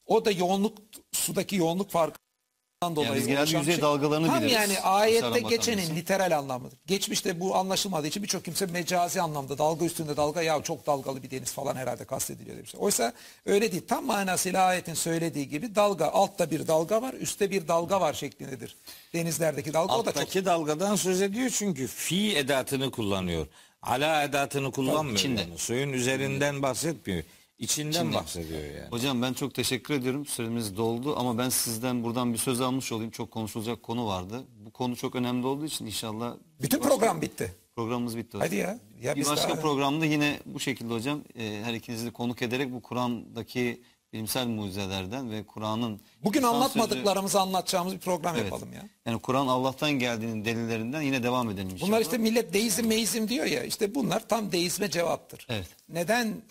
O 0.07 0.25
da 0.25 0.31
yoğunluk, 0.31 0.77
sudaki 1.11 1.55
yoğunluk 1.55 1.91
farkından 1.91 2.95
dolayı 2.95 3.15
biz 3.15 3.27
genelde 3.27 3.41
oluşan 3.41 3.59
yüzey 3.59 3.73
şey. 3.73 3.81
dalgalarını 3.81 4.27
Tam 4.27 4.37
biliriz. 4.37 4.53
yani 4.53 4.79
ayette 4.79 5.39
geçenin 5.39 5.95
literal 5.95 6.37
anlamıdır. 6.37 6.77
Geçmişte 6.85 7.39
bu 7.39 7.55
anlaşılmadığı 7.55 8.07
için 8.07 8.23
birçok 8.23 8.45
kimse 8.45 8.65
mecazi 8.65 9.21
anlamda 9.21 9.57
dalga 9.57 9.85
üstünde 9.85 10.17
dalga 10.17 10.41
ya 10.41 10.63
çok 10.63 10.87
dalgalı 10.87 11.23
bir 11.23 11.31
deniz 11.31 11.51
falan 11.53 11.75
herhalde 11.75 12.05
kastediliyor 12.05 12.57
demiş. 12.57 12.75
Oysa 12.75 13.13
öyle 13.45 13.71
değil. 13.71 13.83
Tam 13.87 14.05
manasıyla 14.05 14.65
ayetin 14.65 14.93
söylediği 14.93 15.49
gibi 15.49 15.75
dalga 15.75 16.05
altta 16.05 16.51
bir 16.51 16.67
dalga 16.67 17.01
var 17.01 17.13
üstte 17.13 17.51
bir 17.51 17.67
dalga 17.67 18.01
var 18.01 18.13
şeklindedir. 18.13 18.75
Denizlerdeki 19.13 19.73
dalga 19.73 19.93
o 19.95 20.05
da 20.05 20.11
çok 20.11 20.21
Alttaki 20.21 20.45
dalgadan 20.45 20.95
söz 20.95 21.21
ediyor 21.21 21.49
çünkü 21.49 21.87
fi 21.87 22.37
edatını 22.37 22.91
kullanıyor. 22.91 23.47
Ala 23.81 24.23
edatını 24.23 24.71
kullanmıyor. 24.71 25.17
içinde. 25.17 25.41
yani. 25.41 25.57
Suyun 25.57 25.93
üzerinden 25.93 26.61
bahsetmiyor. 26.61 27.23
İçinden 27.57 28.13
bahsediyor 28.13 28.59
yani. 28.59 28.89
Hocam 28.89 29.21
ben 29.21 29.33
çok 29.33 29.53
teşekkür 29.53 29.93
ediyorum. 29.93 30.25
Süremiz 30.25 30.77
doldu 30.77 31.15
ama 31.19 31.37
ben 31.37 31.49
sizden 31.49 32.03
buradan 32.03 32.33
bir 32.33 32.37
söz 32.37 32.61
almış 32.61 32.91
olayım. 32.91 33.11
Çok 33.11 33.31
konuşulacak 33.31 33.83
konu 33.83 34.07
vardı. 34.07 34.43
Bu 34.65 34.71
konu 34.71 34.95
çok 34.95 35.15
önemli 35.15 35.47
olduğu 35.47 35.65
için 35.65 35.85
inşallah 35.85 36.35
bütün 36.61 36.79
program 36.79 37.21
bitti. 37.21 37.55
Programımız 37.75 38.17
bitti 38.17 38.37
hocam. 38.37 38.47
Hadi 38.47 38.55
ya. 38.55 38.79
ya 39.01 39.15
bir 39.15 39.21
biz 39.21 39.29
başka 39.29 39.49
daha- 39.49 39.61
programda 39.61 40.05
yine 40.05 40.39
bu 40.45 40.59
şekilde 40.59 40.93
hocam 40.93 41.21
e, 41.39 41.61
her 41.63 41.73
ikinizi 41.73 42.05
de 42.05 42.11
konuk 42.11 42.41
ederek 42.41 42.73
bu 42.73 42.81
Kur'an'daki 42.81 43.81
bilimsel 44.13 44.47
mucizelerden 44.47 45.31
ve 45.31 45.43
Kur'an'ın 45.43 45.99
Bugün 46.23 46.43
anlatmadıklarımızı 46.43 47.41
anlatacağımız 47.41 47.93
bir 47.93 47.99
program 47.99 48.33
sözü- 48.35 48.41
Evet. 48.43 48.51
yapalım 48.53 48.73
ya. 48.73 48.89
Yani 49.05 49.19
Kur'an 49.21 49.47
Allah'tan 49.47 49.91
geldiğinin 49.91 50.45
delillerinden 50.45 51.01
yine 51.01 51.23
devam 51.23 51.49
edelim 51.49 51.69
inşallah. 51.69 51.87
Bunlar 51.87 52.01
işte 52.01 52.17
millet 52.17 52.53
deizm 52.53 52.87
meizm 52.87 53.27
diyor 53.27 53.45
ya 53.45 53.63
işte 53.63 53.95
bunlar 53.95 54.27
tam 54.27 54.51
deizme 54.51 54.89
cevaptır. 54.89 55.45
Evet. 55.49 55.67
Neden 55.89 56.41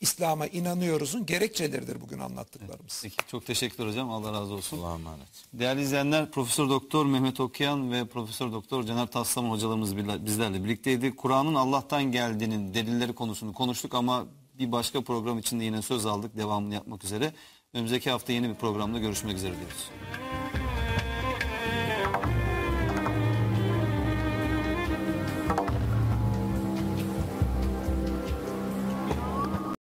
İslam'a 0.00 0.46
inanıyoruzun 0.46 1.26
gerekçeleridir 1.26 2.00
bugün 2.00 2.18
anlattıklarımız. 2.18 3.00
Peki, 3.02 3.16
çok 3.30 3.46
teşekkürler 3.46 3.88
hocam. 3.88 4.10
Allah 4.10 4.32
razı 4.32 4.54
olsun. 4.54 4.78
Allah'a 4.78 4.94
emanet. 4.94 5.28
Değerli 5.52 5.82
izleyenler 5.82 6.30
Profesör 6.30 6.68
Doktor 6.68 7.06
Mehmet 7.06 7.40
Okuyan 7.40 7.92
ve 7.92 8.04
Profesör 8.04 8.52
Doktor 8.52 8.82
Caner 8.84 9.06
Taslaman 9.06 9.50
hocalarımız 9.50 9.96
bizler- 9.96 10.26
bizlerle 10.26 10.64
birlikteydi. 10.64 11.16
Kur'an'ın 11.16 11.54
Allah'tan 11.54 12.02
geldiğinin 12.12 12.74
delilleri 12.74 13.12
konusunu 13.12 13.52
konuştuk 13.52 13.94
ama 13.94 14.26
bir 14.58 14.72
başka 14.72 15.00
program 15.00 15.38
içinde 15.38 15.64
yine 15.64 15.82
söz 15.82 16.06
aldık. 16.06 16.36
Devamını 16.36 16.74
yapmak 16.74 17.04
üzere. 17.04 17.32
Önümüzdeki 17.72 18.10
hafta 18.10 18.32
yeni 18.32 18.48
bir 18.48 18.54
programda 18.54 18.98
görüşmek 18.98 19.36
üzere 19.36 19.52
diyoruz. 19.52 19.90